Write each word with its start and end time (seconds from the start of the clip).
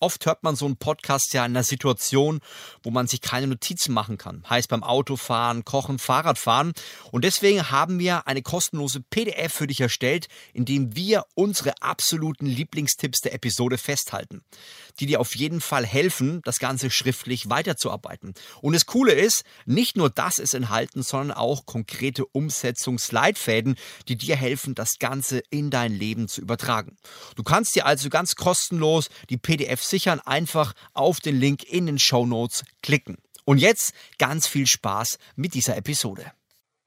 Oft 0.00 0.26
hört 0.26 0.42
man 0.42 0.56
so 0.56 0.66
einen 0.66 0.76
Podcast 0.76 1.32
ja 1.34 1.44
in 1.44 1.52
einer 1.52 1.64
Situation, 1.64 2.40
wo 2.82 2.90
man 2.90 3.06
sich 3.06 3.20
keine 3.20 3.46
Notizen 3.46 3.92
machen 3.92 4.18
kann. 4.18 4.44
Heißt 4.48 4.68
beim 4.68 4.82
Autofahren, 4.82 5.64
Kochen, 5.64 5.98
Fahrradfahren. 5.98 6.72
Und 7.10 7.24
deswegen 7.24 7.70
haben 7.70 7.98
wir 7.98 8.26
eine 8.26 8.42
kostenlose 8.42 9.00
PDF 9.00 9.52
für 9.52 9.66
dich 9.66 9.80
erstellt, 9.80 10.28
in 10.52 10.64
dem 10.64 10.94
wir 10.94 11.24
unsere 11.34 11.74
absoluten 11.80 12.46
Lieblingstipps 12.46 13.20
der 13.20 13.34
Episode 13.34 13.78
festhalten, 13.78 14.42
die 15.00 15.06
dir 15.06 15.20
auf 15.20 15.34
jeden 15.36 15.60
Fall 15.60 15.86
helfen, 15.86 16.40
das 16.44 16.58
Ganze 16.58 16.90
schriftlich 16.90 17.48
weiterzuarbeiten. 17.48 18.34
Und 18.60 18.72
das 18.72 18.86
Coole 18.86 19.12
ist, 19.12 19.44
nicht 19.66 19.96
nur 19.96 20.10
das 20.10 20.38
ist 20.38 20.54
enthalten, 20.54 21.02
sondern 21.02 21.36
auch 21.36 21.66
konkrete 21.66 22.26
Umsetzungsleitfäden, 22.26 23.76
die 24.08 24.16
dir 24.16 24.36
helfen, 24.36 24.74
das 24.74 24.98
Ganze 24.98 25.42
in 25.50 25.70
dein 25.70 25.92
Leben 25.92 26.28
zu 26.28 26.40
übertragen. 26.40 26.96
Du 27.36 27.42
kannst 27.42 27.74
dir 27.74 27.86
also 27.86 28.08
ganz 28.08 28.34
kostenlos 28.34 29.08
die 29.30 29.36
PDF 29.36 29.82
sichern, 29.82 30.20
einfach 30.20 30.74
auf 30.94 31.20
den 31.20 31.38
Link 31.38 31.64
in 31.64 31.86
den 31.86 31.98
Show 31.98 32.26
Notes 32.26 32.64
klicken. 32.82 33.18
Und 33.44 33.58
jetzt 33.58 33.94
ganz 34.18 34.46
viel 34.46 34.66
Spaß 34.66 35.18
mit 35.34 35.54
dieser 35.54 35.76
Episode. 35.76 36.32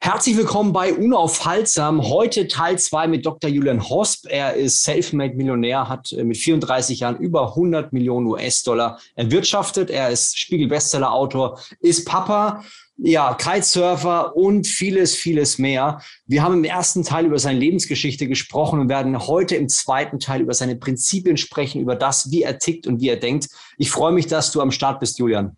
Herzlich 0.04 0.36
willkommen 0.36 0.73
bei 0.73 0.96
Unaufhaltsam. 0.96 2.02
Heute 2.02 2.48
Teil 2.48 2.80
2 2.80 3.08
mit 3.08 3.23
Dr. 3.23 3.52
Julian 3.52 3.88
Hosp. 3.88 4.26
Er 4.27 4.55
ist 4.55 4.84
Selfmade-Millionär, 4.84 5.88
hat 5.88 6.12
äh, 6.12 6.24
mit 6.24 6.38
34 6.38 7.02
Jahren 7.02 7.18
über 7.18 7.50
100 7.50 7.94
Millionen 7.94 8.26
US-Dollar 8.26 9.00
erwirtschaftet. 9.14 9.91
Er 9.91 10.10
ist 10.10 10.40
Spiegel-Bestseller-Autor, 10.40 11.60
ist 11.82 12.07
Papa 12.07 12.63
ja, 12.98 13.35
Kitesurfer 13.35 14.35
und 14.35 14.66
vieles, 14.66 15.16
vieles 15.16 15.60
mehr. 15.60 16.02
Wir 16.26 16.41
haben 16.41 16.55
im 16.55 16.63
ersten 16.63 17.04
Teil 17.04 17.27
über 17.27 17.38
seine 17.38 17.60
Lebensgeschichte 17.60 18.27
gesprochen 18.27 18.79
und 18.79 18.90
werden 18.90 19.27
heute 19.27 19.55
im 19.55 19.70
zweiten 19.70 20.20
Teil 20.20 20.41
über 20.41 20.55
seine 20.55 20.77
Prinzipien 20.77 21.38
sprechen, 21.38 21.79
über 21.79 21.96
das, 21.96 22.32
wie 22.32 22.41
er 22.41 22.57
tickt 22.57 22.88
und 22.88 23.02
wie 23.02 23.10
er 23.10 23.18
denkt. 23.18 23.49
Ich 23.77 23.91
freue 23.91 24.13
mich, 24.13 24.26
dass 24.26 24.52
du 24.52 24.62
am 24.62 24.72
Start 24.72 24.99
bist, 24.99 25.20
Julian. 25.20 25.55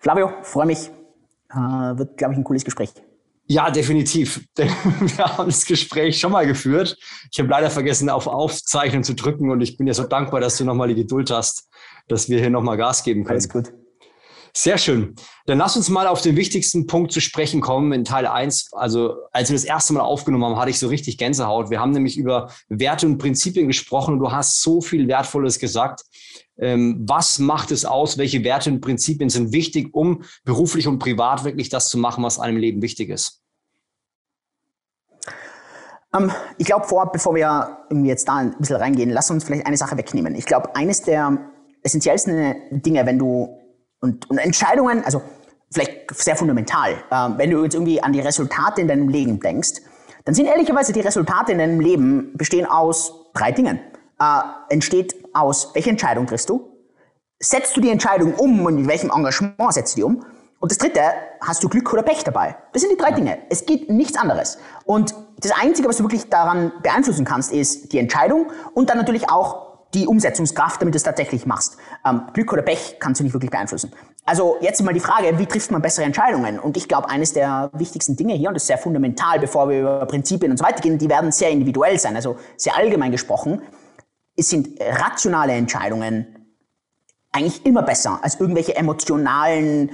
Flavio, 0.00 0.32
freue 0.42 0.66
mich. 0.66 0.90
Äh, 1.50 1.56
wird, 1.56 2.16
glaube 2.16 2.34
ich, 2.34 2.38
ein 2.38 2.44
cooles 2.44 2.64
Gespräch. 2.64 2.90
Ja, 3.50 3.68
definitiv. 3.68 4.46
Wir 4.56 5.24
haben 5.24 5.46
das 5.46 5.66
Gespräch 5.66 6.20
schon 6.20 6.30
mal 6.30 6.46
geführt. 6.46 6.96
Ich 7.32 7.40
habe 7.40 7.48
leider 7.48 7.68
vergessen, 7.68 8.08
auf 8.08 8.28
Aufzeichnen 8.28 9.02
zu 9.02 9.16
drücken 9.16 9.50
und 9.50 9.60
ich 9.60 9.76
bin 9.76 9.88
ja 9.88 9.92
so 9.92 10.04
dankbar, 10.04 10.38
dass 10.38 10.56
du 10.56 10.64
nochmal 10.64 10.86
die 10.86 10.94
Geduld 10.94 11.32
hast, 11.32 11.68
dass 12.06 12.28
wir 12.28 12.38
hier 12.38 12.50
nochmal 12.50 12.76
Gas 12.76 13.02
geben 13.02 13.24
können. 13.24 13.40
Alles 13.40 13.48
gut. 13.48 13.72
Sehr 14.54 14.78
schön. 14.78 15.16
Dann 15.46 15.58
lass 15.58 15.76
uns 15.76 15.88
mal 15.88 16.06
auf 16.06 16.20
den 16.20 16.36
wichtigsten 16.36 16.86
Punkt 16.86 17.10
zu 17.10 17.20
sprechen 17.20 17.60
kommen 17.60 17.90
in 17.90 18.04
Teil 18.04 18.28
1. 18.28 18.70
Also, 18.70 19.16
als 19.32 19.50
wir 19.50 19.56
das 19.56 19.64
erste 19.64 19.94
Mal 19.94 20.02
aufgenommen 20.02 20.44
haben, 20.44 20.56
hatte 20.56 20.70
ich 20.70 20.78
so 20.78 20.86
richtig 20.86 21.18
Gänsehaut. 21.18 21.70
Wir 21.70 21.80
haben 21.80 21.90
nämlich 21.90 22.18
über 22.18 22.52
Werte 22.68 23.06
und 23.06 23.18
Prinzipien 23.18 23.66
gesprochen 23.66 24.14
und 24.14 24.20
du 24.20 24.30
hast 24.30 24.62
so 24.62 24.80
viel 24.80 25.08
Wertvolles 25.08 25.58
gesagt. 25.58 26.02
Ähm, 26.60 27.04
was 27.08 27.38
macht 27.38 27.70
es 27.70 27.84
aus? 27.84 28.18
Welche 28.18 28.44
Werte 28.44 28.70
und 28.70 28.80
Prinzipien 28.80 29.30
sind 29.30 29.52
wichtig, 29.52 29.94
um 29.94 30.22
beruflich 30.44 30.86
und 30.86 30.98
privat 30.98 31.44
wirklich 31.44 31.70
das 31.70 31.88
zu 31.88 31.98
machen, 31.98 32.22
was 32.22 32.38
einem 32.38 32.58
Leben 32.58 32.82
wichtig 32.82 33.08
ist? 33.08 33.42
Ähm, 36.14 36.30
ich 36.58 36.66
glaube, 36.66 36.86
vor, 36.86 37.10
bevor 37.10 37.34
wir 37.34 37.78
jetzt 38.04 38.28
da 38.28 38.36
ein 38.36 38.56
bisschen 38.58 38.76
reingehen, 38.76 39.10
lass 39.10 39.30
uns 39.30 39.44
vielleicht 39.44 39.66
eine 39.66 39.76
Sache 39.76 39.96
wegnehmen. 39.96 40.34
Ich 40.34 40.44
glaube, 40.44 40.76
eines 40.76 41.02
der 41.02 41.38
essentiellsten 41.82 42.82
Dinge, 42.82 43.06
wenn 43.06 43.18
du 43.18 43.56
und, 44.00 44.28
und 44.30 44.38
Entscheidungen, 44.38 45.04
also 45.04 45.22
vielleicht 45.72 46.14
sehr 46.14 46.36
fundamental, 46.36 46.92
äh, 47.10 47.28
wenn 47.38 47.50
du 47.50 47.62
jetzt 47.62 47.74
irgendwie 47.74 48.02
an 48.02 48.12
die 48.12 48.20
Resultate 48.20 48.80
in 48.80 48.88
deinem 48.88 49.08
Leben 49.08 49.40
denkst, 49.40 49.80
dann 50.24 50.34
sind 50.34 50.46
ehrlicherweise 50.46 50.92
die 50.92 51.00
Resultate 51.00 51.52
in 51.52 51.58
deinem 51.58 51.80
Leben 51.80 52.32
bestehen 52.36 52.66
aus 52.66 53.30
drei 53.32 53.52
Dingen. 53.52 53.80
Äh, 54.20 54.40
entsteht 54.68 55.14
aus, 55.34 55.70
welche 55.74 55.90
Entscheidung 55.90 56.26
triffst 56.26 56.48
du? 56.48 56.68
Setzt 57.38 57.76
du 57.76 57.80
die 57.80 57.90
Entscheidung 57.90 58.34
um 58.34 58.64
und 58.66 58.78
in 58.78 58.88
welchem 58.88 59.10
Engagement 59.10 59.72
setzt 59.72 59.94
du 59.94 59.96
die 59.96 60.04
um? 60.04 60.24
Und 60.60 60.70
das 60.70 60.76
dritte, 60.76 61.00
hast 61.40 61.62
du 61.64 61.68
Glück 61.70 61.90
oder 61.92 62.02
Pech 62.02 62.22
dabei? 62.22 62.56
Das 62.72 62.82
sind 62.82 62.92
die 62.92 62.98
drei 62.98 63.12
Dinge. 63.12 63.38
Es 63.48 63.64
geht 63.64 63.88
nichts 63.88 64.18
anderes. 64.18 64.58
Und 64.84 65.14
das 65.38 65.52
Einzige, 65.52 65.88
was 65.88 65.96
du 65.96 66.04
wirklich 66.04 66.28
daran 66.28 66.72
beeinflussen 66.82 67.24
kannst, 67.24 67.50
ist 67.50 67.92
die 67.92 67.98
Entscheidung 67.98 68.50
und 68.74 68.90
dann 68.90 68.98
natürlich 68.98 69.30
auch 69.30 69.70
die 69.94 70.06
Umsetzungskraft, 70.06 70.80
damit 70.80 70.94
du 70.94 70.98
es 70.98 71.02
tatsächlich 71.02 71.46
machst. 71.46 71.76
Ähm, 72.06 72.22
Glück 72.32 72.52
oder 72.52 72.62
Pech 72.62 72.96
kannst 73.00 73.20
du 73.20 73.24
nicht 73.24 73.32
wirklich 73.32 73.50
beeinflussen. 73.50 73.90
Also 74.24 74.58
jetzt 74.60 74.82
mal 74.82 74.92
die 74.92 75.00
Frage, 75.00 75.38
wie 75.38 75.46
trifft 75.46 75.70
man 75.70 75.82
bessere 75.82 76.04
Entscheidungen? 76.04 76.60
Und 76.60 76.76
ich 76.76 76.86
glaube, 76.86 77.08
eines 77.08 77.32
der 77.32 77.70
wichtigsten 77.72 78.16
Dinge 78.16 78.34
hier, 78.34 78.48
und 78.48 78.54
das 78.54 78.64
ist 78.64 78.68
sehr 78.68 78.78
fundamental, 78.78 79.40
bevor 79.40 79.68
wir 79.68 79.80
über 79.80 80.06
Prinzipien 80.06 80.52
und 80.52 80.58
so 80.58 80.64
weiter 80.64 80.80
gehen, 80.80 80.98
die 80.98 81.08
werden 81.08 81.32
sehr 81.32 81.50
individuell 81.50 81.98
sein, 81.98 82.14
also 82.14 82.36
sehr 82.56 82.76
allgemein 82.76 83.10
gesprochen, 83.10 83.62
es 84.40 84.48
sind 84.48 84.80
rationale 84.80 85.52
Entscheidungen 85.52 86.26
eigentlich 87.32 87.64
immer 87.64 87.82
besser 87.82 88.18
als 88.22 88.40
irgendwelche 88.40 88.74
emotionalen, 88.74 89.90
äh, 89.90 89.92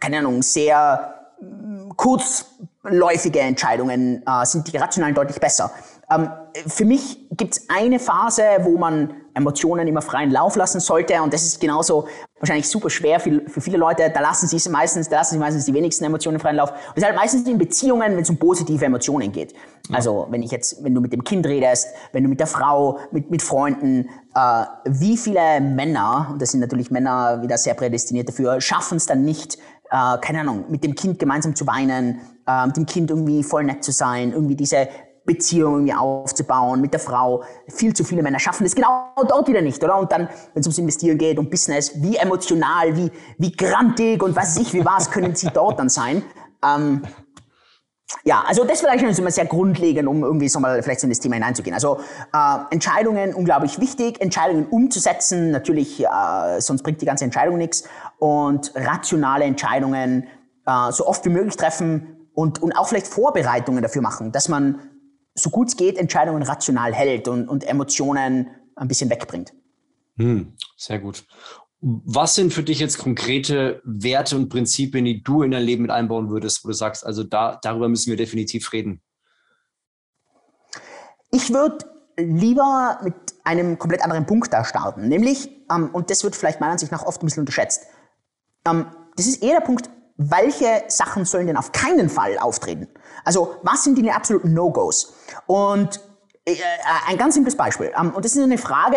keine 0.00 0.18
Ahnung, 0.18 0.42
sehr 0.42 1.14
mm, 1.40 1.90
kurzläufige 1.96 3.40
Entscheidungen 3.40 4.22
äh, 4.26 4.44
sind 4.44 4.70
die 4.70 4.76
rationalen 4.76 5.14
deutlich 5.14 5.40
besser. 5.40 5.70
Ähm, 6.10 6.28
für 6.66 6.84
mich 6.84 7.28
gibt 7.30 7.56
es 7.56 7.70
eine 7.70 7.98
Phase, 7.98 8.42
wo 8.62 8.76
man 8.76 9.14
Emotionen 9.34 9.86
immer 9.86 10.02
freien 10.02 10.30
Lauf 10.30 10.56
lassen 10.56 10.80
sollte 10.80 11.22
und 11.22 11.32
das 11.32 11.44
ist 11.44 11.60
genauso 11.60 12.08
wahrscheinlich 12.40 12.68
super 12.68 12.90
schwer 12.90 13.20
für, 13.20 13.42
für 13.46 13.60
viele 13.60 13.78
Leute. 13.78 14.10
Da 14.12 14.20
lassen 14.20 14.46
sie 14.46 14.70
meistens, 14.70 15.08
da 15.08 15.16
lassen 15.16 15.34
sie 15.34 15.38
meistens 15.38 15.64
die 15.64 15.74
wenigsten 15.74 16.04
Emotionen 16.04 16.38
freien 16.38 16.56
Lauf. 16.56 16.70
Und 16.70 16.78
das 16.94 16.96
ist 16.98 17.04
halt 17.04 17.16
meistens 17.16 17.48
in 17.48 17.58
Beziehungen, 17.58 18.12
wenn 18.12 18.22
es 18.22 18.30
um 18.30 18.36
positive 18.36 18.84
Emotionen 18.84 19.32
geht. 19.32 19.52
Ja. 19.88 19.96
Also 19.96 20.26
wenn 20.30 20.42
ich 20.42 20.50
jetzt, 20.50 20.82
wenn 20.84 20.94
du 20.94 21.00
mit 21.00 21.12
dem 21.12 21.24
Kind 21.24 21.46
redest, 21.46 21.88
wenn 22.12 22.22
du 22.24 22.28
mit 22.28 22.40
der 22.40 22.46
Frau, 22.46 22.98
mit, 23.10 23.30
mit 23.30 23.42
Freunden, 23.42 24.08
äh, 24.34 24.64
wie 24.84 25.16
viele 25.16 25.60
Männer, 25.60 26.28
und 26.32 26.42
das 26.42 26.52
sind 26.52 26.60
natürlich 26.60 26.90
Männer 26.90 27.42
wieder 27.42 27.58
sehr 27.58 27.74
prädestiniert 27.74 28.28
dafür, 28.28 28.60
schaffen 28.60 28.96
es 28.96 29.06
dann 29.06 29.24
nicht, 29.24 29.58
äh, 29.90 30.18
keine 30.20 30.40
Ahnung, 30.40 30.64
mit 30.68 30.84
dem 30.84 30.94
Kind 30.94 31.18
gemeinsam 31.18 31.54
zu 31.54 31.66
weinen, 31.66 32.20
äh, 32.46 32.66
mit 32.66 32.76
dem 32.76 32.86
Kind 32.86 33.10
irgendwie 33.10 33.42
voll 33.42 33.64
nett 33.64 33.82
zu 33.82 33.92
sein, 33.92 34.32
irgendwie 34.32 34.56
diese 34.56 34.88
Beziehungen 35.28 35.94
aufzubauen 35.94 36.80
mit 36.80 36.92
der 36.92 37.00
Frau. 37.00 37.44
Viel 37.68 37.92
zu 37.94 38.02
viele 38.02 38.22
Männer 38.22 38.40
schaffen 38.40 38.64
das 38.64 38.74
genau 38.74 39.12
dort 39.28 39.46
wieder 39.46 39.60
nicht, 39.60 39.84
oder? 39.84 39.98
Und 39.98 40.10
dann, 40.10 40.28
wenn 40.54 40.60
es 40.60 40.66
ums 40.66 40.78
Investieren 40.78 41.18
geht, 41.18 41.38
um 41.38 41.50
Business, 41.50 41.92
wie 42.02 42.16
emotional, 42.16 42.96
wie, 42.96 43.12
wie 43.36 43.52
grantig 43.52 44.22
und 44.22 44.34
was 44.34 44.56
ich, 44.56 44.72
wie 44.72 44.84
was 44.84 45.10
können 45.10 45.34
sie 45.36 45.50
dort 45.52 45.78
dann 45.78 45.90
sein? 45.90 46.22
Ähm, 46.64 47.02
ja, 48.24 48.42
also 48.46 48.64
das 48.64 48.80
vielleicht 48.80 49.04
schon 49.14 49.24
mal 49.24 49.30
sehr 49.30 49.44
grundlegend, 49.44 50.08
um 50.08 50.24
irgendwie 50.24 50.48
so 50.48 50.60
mal 50.60 50.82
vielleicht 50.82 51.04
in 51.04 51.10
das 51.10 51.20
Thema 51.20 51.34
hineinzugehen. 51.34 51.74
Also 51.74 52.00
äh, 52.32 52.58
Entscheidungen 52.70 53.34
unglaublich 53.34 53.80
wichtig, 53.80 54.20
Entscheidungen 54.22 54.66
umzusetzen, 54.66 55.50
natürlich, 55.50 56.02
äh, 56.02 56.60
sonst 56.60 56.82
bringt 56.82 57.02
die 57.02 57.06
ganze 57.06 57.24
Entscheidung 57.24 57.58
nichts. 57.58 57.84
Und 58.18 58.72
rationale 58.74 59.44
Entscheidungen 59.44 60.26
äh, 60.66 60.90
so 60.90 61.06
oft 61.06 61.22
wie 61.26 61.28
möglich 61.28 61.56
treffen 61.56 62.16
und, 62.34 62.62
und 62.62 62.72
auch 62.78 62.88
vielleicht 62.88 63.08
Vorbereitungen 63.08 63.82
dafür 63.82 64.00
machen, 64.00 64.32
dass 64.32 64.48
man 64.48 64.78
so 65.38 65.50
gut 65.50 65.68
es 65.68 65.76
geht, 65.76 65.96
Entscheidungen 65.96 66.42
rational 66.42 66.92
hält 66.92 67.28
und, 67.28 67.48
und 67.48 67.64
Emotionen 67.64 68.48
ein 68.76 68.88
bisschen 68.88 69.10
wegbringt. 69.10 69.52
Hm, 70.16 70.54
sehr 70.76 70.98
gut. 70.98 71.24
Was 71.80 72.34
sind 72.34 72.52
für 72.52 72.64
dich 72.64 72.80
jetzt 72.80 72.98
konkrete 72.98 73.80
Werte 73.84 74.36
und 74.36 74.48
Prinzipien, 74.48 75.04
die 75.04 75.22
du 75.22 75.42
in 75.42 75.52
dein 75.52 75.62
Leben 75.62 75.82
mit 75.82 75.92
einbauen 75.92 76.28
würdest, 76.28 76.64
wo 76.64 76.68
du 76.68 76.74
sagst, 76.74 77.06
also 77.06 77.22
da, 77.22 77.58
darüber 77.62 77.88
müssen 77.88 78.10
wir 78.10 78.16
definitiv 78.16 78.72
reden? 78.72 79.00
Ich 81.30 81.52
würde 81.52 81.78
lieber 82.16 82.98
mit 83.04 83.14
einem 83.44 83.78
komplett 83.78 84.02
anderen 84.02 84.26
Punkt 84.26 84.52
da 84.52 84.64
starten, 84.64 85.08
nämlich, 85.08 85.50
ähm, 85.70 85.90
und 85.92 86.10
das 86.10 86.24
wird 86.24 86.34
vielleicht 86.34 86.60
meiner 86.60 86.72
Ansicht 86.72 86.90
nach 86.90 87.04
oft 87.04 87.22
ein 87.22 87.26
bisschen 87.26 87.42
unterschätzt, 87.42 87.84
ähm, 88.66 88.86
das 89.16 89.26
ist 89.26 89.42
eher 89.42 89.60
der 89.60 89.66
Punkt, 89.66 89.88
welche 90.18 90.84
Sachen 90.88 91.24
sollen 91.24 91.46
denn 91.46 91.56
auf 91.56 91.72
keinen 91.72 92.10
Fall 92.10 92.38
auftreten? 92.38 92.88
Also 93.24 93.54
was 93.62 93.84
sind 93.84 93.96
die 93.96 94.10
absoluten 94.10 94.52
No-Gos? 94.52 95.14
Und 95.46 96.00
äh, 96.44 96.56
ein 97.06 97.16
ganz 97.16 97.34
simples 97.34 97.56
Beispiel. 97.56 97.92
Ähm, 97.98 98.12
und 98.14 98.24
das 98.24 98.34
ist 98.34 98.42
eine 98.42 98.58
Frage, 98.58 98.96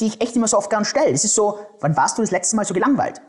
die 0.00 0.06
ich 0.06 0.20
echt 0.20 0.36
immer 0.36 0.48
so 0.48 0.58
oft 0.58 0.68
gern 0.68 0.84
stelle. 0.84 1.12
Das 1.12 1.24
ist 1.24 1.34
so, 1.34 1.58
wann 1.80 1.96
warst 1.96 2.18
du 2.18 2.22
das 2.22 2.32
letzte 2.32 2.56
Mal 2.56 2.64
so 2.64 2.74
gelangweilt? 2.74 3.22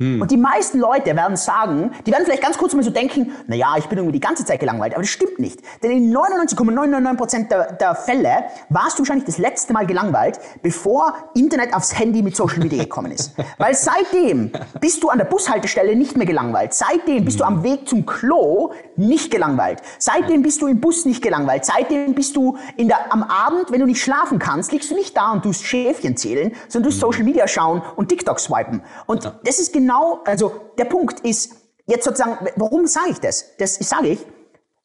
Hm. 0.00 0.22
Und 0.22 0.30
die 0.30 0.36
meisten 0.36 0.78
Leute 0.78 1.16
werden 1.16 1.36
sagen, 1.36 1.90
die 2.06 2.12
werden 2.12 2.24
vielleicht 2.24 2.42
ganz 2.42 2.56
kurz 2.56 2.72
mal 2.72 2.84
so 2.84 2.90
denken, 2.90 3.32
na 3.48 3.56
ja, 3.56 3.74
ich 3.78 3.86
bin 3.86 3.98
irgendwie 3.98 4.20
die 4.20 4.24
ganze 4.24 4.44
Zeit 4.44 4.60
gelangweilt, 4.60 4.94
aber 4.94 5.02
das 5.02 5.10
stimmt 5.10 5.40
nicht. 5.40 5.60
Denn 5.82 5.90
in 5.90 6.16
99,999% 6.16 7.48
der, 7.48 7.72
der 7.72 7.94
Fälle 7.96 8.44
warst 8.68 8.96
du 8.96 9.02
wahrscheinlich 9.02 9.24
das 9.24 9.38
letzte 9.38 9.72
Mal 9.72 9.86
gelangweilt, 9.86 10.38
bevor 10.62 11.14
Internet 11.34 11.74
aufs 11.74 11.98
Handy 11.98 12.22
mit 12.22 12.36
Social 12.36 12.60
Media 12.60 12.84
gekommen 12.84 13.10
ist. 13.10 13.32
Weil 13.58 13.74
seitdem 13.74 14.52
bist 14.80 15.02
du 15.02 15.08
an 15.08 15.18
der 15.18 15.24
Bushaltestelle 15.24 15.96
nicht 15.96 16.16
mehr 16.16 16.26
gelangweilt. 16.26 16.74
Seitdem 16.74 17.24
bist 17.24 17.40
du 17.40 17.44
am 17.44 17.64
Weg 17.64 17.88
zum 17.88 18.06
Klo 18.06 18.72
nicht 18.94 19.32
gelangweilt. 19.32 19.82
Seitdem 19.98 20.42
bist 20.42 20.62
du 20.62 20.68
im 20.68 20.80
Bus 20.80 21.06
nicht 21.06 21.22
gelangweilt. 21.22 21.64
Seitdem 21.64 22.14
bist 22.14 22.36
du 22.36 22.56
in 22.76 22.86
der, 22.86 23.12
am 23.12 23.24
Abend, 23.24 23.72
wenn 23.72 23.80
du 23.80 23.86
nicht 23.86 24.00
schlafen 24.00 24.38
kannst, 24.38 24.70
liegst 24.70 24.92
du 24.92 24.94
nicht 24.94 25.16
da 25.16 25.32
und 25.32 25.42
tust 25.42 25.64
Schäfchen 25.64 26.16
zählen, 26.16 26.52
sondern 26.68 26.92
du 26.92 26.96
Social 26.96 27.24
Media 27.24 27.48
schauen 27.48 27.82
und 27.96 28.08
TikTok 28.08 28.38
swipen. 28.38 28.82
Und 29.06 29.32
das 29.42 29.58
ist 29.58 29.72
genau 29.72 29.87
genau, 29.88 30.20
also 30.24 30.72
der 30.76 30.84
Punkt 30.84 31.20
ist, 31.20 31.54
jetzt 31.86 32.04
sozusagen, 32.04 32.46
warum 32.56 32.86
sage 32.86 33.10
ich 33.10 33.20
das? 33.20 33.56
Das 33.56 33.76
sage 33.76 34.08
ich, 34.08 34.26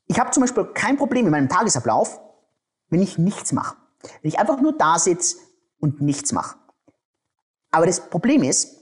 ich 0.08 0.20
habe 0.20 0.32
zum 0.32 0.42
Beispiel 0.42 0.66
kein 0.74 0.98
Problem 0.98 1.26
in 1.26 1.32
meinem 1.32 1.50
Tagesablauf, 1.50 2.22
wenn 2.90 3.02
ich 3.02 3.18
nichts 3.18 3.52
mache. 3.52 3.76
Wenn 4.22 4.30
ich 4.30 4.40
einfach 4.40 4.62
nur 4.62 4.78
da 4.78 4.98
sitze 5.00 5.38
und 5.80 6.02
nichts 6.02 6.32
mache. 6.32 6.56
Aber 7.72 7.86
das 7.86 8.10
Problem 8.10 8.44
ist, 8.44 8.78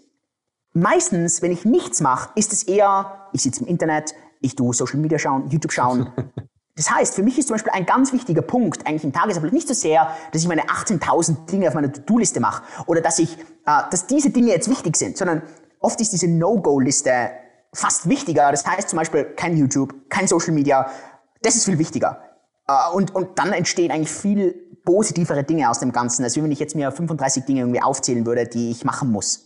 meistens, 0.73 1.41
wenn 1.41 1.51
ich 1.51 1.65
nichts 1.65 2.01
mache, 2.01 2.29
ist 2.35 2.53
es 2.53 2.63
eher, 2.63 3.29
ich 3.33 3.41
sitze 3.41 3.61
im 3.61 3.67
Internet, 3.67 4.13
ich 4.41 4.55
tue 4.55 4.73
Social 4.73 4.99
Media 4.99 5.17
schauen, 5.17 5.49
YouTube 5.49 5.71
schauen. 5.71 6.11
Das 6.75 6.89
heißt, 6.89 7.15
für 7.15 7.21
mich 7.21 7.37
ist 7.37 7.49
zum 7.49 7.55
Beispiel 7.55 7.73
ein 7.73 7.85
ganz 7.85 8.13
wichtiger 8.13 8.41
Punkt 8.41 8.87
eigentlich 8.87 9.03
im 9.03 9.11
Tagesablauf 9.11 9.51
nicht 9.51 9.67
so 9.67 9.73
sehr, 9.73 10.15
dass 10.31 10.41
ich 10.41 10.47
meine 10.47 10.63
18.000 10.63 11.45
Dinge 11.45 11.67
auf 11.67 11.73
meiner 11.73 11.91
To-Do-Liste 11.91 12.39
mache 12.39 12.63
oder 12.87 13.01
dass 13.01 13.19
ich, 13.19 13.37
äh, 13.37 13.81
dass 13.91 14.07
diese 14.07 14.29
Dinge 14.29 14.51
jetzt 14.51 14.69
wichtig 14.69 14.95
sind, 14.95 15.17
sondern 15.17 15.43
Oft 15.81 15.99
ist 15.99 16.13
diese 16.13 16.27
No-Go-Liste 16.27 17.31
fast 17.73 18.07
wichtiger. 18.07 18.51
Das 18.51 18.65
heißt 18.65 18.89
zum 18.89 18.97
Beispiel 18.97 19.25
kein 19.35 19.57
YouTube, 19.57 20.09
kein 20.09 20.27
Social 20.27 20.53
Media. 20.53 20.89
Das 21.41 21.55
ist 21.55 21.65
viel 21.65 21.79
wichtiger. 21.79 22.21
Äh, 22.67 22.93
und, 22.93 23.13
und 23.13 23.37
dann 23.37 23.51
entstehen 23.51 23.91
eigentlich 23.91 24.11
viel 24.11 24.53
positivere 24.85 25.43
Dinge 25.43 25.69
aus 25.69 25.79
dem 25.79 25.91
Ganzen, 25.91 26.23
als 26.23 26.37
wenn 26.37 26.51
ich 26.51 26.59
jetzt 26.59 26.75
mir 26.75 26.91
35 26.91 27.45
Dinge 27.45 27.61
irgendwie 27.61 27.81
aufzählen 27.81 28.25
würde, 28.25 28.47
die 28.47 28.71
ich 28.71 28.83
machen 28.83 29.11
muss. 29.11 29.45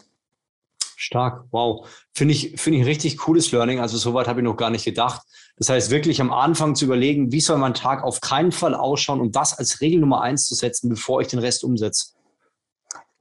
Stark, 0.97 1.45
wow. 1.51 1.87
Finde 2.13 2.33
ich, 2.33 2.59
finde 2.59 2.77
ich 2.77 2.83
ein 2.83 2.87
richtig 2.87 3.17
cooles 3.17 3.51
Learning. 3.51 3.79
Also 3.79 3.97
soweit 3.97 4.27
habe 4.27 4.39
ich 4.39 4.45
noch 4.45 4.55
gar 4.55 4.69
nicht 4.69 4.85
gedacht. 4.85 5.21
Das 5.57 5.69
heißt, 5.69 5.89
wirklich 5.89 6.19
am 6.19 6.31
Anfang 6.31 6.75
zu 6.75 6.85
überlegen, 6.85 7.31
wie 7.31 7.41
soll 7.41 7.57
mein 7.57 7.73
Tag 7.73 8.03
auf 8.03 8.21
keinen 8.21 8.51
Fall 8.51 8.73
ausschauen, 8.75 9.21
um 9.21 9.31
das 9.31 9.57
als 9.57 9.81
Regel 9.81 9.99
Nummer 9.99 10.21
eins 10.21 10.47
zu 10.47 10.55
setzen, 10.55 10.89
bevor 10.89 11.21
ich 11.21 11.27
den 11.27 11.39
Rest 11.39 11.63
umsetze. 11.63 12.14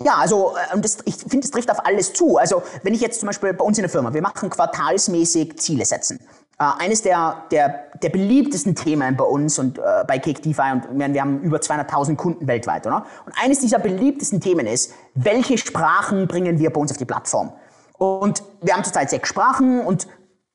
Ja, 0.02 0.16
also 0.16 0.54
äh, 0.56 0.80
das, 0.80 0.98
ich 1.04 1.16
finde, 1.16 1.40
das 1.40 1.50
trifft 1.50 1.70
auf 1.70 1.84
alles 1.86 2.12
zu. 2.12 2.36
Also 2.36 2.62
wenn 2.82 2.94
ich 2.94 3.00
jetzt 3.00 3.20
zum 3.20 3.28
Beispiel 3.28 3.52
bei 3.52 3.64
uns 3.64 3.78
in 3.78 3.82
der 3.82 3.90
Firma, 3.90 4.12
wir 4.12 4.22
machen 4.22 4.50
quartalsmäßig 4.50 5.58
Ziele 5.58 5.84
setzen. 5.84 6.18
Äh, 6.58 6.64
eines 6.78 7.02
der, 7.02 7.44
der, 7.50 7.90
der 8.02 8.08
beliebtesten 8.10 8.74
Themen 8.74 9.16
bei 9.16 9.24
uns 9.24 9.58
und 9.58 9.78
äh, 9.78 10.04
bei 10.06 10.18
Cake 10.18 10.40
DeFi 10.40 10.88
und 10.90 10.98
wir, 11.14 11.20
haben 11.20 11.42
über 11.42 11.58
200.000 11.58 12.16
Kunden 12.16 12.46
weltweit, 12.46 12.86
oder? 12.86 13.06
Und 13.24 13.34
eines 13.40 13.60
dieser 13.60 13.78
beliebtesten 13.78 14.40
Themen 14.40 14.66
ist, 14.66 14.92
welche 15.14 15.58
Sprachen 15.58 16.26
bringen 16.26 16.58
wir 16.58 16.72
bei 16.72 16.80
uns 16.80 16.90
auf 16.90 16.98
die 16.98 17.04
Plattform? 17.04 17.52
Und 17.96 18.42
wir 18.60 18.74
haben 18.74 18.84
zurzeit 18.84 19.10
sechs 19.10 19.28
Sprachen 19.28 19.80
und 19.80 20.08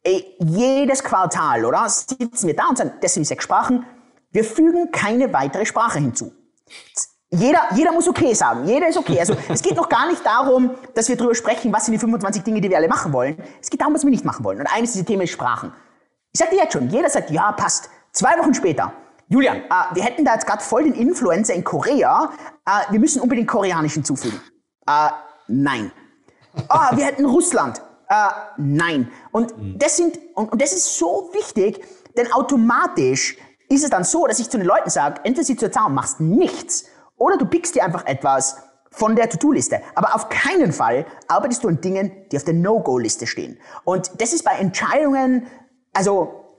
ey, 0.03 0.35
jedes 0.39 1.03
Quartal, 1.03 1.65
oder? 1.65 1.87
Sitzen 1.87 2.47
wir 2.47 2.55
da 2.55 2.67
und 2.69 2.77
sagen, 2.77 2.91
das 3.01 3.13
sind 3.13 3.25
sechs 3.25 3.43
Sprachen. 3.43 3.85
Wir 4.31 4.43
fügen 4.43 4.91
keine 4.91 5.33
weitere 5.33 5.65
Sprache 5.65 5.99
hinzu. 5.99 6.33
Jeder, 7.31 7.67
jeder 7.75 7.91
muss 7.91 8.07
okay 8.07 8.33
sagen. 8.33 8.65
Jeder 8.67 8.87
ist 8.87 8.97
okay. 8.97 9.19
Also 9.19 9.35
es 9.49 9.61
geht 9.61 9.75
noch 9.75 9.87
gar 9.87 10.07
nicht 10.07 10.25
darum, 10.25 10.71
dass 10.95 11.07
wir 11.09 11.15
darüber 11.15 11.35
sprechen, 11.35 11.71
was 11.71 11.85
sind 11.85 11.93
die 11.93 11.99
25 11.99 12.43
Dinge, 12.43 12.59
die 12.59 12.69
wir 12.69 12.77
alle 12.77 12.87
machen 12.87 13.13
wollen. 13.13 13.37
Es 13.61 13.69
geht 13.69 13.81
darum, 13.81 13.93
was 13.93 14.03
wir 14.03 14.09
nicht 14.09 14.25
machen 14.25 14.43
wollen. 14.43 14.59
Und 14.59 14.67
eines 14.67 14.93
dieser 14.93 15.05
Themen 15.05 15.21
ist 15.21 15.31
Sprachen. 15.31 15.71
Ich 16.31 16.39
sag 16.39 16.49
dir 16.49 16.57
jetzt 16.57 16.73
schon, 16.73 16.89
jeder 16.89 17.09
sagt, 17.09 17.29
ja, 17.29 17.51
passt. 17.51 17.89
Zwei 18.11 18.37
Wochen 18.39 18.55
später, 18.55 18.91
Julian, 19.27 19.57
äh, 19.57 19.93
wir 19.93 20.03
hätten 20.03 20.25
da 20.25 20.33
jetzt 20.33 20.47
gerade 20.47 20.63
voll 20.63 20.83
den 20.83 20.93
Influencer 20.93 21.53
in 21.53 21.63
Korea. 21.63 22.31
Äh, 22.65 22.91
wir 22.91 22.99
müssen 22.99 23.21
unbedingt 23.21 23.47
Koreanisch 23.47 23.93
hinzufügen. 23.93 24.41
Äh, 24.87 25.09
nein. 25.47 25.91
Ah, 26.67 26.97
wir 26.97 27.05
hätten 27.05 27.25
Russland. 27.25 27.79
Äh, 28.09 28.29
nein. 28.57 29.11
Und 29.31 29.53
das 29.77 29.97
sind, 29.97 30.17
und, 30.33 30.51
und 30.51 30.59
das 30.59 30.73
ist 30.73 30.97
so 30.97 31.29
wichtig, 31.33 31.79
denn 32.17 32.31
automatisch 32.33 33.37
ist 33.69 33.83
es 33.83 33.91
dann 33.91 34.03
so, 34.03 34.25
dass 34.25 34.39
ich 34.39 34.49
zu 34.49 34.57
den 34.57 34.65
Leuten 34.65 34.89
sage, 34.89 35.21
entweder 35.23 35.45
sie 35.45 35.55
zu 35.55 35.65
erzählen, 35.65 35.93
machst 35.93 36.19
nichts 36.19 36.85
oder 37.19 37.37
du 37.37 37.45
pickst 37.45 37.75
dir 37.75 37.83
einfach 37.83 38.05
etwas 38.05 38.57
von 38.91 39.15
der 39.15 39.29
To-Do-Liste. 39.29 39.81
Aber 39.95 40.15
auf 40.15 40.29
keinen 40.29 40.73
Fall 40.73 41.05
arbeitest 41.27 41.63
du 41.63 41.67
an 41.67 41.79
Dingen, 41.81 42.11
die 42.31 42.37
auf 42.37 42.43
der 42.43 42.55
No-Go-Liste 42.55 43.27
stehen. 43.27 43.59
Und 43.83 44.19
das 44.19 44.33
ist 44.33 44.43
bei 44.43 44.53
Entscheidungen, 44.53 45.47
also, 45.93 46.57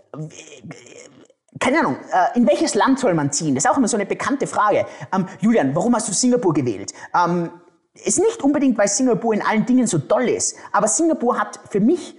keine 1.59 1.81
Ahnung, 1.81 1.97
äh, 2.13 2.39
in 2.39 2.47
welches 2.47 2.75
Land 2.75 3.01
soll 3.01 3.15
man 3.15 3.33
ziehen? 3.33 3.55
Das 3.55 3.65
ist 3.65 3.71
auch 3.71 3.77
immer 3.77 3.89
so 3.89 3.97
eine 3.97 4.07
bekannte 4.07 4.47
Frage. 4.47 4.87
Ähm, 5.13 5.27
Julian, 5.41 5.75
warum 5.75 5.95
hast 5.95 6.09
du 6.09 6.13
Singapur 6.13 6.53
gewählt? 6.53 6.93
Ähm, 7.15 7.51
ist 7.95 8.21
nicht 8.21 8.43
unbedingt, 8.43 8.79
weil 8.79 8.89
Singapur 8.89 9.35
in 9.35 9.43
allen 9.43 9.67
Dingen 9.67 9.87
so 9.87 9.99
toll 9.99 10.29
ist, 10.29 10.57
aber 10.73 10.87
Singapur 10.87 11.39
hat 11.39 11.59
für 11.69 11.81
mich 11.81 12.17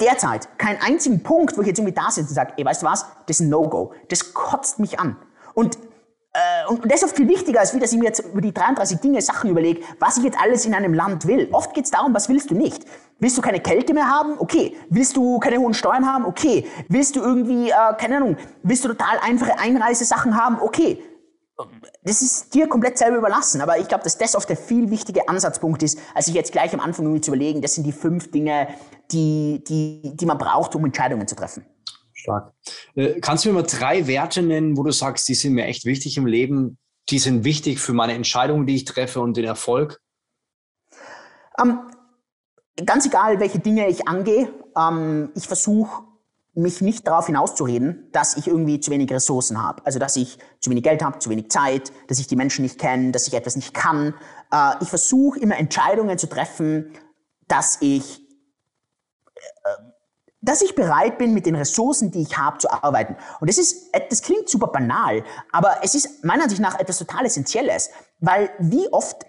derzeit 0.00 0.58
keinen 0.58 0.80
einzigen 0.82 1.22
Punkt, 1.22 1.56
wo 1.56 1.60
ich 1.60 1.68
jetzt 1.68 1.78
irgendwie 1.78 1.94
da 1.94 2.10
sitze 2.10 2.28
und 2.28 2.34
sage, 2.34 2.54
ey, 2.56 2.64
weißt 2.64 2.82
du 2.82 2.86
was, 2.86 3.06
das 3.26 3.38
ist 3.38 3.40
ein 3.40 3.48
No-Go. 3.48 3.92
Das 4.08 4.34
kotzt 4.34 4.80
mich 4.80 4.98
an. 4.98 5.16
Und 5.54 5.78
und 6.68 6.84
das 6.90 7.02
ist 7.02 7.04
oft 7.04 7.16
viel 7.16 7.28
wichtiger, 7.28 7.60
als 7.60 7.74
wie, 7.74 7.78
dass 7.78 7.92
ich 7.92 7.98
mir 7.98 8.06
jetzt 8.06 8.20
über 8.20 8.40
die 8.40 8.52
33 8.52 8.98
Dinge 8.98 9.22
Sachen 9.22 9.50
überlege, 9.50 9.82
was 10.00 10.16
ich 10.16 10.24
jetzt 10.24 10.38
alles 10.40 10.64
in 10.66 10.74
einem 10.74 10.92
Land 10.92 11.26
will. 11.26 11.48
Oft 11.52 11.74
geht 11.74 11.84
es 11.84 11.90
darum, 11.90 12.12
was 12.12 12.28
willst 12.28 12.50
du 12.50 12.54
nicht? 12.54 12.84
Willst 13.20 13.38
du 13.38 13.42
keine 13.42 13.60
Kälte 13.60 13.94
mehr 13.94 14.08
haben? 14.08 14.36
Okay. 14.38 14.76
Willst 14.90 15.16
du 15.16 15.38
keine 15.38 15.58
hohen 15.58 15.74
Steuern 15.74 16.06
haben? 16.06 16.24
Okay. 16.24 16.66
Willst 16.88 17.14
du 17.14 17.20
irgendwie, 17.20 17.70
äh, 17.70 17.94
keine 17.98 18.16
Ahnung, 18.16 18.36
willst 18.62 18.84
du 18.84 18.88
total 18.88 19.18
einfache 19.22 19.58
Einreisesachen 19.58 20.36
haben? 20.36 20.58
Okay. 20.60 21.02
Das 22.02 22.20
ist 22.20 22.52
dir 22.52 22.66
komplett 22.66 22.98
selber 22.98 23.18
überlassen. 23.18 23.60
Aber 23.60 23.78
ich 23.78 23.86
glaube, 23.86 24.02
dass 24.02 24.18
das 24.18 24.34
oft 24.34 24.48
der 24.48 24.56
viel 24.56 24.90
wichtige 24.90 25.28
Ansatzpunkt 25.28 25.84
ist, 25.84 25.98
als 26.14 26.26
sich 26.26 26.34
jetzt 26.34 26.50
gleich 26.50 26.74
am 26.74 26.80
Anfang 26.80 27.04
irgendwie 27.06 27.20
zu 27.20 27.30
überlegen, 27.30 27.62
das 27.62 27.76
sind 27.76 27.84
die 27.84 27.92
fünf 27.92 28.32
Dinge, 28.32 28.68
die, 29.12 29.62
die, 29.68 30.16
die 30.16 30.26
man 30.26 30.36
braucht, 30.36 30.74
um 30.74 30.84
Entscheidungen 30.84 31.28
zu 31.28 31.36
treffen. 31.36 31.64
Stark. 32.24 32.52
Äh, 32.94 33.20
kannst 33.20 33.44
du 33.44 33.50
mir 33.50 33.56
mal 33.56 33.62
drei 33.62 34.06
Werte 34.06 34.42
nennen, 34.42 34.76
wo 34.76 34.82
du 34.82 34.90
sagst, 34.90 35.28
die 35.28 35.34
sind 35.34 35.52
mir 35.52 35.66
echt 35.66 35.84
wichtig 35.84 36.16
im 36.16 36.26
Leben, 36.26 36.78
die 37.10 37.18
sind 37.18 37.44
wichtig 37.44 37.78
für 37.78 37.92
meine 37.92 38.14
Entscheidungen, 38.14 38.66
die 38.66 38.76
ich 38.76 38.84
treffe 38.84 39.20
und 39.20 39.36
den 39.36 39.44
Erfolg? 39.44 40.00
Ähm, 41.60 41.80
ganz 42.84 43.06
egal, 43.06 43.40
welche 43.40 43.58
Dinge 43.58 43.88
ich 43.88 44.08
angehe, 44.08 44.52
ähm, 44.76 45.30
ich 45.34 45.46
versuche 45.46 46.04
mich 46.54 46.80
nicht 46.80 47.06
darauf 47.06 47.26
hinauszureden, 47.26 48.08
dass 48.12 48.36
ich 48.36 48.46
irgendwie 48.46 48.80
zu 48.80 48.90
wenig 48.90 49.10
Ressourcen 49.10 49.62
habe. 49.62 49.84
Also 49.84 49.98
dass 49.98 50.16
ich 50.16 50.38
zu 50.60 50.70
wenig 50.70 50.84
Geld 50.84 51.02
habe, 51.02 51.18
zu 51.18 51.28
wenig 51.28 51.50
Zeit, 51.50 51.92
dass 52.08 52.18
ich 52.18 52.26
die 52.26 52.36
Menschen 52.36 52.62
nicht 52.62 52.78
kenne, 52.78 53.10
dass 53.10 53.26
ich 53.26 53.34
etwas 53.34 53.56
nicht 53.56 53.74
kann. 53.74 54.14
Äh, 54.50 54.76
ich 54.80 54.88
versuche 54.88 55.38
immer 55.40 55.58
Entscheidungen 55.58 56.16
zu 56.16 56.28
treffen, 56.28 56.92
dass 57.48 57.78
ich 57.82 58.23
dass 60.44 60.62
ich 60.62 60.74
bereit 60.74 61.18
bin, 61.18 61.34
mit 61.34 61.46
den 61.46 61.54
Ressourcen, 61.54 62.10
die 62.10 62.22
ich 62.22 62.38
habe, 62.38 62.58
zu 62.58 62.70
arbeiten. 62.70 63.16
Und 63.40 63.48
das 63.48 63.58
ist, 63.58 63.94
das 64.10 64.22
klingt 64.22 64.48
super 64.48 64.68
banal, 64.68 65.24
aber 65.52 65.78
es 65.82 65.94
ist 65.94 66.24
meiner 66.24 66.44
Ansicht 66.44 66.60
nach 66.60 66.78
etwas 66.78 66.98
total 66.98 67.24
Essentielles. 67.24 67.90
Weil 68.20 68.50
wie 68.58 68.88
oft 68.92 69.26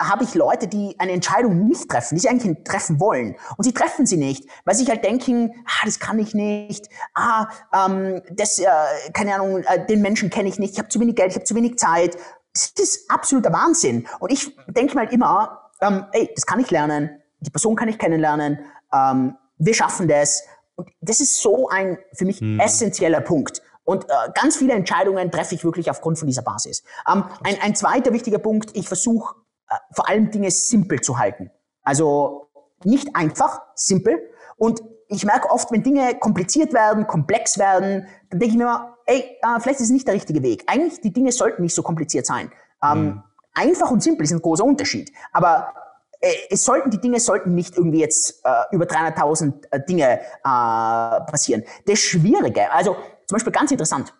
habe 0.00 0.24
ich 0.24 0.34
Leute, 0.34 0.68
die 0.68 0.94
eine 0.98 1.12
Entscheidung 1.12 1.66
nicht 1.66 1.88
treffen, 1.88 2.14
die 2.14 2.20
sie 2.20 2.28
eigentlich 2.28 2.64
treffen 2.64 3.00
wollen. 3.00 3.36
Und 3.56 3.64
sie 3.64 3.72
treffen 3.72 4.04
sie 4.04 4.18
nicht, 4.18 4.46
weil 4.64 4.74
sie 4.74 4.84
sich 4.84 4.90
halt 4.90 5.04
denken, 5.04 5.54
ah, 5.64 5.86
das 5.86 5.98
kann 5.98 6.18
ich 6.18 6.34
nicht, 6.34 6.88
ah, 7.14 7.48
ähm, 7.74 8.20
das, 8.30 8.58
äh, 8.58 8.66
keine 9.14 9.34
Ahnung, 9.34 9.62
äh, 9.62 9.86
den 9.86 10.02
Menschen 10.02 10.28
kenne 10.28 10.48
ich 10.48 10.58
nicht, 10.58 10.74
ich 10.74 10.78
habe 10.78 10.88
zu 10.88 11.00
wenig 11.00 11.16
Geld, 11.16 11.30
ich 11.30 11.36
habe 11.36 11.44
zu 11.44 11.54
wenig 11.54 11.78
Zeit. 11.78 12.18
Das 12.52 12.72
ist 12.78 13.10
absoluter 13.10 13.52
Wahnsinn. 13.52 14.06
Und 14.20 14.32
ich 14.32 14.54
denke 14.66 14.94
mal 14.94 15.04
halt 15.04 15.12
immer, 15.12 15.70
ähm, 15.80 16.04
ey, 16.12 16.30
das 16.34 16.44
kann 16.44 16.60
ich 16.60 16.70
lernen, 16.70 17.22
die 17.40 17.50
Person 17.50 17.76
kann 17.76 17.88
ich 17.88 17.98
kennenlernen, 17.98 18.58
ähm, 18.92 19.36
wir 19.58 19.74
schaffen 19.74 20.08
das. 20.08 20.42
Und 20.76 20.88
das 21.00 21.20
ist 21.20 21.42
so 21.42 21.68
ein 21.68 21.98
für 22.12 22.24
mich 22.24 22.40
mhm. 22.40 22.60
essentieller 22.60 23.20
Punkt. 23.20 23.62
Und 23.84 24.04
äh, 24.04 24.12
ganz 24.34 24.56
viele 24.56 24.74
Entscheidungen 24.74 25.30
treffe 25.30 25.54
ich 25.54 25.64
wirklich 25.64 25.90
aufgrund 25.90 26.18
von 26.18 26.28
dieser 26.28 26.42
Basis. 26.42 26.84
Ähm, 27.10 27.24
ein, 27.42 27.56
ein 27.62 27.74
zweiter 27.74 28.12
wichtiger 28.12 28.38
Punkt, 28.38 28.76
ich 28.76 28.86
versuche 28.86 29.34
äh, 29.68 29.74
vor 29.92 30.08
allem 30.08 30.30
Dinge 30.30 30.50
simpel 30.50 31.00
zu 31.00 31.18
halten. 31.18 31.50
Also 31.82 32.50
nicht 32.84 33.16
einfach, 33.16 33.62
simpel. 33.74 34.20
Und 34.56 34.82
ich 35.08 35.24
merke 35.24 35.50
oft, 35.50 35.72
wenn 35.72 35.82
Dinge 35.82 36.16
kompliziert 36.18 36.74
werden, 36.74 37.06
komplex 37.06 37.58
werden, 37.58 38.06
dann 38.28 38.38
denke 38.38 38.52
ich 38.52 38.58
mir 38.58 38.64
immer, 38.64 38.98
ey, 39.06 39.20
äh, 39.20 39.60
vielleicht 39.60 39.80
ist 39.80 39.86
es 39.86 39.90
nicht 39.90 40.06
der 40.06 40.14
richtige 40.14 40.42
Weg. 40.42 40.64
Eigentlich, 40.66 41.00
die 41.00 41.12
Dinge 41.12 41.32
sollten 41.32 41.62
nicht 41.62 41.74
so 41.74 41.82
kompliziert 41.82 42.26
sein. 42.26 42.52
Ähm, 42.82 43.02
mhm. 43.02 43.22
Einfach 43.54 43.90
und 43.90 44.02
simpel 44.02 44.24
ist 44.24 44.32
ein 44.32 44.42
großer 44.42 44.64
Unterschied. 44.64 45.10
Aber 45.32 45.72
es 46.20 46.64
sollten, 46.64 46.90
die 46.90 47.00
Dinge 47.00 47.20
sollten 47.20 47.54
nicht 47.54 47.76
irgendwie 47.76 48.00
jetzt 48.00 48.44
äh, 48.44 48.74
über 48.74 48.86
300.000 48.86 49.66
äh, 49.70 49.80
Dinge 49.84 50.18
äh, 50.18 50.20
passieren. 50.42 51.62
Das 51.86 52.00
Schwierige, 52.00 52.70
also 52.72 52.94
zum 53.26 53.36
Beispiel 53.36 53.52
ganz 53.52 53.70
interessant, 53.70 54.14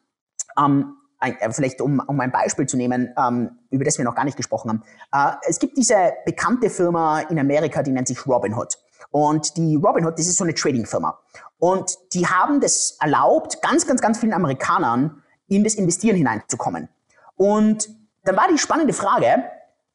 ähm, 0.58 0.94
äh, 1.20 1.50
vielleicht 1.50 1.80
um, 1.80 2.00
um 2.06 2.20
ein 2.20 2.30
Beispiel 2.30 2.66
zu 2.66 2.76
nehmen, 2.76 3.12
ähm, 3.18 3.58
über 3.70 3.84
das 3.84 3.98
wir 3.98 4.04
noch 4.04 4.14
gar 4.14 4.24
nicht 4.24 4.36
gesprochen 4.36 4.70
haben. 4.70 4.82
Äh, 5.12 5.36
es 5.48 5.58
gibt 5.58 5.76
diese 5.76 6.12
bekannte 6.24 6.70
Firma 6.70 7.20
in 7.20 7.38
Amerika, 7.38 7.82
die 7.82 7.90
nennt 7.90 8.08
sich 8.08 8.26
Robinhood. 8.26 8.78
Und 9.10 9.56
die 9.56 9.74
Robinhood, 9.74 10.18
das 10.18 10.26
ist 10.26 10.36
so 10.36 10.44
eine 10.44 10.54
Trading-Firma. 10.54 11.18
Und 11.58 11.96
die 12.12 12.26
haben 12.26 12.60
das 12.60 12.96
erlaubt, 13.00 13.60
ganz, 13.62 13.86
ganz, 13.86 14.00
ganz 14.00 14.18
vielen 14.18 14.34
Amerikanern 14.34 15.22
in 15.48 15.64
das 15.64 15.74
Investieren 15.74 16.16
hineinzukommen. 16.16 16.88
Und 17.36 17.88
dann 18.24 18.36
war 18.36 18.48
die 18.52 18.58
spannende 18.58 18.92
Frage, 18.92 19.44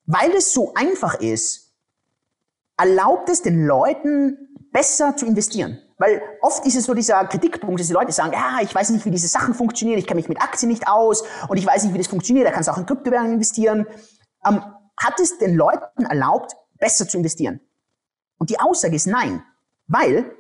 weil 0.06 0.32
es 0.32 0.54
so 0.54 0.74
einfach 0.74 1.16
ist, 1.16 1.63
erlaubt 2.78 3.30
es 3.30 3.42
den 3.42 3.66
Leuten 3.66 4.38
besser 4.72 5.16
zu 5.16 5.26
investieren. 5.26 5.80
Weil 5.98 6.22
oft 6.42 6.66
ist 6.66 6.76
es 6.76 6.86
so 6.86 6.94
dieser 6.94 7.24
Kritikpunkt, 7.26 7.80
dass 7.80 7.88
die 7.88 7.94
Leute 7.94 8.12
sagen, 8.12 8.34
ja, 8.34 8.58
ich 8.62 8.74
weiß 8.74 8.90
nicht, 8.90 9.06
wie 9.06 9.12
diese 9.12 9.28
Sachen 9.28 9.54
funktionieren, 9.54 10.00
ich 10.00 10.08
kenne 10.08 10.20
mich 10.20 10.28
mit 10.28 10.42
Aktien 10.42 10.70
nicht 10.70 10.88
aus 10.88 11.24
und 11.48 11.58
ich 11.58 11.66
weiß 11.66 11.84
nicht, 11.84 11.94
wie 11.94 12.00
das 12.00 12.08
funktioniert, 12.08 12.48
da 12.48 12.52
kannst 12.52 12.68
du 12.68 12.74
auch 12.74 12.78
in 12.78 12.86
Kryptowährungen 12.86 13.34
investieren. 13.34 13.86
Ähm, 14.46 14.62
hat 14.98 15.20
es 15.20 15.38
den 15.38 15.56
Leuten 15.56 16.06
erlaubt, 16.06 16.54
besser 16.80 17.08
zu 17.08 17.18
investieren? 17.18 17.62
Und 18.38 18.50
die 18.50 18.60
Aussage 18.60 18.96
ist 18.96 19.08
nein, 19.08 19.44
weil 19.88 20.36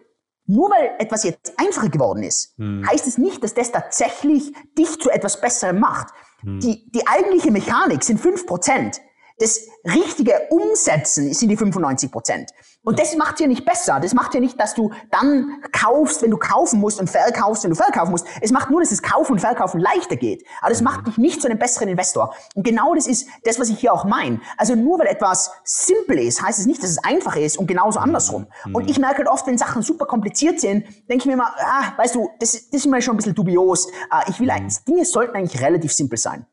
nur 0.45 0.69
weil 0.69 0.91
etwas 0.99 1.23
jetzt 1.23 1.53
einfacher 1.57 1.89
geworden 1.89 2.23
ist, 2.23 2.57
hm. 2.57 2.85
heißt 2.89 3.07
es 3.07 3.17
nicht, 3.17 3.43
dass 3.43 3.53
das 3.53 3.71
tatsächlich 3.71 4.53
dich 4.77 4.99
zu 4.99 5.09
etwas 5.09 5.39
Besserem 5.39 5.79
macht. 5.79 6.13
Hm. 6.41 6.59
Die, 6.59 6.91
die 6.91 7.07
eigentliche 7.07 7.51
Mechanik 7.51 8.03
sind 8.03 8.19
fünf 8.19 8.45
Prozent. 8.45 8.99
Das 9.43 9.59
richtige 9.83 10.47
Umsetzen 10.51 11.33
sind 11.33 11.49
die 11.49 11.57
95 11.57 12.09
Prozent. 12.09 12.51
Und 12.81 12.97
das 12.97 13.17
macht 13.17 13.41
ja 13.41 13.47
nicht 13.47 13.65
besser. 13.65 13.99
Das 13.99 14.13
macht 14.13 14.33
ja 14.33 14.39
nicht, 14.39 14.57
dass 14.57 14.73
du 14.73 14.91
dann 15.11 15.61
kaufst, 15.73 16.21
wenn 16.21 16.31
du 16.31 16.37
kaufen 16.37 16.79
musst 16.79 16.97
und 16.97 17.09
verkaufst, 17.09 17.65
wenn 17.65 17.71
du 17.71 17.75
verkaufen 17.75 18.11
musst. 18.11 18.25
Es 18.39 18.51
macht 18.51 18.69
nur, 18.69 18.79
dass 18.79 18.91
das 18.91 19.01
Kaufen 19.01 19.33
und 19.33 19.39
Verkaufen 19.39 19.81
leichter 19.81 20.15
geht. 20.15 20.45
Aber 20.61 20.69
das 20.69 20.81
macht 20.81 21.07
dich 21.07 21.17
nicht 21.17 21.41
zu 21.41 21.49
einem 21.49 21.59
besseren 21.59 21.89
Investor. 21.89 22.33
Und 22.55 22.63
genau 22.63 22.95
das 22.95 23.05
ist 23.05 23.27
das, 23.43 23.59
was 23.59 23.67
ich 23.67 23.79
hier 23.79 23.91
auch 23.91 24.05
meine. 24.05 24.39
Also 24.55 24.75
nur 24.75 24.97
weil 24.99 25.07
etwas 25.07 25.51
simpel 25.65 26.19
ist, 26.19 26.41
heißt 26.41 26.59
es 26.59 26.65
nicht, 26.65 26.81
dass 26.81 26.91
es 26.91 27.03
einfach 27.03 27.35
ist 27.35 27.57
und 27.57 27.67
genauso 27.67 27.99
andersrum. 27.99 28.47
Mhm. 28.63 28.75
Und 28.75 28.89
ich 28.89 28.97
merke 28.97 29.17
halt 29.17 29.27
oft, 29.27 29.45
wenn 29.45 29.57
Sachen 29.57 29.81
super 29.81 30.05
kompliziert 30.05 30.61
sind, 30.61 30.85
denke 31.09 31.17
ich 31.17 31.25
mir 31.25 31.33
immer, 31.33 31.53
ah, 31.57 31.97
weißt 31.97 32.15
du, 32.15 32.29
das, 32.39 32.53
das 32.53 32.63
ist 32.71 32.85
mir 32.85 33.01
schon 33.01 33.15
ein 33.15 33.17
bisschen 33.17 33.35
dubios. 33.35 33.89
Ah, 34.09 34.23
ich 34.29 34.39
will 34.39 34.47
mhm. 34.47 34.53
eigentlich, 34.53 34.85
Dinge 34.85 35.03
sollten 35.03 35.35
eigentlich 35.35 35.61
relativ 35.61 35.91
simpel 35.91 36.17
sein. 36.17 36.45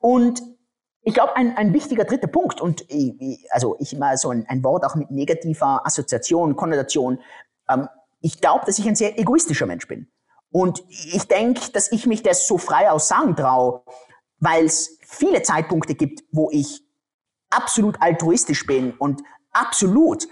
Und 0.00 0.42
ich 1.04 1.14
glaube, 1.14 1.36
ein, 1.36 1.56
ein 1.56 1.74
wichtiger 1.74 2.04
dritter 2.04 2.28
Punkt, 2.28 2.60
und 2.60 2.84
ich, 2.88 3.46
also 3.50 3.76
ich 3.80 3.92
immer 3.92 4.16
so 4.16 4.30
ein, 4.30 4.46
ein 4.48 4.62
Wort 4.62 4.84
auch 4.84 4.94
mit 4.94 5.10
negativer 5.10 5.84
Assoziation, 5.84 6.56
Konnotation, 6.56 7.18
ähm, 7.68 7.88
ich 8.20 8.40
glaube, 8.40 8.64
dass 8.66 8.78
ich 8.78 8.86
ein 8.86 8.94
sehr 8.94 9.18
egoistischer 9.18 9.66
Mensch 9.66 9.88
bin. 9.88 10.08
Und 10.52 10.84
ich 10.88 11.26
denke, 11.26 11.72
dass 11.72 11.90
ich 11.90 12.06
mich 12.06 12.22
das 12.22 12.46
so 12.46 12.56
frei 12.56 12.90
aus 12.90 13.08
sagen 13.08 13.34
traue, 13.34 13.82
weil 14.38 14.66
es 14.66 14.98
viele 15.00 15.42
Zeitpunkte 15.42 15.94
gibt, 15.94 16.22
wo 16.30 16.50
ich 16.52 16.82
absolut 17.50 18.00
altruistisch 18.00 18.66
bin 18.66 18.92
und 18.92 19.22
absolut 19.50 20.28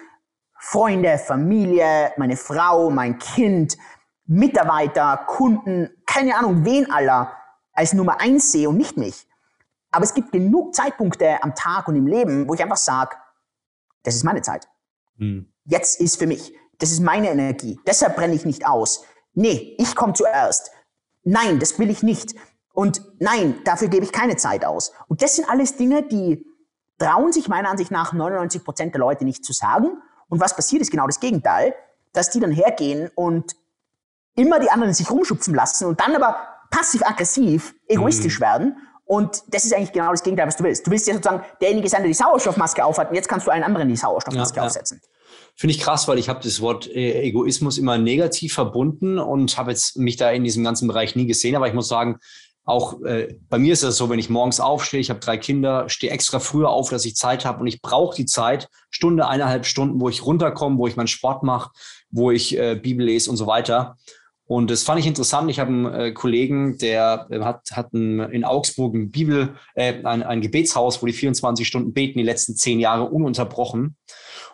Freunde, 0.59 1.19
Familie, 1.19 2.13
meine 2.17 2.37
Frau, 2.37 2.91
mein 2.91 3.19
Kind, 3.19 3.77
Mitarbeiter, 4.27 5.25
Kunden, 5.27 5.91
keine 6.07 6.37
Ahnung, 6.37 6.65
wen 6.65 6.91
aller 6.91 7.33
als 7.73 7.93
Nummer 7.93 8.21
eins 8.21 8.53
sehe 8.53 8.69
und 8.69 8.77
nicht 8.77 8.97
mich. 8.97 9.27
Aber 9.91 10.05
es 10.05 10.15
gibt 10.15 10.33
genug 10.33 10.75
Zeitpunkte 10.75 11.43
am 11.43 11.55
Tag 11.55 11.89
und 11.89 11.97
im 11.97 12.07
Leben, 12.07 12.49
wo 12.49 12.55
ich 12.55 12.63
einfach 12.63 12.77
sage, 12.77 13.17
das 14.03 14.15
ist 14.15 14.25
meine 14.25 14.43
Zeit. 14.43 14.69
Hm. 15.19 15.53
Jetzt 15.65 16.01
ist 16.01 16.19
für 16.19 16.27
mich. 16.27 16.55
Das 16.79 16.93
ist 16.93 17.01
meine 17.01 17.31
Energie. 17.31 17.79
Deshalb 17.87 18.17
brenne 18.17 18.35
ich 18.35 18.45
nicht 18.45 18.67
aus. 18.67 19.05
Nee, 19.35 19.75
ich 19.79 19.95
komme 19.95 20.15
zuerst. 20.15 20.71
Nein, 21.23 21.59
das 21.59 21.79
will 21.79 21.91
ich 21.91 22.03
nicht. 22.03 22.35
Und 22.73 23.03
nein, 23.19 23.61
dafür 23.65 23.89
gebe 23.89 24.05
ich 24.05 24.13
keine 24.13 24.37
Zeit 24.37 24.65
aus. 24.65 24.93
Und 25.09 25.23
das 25.23 25.37
sind 25.37 25.49
alles 25.49 25.77
Dinge, 25.77 26.03
die 26.03 26.47
trauen 26.99 27.33
sich 27.33 27.49
meiner 27.49 27.71
Ansicht 27.71 27.91
nach 27.91 28.13
99 28.13 28.65
Prozent 28.65 28.95
der 28.95 29.01
Leute 29.01 29.25
nicht 29.25 29.45
zu 29.45 29.53
sagen. 29.53 30.01
Und 30.29 30.41
was 30.41 30.55
passiert 30.55 30.83
ist 30.83 30.91
genau 30.91 31.07
das 31.07 31.21
Gegenteil, 31.21 31.75
dass 32.13 32.31
die 32.31 32.41
dann 32.41 32.53
hergehen 32.53 33.11
und 33.15 33.57
immer 34.35 34.61
die 34.61 34.71
anderen 34.71 34.95
sich 34.95 35.11
rumschupfen 35.11 35.55
lassen 35.55 35.87
und 35.87 36.01
dann 36.01 36.15
aber 36.15 36.37
passiv-aggressiv 36.71 37.75
egoistisch 37.89 38.39
mhm. 38.39 38.45
werden 38.45 38.77
und 39.11 39.43
das 39.49 39.65
ist 39.65 39.75
eigentlich 39.75 39.91
genau 39.91 40.13
das 40.13 40.23
Gegenteil, 40.23 40.47
was 40.47 40.57
du 40.57 40.63
willst. 40.63 40.87
Du 40.87 40.91
willst 40.93 41.09
ja 41.09 41.15
sozusagen 41.15 41.43
derjenige 41.61 41.89
sein, 41.89 42.03
der 42.03 42.11
die 42.11 42.15
Sauerstoffmaske 42.15 42.85
aufhat 42.85 43.09
und 43.09 43.17
jetzt 43.17 43.29
kannst 43.29 43.45
du 43.45 43.51
einen 43.51 43.65
anderen 43.65 43.89
die 43.89 43.97
Sauerstoffmaske 43.97 44.59
ja, 44.59 44.67
aufsetzen. 44.67 45.01
Ja. 45.03 45.09
Finde 45.57 45.75
ich 45.75 45.81
krass, 45.81 46.07
weil 46.07 46.21
ich 46.21 46.29
habe 46.29 46.39
das 46.45 46.61
Wort 46.61 46.87
äh, 46.87 47.23
Egoismus 47.23 47.77
immer 47.77 47.99
negativ 47.99 48.55
verbunden 48.55 49.19
und 49.19 49.59
habe 49.59 49.73
jetzt 49.73 49.97
mich 49.97 50.17
da 50.17 50.31
in 50.31 50.45
diesem 50.45 50.63
ganzen 50.63 50.87
Bereich 50.87 51.17
nie 51.17 51.27
gesehen. 51.27 51.57
Aber 51.57 51.67
ich 51.67 51.75
muss 51.75 51.89
sagen, 51.89 52.21
auch 52.65 53.03
äh, 53.03 53.35
bei 53.49 53.59
mir 53.59 53.73
ist 53.73 53.83
es 53.83 53.97
so, 53.97 54.09
wenn 54.11 54.21
ich 54.21 54.31
morgens 54.31 54.61
aufstehe, 54.61 55.01
ich 55.01 55.11
habe 55.11 55.19
drei 55.19 55.39
Kinder, 55.39 55.89
stehe 55.89 56.13
extra 56.13 56.39
früher 56.39 56.71
auf, 56.71 56.91
dass 56.91 57.05
ich 57.05 57.17
Zeit 57.17 57.45
habe 57.45 57.61
und 57.61 57.67
ich 57.67 57.83
brauche 57.83 58.15
die 58.15 58.27
Zeit, 58.27 58.69
Stunde, 58.91 59.27
eineinhalb 59.27 59.67
Stunden, 59.67 60.01
wo 60.01 60.09
ich 60.09 60.25
runterkomme, 60.25 60.79
wo 60.79 60.87
ich 60.87 60.95
meinen 60.95 61.09
Sport 61.09 61.43
mache, 61.43 61.71
wo 62.11 62.31
ich 62.31 62.57
äh, 62.57 62.77
Bibel 62.77 63.05
lese 63.05 63.29
und 63.29 63.37
so 63.37 63.49
weiter. 63.49 63.97
Und 64.51 64.69
das 64.69 64.83
fand 64.83 64.99
ich 64.99 65.07
interessant. 65.07 65.49
Ich 65.49 65.61
habe 65.61 65.71
einen 65.71 65.95
äh, 65.95 66.11
Kollegen, 66.11 66.77
der 66.77 67.29
äh, 67.31 67.39
hat, 67.39 67.71
hat 67.71 67.93
ein, 67.93 68.19
in 68.19 68.45
Augsburg 68.45 68.97
ein 68.97 69.13
Bibel, 69.13 69.55
äh, 69.77 70.03
ein, 70.03 70.25
ein 70.25 70.41
Gebetshaus, 70.41 71.01
wo 71.01 71.07
die 71.07 71.13
24 71.13 71.65
Stunden 71.65 71.93
beten, 71.93 72.19
die 72.19 72.25
letzten 72.25 72.57
zehn 72.57 72.81
Jahre 72.81 73.05
ununterbrochen. 73.05 73.97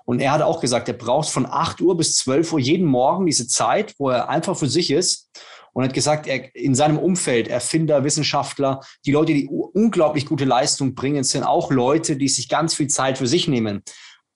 Und 0.04 0.20
er 0.20 0.32
hat 0.32 0.42
auch 0.42 0.60
gesagt, 0.60 0.88
er 0.88 0.94
braucht 0.94 1.30
von 1.30 1.46
8 1.46 1.80
Uhr 1.80 1.96
bis 1.96 2.14
12 2.16 2.52
Uhr 2.52 2.58
jeden 2.58 2.84
Morgen 2.84 3.24
diese 3.24 3.48
Zeit, 3.48 3.94
wo 3.96 4.10
er 4.10 4.28
einfach 4.28 4.54
für 4.54 4.68
sich 4.68 4.90
ist. 4.90 5.30
Und 5.72 5.84
hat 5.84 5.94
gesagt, 5.94 6.26
er 6.26 6.54
in 6.54 6.74
seinem 6.74 6.98
Umfeld, 6.98 7.48
Erfinder, 7.48 8.04
Wissenschaftler, 8.04 8.80
die 9.06 9.12
Leute, 9.12 9.32
die 9.32 9.48
unglaublich 9.48 10.26
gute 10.26 10.44
Leistung 10.44 10.94
bringen, 10.94 11.24
sind 11.24 11.42
auch 11.42 11.70
Leute, 11.70 12.16
die 12.16 12.28
sich 12.28 12.50
ganz 12.50 12.74
viel 12.74 12.88
Zeit 12.88 13.16
für 13.16 13.26
sich 13.26 13.48
nehmen 13.48 13.82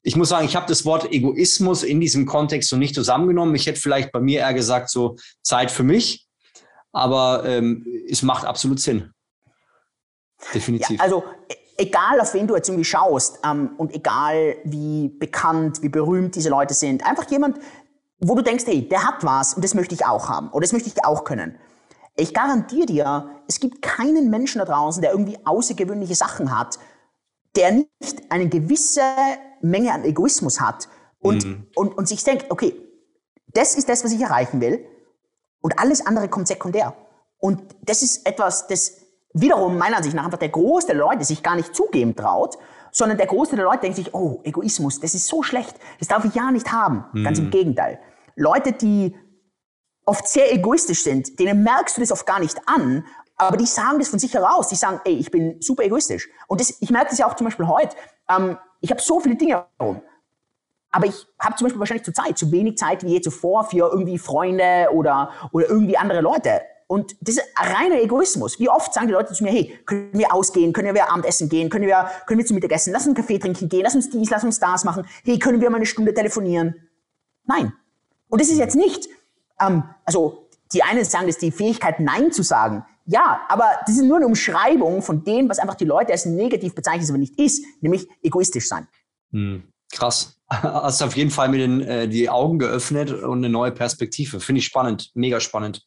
ich 0.02 0.16
muss 0.16 0.30
sagen, 0.30 0.46
ich 0.46 0.56
habe 0.56 0.66
das 0.66 0.84
Wort 0.84 1.12
Egoismus 1.12 1.82
in 1.82 2.00
diesem 2.00 2.26
Kontext 2.26 2.70
so 2.70 2.76
nicht 2.76 2.94
zusammengenommen. 2.94 3.54
Ich 3.54 3.66
hätte 3.66 3.80
vielleicht 3.80 4.12
bei 4.12 4.20
mir 4.20 4.40
eher 4.40 4.54
gesagt, 4.54 4.90
so 4.90 5.16
Zeit 5.42 5.70
für 5.70 5.82
mich, 5.82 6.26
aber 6.92 7.44
ähm, 7.44 7.86
es 8.08 8.22
macht 8.22 8.44
absolut 8.44 8.80
Sinn. 8.80 9.12
Definitiv. 10.54 10.98
Ja, 10.98 11.04
also 11.04 11.22
e-, 11.48 11.82
egal, 11.82 12.20
auf 12.20 12.32
wen 12.32 12.46
du 12.46 12.56
jetzt 12.56 12.68
irgendwie 12.68 12.84
schaust 12.84 13.40
ähm, 13.44 13.72
und 13.76 13.94
egal, 13.94 14.56
wie 14.64 15.08
bekannt, 15.08 15.82
wie 15.82 15.90
berühmt 15.90 16.34
diese 16.34 16.48
Leute 16.48 16.72
sind, 16.72 17.04
einfach 17.04 17.30
jemand, 17.30 17.58
wo 18.18 18.34
du 18.34 18.42
denkst, 18.42 18.64
hey, 18.66 18.88
der 18.88 19.04
hat 19.04 19.22
was 19.22 19.54
und 19.54 19.62
das 19.62 19.74
möchte 19.74 19.94
ich 19.94 20.06
auch 20.06 20.28
haben 20.28 20.48
oder 20.50 20.62
das 20.62 20.72
möchte 20.72 20.88
ich 20.88 21.04
auch 21.04 21.24
können. 21.24 21.58
Ich 22.16 22.34
garantiere 22.34 22.86
dir, 22.86 23.30
es 23.48 23.60
gibt 23.60 23.82
keinen 23.82 24.30
Menschen 24.30 24.58
da 24.58 24.64
draußen, 24.64 25.00
der 25.00 25.12
irgendwie 25.12 25.38
außergewöhnliche 25.44 26.14
Sachen 26.14 26.56
hat, 26.58 26.78
der 27.56 27.72
nicht 27.72 28.30
eine 28.30 28.48
gewisse 28.48 29.02
Menge 29.60 29.92
an 29.92 30.04
Egoismus 30.04 30.60
hat 30.60 30.88
und, 31.20 31.44
mhm. 31.44 31.66
und, 31.74 31.96
und 31.96 32.08
sich 32.08 32.24
denkt, 32.24 32.46
okay, 32.50 32.74
das 33.48 33.74
ist 33.74 33.88
das, 33.88 34.04
was 34.04 34.12
ich 34.12 34.20
erreichen 34.20 34.60
will 34.60 34.84
und 35.60 35.78
alles 35.78 36.06
andere 36.06 36.28
kommt 36.28 36.48
sekundär. 36.48 36.94
Und 37.38 37.62
das 37.82 38.02
ist 38.02 38.26
etwas, 38.26 38.66
das 38.66 38.98
wiederum 39.32 39.78
meiner 39.78 39.98
Ansicht 39.98 40.14
nach 40.14 40.24
einfach 40.24 40.38
der 40.38 40.48
Großteil 40.48 40.96
der 40.96 41.04
Leute 41.04 41.24
sich 41.24 41.42
gar 41.42 41.56
nicht 41.56 41.74
zugeben 41.74 42.16
traut, 42.16 42.58
sondern 42.92 43.18
der 43.18 43.26
Großteil 43.26 43.56
der 43.56 43.66
Leute 43.66 43.80
denkt 43.82 43.96
sich, 43.96 44.14
oh, 44.14 44.40
Egoismus, 44.44 45.00
das 45.00 45.14
ist 45.14 45.26
so 45.26 45.42
schlecht, 45.42 45.76
das 45.98 46.08
darf 46.08 46.24
ich 46.24 46.34
ja 46.34 46.50
nicht 46.50 46.72
haben. 46.72 47.04
Mhm. 47.12 47.24
Ganz 47.24 47.38
im 47.38 47.46
mhm. 47.46 47.50
Gegenteil. 47.50 48.00
Leute, 48.36 48.72
die 48.72 49.16
oft 50.04 50.26
sehr 50.26 50.52
egoistisch 50.52 51.04
sind, 51.04 51.38
denen 51.38 51.62
merkst 51.62 51.96
du 51.96 52.00
das 52.00 52.10
oft 52.10 52.26
gar 52.26 52.40
nicht 52.40 52.60
an, 52.66 53.04
aber 53.36 53.56
die 53.56 53.66
sagen 53.66 53.98
das 53.98 54.08
von 54.08 54.18
sich 54.18 54.34
heraus. 54.34 54.68
Die 54.68 54.74
sagen, 54.74 55.00
ey, 55.04 55.14
ich 55.14 55.30
bin 55.30 55.62
super 55.62 55.82
egoistisch. 55.82 56.28
Und 56.46 56.60
das, 56.60 56.76
ich 56.80 56.90
merke 56.90 57.10
das 57.10 57.18
ja 57.18 57.26
auch 57.26 57.36
zum 57.36 57.46
Beispiel 57.46 57.66
heute. 57.66 57.96
Ähm, 58.28 58.58
ich 58.80 58.90
habe 58.90 59.00
so 59.00 59.20
viele 59.20 59.36
Dinge 59.36 59.64
herum. 59.78 60.02
Aber 60.90 61.06
ich 61.06 61.26
habe 61.38 61.54
zum 61.56 61.66
Beispiel 61.66 61.78
wahrscheinlich 61.78 62.04
zur 62.04 62.14
Zeit 62.14 62.36
zu 62.36 62.50
wenig 62.50 62.76
Zeit 62.76 63.04
wie 63.04 63.12
je 63.12 63.20
zuvor 63.20 63.64
für 63.64 63.90
irgendwie 63.92 64.18
Freunde 64.18 64.88
oder, 64.92 65.30
oder 65.52 65.68
irgendwie 65.68 65.96
andere 65.96 66.20
Leute. 66.20 66.62
Und 66.88 67.14
das 67.20 67.36
ist 67.36 67.44
reiner 67.56 68.00
Egoismus. 68.02 68.58
Wie 68.58 68.68
oft 68.68 68.92
sagen 68.92 69.06
die 69.06 69.12
Leute 69.12 69.32
zu 69.32 69.44
mir, 69.44 69.52
hey, 69.52 69.78
können 69.86 70.10
wir 70.12 70.34
ausgehen, 70.34 70.72
können 70.72 70.92
wir 70.92 71.08
Abendessen 71.08 71.48
gehen, 71.48 71.70
können 71.70 71.86
wir, 71.86 72.10
können 72.26 72.38
wir 72.38 72.46
zum 72.46 72.56
Mittagessen, 72.56 72.92
lass 72.92 73.06
uns 73.06 73.16
Kaffee 73.16 73.38
trinken 73.38 73.68
gehen, 73.68 73.82
lass 73.82 73.94
uns 73.94 74.10
dies, 74.10 74.28
lass 74.28 74.42
uns 74.42 74.58
das 74.58 74.82
machen, 74.82 75.06
hey, 75.24 75.38
können 75.38 75.60
wir 75.60 75.70
mal 75.70 75.76
eine 75.76 75.86
Stunde 75.86 76.12
telefonieren? 76.12 76.88
Nein. 77.44 77.72
Und 78.28 78.40
das 78.40 78.48
ist 78.48 78.58
jetzt 78.58 78.74
nicht, 78.74 79.08
ähm, 79.60 79.84
also 80.04 80.48
die 80.72 80.82
einen 80.82 81.04
sagen, 81.04 81.26
das 81.26 81.36
ist 81.36 81.42
die 81.42 81.52
Fähigkeit, 81.52 82.00
Nein 82.00 82.32
zu 82.32 82.42
sagen. 82.42 82.84
Ja, 83.10 83.40
aber 83.48 83.64
das 83.86 83.96
ist 83.96 84.04
nur 84.04 84.18
eine 84.18 84.26
Umschreibung 84.26 85.02
von 85.02 85.24
dem, 85.24 85.48
was 85.48 85.58
einfach 85.58 85.74
die 85.74 85.84
Leute 85.84 86.12
als 86.12 86.26
negativ 86.26 86.76
bezeichnen, 86.76 87.08
aber 87.08 87.18
nicht 87.18 87.36
ist, 87.40 87.64
nämlich 87.80 88.06
egoistisch 88.22 88.68
sein. 88.68 88.86
Hm, 89.32 89.64
krass. 89.92 90.36
Hast 90.48 91.02
auf 91.02 91.16
jeden 91.16 91.30
Fall 91.30 91.48
mir 91.48 91.58
den, 91.58 91.80
äh, 91.80 92.08
die 92.08 92.30
Augen 92.30 92.60
geöffnet 92.60 93.10
und 93.10 93.38
eine 93.38 93.48
neue 93.48 93.72
Perspektive. 93.72 94.38
Finde 94.38 94.60
ich 94.60 94.66
spannend, 94.66 95.10
mega 95.14 95.40
spannend. 95.40 95.84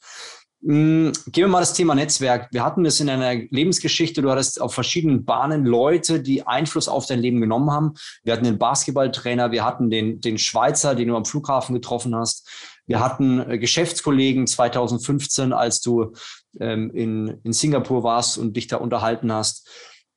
Hm, 0.65 1.13
gehen 1.27 1.45
wir 1.45 1.47
mal 1.47 1.61
das 1.61 1.73
Thema 1.73 1.95
Netzwerk. 1.95 2.49
Wir 2.51 2.63
hatten 2.63 2.85
es 2.85 2.99
in 2.99 3.07
deiner 3.07 3.35
Lebensgeschichte. 3.35 4.21
Du 4.21 4.29
hattest 4.29 4.59
auf 4.59 4.73
verschiedenen 4.73 5.23
Bahnen 5.23 5.65
Leute, 5.65 6.21
die 6.21 6.45
Einfluss 6.45 6.89
auf 6.89 7.05
dein 7.05 7.19
Leben 7.19 7.39
genommen 7.39 7.71
haben. 7.71 7.93
Wir 8.23 8.33
hatten 8.33 8.45
den 8.45 8.57
Basketballtrainer, 8.57 9.51
wir 9.51 9.63
hatten 9.63 9.89
den, 9.89 10.19
den 10.19 10.37
Schweizer, 10.37 10.93
den 10.93 11.07
du 11.07 11.15
am 11.15 11.25
Flughafen 11.25 11.73
getroffen 11.73 12.15
hast. 12.15 12.49
Wir 12.85 12.99
hatten 12.99 13.39
äh, 13.39 13.57
Geschäftskollegen 13.57 14.45
2015, 14.45 15.53
als 15.53 15.79
du 15.79 16.13
ähm, 16.60 16.91
in, 16.91 17.39
in 17.43 17.53
Singapur 17.53 18.03
warst 18.03 18.38
und 18.38 18.55
dich 18.55 18.67
da 18.67 18.77
unterhalten 18.77 19.31
hast. 19.31 19.67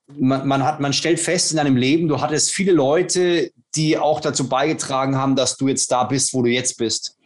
man, 0.08 0.46
man, 0.46 0.64
hat, 0.64 0.80
man 0.80 0.92
stellt 0.92 1.20
fest 1.20 1.50
in 1.50 1.56
deinem 1.56 1.76
Leben, 1.76 2.08
du 2.08 2.20
hattest 2.20 2.50
viele 2.50 2.72
Leute, 2.72 3.50
die 3.74 3.98
auch 3.98 4.20
dazu 4.20 4.48
beigetragen 4.48 5.16
haben, 5.16 5.36
dass 5.36 5.56
du 5.56 5.68
jetzt 5.68 5.90
da 5.90 6.04
bist, 6.04 6.32
wo 6.34 6.42
du 6.42 6.50
jetzt 6.50 6.78
bist. 6.78 7.18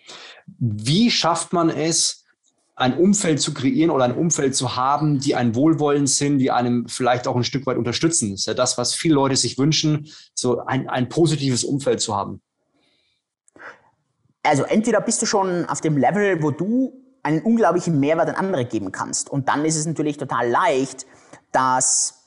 Wie 0.58 1.10
schafft 1.10 1.52
man 1.52 1.70
es, 1.70 2.20
ein 2.80 2.96
Umfeld 2.96 3.40
zu 3.42 3.52
kreieren 3.52 3.90
oder 3.90 4.04
ein 4.04 4.16
Umfeld 4.16 4.56
zu 4.56 4.74
haben, 4.74 5.20
die 5.20 5.34
ein 5.34 5.54
Wohlwollend 5.54 6.08
sind, 6.08 6.38
die 6.38 6.50
einem 6.50 6.88
vielleicht 6.88 7.28
auch 7.28 7.36
ein 7.36 7.44
Stück 7.44 7.66
weit 7.66 7.76
unterstützen? 7.76 8.30
Das 8.30 8.40
ist 8.40 8.46
ja 8.46 8.54
das, 8.54 8.78
was 8.78 8.94
viele 8.94 9.16
Leute 9.16 9.36
sich 9.36 9.58
wünschen, 9.58 10.08
so 10.34 10.64
ein, 10.64 10.88
ein 10.88 11.10
positives 11.10 11.62
Umfeld 11.62 12.00
zu 12.00 12.16
haben. 12.16 12.40
Also 14.42 14.62
entweder 14.62 15.02
bist 15.02 15.20
du 15.20 15.26
schon 15.26 15.66
auf 15.66 15.82
dem 15.82 15.98
Level, 15.98 16.42
wo 16.42 16.50
du 16.50 16.99
einen 17.22 17.42
unglaublichen 17.42 18.00
Mehrwert 18.00 18.28
an 18.28 18.34
andere 18.34 18.64
geben 18.64 18.92
kannst. 18.92 19.30
Und 19.30 19.48
dann 19.48 19.64
ist 19.64 19.76
es 19.76 19.86
natürlich 19.86 20.16
total 20.16 20.48
leicht, 20.48 21.06
dass 21.52 22.20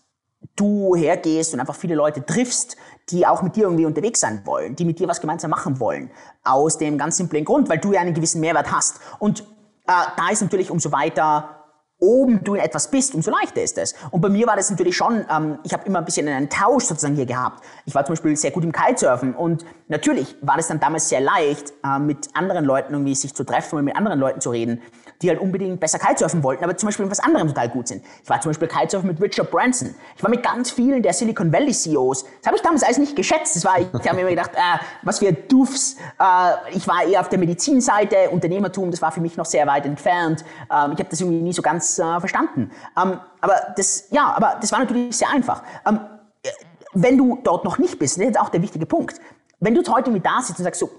du 0.56 0.96
hergehst 0.96 1.54
und 1.54 1.60
einfach 1.60 1.76
viele 1.76 1.96
Leute 1.96 2.26
triffst, 2.26 2.78
die 3.10 3.26
auch 3.26 3.42
mit 3.42 3.56
dir 3.56 3.64
irgendwie 3.64 3.86
unterwegs 3.86 4.20
sein 4.20 4.42
wollen, 4.46 4.76
die 4.76 4.86
mit 4.86 5.00
dir 5.00 5.08
was 5.08 5.20
gemeinsam 5.20 5.52
machen 5.52 5.80
wollen. 5.80 6.12
Aus 6.44 6.78
dem 6.78 6.98
ganz 6.98 7.18
simplen 7.18 7.46
Grund, 7.46 7.70
weil 7.70 7.80
du 7.80 7.94
ja 7.94 8.02
einen 8.02 8.14
gewissen 8.14 8.40
Mehrwert 8.40 8.72
hast. 8.72 9.00
Und 9.20 9.42
äh, 9.42 9.46
da 9.88 10.30
ist 10.32 10.42
natürlich 10.42 10.72
umso 10.72 10.92
weiter 10.92 11.63
oben 12.04 12.44
du 12.44 12.56
in 12.56 12.62
etwas 12.62 12.92
bist, 12.92 13.16
umso 13.16 13.32
leichter 13.32 13.64
ist 13.64 13.78
es. 13.78 13.96
Und 14.12 14.22
bei 14.22 14.30
mir 14.30 14.46
war 14.46 14.56
das 14.56 14.70
natürlich 14.70 14.96
schon, 14.96 15.26
ähm, 15.30 15.60
ich 15.64 15.74
habe 15.74 15.86
immer 15.86 16.00
ein 16.00 16.06
bisschen 16.06 16.28
einen 16.28 16.50
Tausch 16.50 16.86
sozusagen 16.86 17.16
hier 17.16 17.26
gehabt. 17.26 17.64
Ich 17.86 17.96
war 17.96 18.06
zum 18.06 18.14
Beispiel 18.14 18.36
sehr 18.36 18.52
gut 18.52 18.64
im 18.64 18.72
Kitesurfen 18.72 19.34
und 19.34 19.66
natürlich 19.88 20.36
war 20.42 20.58
das 20.58 20.68
dann 20.68 20.80
damals 20.80 21.10
sehr 21.10 21.22
leicht, 21.22 21.74
äh, 21.84 22.00
mit 22.00 22.30
anderen 22.34 22.66
Leuten 22.66 22.94
irgendwie 22.94 23.16
sich 23.16 23.34
zu 23.34 23.44
treffen 23.44 23.78
und 23.78 23.86
mit 23.86 23.96
anderen 23.96 24.20
Leuten 24.20 24.42
zu 24.42 24.52
reden 24.52 24.82
die 25.24 25.30
halt 25.30 25.40
unbedingt 25.40 25.80
besser 25.80 25.98
Kitesurfen 25.98 26.44
wollten, 26.44 26.64
aber 26.64 26.76
zum 26.78 26.88
Beispiel 26.88 27.06
in 27.06 27.12
was 27.12 27.20
anderem 27.20 27.48
total 27.48 27.70
gut 27.70 27.88
sind. 27.88 28.04
Ich 28.22 28.30
war 28.30 28.42
zum 28.42 28.50
Beispiel 28.50 28.68
Kitesurfen 28.68 29.10
mit 29.10 29.22
Richard 29.22 29.50
Branson. 29.50 29.96
Ich 30.18 30.24
war 30.24 30.30
mit 30.30 30.44
ganz 30.44 30.70
vielen 30.70 31.02
der 31.02 31.14
Silicon 31.14 31.52
Valley 31.52 31.72
CEOs. 31.72 32.24
Das 32.24 32.48
habe 32.48 32.58
ich 32.58 32.62
damals 32.62 32.84
alles 32.84 32.98
nicht 32.98 33.16
geschätzt. 33.16 33.56
Das 33.56 33.66
war, 33.66 33.80
ich 33.80 33.88
habe 33.94 34.16
mir 34.16 34.22
immer 34.22 34.30
gedacht, 34.32 34.52
äh, 34.54 34.80
was 35.02 35.20
für 35.20 35.32
Doofs. 35.32 35.96
Äh, 36.20 36.76
ich 36.76 36.88
war 36.88 37.04
eher 37.04 37.22
auf 37.22 37.30
der 37.30 37.40
Medizinseite, 37.40 38.30
Unternehmertum, 38.30 38.92
das 38.92 39.02
war 39.02 39.12
für 39.12 39.22
mich 39.22 39.38
noch 39.38 39.46
sehr 39.46 39.66
weit 39.66 39.86
entfernt. 39.86 40.44
Ähm, 40.70 40.92
ich 40.94 41.00
habe 41.00 41.08
das 41.10 41.22
irgendwie 41.22 41.42
nie 41.42 41.54
so 41.54 41.62
ganz 41.62 41.93
äh, 42.00 42.20
verstanden. 42.20 42.72
Ähm, 42.98 43.20
aber 43.42 43.74
das, 43.76 44.08
ja, 44.12 44.34
aber 44.36 44.58
das 44.62 44.72
war 44.72 44.80
natürlich 44.80 45.16
sehr 45.16 45.30
einfach. 45.30 45.64
Ähm, 45.86 46.00
wenn 46.94 47.18
du 47.18 47.40
dort 47.44 47.66
noch 47.66 47.78
nicht 47.78 47.98
bist, 48.00 48.20
das 48.20 48.28
ist 48.28 48.40
auch 48.40 48.50
der 48.50 48.62
wichtige 48.62 48.86
Punkt. 48.86 49.20
Wenn 49.60 49.74
du 49.74 49.82
jetzt 49.82 49.92
heute 49.94 50.12
mit 50.12 50.26
da 50.26 50.42
sitzt 50.42 50.60
und 50.60 50.66
sagst 50.66 50.80
so, 50.80 50.90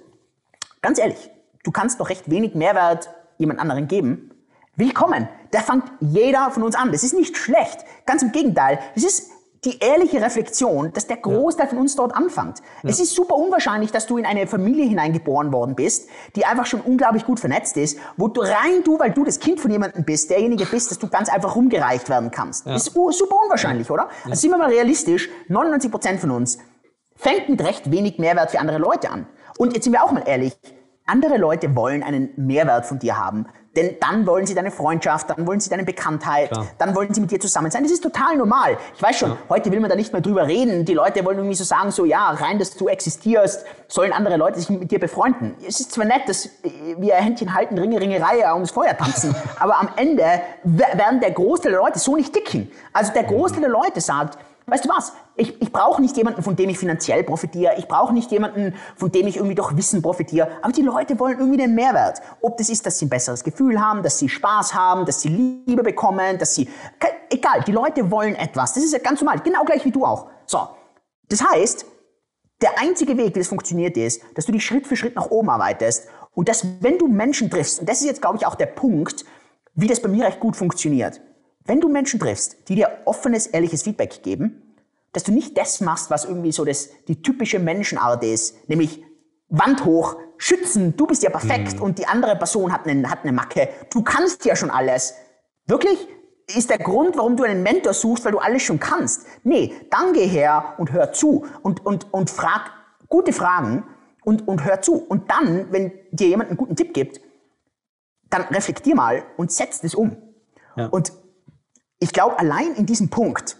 ganz 0.83 0.99
ehrlich, 0.99 1.31
du 1.63 1.71
kannst 1.71 2.01
doch 2.01 2.09
recht 2.09 2.31
wenig 2.31 2.55
Mehrwert 2.55 3.11
jemand 3.39 3.61
anderen 3.61 3.89
geben, 3.89 4.31
willkommen. 4.77 5.29
Da 5.51 5.61
fängt 5.61 5.85
jeder 6.01 6.51
von 6.51 6.63
uns 6.63 6.75
an. 6.75 6.91
Das 6.91 7.05
ist 7.05 7.15
nicht 7.15 7.37
schlecht. 7.37 7.85
Ganz 8.07 8.23
im 8.23 8.33
Gegenteil. 8.33 8.79
Es 8.95 9.05
ist 9.05 9.31
die 9.65 9.79
ehrliche 9.79 10.21
Reflexion, 10.21 10.93
dass 10.93 11.07
der 11.07 11.17
Großteil 11.17 11.67
ja. 11.67 11.71
von 11.71 11.79
uns 11.79 11.97
dort 11.97 12.15
anfängt. 12.15 12.59
Ja. 12.83 12.91
Es 12.91 13.01
ist 13.01 13.15
super 13.15 13.35
unwahrscheinlich, 13.37 13.91
dass 13.91 14.07
du 14.07 14.19
in 14.19 14.27
eine 14.27 14.47
Familie 14.47 14.87
hineingeboren 14.87 15.53
worden 15.53 15.75
bist, 15.75 16.09
die 16.37 16.45
einfach 16.45 16.67
schon 16.67 16.81
unglaublich 16.81 17.25
gut 17.25 17.41
vernetzt 17.41 17.77
ist, 17.77 17.99
wo 18.17 18.29
du 18.29 18.41
rein 18.41 18.83
du, 18.85 18.99
weil 18.99 19.13
du 19.13 19.25
das 19.25 19.41
Kind 19.41 19.61
von 19.61 19.71
jemandem 19.71 20.05
bist, 20.05 20.31
derjenige 20.31 20.67
bist, 20.67 20.91
dass 20.91 20.99
du 20.99 21.09
ganz 21.09 21.29
einfach 21.29 21.57
rumgereicht 21.57 22.09
werden 22.09 22.31
kannst. 22.31 22.67
Ja. 22.67 22.73
Das 22.73 22.89
ist 22.89 22.95
super 22.95 23.37
unwahrscheinlich, 23.45 23.91
oder? 23.91 24.09
Also 24.25 24.41
sind 24.41 24.51
wir 24.51 24.59
mal 24.59 24.71
realistisch, 24.71 25.29
99 25.49 25.91
Prozent 25.91 26.21
von 26.21 26.31
uns 26.31 26.59
fängt 27.17 27.49
mit 27.49 27.63
recht 27.63 27.91
wenig 27.91 28.19
Mehrwert 28.19 28.51
für 28.51 28.61
andere 28.61 28.79
Leute 28.79 29.11
an. 29.11 29.27
Und 29.57 29.73
jetzt 29.73 29.85
sind 29.85 29.93
wir 29.93 30.03
auch 30.03 30.13
mal 30.13 30.25
ehrlich, 30.27 30.55
andere 31.07 31.37
Leute 31.37 31.77
wollen 31.77 32.03
einen 32.03 32.31
Mehrwert 32.37 32.87
von 32.87 32.99
dir 32.99 33.19
haben, 33.19 33.47
denn 33.77 33.97
dann 34.01 34.27
wollen 34.27 34.47
sie 34.47 34.55
deine 34.55 34.71
Freundschaft, 34.71 35.31
dann 35.31 35.47
wollen 35.47 35.61
sie 35.61 35.71
deine 35.71 35.85
Bekanntheit, 35.85 36.51
Klar. 36.51 36.67
dann 36.79 36.95
wollen 36.95 37.13
sie 37.13 37.21
mit 37.21 37.31
dir 37.31 37.41
zusammen 37.41 37.71
sein. 37.71 37.83
Das 37.83 37.93
ist 37.93 38.03
total 38.03 38.37
normal. 38.37 38.77
Ich 38.95 39.03
weiß 39.03 39.19
schon, 39.19 39.31
ja. 39.31 39.39
heute 39.49 39.73
will 39.73 39.81
man 39.81 39.91
da 39.91 39.97
nicht 39.97 40.13
mehr 40.13 40.23
drüber 40.23 40.47
reden. 40.47 40.85
Die 40.85 40.95
Leute 40.95 41.25
wollen 41.25 41.39
irgendwie 41.39 41.57
so 41.57 41.65
sagen, 41.65 41.91
so 41.91 42.05
ja, 42.05 42.31
rein, 42.31 42.59
dass 42.59 42.75
du 42.75 42.89
existierst, 42.89 43.65
sollen 43.89 44.13
andere 44.13 44.37
Leute 44.37 44.59
sich 44.61 44.71
mit 44.71 44.91
dir 44.91 45.01
befreunden. 45.01 45.55
Es 45.67 45.81
ist 45.81 45.93
zwar 45.93 46.05
nett, 46.05 46.23
dass 46.29 46.49
wir 46.99 47.15
Händchen 47.15 47.55
halten, 47.55 47.79
Ringe, 47.79 48.01
Ringerei 48.01 48.53
ums 48.53 48.71
Feuer 48.71 48.97
tanzen, 48.97 49.35
aber 49.59 49.79
am 49.81 49.89
Ende 49.97 50.25
werden 50.63 51.21
der 51.21 51.33
Großteil 51.33 51.73
der 51.73 51.81
Leute 51.81 51.99
so 51.99 52.17
nicht 52.17 52.35
dicken. 52.35 52.71
Also 52.93 53.13
der 53.13 53.25
Großteil 53.25 53.61
der 53.61 53.71
Leute 53.71 54.01
sagt, 54.01 54.39
weißt 54.67 54.85
du 54.85 54.89
was, 54.89 55.13
ich, 55.37 55.61
ich 55.61 55.73
brauche 55.73 56.01
nicht 56.01 56.17
jemanden, 56.17 56.43
von 56.43 56.57
dem 56.57 56.71
ich 56.71 56.79
finanziell 56.79 57.23
profitiere, 57.23 57.75
ich 57.77 57.87
brauche 57.87 58.13
nicht 58.15 58.31
jemanden, 58.31 58.75
von 58.97 59.11
dem 59.13 59.27
ich 59.27 59.37
irgendwie 59.37 59.55
durch 59.55 59.77
Wissen 59.77 60.01
profitiere, 60.01 60.49
aber 60.63 60.73
die 60.73 60.83
Leute 60.83 61.19
wollen 61.19 61.39
irgendwie 61.39 61.59
den 61.59 61.75
Mehrwert. 61.75 62.21
Ob 62.41 62.57
das 62.57 62.69
ist, 62.69 62.87
dass 62.87 62.99
sie 62.99 63.07
ein 63.07 63.11
besseres 63.11 63.45
Gefühl 63.45 63.81
haben, 63.81 64.03
dass 64.03 64.19
sie 64.19 64.29
Spaß 64.29 64.75
haben, 64.75 65.05
dass 65.05 65.21
sie 65.21 65.63
Liebe 65.67 65.83
bekommen, 65.83 66.39
dass 66.39 66.55
sie, 66.55 66.69
egal, 67.31 67.63
die 67.67 67.73
Leute 67.73 68.11
wollen 68.11 68.35
etwas. 68.37 68.75
Das 68.75 68.85
ist 68.85 68.93
ja 68.93 68.99
ganz 68.99 69.21
normal, 69.21 69.41
genau 69.41 69.65
gleich 69.65 69.85
wie 69.85 69.91
du 69.91 70.05
auch. 70.05 70.29
So, 70.47 70.67
das 71.29 71.45
heißt, 71.45 71.87
der 72.63 72.79
einzige 72.79 73.17
Weg, 73.19 73.35
wie 73.35 73.41
das 73.41 73.49
funktioniert, 73.49 73.97
ist, 73.97 74.23
dass 74.35 74.47
du 74.47 74.53
dich 74.53 74.65
Schritt 74.65 74.87
für 74.87 74.97
Schritt 74.97 75.17
nach 75.17 75.31
oben 75.31 75.51
arbeitest 75.51 76.09
und 76.33 76.49
dass, 76.49 76.67
wenn 76.81 76.99
du 76.99 77.09
Menschen 77.09 77.51
triffst, 77.51 77.81
und 77.81 77.89
das 77.89 78.01
ist 78.01 78.07
jetzt, 78.07 78.23
glaube 78.23 78.39
ich, 78.39 78.47
auch 78.47 78.55
der 78.55 78.67
Punkt, 78.67 79.25
wie 79.75 79.87
das 79.87 80.01
bei 80.01 80.09
mir 80.09 80.25
recht 80.25 80.41
gut 80.41 80.57
funktioniert, 80.57 81.21
wenn 81.65 81.81
du 81.81 81.89
Menschen 81.89 82.21
triffst, 82.21 82.69
die 82.69 82.75
dir 82.75 82.91
offenes, 83.05 83.47
ehrliches 83.47 83.83
Feedback 83.83 84.23
geben, 84.23 84.63
dass 85.13 85.23
du 85.23 85.33
nicht 85.33 85.57
das 85.57 85.81
machst, 85.81 86.11
was 86.11 86.25
irgendwie 86.25 86.53
so 86.53 86.65
das, 86.65 86.91
die 87.09 87.23
typische 87.23 87.59
Menschenart 87.59 88.23
ist, 88.25 88.69
nämlich 88.69 89.03
Wand 89.49 89.85
hoch, 89.85 90.17
schützen, 90.37 90.97
du 90.97 91.07
bist 91.07 91.23
ja 91.23 91.31
perfekt 91.31 91.77
mhm. 91.77 91.83
und 91.83 91.99
die 91.99 92.07
andere 92.07 92.37
Person 92.37 92.73
hat 92.73 92.87
eine, 92.87 93.09
hat 93.09 93.21
eine 93.23 93.33
Macke, 93.33 93.69
du 93.91 94.03
kannst 94.03 94.45
ja 94.45 94.57
schon 94.57 94.71
alles. 94.71 95.15
Wirklich? 95.67 96.09
Ist 96.47 96.69
der 96.69 96.79
Grund, 96.79 97.17
warum 97.17 97.37
du 97.37 97.45
einen 97.45 97.63
Mentor 97.63 97.95
suchst, 97.95 98.25
weil 98.25 98.33
du 98.33 98.39
alles 98.39 98.63
schon 98.63 98.79
kannst? 98.79 99.27
Nee, 99.45 99.73
dann 99.91 100.13
geh 100.13 100.27
her 100.27 100.75
und 100.77 100.93
hör 100.93 101.13
zu 101.13 101.47
und, 101.63 101.87
und, 101.87 102.13
und 102.13 102.29
frag 102.29 102.71
gute 103.09 103.33
Fragen 103.33 103.85
und, 104.25 104.47
und 104.47 104.65
hör 104.65 104.83
zu. 104.83 104.97
Und 104.97 105.31
dann, 105.31 105.73
wenn 105.73 105.93
dir 106.11 106.29
jemand 106.29 106.51
einen 106.51 106.59
guten 106.59 106.77
Tipp 106.77 106.93
gibt, 106.93 107.21
dann 108.29 108.43
reflektier 108.43 108.95
mal 108.95 109.23
und 109.39 109.53
setz 109.53 109.81
das 109.81 109.95
um. 109.95 110.17
Ja. 110.77 110.87
Und 110.89 111.13
ich 112.05 112.13
glaube, 112.13 112.39
allein 112.39 112.75
in 112.75 112.85
diesem 112.85 113.09
Punkt 113.09 113.57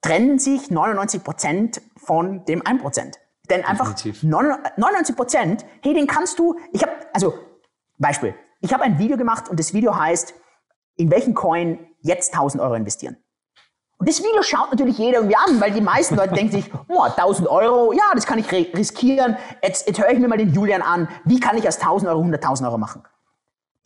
trennen 0.00 0.38
sich 0.38 0.70
99 0.70 1.22
Prozent 1.22 1.82
von 1.98 2.46
dem 2.46 2.66
1 2.66 2.80
Prozent. 2.80 3.18
Denn 3.50 3.62
einfach 3.62 3.94
99 4.22 5.14
Prozent, 5.14 5.66
hey, 5.82 5.92
den 5.92 6.06
kannst 6.06 6.38
du, 6.38 6.58
ich 6.72 6.82
habe, 6.82 6.92
also 7.12 7.34
Beispiel, 7.98 8.34
ich 8.62 8.72
habe 8.72 8.84
ein 8.84 8.98
Video 8.98 9.18
gemacht 9.18 9.50
und 9.50 9.60
das 9.60 9.74
Video 9.74 9.94
heißt, 9.94 10.32
in 10.96 11.10
welchen 11.10 11.34
Coin 11.34 11.78
jetzt 12.00 12.32
1000 12.32 12.62
Euro 12.62 12.72
investieren. 12.72 13.18
Und 13.98 14.08
das 14.08 14.20
Video 14.20 14.42
schaut 14.42 14.70
natürlich 14.70 14.96
jeder 14.96 15.18
irgendwie 15.18 15.36
an, 15.36 15.60
weil 15.60 15.72
die 15.72 15.82
meisten 15.82 16.16
Leute 16.16 16.32
denken 16.32 16.52
sich, 16.52 16.72
oh, 16.88 17.02
1000 17.02 17.48
Euro, 17.48 17.92
ja, 17.92 18.12
das 18.14 18.24
kann 18.24 18.38
ich 18.38 18.50
riskieren. 18.50 19.36
Jetzt, 19.62 19.86
jetzt 19.86 20.00
höre 20.00 20.10
ich 20.10 20.18
mir 20.18 20.28
mal 20.28 20.38
den 20.38 20.54
Julian 20.54 20.80
an. 20.80 21.06
Wie 21.26 21.38
kann 21.38 21.58
ich 21.58 21.68
aus 21.68 21.76
1000 21.76 22.10
Euro 22.10 22.22
100.000 22.22 22.64
Euro 22.64 22.78
machen? 22.78 23.02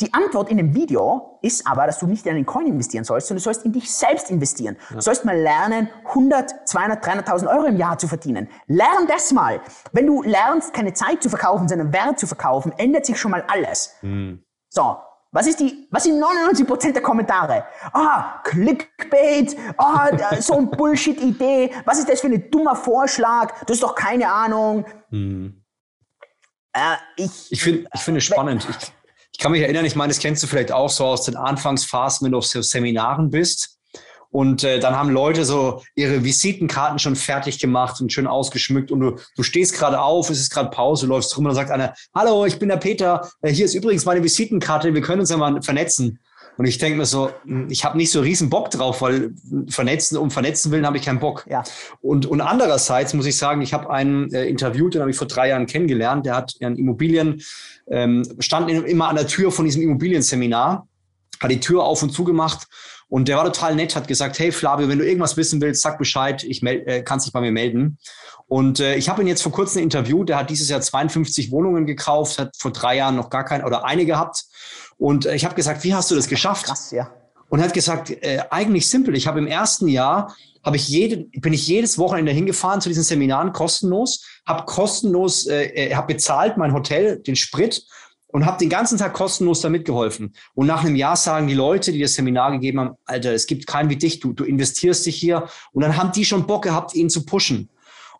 Die 0.02 0.12
Antwort 0.12 0.50
in 0.50 0.58
dem 0.58 0.74
Video 0.74 1.38
ist 1.40 1.66
aber, 1.66 1.86
dass 1.86 1.98
du 1.98 2.06
nicht 2.06 2.26
in 2.26 2.32
einen 2.32 2.44
Coin 2.44 2.66
investieren 2.66 3.04
sollst, 3.04 3.28
sondern 3.28 3.40
du 3.40 3.44
sollst 3.44 3.64
in 3.64 3.72
dich 3.72 3.90
selbst 3.90 4.30
investieren. 4.30 4.76
Ja. 4.90 4.96
Du 4.96 5.00
sollst 5.00 5.24
mal 5.24 5.38
lernen, 5.38 5.88
100, 6.08 6.68
200, 6.68 7.02
300.000 7.02 7.48
Euro 7.48 7.64
im 7.64 7.78
Jahr 7.78 7.96
zu 7.96 8.06
verdienen. 8.06 8.48
Lern 8.66 9.06
das 9.08 9.32
mal. 9.32 9.62
Wenn 9.92 10.06
du 10.06 10.22
lernst, 10.22 10.74
keine 10.74 10.92
Zeit 10.92 11.22
zu 11.22 11.30
verkaufen, 11.30 11.66
sondern 11.66 11.94
Wert 11.94 12.18
zu 12.18 12.26
verkaufen, 12.26 12.72
ändert 12.76 13.06
sich 13.06 13.18
schon 13.18 13.30
mal 13.30 13.44
alles. 13.48 13.94
Mhm. 14.02 14.44
So. 14.68 14.98
Was 15.32 15.46
ist 15.46 15.60
die, 15.60 15.88
was 15.90 16.04
sind 16.04 16.22
99% 16.22 16.92
der 16.92 17.02
Kommentare? 17.02 17.66
Ah, 17.92 18.40
Clickbait, 18.44 19.56
ah, 19.76 20.08
so 20.40 20.54
ein 20.54 20.70
Bullshit-Idee, 20.76 21.72
was 21.84 21.98
ist 21.98 22.08
das 22.08 22.20
für 22.20 22.28
ein 22.28 22.50
dummer 22.50 22.76
Vorschlag, 22.76 23.52
du 23.64 23.72
hast 23.72 23.82
doch 23.82 23.94
keine 23.94 24.30
Ahnung. 24.30 24.86
Mhm. 25.10 25.62
Äh, 26.72 26.96
ich 27.16 27.50
ich 27.50 27.62
finde 27.62 27.88
ich 27.92 28.00
finde 28.00 28.18
es 28.18 28.24
spannend. 28.24 28.66
Ich, 28.68 28.92
ich 29.36 29.42
kann 29.42 29.52
mich 29.52 29.60
erinnern, 29.60 29.84
ich 29.84 29.96
meine, 29.96 30.08
das 30.08 30.18
kennst 30.18 30.42
du 30.42 30.46
vielleicht 30.46 30.72
auch 30.72 30.88
so 30.88 31.04
aus 31.04 31.24
den 31.24 31.36
Anfangsphasen, 31.36 32.24
wenn 32.24 32.32
du 32.32 32.38
auf 32.38 32.46
so 32.46 32.62
Seminaren 32.62 33.28
bist. 33.28 33.76
Und 34.30 34.64
äh, 34.64 34.80
dann 34.80 34.96
haben 34.96 35.10
Leute 35.10 35.44
so 35.44 35.82
ihre 35.94 36.24
Visitenkarten 36.24 36.98
schon 36.98 37.16
fertig 37.16 37.58
gemacht 37.58 38.00
und 38.00 38.10
schön 38.10 38.26
ausgeschmückt. 38.26 38.90
Und 38.90 39.00
du, 39.00 39.16
du 39.36 39.42
stehst 39.42 39.74
gerade 39.74 40.00
auf, 40.00 40.30
es 40.30 40.40
ist 40.40 40.48
gerade 40.48 40.70
Pause, 40.70 41.04
du 41.04 41.12
läufst 41.12 41.36
rum 41.36 41.44
und 41.44 41.50
dann 41.50 41.54
sagt 41.54 41.70
einer, 41.70 41.92
hallo, 42.14 42.46
ich 42.46 42.58
bin 42.58 42.70
der 42.70 42.78
Peter, 42.78 43.30
äh, 43.42 43.52
hier 43.52 43.66
ist 43.66 43.74
übrigens 43.74 44.06
meine 44.06 44.24
Visitenkarte, 44.24 44.94
wir 44.94 45.02
können 45.02 45.20
uns 45.20 45.28
ja 45.28 45.36
mal 45.36 45.60
vernetzen. 45.60 46.18
Und 46.56 46.66
ich 46.66 46.78
denke 46.78 46.98
mir 46.98 47.06
so, 47.06 47.30
hm, 47.44 47.68
ich 47.70 47.84
habe 47.84 47.96
nicht 47.96 48.10
so 48.10 48.20
riesen 48.20 48.50
Bock 48.50 48.70
drauf, 48.70 49.02
weil 49.02 49.34
vernetzen 49.68 50.16
um 50.18 50.30
vernetzen 50.30 50.72
willen 50.72 50.86
habe 50.86 50.96
ich 50.96 51.04
keinen 51.04 51.20
Bock. 51.20 51.44
Ja. 51.48 51.64
Und, 52.00 52.26
und 52.26 52.40
andererseits 52.40 53.14
muss 53.14 53.26
ich 53.26 53.36
sagen, 53.36 53.60
ich 53.62 53.72
habe 53.74 53.90
einen 53.90 54.32
äh, 54.32 54.46
interviewt, 54.46 54.94
den 54.94 55.00
habe 55.00 55.10
ich 55.10 55.16
vor 55.16 55.26
drei 55.26 55.48
Jahren 55.48 55.66
kennengelernt, 55.66 56.26
der 56.26 56.34
hat 56.34 56.54
ein 56.60 56.76
Immobilien 56.76 57.42
ähm, 57.88 58.24
stand 58.38 58.70
immer 58.70 59.08
an 59.08 59.16
der 59.16 59.26
Tür 59.26 59.52
von 59.52 59.64
diesem 59.64 59.82
Immobilienseminar, 59.82 60.88
hat 61.40 61.50
die 61.50 61.60
Tür 61.60 61.84
auf 61.84 62.02
und 62.02 62.10
zu 62.10 62.24
gemacht 62.24 62.66
und 63.08 63.28
der 63.28 63.36
war 63.36 63.44
total 63.44 63.76
nett, 63.76 63.94
hat 63.94 64.08
gesagt, 64.08 64.38
hey 64.38 64.50
Flavio, 64.50 64.88
wenn 64.88 64.98
du 64.98 65.06
irgendwas 65.06 65.36
wissen 65.36 65.60
willst, 65.60 65.82
sag 65.82 65.98
Bescheid, 65.98 66.42
ich 66.42 66.62
meld, 66.62 66.86
äh, 66.86 67.02
kannst 67.02 67.26
dich 67.26 67.32
bei 67.32 67.40
mir 67.40 67.52
melden. 67.52 67.98
Und 68.48 68.80
äh, 68.80 68.96
ich 68.96 69.08
habe 69.08 69.22
ihn 69.22 69.28
jetzt 69.28 69.42
vor 69.42 69.52
kurzem 69.52 69.82
interviewt, 69.82 70.28
der 70.28 70.38
hat 70.38 70.50
dieses 70.50 70.68
Jahr 70.68 70.80
52 70.80 71.50
Wohnungen 71.50 71.86
gekauft, 71.86 72.38
hat 72.38 72.56
vor 72.56 72.72
drei 72.72 72.96
Jahren 72.96 73.16
noch 73.16 73.30
gar 73.30 73.44
keine 73.44 73.64
oder 73.64 73.84
eine 73.84 74.06
gehabt. 74.06 74.44
Und 74.98 75.26
äh, 75.26 75.34
ich 75.34 75.44
habe 75.44 75.54
gesagt, 75.54 75.84
wie 75.84 75.94
hast 75.94 76.10
du 76.10 76.14
das 76.14 76.28
geschafft? 76.28 76.66
Krass, 76.66 76.90
ja. 76.90 77.10
Und 77.48 77.60
er 77.60 77.66
hat 77.66 77.74
gesagt, 77.74 78.10
äh, 78.10 78.42
eigentlich 78.50 78.88
simpel. 78.88 79.14
Ich 79.14 79.26
habe 79.26 79.38
im 79.38 79.46
ersten 79.46 79.88
Jahr 79.88 80.34
habe 80.64 80.76
ich 80.76 80.88
jede, 80.88 81.26
bin 81.40 81.52
ich 81.52 81.66
jedes 81.68 81.96
Wochenende 81.96 82.32
hingefahren 82.32 82.80
zu 82.80 82.88
diesen 82.88 83.04
Seminaren 83.04 83.52
kostenlos, 83.52 84.24
habe 84.44 84.64
kostenlos, 84.64 85.46
äh, 85.46 85.66
äh 85.66 85.94
habe 85.94 86.14
bezahlt 86.14 86.56
mein 86.56 86.72
Hotel, 86.72 87.20
den 87.20 87.36
Sprit 87.36 87.86
und 88.26 88.44
habe 88.44 88.58
den 88.58 88.68
ganzen 88.68 88.98
Tag 88.98 89.14
kostenlos 89.14 89.60
da 89.60 89.68
mitgeholfen. 89.68 90.34
Und 90.54 90.66
nach 90.66 90.84
einem 90.84 90.96
Jahr 90.96 91.16
sagen 91.16 91.46
die 91.46 91.54
Leute, 91.54 91.92
die 91.92 92.00
das 92.00 92.14
Seminar 92.14 92.50
gegeben 92.50 92.80
haben, 92.80 92.94
Alter, 93.04 93.32
es 93.32 93.46
gibt 93.46 93.66
keinen 93.66 93.90
wie 93.90 93.96
dich, 93.96 94.18
du, 94.18 94.32
du 94.32 94.44
investierst 94.44 95.06
dich 95.06 95.16
hier. 95.16 95.48
Und 95.72 95.82
dann 95.82 95.96
haben 95.96 96.12
die 96.12 96.24
schon 96.24 96.46
Bock 96.46 96.64
gehabt, 96.64 96.94
ihn 96.94 97.08
zu 97.08 97.24
pushen. 97.24 97.70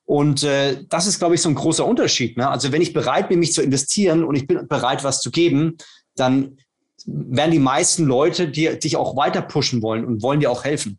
Und 0.04 0.44
äh, 0.44 0.84
das 0.88 1.08
ist, 1.08 1.18
glaube 1.18 1.34
ich, 1.34 1.42
so 1.42 1.48
ein 1.48 1.56
großer 1.56 1.84
Unterschied. 1.84 2.36
Ne? 2.36 2.48
Also 2.48 2.70
wenn 2.70 2.80
ich 2.80 2.92
bereit 2.92 3.28
bin, 3.28 3.40
mich 3.40 3.52
zu 3.52 3.60
investieren 3.60 4.22
und 4.22 4.36
ich 4.36 4.46
bin 4.46 4.68
bereit, 4.68 5.02
was 5.02 5.20
zu 5.20 5.32
geben, 5.32 5.76
dann 6.14 6.58
werden 7.07 7.53
die 7.53 7.59
meisten 7.59 8.05
Leute 8.05 8.49
die, 8.49 8.79
dich 8.79 8.97
auch 8.97 9.16
weiter 9.16 9.42
pushen 9.42 9.83
wollen 9.83 10.05
und 10.05 10.23
wollen 10.23 10.40
dir 10.40 10.51
auch 10.51 10.64
helfen. 10.64 10.99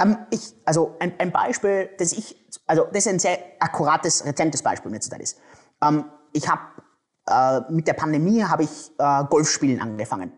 Ähm, 0.00 0.16
ich, 0.30 0.54
also 0.64 0.96
ein, 0.98 1.12
ein, 1.18 1.30
Beispiel, 1.30 1.90
das 1.98 2.12
ich, 2.12 2.36
also 2.66 2.86
das 2.92 3.06
ist 3.06 3.08
ein 3.08 3.18
sehr 3.18 3.38
akkurates, 3.60 4.24
rezentes 4.24 4.62
Beispiel 4.62 4.90
mir 4.90 5.00
zu 5.00 5.14
ist. 5.16 5.38
Ähm, 5.82 6.04
ich 6.32 6.48
habe 6.48 6.62
äh, 7.28 7.60
mit 7.70 7.86
der 7.86 7.94
Pandemie 7.94 8.42
habe 8.42 8.64
ich 8.64 8.90
äh, 8.98 9.24
Golfspielen 9.28 9.80
angefangen. 9.80 10.32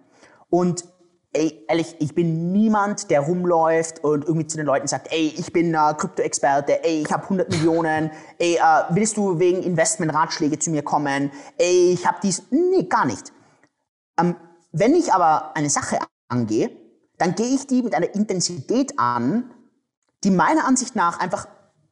Und 0.50 0.84
ey, 1.32 1.64
ehrlich, 1.68 1.96
ich 1.98 2.14
bin 2.14 2.52
niemand, 2.52 3.10
der 3.10 3.20
rumläuft 3.20 4.04
und 4.04 4.24
irgendwie 4.24 4.46
zu 4.46 4.56
den 4.56 4.66
Leuten 4.66 4.86
sagt, 4.86 5.12
ey, 5.12 5.32
ich 5.36 5.52
bin 5.52 5.74
äh, 5.74 5.94
Krypto-Experte, 5.96 6.84
ey, 6.84 7.02
ich 7.02 7.12
habe 7.12 7.22
100 7.24 7.50
Millionen, 7.50 8.10
ey, 8.38 8.56
äh, 8.56 8.60
willst 8.90 9.16
du 9.16 9.38
wegen 9.38 9.62
Investment-Ratschläge 9.62 10.58
zu 10.58 10.70
mir 10.70 10.82
kommen, 10.82 11.30
ey, 11.56 11.92
ich 11.92 12.06
habe 12.06 12.18
dies, 12.22 12.42
nee, 12.50 12.82
gar 12.84 13.06
nicht. 13.06 13.32
Ähm, 14.18 14.36
wenn 14.72 14.94
ich 14.94 15.12
aber 15.12 15.56
eine 15.56 15.70
Sache 15.70 15.98
angehe, 16.28 16.70
dann 17.18 17.34
gehe 17.34 17.54
ich 17.54 17.66
die 17.66 17.82
mit 17.82 17.94
einer 17.94 18.14
Intensität 18.14 18.98
an, 18.98 19.50
die 20.24 20.30
meiner 20.30 20.66
Ansicht 20.66 20.96
nach 20.96 21.20
einfach 21.20 21.46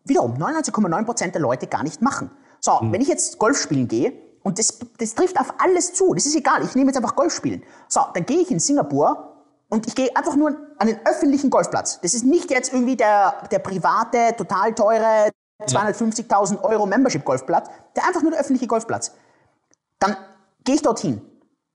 wiederum 0.04 0.35
99,9% 0.35 1.33
der 1.33 1.40
Leute 1.40 1.66
gar 1.66 1.83
nicht 1.83 2.02
machen. 2.02 2.30
So, 2.61 2.80
mhm. 2.80 2.92
wenn 2.92 3.00
ich 3.00 3.09
jetzt 3.09 3.38
Golf 3.38 3.61
spielen 3.61 3.88
gehe, 3.88 4.12
und 4.42 4.59
das, 4.59 4.78
das 4.98 5.14
trifft 5.14 5.38
auf 5.38 5.54
alles 5.59 5.92
zu. 5.92 6.14
Das 6.14 6.26
ist 6.26 6.35
egal. 6.35 6.64
Ich 6.64 6.74
nehme 6.74 6.88
jetzt 6.88 6.96
einfach 6.96 7.16
Golf 7.16 7.35
spielen. 7.35 7.62
So, 7.88 8.00
dann 8.14 8.24
gehe 8.24 8.38
ich 8.38 8.50
in 8.50 8.59
Singapur 8.59 9.37
und 9.68 9.87
ich 9.87 9.94
gehe 9.94 10.14
einfach 10.16 10.37
nur 10.37 10.56
an 10.78 10.87
den 10.87 10.98
öffentlichen 11.06 11.50
Golfplatz. 11.50 12.00
Das 12.00 12.14
ist 12.14 12.24
nicht 12.24 12.50
jetzt 12.50 12.72
irgendwie 12.72 12.96
der, 12.96 13.35
der 13.50 13.59
private, 13.59 14.35
total 14.37 14.74
teure 14.74 15.30
250.000 15.62 16.62
Euro 16.62 16.87
Membership-Golfplatz, 16.87 17.68
der 17.94 18.06
einfach 18.06 18.22
nur 18.22 18.30
der 18.30 18.40
öffentliche 18.40 18.66
Golfplatz. 18.66 19.12
Dann 19.98 20.16
gehe 20.64 20.76
ich 20.76 20.83
dorthin. 20.83 21.20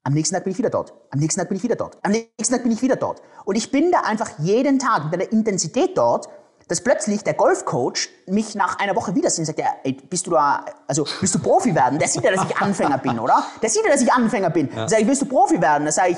Am 0.08 0.14
nächsten 0.14 0.36
Tag 0.36 0.44
bin 0.44 0.52
ich 0.52 0.60
wieder 0.60 0.70
dort. 0.70 0.94
Am 1.10 1.18
nächsten 1.18 1.40
Tag 1.40 1.50
bin 1.50 1.58
ich 1.58 1.64
wieder 1.64 1.76
dort. 1.76 1.98
Am 2.04 2.12
nächsten 2.12 2.54
Tag 2.54 2.62
bin 2.62 2.72
ich 2.72 2.82
wieder 2.84 2.96
dort. 2.96 3.24
Und 3.44 3.56
ich 3.56 3.72
bin 3.72 3.92
da 3.92 4.02
einfach 4.02 4.38
jeden 4.38 4.78
Tag 4.78 5.06
mit 5.06 5.16
einer 5.16 5.32
Intensität 5.32 5.98
dort, 5.98 6.30
dass 6.68 6.82
plötzlich 6.82 7.24
der 7.24 7.34
Golfcoach 7.34 8.10
mich 8.28 8.54
nach 8.54 8.78
einer 8.78 8.96
Woche 8.96 9.16
wieder 9.16 9.32
sieht 9.32 9.40
und 9.40 9.46
sagt, 9.46 9.58
ja, 9.58 9.66
ey, 9.84 9.94
bist 9.94 10.28
du 10.28 10.32
da, 10.32 10.64
also 10.86 11.08
willst 11.20 11.34
du 11.34 11.40
Profi 11.40 11.74
werden? 11.74 11.98
Der 11.98 12.08
sieht 12.08 12.24
ja, 12.24 12.32
dass 12.32 12.46
ich 12.48 12.56
Anfänger 12.56 13.00
bin, 13.00 13.18
oder? 13.18 13.44
Der 13.64 13.70
sieht 13.70 13.84
ja, 13.84 13.92
dass 13.92 14.02
ich 14.02 14.14
Anfänger 14.14 14.52
bin. 14.52 14.70
Ja. 14.70 14.76
Dann 14.76 14.90
sage 14.90 15.02
ich, 15.02 15.08
willst 15.08 15.24
du 15.24 15.26
Profi 15.26 15.60
werden? 15.60 15.86
Dann 15.86 15.94
sage 15.94 16.12
ich, 16.12 16.18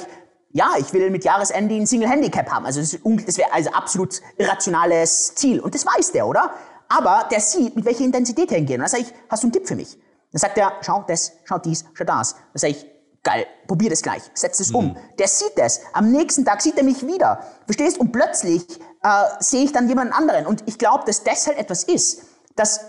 ja, 0.52 0.72
ich 0.78 0.92
will 0.92 1.10
mit 1.10 1.24
Jahresende 1.24 1.74
ein 1.74 1.88
Single 1.88 2.10
Handicap 2.10 2.52
haben. 2.52 2.66
Also 2.66 2.82
das, 2.82 3.00
das 3.26 3.38
wäre 3.38 3.54
also 3.54 3.70
absolut 3.72 4.22
irrationales 4.38 5.34
Ziel. 5.36 5.62
Und 5.62 5.74
das 5.74 5.86
weiß 5.86 6.12
der, 6.12 6.28
oder? 6.28 6.52
Aber 6.90 7.26
der 7.32 7.40
sieht, 7.40 7.74
mit 7.78 7.86
welcher 7.86 8.04
Intensität 8.04 8.52
er 8.52 8.58
hingehen. 8.58 8.82
Und 8.82 8.92
dann 8.92 9.00
sage 9.00 9.04
ich, 9.04 9.14
hast 9.30 9.44
du 9.44 9.48
einen 9.48 9.54
Tipp 9.54 9.66
für 9.66 9.78
mich? 9.78 9.98
Dann 10.34 10.40
sagt 10.40 10.58
er, 10.58 10.74
schau 10.82 11.06
das, 11.08 11.32
schau 11.46 11.58
dies, 11.58 11.86
schau 11.94 12.04
das. 12.04 12.34
Dann 12.34 12.42
sage 12.56 12.74
ich, 12.74 12.97
geil, 13.24 13.46
probier 13.68 13.90
das 13.90 14.02
gleich, 14.02 14.24
setz 14.34 14.60
es 14.60 14.70
mhm. 14.70 14.76
um. 14.76 14.98
Der 15.20 15.28
sieht 15.28 15.58
das. 15.58 15.82
Am 15.94 16.12
nächsten 16.12 16.46
Tag 16.46 16.62
sieht 16.62 16.78
er 16.78 16.84
mich 16.84 17.06
wieder. 17.06 17.44
Verstehst? 17.66 18.00
Und 18.00 18.12
plötzlich 18.12 18.64
äh, 19.04 19.24
sehe 19.40 19.64
ich 19.64 19.72
dann 19.72 19.88
jemanden 19.88 20.14
anderen. 20.14 20.46
Und 20.46 20.64
ich 20.66 20.78
glaube, 20.78 21.04
dass 21.06 21.24
das 21.24 21.48
halt 21.48 21.58
etwas 21.58 21.84
ist, 21.84 22.24
dass, 22.56 22.80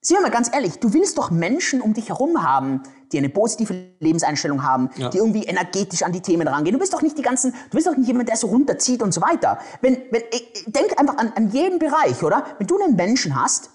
sehen 0.00 0.16
wir 0.18 0.22
mal 0.22 0.30
ganz 0.30 0.52
ehrlich, 0.52 0.78
du 0.78 0.92
willst 0.92 1.18
doch 1.18 1.30
Menschen 1.30 1.80
um 1.80 1.94
dich 1.94 2.08
herum 2.08 2.42
haben, 2.42 2.82
die 3.12 3.18
eine 3.18 3.28
positive 3.28 3.92
Lebenseinstellung 4.00 4.62
haben, 4.62 4.90
ja. 4.96 5.10
die 5.10 5.18
irgendwie 5.18 5.44
energetisch 5.44 6.02
an 6.02 6.12
die 6.12 6.20
Themen 6.20 6.48
rangehen. 6.48 6.72
Du 6.72 6.78
bist 6.80 6.92
doch 6.92 7.02
nicht 7.02 7.16
die 7.18 7.22
ganzen, 7.22 7.52
du 7.52 7.76
bist 7.76 7.86
doch 7.86 7.96
nicht 7.96 8.06
jemand, 8.06 8.28
der 8.28 8.36
so 8.36 8.46
runterzieht 8.48 9.02
und 9.02 9.12
so 9.12 9.20
weiter. 9.20 9.58
Wenn, 9.82 9.98
wenn, 10.10 10.22
denk 10.66 10.98
einfach 10.98 11.18
an, 11.18 11.32
an 11.34 11.50
jeden 11.50 11.78
Bereich, 11.78 12.22
oder? 12.22 12.44
Wenn 12.58 12.66
du 12.66 12.82
einen 12.82 12.96
Menschen 12.96 13.40
hast, 13.40 13.70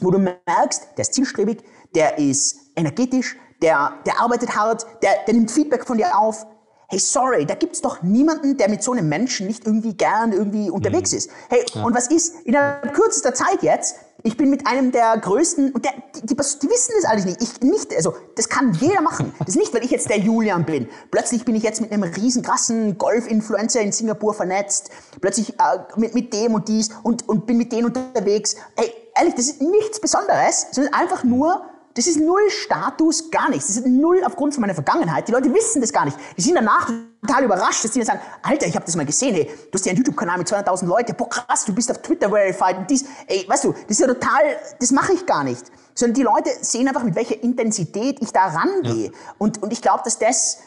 wo 0.00 0.10
du 0.10 0.18
merkst, 0.18 0.88
der 0.96 1.02
ist 1.02 1.14
zielstrebig, 1.14 1.62
der 1.94 2.18
ist 2.18 2.56
energetisch, 2.76 3.36
der, 3.62 3.92
der 4.06 4.20
arbeitet 4.20 4.56
hart, 4.56 4.86
der, 5.02 5.10
der 5.26 5.34
nimmt 5.34 5.50
Feedback 5.50 5.86
von 5.86 5.98
dir 5.98 6.16
auf, 6.16 6.46
hey, 6.90 6.98
sorry, 6.98 7.46
da 7.46 7.54
gibt's 7.54 7.80
doch 7.80 8.02
niemanden, 8.02 8.56
der 8.56 8.68
mit 8.68 8.82
so 8.82 8.92
einem 8.92 9.08
Menschen 9.08 9.46
nicht 9.46 9.64
irgendwie 9.64 9.94
gern 9.94 10.32
irgendwie 10.32 10.70
unterwegs 10.70 11.12
mhm. 11.12 11.18
ist. 11.18 11.30
Hey, 11.48 11.64
ja. 11.72 11.84
und 11.84 11.94
was 11.94 12.08
ist 12.08 12.34
in 12.44 12.52
der 12.52 12.80
kürzester 12.92 13.32
Zeit 13.32 13.62
jetzt? 13.62 13.96
Ich 14.22 14.36
bin 14.36 14.50
mit 14.50 14.66
einem 14.66 14.92
der 14.92 15.16
größten, 15.16 15.72
und 15.72 15.84
der, 15.84 15.92
die, 16.16 16.26
die, 16.26 16.34
die 16.34 16.68
wissen 16.68 16.92
das 17.00 17.10
alles 17.10 17.24
nicht. 17.24 17.40
Ich 17.42 17.60
nicht, 17.62 17.94
also 17.94 18.14
das 18.34 18.48
kann 18.48 18.74
jeder 18.74 19.00
machen. 19.00 19.32
Das 19.38 19.50
ist 19.50 19.56
nicht, 19.56 19.72
weil 19.72 19.82
ich 19.84 19.90
jetzt 19.90 20.10
der 20.10 20.18
Julian 20.18 20.66
bin. 20.66 20.88
Plötzlich 21.10 21.44
bin 21.44 21.54
ich 21.54 21.62
jetzt 21.62 21.80
mit 21.80 21.90
einem 21.90 22.02
riesen 22.02 22.42
krassen 22.42 22.98
Golf-Influencer 22.98 23.80
in 23.80 23.92
Singapur 23.92 24.34
vernetzt. 24.34 24.90
Plötzlich 25.20 25.54
äh, 25.58 25.78
mit, 25.96 26.14
mit 26.14 26.34
dem 26.34 26.52
und 26.52 26.68
dies 26.68 26.90
und, 27.02 27.26
und 27.28 27.46
bin 27.46 27.56
mit 27.56 27.72
denen 27.72 27.86
unterwegs. 27.86 28.56
Hey, 28.76 28.92
ehrlich, 29.16 29.36
das 29.36 29.46
ist 29.46 29.62
nichts 29.62 30.00
Besonderes, 30.00 30.66
sondern 30.72 30.92
einfach 30.92 31.24
nur 31.24 31.62
das 31.94 32.06
ist 32.06 32.20
null 32.20 32.48
Status, 32.50 33.30
gar 33.30 33.50
nichts. 33.50 33.66
Das 33.66 33.76
ist 33.76 33.86
null 33.86 34.22
aufgrund 34.24 34.54
von 34.54 34.60
meiner 34.60 34.74
Vergangenheit. 34.74 35.26
Die 35.26 35.32
Leute 35.32 35.52
wissen 35.52 35.80
das 35.80 35.92
gar 35.92 36.04
nicht. 36.04 36.16
Die 36.36 36.42
sind 36.42 36.54
danach 36.54 36.90
total 37.20 37.44
überrascht, 37.44 37.84
dass 37.84 37.90
die 37.90 37.98
dann 37.98 38.06
sagen, 38.06 38.20
Alter, 38.42 38.66
ich 38.66 38.74
habe 38.74 38.86
das 38.86 38.96
mal 38.96 39.04
gesehen, 39.04 39.34
hey, 39.34 39.44
du 39.44 39.74
hast 39.74 39.86
ja 39.86 39.90
einen 39.90 39.98
YouTube-Kanal 39.98 40.38
mit 40.38 40.48
200.000 40.48 40.86
Leuten, 40.86 41.16
boah 41.16 41.28
krass, 41.28 41.64
du 41.64 41.74
bist 41.74 41.90
auf 41.90 42.00
Twitter 42.00 42.30
verified 42.30 42.78
und 42.78 42.90
dies, 42.90 43.04
ey, 43.26 43.44
weißt 43.48 43.64
du, 43.64 43.72
das 43.72 43.90
ist 43.90 44.00
ja 44.00 44.06
total, 44.06 44.56
das 44.78 44.92
mache 44.92 45.12
ich 45.14 45.26
gar 45.26 45.44
nicht. 45.44 45.64
Sondern 45.94 46.14
die 46.14 46.22
Leute 46.22 46.50
sehen 46.60 46.86
einfach, 46.88 47.02
mit 47.02 47.14
welcher 47.16 47.42
Intensität 47.42 48.18
ich 48.20 48.32
da 48.32 48.46
rangehe. 48.46 49.06
Ja. 49.06 49.12
Und, 49.38 49.62
und 49.62 49.72
ich 49.72 49.82
glaube, 49.82 50.02
dass 50.04 50.18
das, 50.18 50.58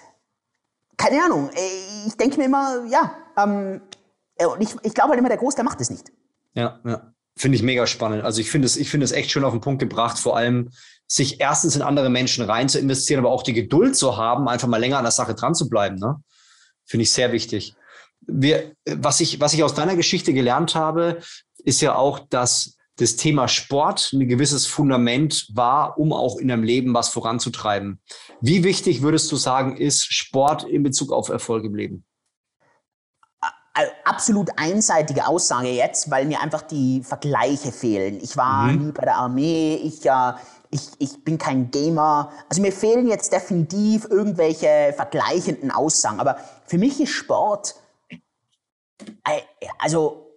keine 0.98 1.24
Ahnung, 1.24 1.50
ich 2.06 2.16
denke 2.18 2.38
mir 2.38 2.46
immer, 2.46 2.84
ja, 2.90 3.16
ähm, 3.38 3.82
und 4.46 4.62
ich, 4.62 4.76
ich 4.84 4.94
glaube 4.94 5.12
halt 5.12 5.20
immer, 5.20 5.30
der 5.30 5.38
Großteil 5.38 5.64
macht 5.64 5.80
das 5.80 5.90
nicht. 5.90 6.12
Ja, 6.54 6.80
ja. 6.86 7.14
Finde 7.36 7.56
ich 7.56 7.64
mega 7.64 7.88
spannend. 7.88 8.24
Also 8.24 8.42
ich 8.42 8.52
finde 8.52 8.68
es, 8.68 8.78
ich 8.78 8.92
finde 8.92 9.06
es 9.06 9.12
echt 9.12 9.32
schön 9.32 9.44
auf 9.44 9.54
den 9.54 9.62
Punkt 9.62 9.80
gebracht, 9.80 10.20
vor 10.20 10.38
allem 10.38 10.70
sich 11.14 11.40
erstens 11.40 11.76
in 11.76 11.84
andere 11.84 12.10
Menschen 12.10 12.44
rein 12.44 12.68
zu 12.68 12.80
investieren, 12.80 13.20
aber 13.20 13.30
auch 13.30 13.44
die 13.44 13.54
Geduld 13.54 13.96
zu 13.96 14.18
haben, 14.18 14.48
einfach 14.48 14.68
mal 14.68 14.80
länger 14.80 14.98
an 14.98 15.04
der 15.04 15.12
Sache 15.12 15.36
dran 15.36 15.54
zu 15.54 15.70
bleiben. 15.70 15.98
Ne? 15.98 16.16
Finde 16.86 17.04
ich 17.04 17.12
sehr 17.12 17.32
wichtig. 17.32 17.76
Wir, 18.22 18.72
was 18.90 19.20
ich, 19.20 19.40
was 19.40 19.54
ich 19.54 19.62
aus 19.62 19.76
deiner 19.76 19.96
Geschichte 19.96 20.34
gelernt 20.34 20.74
habe, 20.74 21.20
ist 21.64 21.82
ja 21.82 21.94
auch, 21.94 22.18
dass 22.30 22.78
das 22.96 23.16
Thema 23.16 23.48
Sport 23.48 24.12
ein 24.12 24.28
gewisses 24.28 24.66
Fundament 24.66 25.50
war, 25.54 26.00
um 26.00 26.14
auch 26.14 26.38
in 26.38 26.48
deinem 26.48 26.64
Leben 26.64 26.96
was 26.96 27.10
voranzutreiben. 27.10 28.02
Wie 28.42 28.64
wichtig 28.64 29.04
würdest 29.04 29.32
du 29.32 29.36
sagen, 29.36 29.78
ist 29.78 30.12
Sport 30.12 30.64
in 30.64 30.82
Bezug 30.82 31.12
auf 31.12 31.30
Erfolg 31.30 31.64
im 31.64 31.76
Leben? 31.76 32.06
absolut 34.04 34.52
einseitige 34.56 35.26
Aussage 35.26 35.70
jetzt, 35.70 36.12
weil 36.12 36.26
mir 36.26 36.42
einfach 36.42 36.62
die 36.62 37.02
Vergleiche 37.02 37.72
fehlen. 37.72 38.20
Ich 38.22 38.38
war 38.38 38.68
mhm. 38.68 38.86
nie 38.86 38.92
bei 38.92 39.04
der 39.04 39.16
Armee, 39.16 39.76
ich, 39.84 40.06
äh, 40.06 40.34
ich, 40.74 40.90
ich 40.98 41.24
bin 41.24 41.38
kein 41.38 41.72
Gamer. 41.72 42.32
Also 42.50 42.62
mir 42.62 42.72
fehlen 42.72 43.08
jetzt 43.08 43.32
definitiv 43.32 44.06
irgendwelche 44.10 44.94
vergleichenden 44.96 45.72
Aussagen. 45.72 46.20
Aber 46.20 46.38
für 46.66 46.78
mich 46.78 47.00
ist 47.00 47.12
Sport, 47.12 47.76
äh, 49.24 49.42
also 49.80 50.28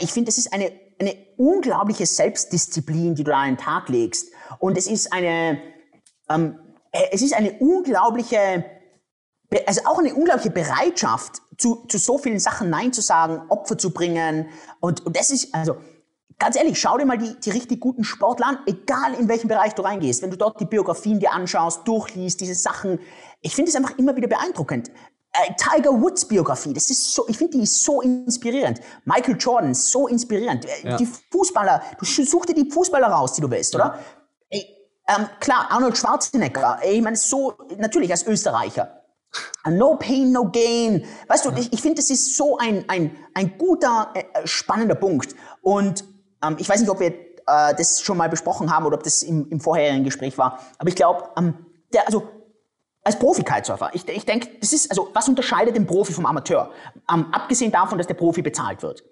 ich 0.00 0.12
finde, 0.12 0.30
es 0.30 0.38
ist 0.38 0.52
eine, 0.52 0.72
eine 1.00 1.16
unglaubliche 1.36 2.06
Selbstdisziplin, 2.06 3.14
die 3.14 3.24
du 3.24 3.30
da 3.32 3.38
an 3.38 3.56
den 3.56 3.58
Tag 3.58 3.88
legst. 3.88 4.28
Und 4.58 4.78
es 4.78 4.86
ist 4.86 5.12
eine, 5.12 5.60
ähm, 6.28 6.58
äh, 6.92 7.08
es 7.10 7.22
ist 7.22 7.34
eine 7.34 7.52
unglaubliche 7.58 8.64
also 9.66 9.82
auch 9.84 9.98
eine 9.98 10.14
unglaubliche 10.14 10.50
Bereitschaft, 10.50 11.42
zu, 11.58 11.84
zu 11.86 11.98
so 11.98 12.16
vielen 12.16 12.40
Sachen 12.40 12.70
Nein 12.70 12.94
zu 12.94 13.02
sagen, 13.02 13.42
Opfer 13.50 13.76
zu 13.76 13.92
bringen. 13.92 14.48
Und, 14.80 15.04
und 15.04 15.14
das 15.14 15.30
ist, 15.30 15.54
also 15.54 15.76
ganz 16.42 16.56
ehrlich, 16.56 16.80
schau 16.80 16.98
dir 16.98 17.06
mal 17.06 17.18
die, 17.18 17.38
die 17.38 17.50
richtig 17.50 17.78
guten 17.78 18.02
Sportler 18.02 18.48
an, 18.48 18.58
egal 18.66 19.14
in 19.14 19.28
welchem 19.28 19.46
Bereich 19.46 19.74
du 19.74 19.82
reingehst. 19.82 20.22
Wenn 20.22 20.30
du 20.32 20.36
dort 20.36 20.58
die 20.58 20.64
Biografien 20.64 21.20
dir 21.20 21.32
anschaust, 21.32 21.86
durchliest, 21.86 22.40
diese 22.40 22.56
Sachen, 22.56 22.98
ich 23.42 23.54
finde 23.54 23.70
es 23.70 23.76
einfach 23.76 23.96
immer 23.96 24.16
wieder 24.16 24.26
beeindruckend. 24.26 24.90
Äh, 25.32 25.54
Tiger 25.56 25.92
Woods 25.92 26.26
Biografie, 26.26 26.72
das 26.72 26.90
ist 26.90 27.14
so, 27.14 27.26
ich 27.28 27.38
finde 27.38 27.58
die 27.58 27.62
ist 27.62 27.84
so 27.84 28.02
inspirierend. 28.02 28.80
Michael 29.04 29.36
Jordan, 29.38 29.72
so 29.72 30.08
inspirierend. 30.08 30.64
Äh, 30.64 30.88
ja. 30.88 30.96
Die 30.96 31.06
Fußballer, 31.06 31.80
du 31.96 32.04
such 32.04 32.46
dir 32.46 32.54
die 32.54 32.68
Fußballer 32.68 33.06
raus, 33.06 33.34
die 33.34 33.40
du 33.40 33.48
willst, 33.48 33.76
oder? 33.76 34.00
Ey, 34.50 34.66
ähm, 35.06 35.28
klar, 35.38 35.68
Arnold 35.70 35.96
Schwarzenegger, 35.96 36.80
ey, 36.82 36.96
ich 36.96 37.02
meine, 37.02 37.16
so, 37.16 37.54
natürlich 37.78 38.10
als 38.10 38.26
Österreicher. 38.26 38.98
No 39.64 39.94
pain, 39.94 40.32
no 40.32 40.50
gain. 40.50 41.04
Weißt 41.28 41.44
du, 41.44 41.52
ich, 41.52 41.72
ich 41.72 41.80
finde, 41.80 42.02
das 42.02 42.10
ist 42.10 42.36
so 42.36 42.58
ein, 42.58 42.84
ein, 42.88 43.16
ein 43.32 43.56
guter, 43.56 44.12
äh, 44.14 44.44
spannender 44.44 44.96
Punkt. 44.96 45.36
Und 45.62 46.04
ähm, 46.42 46.56
ich 46.58 46.68
weiß 46.68 46.80
nicht, 46.80 46.90
ob 46.90 47.00
wir 47.00 47.12
äh, 47.46 47.74
das 47.74 48.00
schon 48.02 48.16
mal 48.16 48.28
besprochen 48.28 48.74
haben 48.74 48.86
oder 48.86 48.96
ob 48.96 49.02
das 49.02 49.22
im, 49.22 49.48
im 49.50 49.60
vorherigen 49.60 50.04
Gespräch 50.04 50.38
war. 50.38 50.58
Aber 50.78 50.88
ich 50.88 50.96
glaube, 50.96 51.28
ähm, 51.36 51.54
der, 51.92 52.06
also 52.06 52.28
als 53.04 53.18
Profi-Kitesurfer, 53.18 53.90
ich, 53.94 54.08
ich 54.08 54.24
denke, 54.24 54.48
das 54.60 54.72
ist, 54.72 54.90
also 54.90 55.10
was 55.12 55.28
unterscheidet 55.28 55.74
den 55.74 55.86
Profi 55.86 56.12
vom 56.12 56.26
Amateur? 56.26 56.70
Ähm, 57.12 57.26
abgesehen 57.32 57.72
davon, 57.72 57.98
dass 57.98 58.06
der 58.06 58.14
Profi 58.14 58.42
bezahlt 58.42 58.82
wird. 58.82 59.04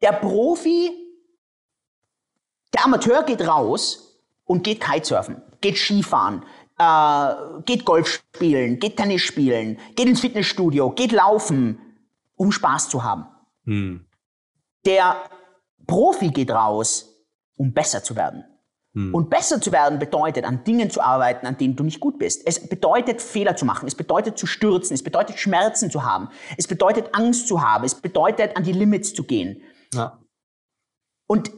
der 0.00 0.12
Profi, 0.12 0.92
der 2.72 2.84
Amateur 2.84 3.24
geht 3.24 3.46
raus 3.46 4.20
und 4.44 4.62
geht 4.62 4.80
Kitesurfen, 4.80 5.42
geht 5.60 5.76
Skifahren, 5.76 6.44
äh, 6.78 7.62
geht 7.64 7.84
Golf 7.84 8.22
spielen, 8.36 8.78
geht 8.78 8.96
Tennis 8.96 9.22
spielen, 9.22 9.78
geht 9.96 10.06
ins 10.06 10.20
Fitnessstudio, 10.20 10.90
geht 10.90 11.10
laufen, 11.10 11.80
um 12.36 12.52
Spaß 12.52 12.88
zu 12.88 13.02
haben. 13.02 13.26
Hm. 13.64 14.06
Der 14.86 15.16
Profi 15.88 16.28
geht 16.28 16.52
raus, 16.52 17.16
um 17.56 17.72
besser 17.72 18.04
zu 18.04 18.14
werden. 18.14 18.44
Hm. 18.94 19.14
Und 19.14 19.30
besser 19.30 19.60
zu 19.60 19.72
werden 19.72 19.98
bedeutet, 19.98 20.44
an 20.44 20.62
Dingen 20.62 20.90
zu 20.90 21.00
arbeiten, 21.00 21.46
an 21.46 21.56
denen 21.56 21.74
du 21.74 21.82
nicht 21.82 21.98
gut 21.98 22.18
bist. 22.18 22.46
Es 22.46 22.68
bedeutet, 22.68 23.20
Fehler 23.20 23.56
zu 23.56 23.64
machen. 23.64 23.88
Es 23.88 23.96
bedeutet, 23.96 24.38
zu 24.38 24.46
stürzen. 24.46 24.94
Es 24.94 25.02
bedeutet, 25.02 25.38
Schmerzen 25.38 25.90
zu 25.90 26.04
haben. 26.04 26.28
Es 26.56 26.68
bedeutet, 26.68 27.14
Angst 27.14 27.48
zu 27.48 27.62
haben. 27.62 27.84
Es 27.84 27.96
bedeutet, 27.96 28.56
an 28.56 28.62
die 28.62 28.72
Limits 28.72 29.14
zu 29.14 29.24
gehen. 29.24 29.62
Ja. 29.92 30.20
Und 31.26 31.50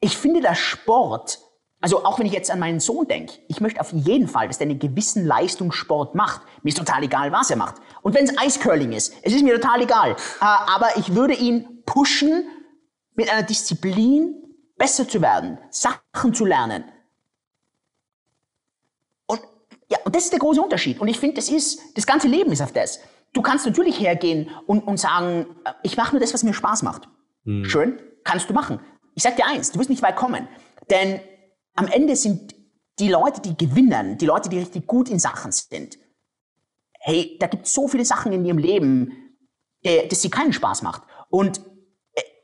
ich 0.00 0.16
finde, 0.16 0.40
der 0.40 0.54
Sport, 0.54 1.40
also 1.80 2.04
auch 2.04 2.18
wenn 2.18 2.26
ich 2.26 2.32
jetzt 2.32 2.50
an 2.50 2.58
meinen 2.58 2.80
Sohn 2.80 3.06
denke, 3.06 3.34
ich 3.48 3.60
möchte 3.60 3.80
auf 3.80 3.92
jeden 3.92 4.28
Fall, 4.28 4.48
dass 4.48 4.58
der 4.58 4.66
einen 4.66 4.78
gewissen 4.78 5.26
Leistungssport 5.26 6.14
macht. 6.14 6.42
Mir 6.62 6.70
ist 6.70 6.78
total 6.78 7.02
egal, 7.02 7.32
was 7.32 7.50
er 7.50 7.56
macht. 7.56 7.76
Und 8.02 8.14
wenn 8.14 8.24
es 8.24 8.38
Eiscurling 8.38 8.92
ist, 8.92 9.14
es 9.22 9.34
ist 9.34 9.42
mir 9.42 9.60
total 9.60 9.82
egal. 9.82 10.12
Äh, 10.12 10.16
aber 10.40 10.96
ich 10.96 11.14
würde 11.14 11.34
ihn 11.34 11.82
pushen, 11.84 12.44
mit 13.18 13.28
einer 13.28 13.42
Disziplin 13.42 14.36
besser 14.76 15.06
zu 15.06 15.20
werden, 15.20 15.58
Sachen 15.70 16.32
zu 16.32 16.44
lernen. 16.44 16.84
Und, 19.26 19.40
ja, 19.90 19.98
und 20.04 20.14
das 20.14 20.24
ist 20.24 20.32
der 20.32 20.38
große 20.38 20.62
Unterschied. 20.62 21.00
Und 21.00 21.08
ich 21.08 21.18
finde, 21.18 21.34
das 21.34 21.48
ist, 21.48 21.80
das 21.96 22.06
ganze 22.06 22.28
Leben 22.28 22.52
ist 22.52 22.62
auf 22.62 22.70
das. 22.70 23.00
Du 23.32 23.42
kannst 23.42 23.66
natürlich 23.66 23.98
hergehen 23.98 24.50
und, 24.66 24.86
und 24.86 24.98
sagen, 24.98 25.46
äh, 25.64 25.72
ich 25.82 25.96
mache 25.96 26.12
nur 26.12 26.20
das, 26.20 26.32
was 26.32 26.44
mir 26.44 26.54
Spaß 26.54 26.82
macht. 26.82 27.08
Hm. 27.44 27.64
Schön, 27.64 28.00
kannst 28.22 28.48
du 28.48 28.54
machen. 28.54 28.78
Ich 29.16 29.24
sag 29.24 29.34
dir 29.34 29.46
eins, 29.46 29.72
du 29.72 29.80
wirst 29.80 29.90
nicht 29.90 30.02
weit 30.02 30.14
kommen. 30.14 30.46
Denn 30.88 31.20
am 31.74 31.88
Ende 31.88 32.14
sind 32.14 32.54
die 33.00 33.08
Leute, 33.08 33.40
die 33.40 33.56
gewinnen, 33.56 34.16
die 34.16 34.26
Leute, 34.26 34.48
die 34.48 34.58
richtig 34.58 34.86
gut 34.86 35.08
in 35.08 35.18
Sachen 35.18 35.50
sind, 35.50 35.98
hey, 37.00 37.36
da 37.40 37.48
gibt 37.48 37.66
es 37.66 37.74
so 37.74 37.88
viele 37.88 38.04
Sachen 38.04 38.32
in 38.32 38.44
ihrem 38.44 38.58
Leben, 38.58 39.34
äh, 39.82 40.06
dass 40.06 40.22
sie 40.22 40.30
keinen 40.30 40.52
Spaß 40.52 40.82
macht. 40.82 41.02
Und 41.30 41.60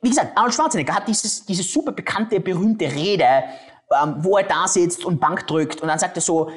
wie 0.05 0.11
gesagt, 0.11 0.37
Arnold 0.37 0.55
Schwarzenegger 0.55 0.95
hat 0.95 1.09
dieses, 1.09 1.47
diese 1.47 1.63
super 1.63 1.93
bekannte, 1.93 2.39
berühmte 2.39 2.85
Rede, 2.85 3.45
ähm, 3.91 4.17
wo 4.19 4.37
er 4.37 4.45
da 4.45 4.69
sitzt 4.69 5.05
und 5.05 5.19
Bank 5.19 5.47
drückt 5.47 5.81
und 5.81 5.89
dann 5.89 5.99
sagt 5.99 6.17
er 6.17 6.21
so, 6.21 6.51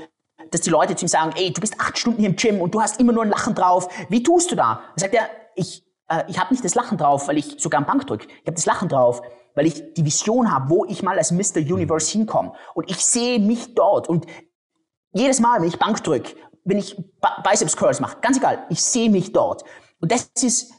dass 0.51 0.61
die 0.61 0.69
Leute 0.69 0.95
zu 0.95 1.05
ihm 1.05 1.07
sagen, 1.07 1.31
ey, 1.35 1.51
du 1.51 1.61
bist 1.61 1.79
acht 1.79 1.97
Stunden 1.97 2.19
hier 2.19 2.29
im 2.29 2.35
Gym 2.35 2.61
und 2.61 2.73
du 2.75 2.81
hast 2.81 2.99
immer 2.99 3.13
nur 3.13 3.23
ein 3.23 3.29
Lachen 3.29 3.55
drauf. 3.55 3.87
Wie 4.09 4.21
tust 4.21 4.51
du 4.51 4.55
da? 4.55 4.81
Dann 4.89 4.97
sagt 4.97 5.13
er, 5.13 5.29
ich, 5.55 5.85
äh, 6.09 6.23
ich 6.27 6.37
habe 6.39 6.53
nicht 6.53 6.63
das 6.63 6.75
Lachen 6.75 6.97
drauf, 6.97 7.27
weil 7.27 7.37
ich 7.37 7.55
sogar 7.57 7.79
am 7.79 7.87
Bank 7.87 8.05
drücke. 8.05 8.27
Ich 8.27 8.47
habe 8.47 8.55
das 8.55 8.65
Lachen 8.65 8.89
drauf, 8.89 9.21
weil 9.55 9.65
ich 9.65 9.93
die 9.93 10.05
Vision 10.05 10.51
habe, 10.51 10.69
wo 10.69 10.85
ich 10.85 11.01
mal 11.01 11.17
als 11.17 11.31
Mr. 11.31 11.59
Universe 11.59 12.11
hinkomme. 12.11 12.51
Und 12.73 12.91
ich 12.91 13.05
sehe 13.05 13.39
mich 13.39 13.75
dort. 13.75 14.09
Und 14.09 14.25
jedes 15.13 15.39
Mal, 15.39 15.61
wenn 15.61 15.67
ich 15.67 15.79
Bank 15.79 16.03
drücke, 16.03 16.35
wenn 16.65 16.77
ich 16.77 17.01
Biceps 17.43 17.77
Curls 17.77 18.01
mache, 18.01 18.17
ganz 18.21 18.37
egal, 18.37 18.65
ich 18.69 18.83
sehe 18.83 19.09
mich 19.09 19.31
dort. 19.31 19.63
Und 19.99 20.11
das 20.11 20.29
ist, 20.41 20.73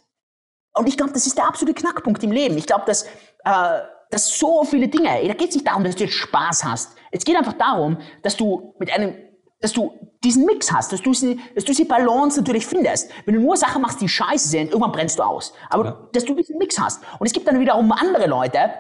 und 0.79 0.87
ich 0.87 0.97
glaube, 0.97 1.13
das 1.13 1.27
ist 1.27 1.37
der 1.37 1.47
absolute 1.47 1.81
Knackpunkt 1.81 2.23
im 2.23 2.33
Leben. 2.33 2.57
Ich 2.57 2.67
glaube, 2.67 2.85
dass, 2.87 3.05
äh, 3.45 3.81
dass 4.11 4.39
so 4.39 4.65
viele 4.65 4.89
Dinge, 4.89 5.09
da 5.27 5.35
geht 5.35 5.51
es 5.51 5.55
nicht 5.55 5.67
darum, 5.67 5.85
dass 5.85 5.97
du 5.97 6.05
jetzt 6.05 6.15
Spaß 6.15 6.65
hast. 6.65 6.97
Es 7.11 7.25
geht 7.25 7.37
einfach 7.37 7.55
darum, 7.55 7.99
dass 8.23 8.37
du 8.37 8.75
mit 8.79 8.93
einem 8.93 9.15
dass 9.61 9.73
du 9.73 9.93
diesen 10.23 10.45
Mix 10.45 10.73
hast, 10.73 10.93
dass 10.93 11.03
du, 11.03 11.13
sie, 11.13 11.41
dass 11.55 11.65
du 11.65 11.73
die 11.73 11.85
Balance 11.85 12.39
natürlich 12.39 12.67
findest. 12.67 13.11
Wenn 13.25 13.35
du 13.35 13.41
nur 13.41 13.57
Sachen 13.57 13.83
machst, 13.83 14.01
die 14.01 14.09
scheiße 14.09 14.49
sind, 14.49 14.71
irgendwann 14.71 14.93
brennst 14.93 15.19
du 15.19 15.23
aus. 15.23 15.53
Aber 15.69 15.85
ja. 15.85 16.09
dass 16.13 16.25
du 16.25 16.35
diesen 16.35 16.59
Mix 16.59 16.79
hast. 16.79 17.03
Und 17.19 17.27
es 17.27 17.33
gibt 17.33 17.49
dann 17.49 17.59
wiederum 17.59 17.91
andere 17.93 18.27
Leute, 18.27 18.71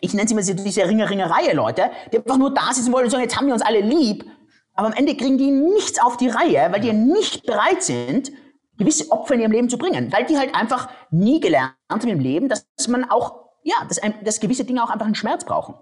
ich 0.00 0.14
nenne 0.14 0.28
sie 0.28 0.34
mal 0.34 0.44
diese 0.44 0.86
Ringer-Ringer-Reihe-Leute, 0.86 1.90
die 2.12 2.18
einfach 2.18 2.38
nur 2.38 2.52
da 2.52 2.72
sitzen 2.72 2.92
wollen 2.92 3.04
und 3.04 3.10
sagen, 3.10 3.22
jetzt 3.22 3.36
haben 3.36 3.46
wir 3.46 3.54
uns 3.54 3.62
alle 3.62 3.80
lieb. 3.80 4.24
Aber 4.74 4.88
am 4.88 4.94
Ende 4.94 5.16
kriegen 5.16 5.36
die 5.36 5.50
nichts 5.50 6.00
auf 6.00 6.16
die 6.16 6.28
Reihe, 6.28 6.68
weil 6.70 6.80
die 6.80 6.92
nicht 6.92 7.44
bereit 7.44 7.82
sind, 7.82 8.30
gewisse 8.80 9.10
Opfer 9.12 9.34
in 9.34 9.40
ihrem 9.40 9.52
Leben 9.52 9.68
zu 9.68 9.78
bringen. 9.78 10.12
Weil 10.12 10.26
die 10.26 10.36
halt 10.36 10.54
einfach 10.54 10.88
nie 11.10 11.38
gelernt 11.40 11.74
haben 11.88 12.08
im 12.08 12.20
Leben, 12.20 12.48
dass 12.48 12.66
man 12.88 13.04
auch, 13.04 13.50
ja, 13.62 13.76
dass, 13.88 14.00
dass 14.24 14.40
gewisse 14.40 14.64
Dinge 14.64 14.82
auch 14.82 14.90
einfach 14.90 15.06
einen 15.06 15.14
Schmerz 15.14 15.44
brauchen 15.44 15.74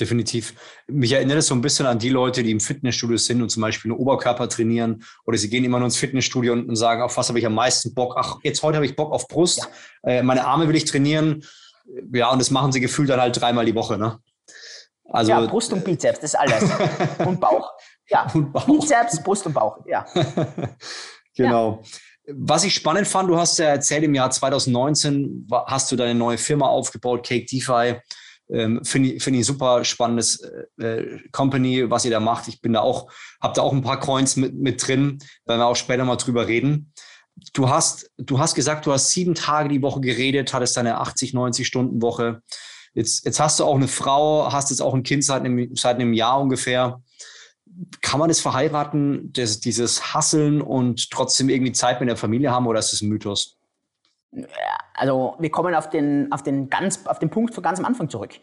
definitiv. 0.00 0.54
Mich 0.88 1.12
erinnert 1.12 1.38
es 1.38 1.46
so 1.46 1.54
ein 1.54 1.60
bisschen 1.60 1.86
an 1.86 1.98
die 1.98 2.08
Leute, 2.08 2.42
die 2.42 2.50
im 2.50 2.60
Fitnessstudio 2.60 3.16
sind 3.18 3.42
und 3.42 3.50
zum 3.50 3.60
Beispiel 3.60 3.90
einen 3.90 4.00
Oberkörper 4.00 4.48
trainieren 4.48 5.04
oder 5.26 5.36
sie 5.36 5.50
gehen 5.50 5.64
immer 5.64 5.78
nur 5.78 5.86
ins 5.86 5.98
Fitnessstudio 5.98 6.52
und, 6.54 6.68
und 6.68 6.76
sagen, 6.76 7.02
auf 7.02 7.16
was 7.16 7.28
habe 7.28 7.38
ich 7.38 7.46
am 7.46 7.54
meisten 7.54 7.94
Bock? 7.94 8.14
Ach, 8.16 8.38
jetzt 8.42 8.62
heute 8.62 8.76
habe 8.76 8.86
ich 8.86 8.96
Bock 8.96 9.12
auf 9.12 9.28
Brust, 9.28 9.68
ja. 10.04 10.10
äh, 10.10 10.22
meine 10.22 10.46
Arme 10.46 10.66
will 10.68 10.76
ich 10.76 10.86
trainieren. 10.86 11.44
Ja, 12.12 12.30
und 12.30 12.40
das 12.40 12.50
machen 12.50 12.72
sie 12.72 12.80
gefühlt 12.80 13.10
dann 13.10 13.20
halt 13.20 13.38
dreimal 13.40 13.64
die 13.64 13.74
Woche, 13.74 13.98
ne? 13.98 14.18
Also, 15.04 15.32
ja, 15.32 15.40
Brust 15.40 15.72
und 15.72 15.84
Bizeps, 15.84 16.20
das 16.20 16.34
ist 16.34 16.38
alles. 16.38 16.62
und 17.26 17.40
Bauch. 17.40 17.72
Ja, 18.08 18.30
und 18.32 18.52
Bauch. 18.52 18.64
Bizeps, 18.66 19.20
Brust 19.22 19.44
und 19.46 19.54
Bauch, 19.54 19.78
ja. 19.86 20.06
genau. 21.36 21.82
Ja. 21.82 21.88
Was 22.34 22.64
ich 22.64 22.74
spannend 22.74 23.08
fand, 23.08 23.28
du 23.28 23.36
hast 23.36 23.58
ja 23.58 23.66
erzählt, 23.66 24.04
im 24.04 24.14
Jahr 24.14 24.30
2019 24.30 25.46
hast 25.66 25.90
du 25.90 25.96
deine 25.96 26.14
neue 26.14 26.38
Firma 26.38 26.66
aufgebaut, 26.66 27.26
Cake 27.26 27.46
DeFi. 27.46 28.00
Ähm, 28.52 28.84
Finde 28.84 29.10
ich, 29.10 29.22
find 29.22 29.36
ich 29.36 29.46
super 29.46 29.84
spannendes 29.84 30.40
äh, 30.80 30.84
äh, 30.84 31.20
Company, 31.30 31.88
was 31.88 32.04
ihr 32.04 32.10
da 32.10 32.20
macht. 32.20 32.48
Ich 32.48 32.60
bin 32.60 32.72
da 32.72 32.80
auch, 32.80 33.10
habe 33.40 33.54
da 33.54 33.62
auch 33.62 33.72
ein 33.72 33.82
paar 33.82 34.00
Coins 34.00 34.36
mit, 34.36 34.54
mit 34.54 34.86
drin, 34.86 35.18
werden 35.46 35.60
wir 35.60 35.66
auch 35.66 35.76
später 35.76 36.04
mal 36.04 36.16
drüber 36.16 36.48
reden. 36.48 36.92
Du 37.52 37.68
hast, 37.68 38.10
du 38.18 38.38
hast 38.38 38.54
gesagt, 38.54 38.86
du 38.86 38.92
hast 38.92 39.10
sieben 39.10 39.34
Tage 39.34 39.68
die 39.68 39.82
Woche 39.82 40.00
geredet, 40.00 40.52
hattest 40.52 40.76
deine 40.76 40.98
80, 40.98 41.32
90 41.32 41.66
Stunden 41.66 42.02
Woche. 42.02 42.42
Jetzt, 42.92 43.24
jetzt 43.24 43.38
hast 43.38 43.60
du 43.60 43.64
auch 43.64 43.76
eine 43.76 43.88
Frau, 43.88 44.52
hast 44.52 44.70
jetzt 44.70 44.82
auch 44.82 44.94
ein 44.94 45.04
Kind 45.04 45.24
seit 45.24 45.44
einem, 45.44 45.74
seit 45.76 45.96
einem 45.96 46.12
Jahr 46.12 46.40
ungefähr. 46.40 47.00
Kann 48.02 48.20
man 48.20 48.28
das 48.28 48.40
verheiraten, 48.40 49.32
das, 49.32 49.60
dieses 49.60 50.14
Hasseln 50.14 50.60
und 50.60 51.10
trotzdem 51.10 51.48
irgendwie 51.48 51.72
Zeit 51.72 52.00
mit 52.00 52.08
der 52.08 52.16
Familie 52.16 52.50
haben 52.50 52.66
oder 52.66 52.78
ist 52.78 52.92
das 52.92 53.00
ein 53.00 53.08
Mythos? 53.08 53.60
also 54.94 55.34
wir 55.38 55.50
kommen 55.50 55.74
auf 55.74 55.90
den, 55.90 56.30
auf 56.30 56.42
den, 56.42 56.68
ganz, 56.68 57.06
auf 57.06 57.18
den 57.18 57.30
Punkt 57.30 57.54
von 57.54 57.62
ganz 57.62 57.78
am 57.78 57.84
Anfang 57.84 58.08
zurück. 58.08 58.34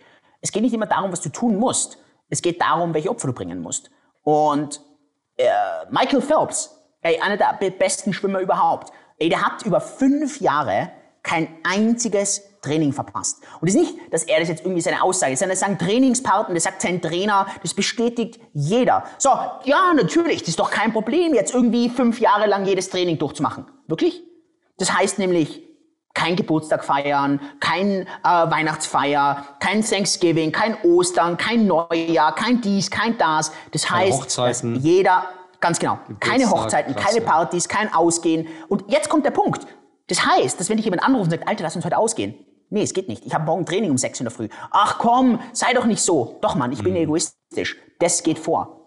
Es 0.42 0.52
geht 0.52 0.64
nicht 0.64 0.74
immer 0.74 0.86
darum, 0.86 1.12
was 1.12 1.22
du 1.22 1.30
tun 1.30 1.56
musst. 1.58 1.98
Es 2.30 2.42
geht 2.42 2.62
darum, 2.62 2.94
welche 2.94 3.10
Opfer 3.10 3.28
du 3.28 3.34
bringen 3.34 3.62
musst. 3.62 3.90
Und 4.24 4.82
äh, 5.38 5.48
Michael 5.90 6.22
Phelps, 6.22 6.76
ey, 7.02 7.20
einer 7.22 7.38
der 7.38 7.70
besten 7.72 8.12
Schwimmer 8.12 8.40
überhaupt, 8.40 8.92
ey, 9.20 9.30
der 9.30 9.42
hat 9.42 9.64
über 9.66 9.80
fünf 9.80 10.42
Jahre 10.42 10.92
kein 11.24 11.48
einziges 11.64 12.42
Training 12.68 12.94
verpasst. 12.94 13.42
Und 13.62 13.68
es 13.68 13.76
ist 13.76 13.82
nicht, 13.82 14.14
dass 14.14 14.24
er 14.24 14.40
das 14.40 14.50
jetzt 14.50 14.64
irgendwie 14.64 14.82
seine 14.82 15.02
Aussage 15.02 15.34
ist, 15.34 15.40
sondern 15.40 15.54
das 15.54 15.62
sagen 15.62 15.78
Trainingspartner, 15.78 16.54
das 16.54 16.64
sagt 16.64 16.82
sein 16.82 17.02
Trainer, 17.02 17.48
das 17.62 17.74
bestätigt 17.74 18.40
jeder. 18.54 19.04
So, 19.18 19.30
ja, 19.64 19.94
natürlich, 19.96 20.40
das 20.40 20.50
ist 20.50 20.60
doch 20.60 20.72
kein 20.72 20.94
Problem, 20.94 21.34
jetzt 21.34 21.54
irgendwie 21.54 21.90
fünf 21.90 22.20
Jahre 22.20 22.48
lang 22.48 22.66
jedes 22.66 22.90
Training 22.90 23.18
durchzumachen. 23.18 23.66
Wirklich? 23.88 24.22
Das 24.78 24.94
heißt 24.94 25.20
nämlich, 25.20 25.64
kein 26.18 26.36
Geburtstag 26.36 26.84
feiern, 26.84 27.40
kein 27.60 28.02
äh, 28.02 28.06
Weihnachtsfeier, 28.24 29.46
kein 29.60 29.84
Thanksgiving, 29.84 30.52
kein 30.52 30.76
Ostern, 30.84 31.38
kein 31.38 31.68
Neujahr, 31.68 32.34
kein 32.34 32.60
dies, 32.60 32.90
kein 32.90 33.18
das. 33.20 33.52
Das 33.72 33.90
heißt, 33.90 34.38
dass 34.38 34.64
jeder, 34.80 35.30
ganz 35.60 35.78
genau, 35.78 36.00
keine 36.20 36.50
Hochzeiten, 36.50 36.96
klasse. 36.96 37.08
keine 37.08 37.26
Partys, 37.26 37.68
kein 37.70 37.94
Ausgehen. 37.94 38.48
Und 38.68 38.86
jetzt 38.88 39.10
kommt 39.10 39.26
der 39.26 39.32
Punkt. 39.32 39.68
Das 40.08 40.26
heißt, 40.26 40.60
dass 40.60 40.70
wenn 40.70 40.78
dich 40.78 40.86
jemand 40.86 41.04
anruft 41.04 41.26
und 41.26 41.32
sagt, 41.32 41.48
Alter, 41.48 41.64
lass 41.64 41.76
uns 41.76 41.86
heute 41.86 41.98
ausgehen. 41.98 42.34
Nee, 42.70 42.84
es 42.84 42.94
geht 42.94 43.08
nicht. 43.08 43.26
Ich 43.26 43.34
habe 43.34 43.46
morgen 43.46 43.66
Training 43.66 43.92
um 43.92 43.98
6 43.98 44.20
in 44.20 44.26
der 44.26 44.32
Früh. 44.32 44.50
Ach 44.72 44.98
komm, 44.98 45.40
sei 45.54 45.74
doch 45.74 45.86
nicht 45.86 46.02
so. 46.02 46.38
Doch, 46.42 46.56
Mann, 46.56 46.72
ich 46.72 46.84
bin 46.84 46.94
mhm. 46.94 47.00
egoistisch. 47.00 47.78
Das 48.00 48.24
geht 48.24 48.40
vor. 48.40 48.78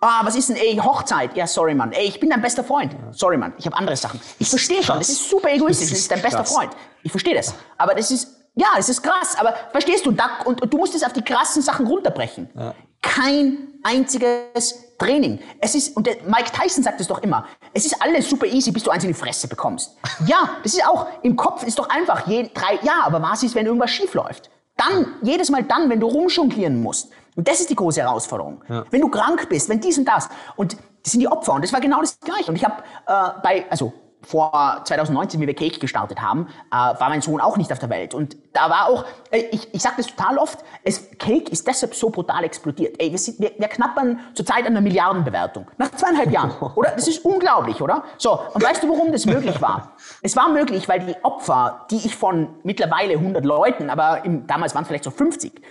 Ah, 0.00 0.20
was 0.24 0.36
ist 0.36 0.50
denn, 0.50 0.56
ey, 0.56 0.76
Hochzeit? 0.76 1.34
Ja, 1.36 1.46
sorry, 1.46 1.74
Mann. 1.74 1.92
Ey, 1.92 2.06
ich 2.06 2.20
bin 2.20 2.28
dein 2.28 2.42
bester 2.42 2.62
Freund. 2.62 2.94
Sorry, 3.12 3.38
Mann. 3.38 3.54
Ich 3.56 3.64
habe 3.64 3.76
andere 3.76 3.96
Sachen. 3.96 4.20
Ich 4.38 4.50
verstehe 4.50 4.82
schon. 4.82 4.98
Das 4.98 5.08
ist 5.08 5.30
super 5.30 5.50
egoistisch. 5.50 5.88
Das 5.88 5.98
ist 5.98 6.10
dein 6.10 6.20
bester 6.20 6.44
Freund. 6.44 6.70
Ich 7.02 7.10
verstehe 7.10 7.34
das. 7.34 7.54
Aber 7.78 7.94
das 7.94 8.10
ist, 8.10 8.28
ja, 8.54 8.66
das 8.76 8.90
ist 8.90 9.02
krass. 9.02 9.36
Aber 9.38 9.54
verstehst 9.70 10.04
du? 10.04 10.12
Da, 10.12 10.42
und, 10.44 10.60
und, 10.60 10.72
du 10.72 10.76
musst 10.76 10.94
es 10.94 11.02
auf 11.02 11.14
die 11.14 11.22
krassen 11.22 11.62
Sachen 11.62 11.86
runterbrechen. 11.86 12.50
Ja. 12.54 12.74
Kein 13.00 13.68
einziges 13.82 14.85
Training. 14.98 15.38
Es 15.60 15.74
ist, 15.74 15.96
und 15.96 16.06
der 16.06 16.16
Mike 16.26 16.50
Tyson 16.52 16.82
sagt 16.82 17.00
es 17.00 17.08
doch 17.08 17.22
immer, 17.22 17.46
es 17.72 17.86
ist 17.86 18.00
alles 18.02 18.28
super 18.28 18.46
easy, 18.46 18.70
bis 18.70 18.82
du 18.82 18.90
eins 18.90 19.04
in 19.04 19.08
die 19.08 19.14
Fresse 19.14 19.48
bekommst. 19.48 19.96
Ja, 20.26 20.50
das 20.62 20.74
ist 20.74 20.86
auch, 20.86 21.06
im 21.22 21.36
Kopf 21.36 21.62
ist 21.64 21.78
doch 21.78 21.88
einfach, 21.88 22.26
je, 22.26 22.50
drei, 22.52 22.78
ja, 22.82 23.02
aber 23.04 23.20
was 23.20 23.42
ist, 23.42 23.54
wenn 23.54 23.66
irgendwas 23.66 23.90
schief 23.90 24.14
läuft? 24.14 24.50
Dann, 24.76 25.14
jedes 25.22 25.50
Mal 25.50 25.62
dann, 25.62 25.88
wenn 25.88 26.00
du 26.00 26.06
rumjonglieren 26.06 26.82
musst. 26.82 27.10
Und 27.34 27.48
das 27.48 27.60
ist 27.60 27.70
die 27.70 27.76
große 27.76 28.00
Herausforderung. 28.00 28.62
Ja. 28.68 28.84
Wenn 28.90 29.00
du 29.00 29.08
krank 29.08 29.48
bist, 29.48 29.68
wenn 29.68 29.80
dies 29.80 29.98
und 29.98 30.06
das. 30.06 30.28
Und 30.56 30.76
das 31.02 31.12
sind 31.12 31.20
die 31.20 31.28
Opfer. 31.28 31.52
Und 31.52 31.62
das 31.62 31.72
war 31.72 31.80
genau 31.80 32.00
das 32.00 32.18
Gleiche. 32.20 32.50
Und 32.50 32.56
ich 32.56 32.64
habe 32.64 32.82
äh, 33.06 33.40
bei, 33.42 33.66
also 33.70 33.92
vor 34.26 34.82
2019, 34.84 35.40
wie 35.40 35.46
wir 35.46 35.54
Cake 35.54 35.78
gestartet 35.78 36.20
haben, 36.20 36.48
äh, 36.70 36.74
war 36.74 37.08
mein 37.08 37.22
Sohn 37.22 37.40
auch 37.40 37.56
nicht 37.56 37.70
auf 37.70 37.78
der 37.78 37.90
Welt. 37.90 38.12
Und 38.12 38.36
da 38.52 38.68
war 38.68 38.88
auch, 38.88 39.04
äh, 39.30 39.44
ich, 39.52 39.72
ich 39.72 39.80
sage 39.80 39.94
das 39.98 40.08
total 40.08 40.38
oft, 40.38 40.58
es, 40.82 41.10
Cake 41.18 41.50
ist 41.50 41.66
deshalb 41.66 41.94
so 41.94 42.10
brutal 42.10 42.42
explodiert. 42.42 42.96
Ey, 42.98 43.12
wir, 43.12 43.18
sind, 43.18 43.38
wir, 43.38 43.52
wir 43.56 43.68
knappern 43.68 44.18
zurzeit 44.34 44.62
an 44.62 44.72
einer 44.72 44.80
Milliardenbewertung. 44.80 45.70
Nach 45.78 45.90
zweieinhalb 45.92 46.32
Jahren. 46.32 46.50
Oder? 46.74 46.90
Das 46.90 47.06
ist 47.06 47.24
unglaublich, 47.24 47.80
oder? 47.80 48.02
So, 48.18 48.40
und 48.52 48.62
weißt 48.62 48.82
du, 48.82 48.88
warum 48.88 49.12
das 49.12 49.26
möglich 49.26 49.60
war? 49.62 49.92
Es 50.22 50.34
war 50.34 50.48
möglich, 50.48 50.88
weil 50.88 51.00
die 51.00 51.14
Opfer, 51.22 51.86
die 51.90 51.96
ich 51.96 52.16
von 52.16 52.48
mittlerweile 52.64 53.14
100 53.14 53.44
Leuten, 53.44 53.90
aber 53.90 54.24
im, 54.24 54.46
damals 54.46 54.74
waren 54.74 54.82
es 54.82 54.88
vielleicht 54.88 55.04
so 55.04 55.10
50, 55.10 55.62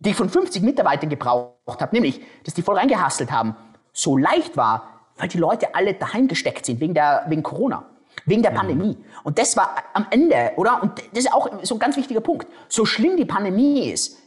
die 0.00 0.10
ich 0.10 0.16
von 0.16 0.28
50 0.28 0.62
Mitarbeitern 0.62 1.08
gebraucht 1.08 1.80
habe, 1.80 1.94
nämlich, 1.94 2.20
dass 2.44 2.54
die 2.54 2.62
voll 2.62 2.76
reingehasselt 2.76 3.30
haben, 3.30 3.56
so 3.92 4.16
leicht 4.16 4.56
war, 4.56 4.92
weil 5.16 5.28
die 5.28 5.38
Leute 5.38 5.74
alle 5.74 5.94
daheim 5.94 6.28
gesteckt 6.28 6.66
sind 6.66 6.80
wegen, 6.80 6.94
der, 6.94 7.24
wegen 7.28 7.42
Corona. 7.42 7.84
Wegen 8.26 8.42
der 8.42 8.50
Pandemie. 8.50 8.96
Und 9.24 9.38
das 9.38 9.56
war 9.56 9.74
am 9.94 10.06
Ende, 10.10 10.52
oder? 10.56 10.82
Und 10.82 10.98
das 11.12 11.24
ist 11.24 11.32
auch 11.32 11.48
so 11.62 11.74
ein 11.74 11.78
ganz 11.78 11.96
wichtiger 11.96 12.20
Punkt. 12.20 12.46
So 12.68 12.84
schlimm 12.84 13.16
die 13.16 13.24
Pandemie 13.24 13.90
ist, 13.90 14.18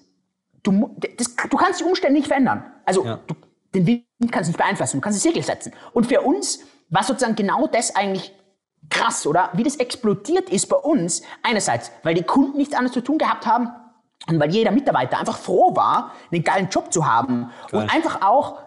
du, 0.64 0.96
das, 1.18 1.36
du 1.36 1.58
kannst 1.58 1.80
die 1.80 1.84
Umstände 1.84 2.18
nicht 2.18 2.28
verändern. 2.28 2.64
Also 2.86 3.06
ja. 3.06 3.20
du, 3.28 3.36
den 3.74 3.88
Wind 3.88 4.06
kannst 4.32 4.48
du 4.48 4.52
nicht 4.52 4.58
beeinflussen, 4.58 4.98
du 4.98 5.02
kannst 5.02 5.24
die 5.24 5.28
Segel 5.28 5.44
setzen. 5.44 5.74
Und 5.94 6.08
für 6.08 6.22
uns 6.22 6.60
war 6.90 7.04
sozusagen 7.04 7.36
genau 7.36 7.68
das 7.68 7.96
eigentlich 7.96 8.34
krass, 8.90 9.26
oder? 9.26 9.50
Wie 9.54 9.64
das 9.64 9.78
explodiert 9.78 10.50
ist 10.50 10.68
bei 10.68 10.78
uns. 10.78 11.22
Einerseits, 11.44 11.92
weil 12.04 12.14
die 12.14 12.24
Kunden 12.24 12.58
nichts 12.58 12.74
anderes 12.74 12.94
zu 12.94 13.02
tun 13.02 13.18
gehabt 13.18 13.46
haben 13.46 13.70
und 14.28 14.40
weil 14.40 14.52
jeder 14.52 14.72
Mitarbeiter 14.72 15.20
einfach 15.20 15.38
froh 15.38 15.76
war, 15.76 16.12
einen 16.32 16.44
geilen 16.44 16.70
Job 16.70 16.92
zu 16.92 17.06
haben 17.06 17.52
Geil. 17.70 17.82
und 17.82 17.94
einfach 17.94 18.22
auch 18.22 18.60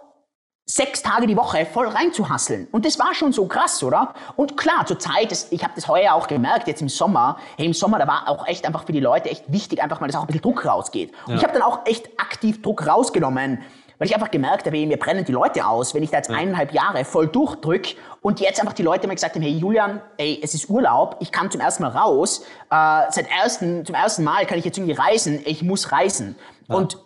sechs 0.70 1.02
Tage 1.02 1.26
die 1.26 1.36
Woche 1.36 1.64
voll 1.64 1.88
reinzuhasseln. 1.88 2.68
Und 2.70 2.84
das 2.84 2.98
war 2.98 3.14
schon 3.14 3.32
so 3.32 3.46
krass, 3.46 3.82
oder? 3.82 4.12
Und 4.36 4.56
klar, 4.58 4.84
zur 4.84 4.98
Zeit, 4.98 5.32
das, 5.32 5.50
ich 5.50 5.64
habe 5.64 5.72
das 5.74 5.88
heuer 5.88 6.12
auch 6.12 6.28
gemerkt, 6.28 6.68
jetzt 6.68 6.82
im 6.82 6.90
Sommer, 6.90 7.38
hey, 7.56 7.64
im 7.64 7.72
Sommer, 7.72 7.98
da 7.98 8.06
war 8.06 8.28
auch 8.28 8.46
echt 8.46 8.66
einfach 8.66 8.84
für 8.84 8.92
die 8.92 9.00
Leute 9.00 9.30
echt 9.30 9.50
wichtig, 9.50 9.82
einfach 9.82 10.00
mal, 10.00 10.06
dass 10.08 10.16
auch 10.16 10.20
ein 10.22 10.26
bisschen 10.26 10.42
Druck 10.42 10.66
rausgeht. 10.66 11.12
Und 11.26 11.36
ich 11.36 11.42
habe 11.42 11.54
dann 11.54 11.62
auch 11.62 11.86
echt 11.86 12.08
aktiv 12.20 12.60
Druck 12.60 12.86
rausgenommen, 12.86 13.62
weil 13.98 14.06
ich 14.06 14.14
einfach 14.14 14.30
gemerkt 14.30 14.66
habe, 14.66 14.76
mir 14.76 14.98
brennen 14.98 15.24
die 15.24 15.32
Leute 15.32 15.66
aus, 15.66 15.94
wenn 15.94 16.02
ich 16.02 16.10
da 16.10 16.18
jetzt 16.18 16.30
ja. 16.30 16.36
eineinhalb 16.36 16.72
Jahre 16.72 17.04
voll 17.06 17.28
durchdrück 17.28 17.86
und 18.20 18.38
jetzt 18.38 18.60
einfach 18.60 18.74
die 18.74 18.82
Leute 18.82 19.08
mir 19.08 19.14
gesagt 19.14 19.36
haben, 19.36 19.42
hey 19.42 19.56
Julian, 19.56 20.02
ey, 20.18 20.38
es 20.42 20.52
ist 20.52 20.68
Urlaub, 20.68 21.16
ich 21.20 21.32
kann 21.32 21.50
zum 21.50 21.62
ersten 21.62 21.82
Mal 21.82 21.96
raus, 21.96 22.44
äh, 22.70 23.02
seit 23.10 23.26
ersten, 23.30 23.86
zum 23.86 23.94
ersten 23.94 24.22
Mal 24.22 24.44
kann 24.44 24.58
ich 24.58 24.66
jetzt 24.66 24.76
irgendwie 24.76 24.94
reisen, 24.94 25.40
ich 25.46 25.62
muss 25.62 25.92
reisen. 25.92 26.36
Ja. 26.68 26.76
Und 26.76 26.98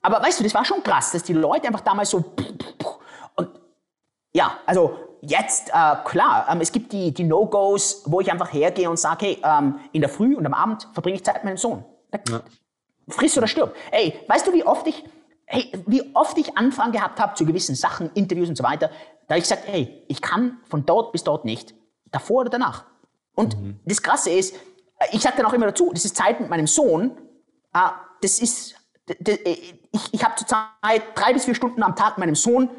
aber 0.00 0.22
weißt 0.22 0.38
du, 0.38 0.44
das 0.44 0.54
war 0.54 0.64
schon 0.64 0.82
krass, 0.84 1.10
dass 1.10 1.24
die 1.24 1.32
Leute 1.32 1.66
einfach 1.66 1.80
damals 1.80 2.10
so 2.10 2.24
ja, 4.32 4.58
also 4.66 4.98
jetzt, 5.20 5.70
äh, 5.70 5.96
klar, 6.04 6.46
ähm, 6.50 6.60
es 6.60 6.72
gibt 6.72 6.92
die, 6.92 7.12
die 7.12 7.24
No-Gos, 7.24 8.02
wo 8.06 8.20
ich 8.20 8.30
einfach 8.30 8.52
hergehe 8.52 8.88
und 8.88 8.98
sage, 8.98 9.26
hey, 9.26 9.42
ähm, 9.42 9.80
in 9.92 10.00
der 10.00 10.10
Früh 10.10 10.36
und 10.36 10.46
am 10.46 10.54
Abend 10.54 10.88
verbringe 10.92 11.16
ich 11.16 11.24
Zeit 11.24 11.36
mit 11.36 11.44
meinem 11.44 11.56
Sohn. 11.56 11.84
Ja. 12.28 12.40
Friss 13.08 13.36
oder 13.38 13.46
stirb. 13.46 13.74
Ey, 13.90 14.14
weißt 14.28 14.46
du, 14.46 14.52
wie 14.52 14.64
oft 14.64 14.86
ich, 14.86 15.04
hey, 15.46 15.72
wie 15.86 16.14
oft 16.14 16.36
ich 16.38 16.56
Anfragen 16.56 16.92
gehabt 16.92 17.18
habe 17.20 17.34
zu 17.34 17.46
gewissen 17.46 17.74
Sachen, 17.74 18.10
Interviews 18.14 18.48
und 18.48 18.56
so 18.56 18.64
weiter, 18.64 18.90
da 19.28 19.36
ich 19.36 19.42
gesagt, 19.42 19.64
hey, 19.66 20.04
ich 20.08 20.20
kann 20.20 20.58
von 20.68 20.84
dort 20.84 21.12
bis 21.12 21.24
dort 21.24 21.44
nicht, 21.44 21.74
davor 22.10 22.42
oder 22.42 22.50
danach. 22.50 22.84
Und 23.34 23.60
mhm. 23.60 23.80
das 23.84 24.02
Krasse 24.02 24.30
ist, 24.30 24.54
äh, 24.98 25.06
ich 25.12 25.22
sage 25.22 25.36
dann 25.38 25.46
auch 25.46 25.52
immer 25.52 25.66
dazu, 25.66 25.90
das 25.92 26.04
ist 26.04 26.16
Zeit 26.16 26.40
mit 26.40 26.50
meinem 26.50 26.66
Sohn, 26.66 27.12
äh, 27.74 27.78
das 28.20 28.40
ist, 28.40 28.74
äh, 29.06 29.56
ich, 29.92 30.12
ich 30.12 30.24
habe 30.24 30.34
zurzeit 30.36 30.66
drei 31.14 31.32
bis 31.32 31.44
vier 31.44 31.54
Stunden 31.54 31.82
am 31.82 31.96
Tag 31.96 32.18
mit 32.18 32.26
meinem 32.26 32.34
Sohn, 32.34 32.70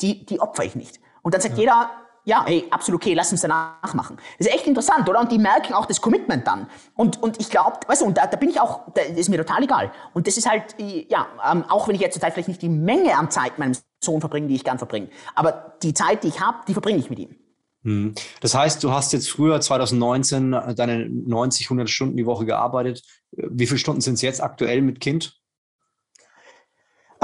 die, 0.00 0.24
die 0.26 0.40
opfer 0.40 0.64
ich 0.64 0.74
nicht. 0.74 1.00
Und 1.22 1.34
dann 1.34 1.40
sagt 1.40 1.54
ja. 1.54 1.60
jeder, 1.60 1.90
ja, 2.24 2.44
hey, 2.46 2.64
absolut 2.70 3.02
okay, 3.02 3.14
lass 3.14 3.32
uns 3.32 3.42
danach 3.42 3.94
machen. 3.94 4.16
Das 4.38 4.46
ist 4.46 4.54
echt 4.54 4.66
interessant, 4.66 5.08
oder? 5.08 5.20
Und 5.20 5.30
die 5.30 5.38
merken 5.38 5.74
auch 5.74 5.86
das 5.86 6.00
Commitment 6.00 6.46
dann. 6.46 6.68
Und, 6.94 7.22
und 7.22 7.38
ich 7.40 7.50
glaube, 7.50 7.78
weißt 7.86 8.02
du, 8.02 8.06
und 8.06 8.16
da, 8.16 8.26
da 8.26 8.36
bin 8.36 8.48
ich 8.48 8.60
auch, 8.60 8.80
das 8.94 9.10
ist 9.10 9.28
mir 9.28 9.36
total 9.36 9.62
egal. 9.62 9.92
Und 10.14 10.26
das 10.26 10.36
ist 10.36 10.48
halt, 10.48 10.74
ja, 10.78 11.26
ähm, 11.50 11.64
auch 11.68 11.86
wenn 11.86 11.94
ich 11.94 12.00
jetzt 12.00 12.14
zurzeit 12.14 12.32
vielleicht 12.32 12.48
nicht 12.48 12.62
die 12.62 12.70
Menge 12.70 13.16
an 13.16 13.30
Zeit 13.30 13.58
meinem 13.58 13.76
Sohn 14.02 14.20
verbringe, 14.20 14.48
die 14.48 14.54
ich 14.54 14.64
gern 14.64 14.78
verbringe, 14.78 15.08
aber 15.34 15.76
die 15.82 15.92
Zeit, 15.92 16.24
die 16.24 16.28
ich 16.28 16.40
habe, 16.40 16.58
die 16.66 16.72
verbringe 16.72 16.98
ich 16.98 17.10
mit 17.10 17.18
ihm. 17.18 17.36
Hm. 17.82 18.14
Das 18.40 18.54
heißt, 18.54 18.82
du 18.82 18.90
hast 18.90 19.12
jetzt 19.12 19.30
früher 19.30 19.60
2019 19.60 20.52
deine 20.74 21.06
90, 21.08 21.66
100 21.66 21.90
Stunden 21.90 22.16
die 22.16 22.24
Woche 22.24 22.46
gearbeitet. 22.46 23.02
Wie 23.32 23.66
viele 23.66 23.78
Stunden 23.78 24.00
sind 24.00 24.14
es 24.14 24.22
jetzt 24.22 24.42
aktuell 24.42 24.80
mit 24.80 25.00
Kind? 25.00 25.38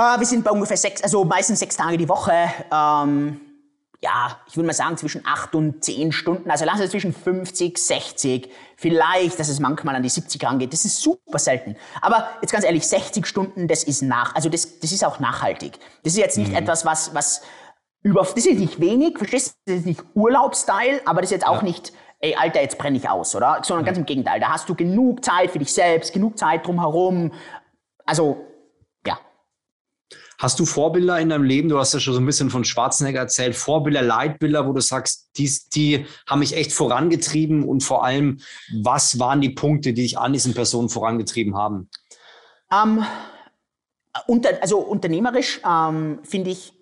Äh, 0.01 0.19
wir 0.19 0.27
sind 0.27 0.45
bei 0.45 0.51
ungefähr 0.51 0.79
sechs, 0.79 1.03
also 1.03 1.25
meistens 1.25 1.59
sechs 1.59 1.77
Tage 1.77 1.99
die 1.99 2.09
Woche. 2.09 2.33
Ähm, 2.73 3.41
ja, 4.03 4.39
ich 4.49 4.57
würde 4.57 4.67
mal 4.67 4.73
sagen 4.73 4.97
zwischen 4.97 5.27
acht 5.27 5.55
und 5.55 5.85
zehn 5.85 6.11
Stunden. 6.11 6.51
Also 6.51 6.65
lass 6.65 6.81
es 6.81 6.91
zwischen 6.91 7.13
50, 7.13 7.77
60, 7.77 8.51
vielleicht, 8.77 9.39
dass 9.39 9.51
es 9.51 9.61
manchmal 9.61 9.95
an 9.95 10.03
die 10.03 10.09
70 10.09 10.43
rangeht. 10.43 10.73
Das 10.73 10.87
ist 10.87 11.03
super 11.03 11.39
selten. 11.39 11.77
Aber 12.01 12.31
jetzt 12.41 12.51
ganz 12.51 12.65
ehrlich, 12.65 12.89
60 12.89 13.27
Stunden, 13.27 13.69
das 13.69 13.85
ist 13.85 14.01
nach, 14.01 14.35
also 14.35 14.49
das, 14.49 14.81
das 14.81 14.91
ist 14.93 15.05
auch 15.05 15.21
nachhaltig. 15.21 15.79
Das 16.03 16.15
ist 16.15 16.19
jetzt 16.19 16.39
nicht 16.39 16.53
mhm. 16.53 16.57
etwas, 16.57 16.87
was, 16.87 17.15
was 17.15 17.43
über, 18.03 18.23
das 18.23 18.47
ist 18.47 18.59
nicht 18.59 18.81
wenig, 18.81 19.19
verstehst 19.19 19.59
du? 19.67 19.73
Das 19.73 19.81
ist 19.81 19.87
nicht 19.87 20.03
Urlaubsstyle, 20.15 21.03
aber 21.05 21.21
das 21.21 21.31
ist 21.31 21.35
jetzt 21.35 21.47
auch 21.47 21.59
ja. 21.59 21.65
nicht, 21.65 21.93
ey, 22.21 22.35
Alter, 22.37 22.63
jetzt 22.63 22.79
brenne 22.79 22.97
ich 22.97 23.07
aus, 23.07 23.37
oder? 23.37 23.61
Sondern 23.63 23.85
ganz 23.85 23.99
im 23.99 24.07
Gegenteil. 24.07 24.41
Da 24.41 24.49
hast 24.49 24.67
du 24.67 24.75
genug 24.75 25.23
Zeit 25.23 25.51
für 25.51 25.59
dich 25.59 25.75
selbst, 25.75 26.15
genug 26.15 26.39
Zeit 26.39 26.67
drumherum. 26.67 27.33
Also, 28.07 28.47
Hast 30.41 30.59
du 30.59 30.65
Vorbilder 30.65 31.21
in 31.21 31.29
deinem 31.29 31.45
Leben? 31.45 31.69
Du 31.69 31.79
hast 31.79 31.93
ja 31.93 32.01
schon 32.01 32.15
so 32.15 32.21
ein 32.21 32.25
bisschen 32.25 32.49
von 32.49 32.65
Schwarzenegger 32.65 33.21
erzählt. 33.21 33.55
Vorbilder, 33.55 34.01
Leitbilder, 34.01 34.67
wo 34.67 34.73
du 34.73 34.81
sagst, 34.81 35.29
die, 35.37 35.53
die 35.75 36.07
haben 36.27 36.39
mich 36.39 36.57
echt 36.57 36.73
vorangetrieben 36.73 37.63
und 37.63 37.85
vor 37.85 38.07
allem, 38.07 38.41
was 38.83 39.19
waren 39.19 39.43
die 39.43 39.51
Punkte, 39.51 39.93
die 39.93 40.01
dich 40.01 40.19
an 40.19 40.33
diesen 40.33 40.55
Personen 40.55 40.89
vorangetrieben 40.89 41.59
haben? 41.59 41.91
Ähm, 42.73 43.05
unter, 44.27 44.63
also 44.63 44.79
unternehmerisch 44.79 45.61
ähm, 45.63 46.21
finde 46.23 46.53
ich, 46.53 46.73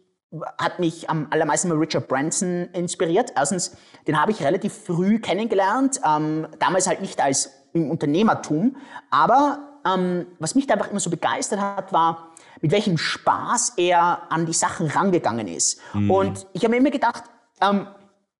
hat 0.57 0.79
mich 0.79 1.11
am 1.11 1.27
allermeisten 1.31 1.68
mit 1.68 1.81
Richard 1.81 2.07
Branson 2.07 2.68
inspiriert. 2.75 3.33
Erstens, 3.35 3.77
den 4.07 4.21
habe 4.21 4.31
ich 4.31 4.40
relativ 4.40 4.73
früh 4.73 5.18
kennengelernt, 5.18 6.01
ähm, 6.07 6.47
damals 6.61 6.87
halt 6.87 7.01
nicht 7.01 7.21
als 7.21 7.51
im 7.73 7.90
Unternehmertum, 7.90 8.77
aber 9.11 9.81
ähm, 9.85 10.27
was 10.38 10.55
mich 10.55 10.68
da 10.68 10.75
einfach 10.75 10.90
immer 10.90 11.01
so 11.01 11.11
begeistert 11.11 11.61
hat, 11.61 11.92
war, 11.92 12.28
mit 12.61 12.71
welchem 12.73 12.99
Spaß 12.99 13.75
er 13.77 14.31
an 14.31 14.47
die 14.47 14.53
Sachen 14.53 14.88
rangegangen 14.88 15.49
ist. 15.49 15.81
Mhm. 15.94 16.11
Und 16.11 16.47
ich 16.53 16.62
habe 16.64 16.71
mir 16.71 16.79
immer 16.79 16.90
gedacht, 16.90 17.25
ähm, 17.61 17.87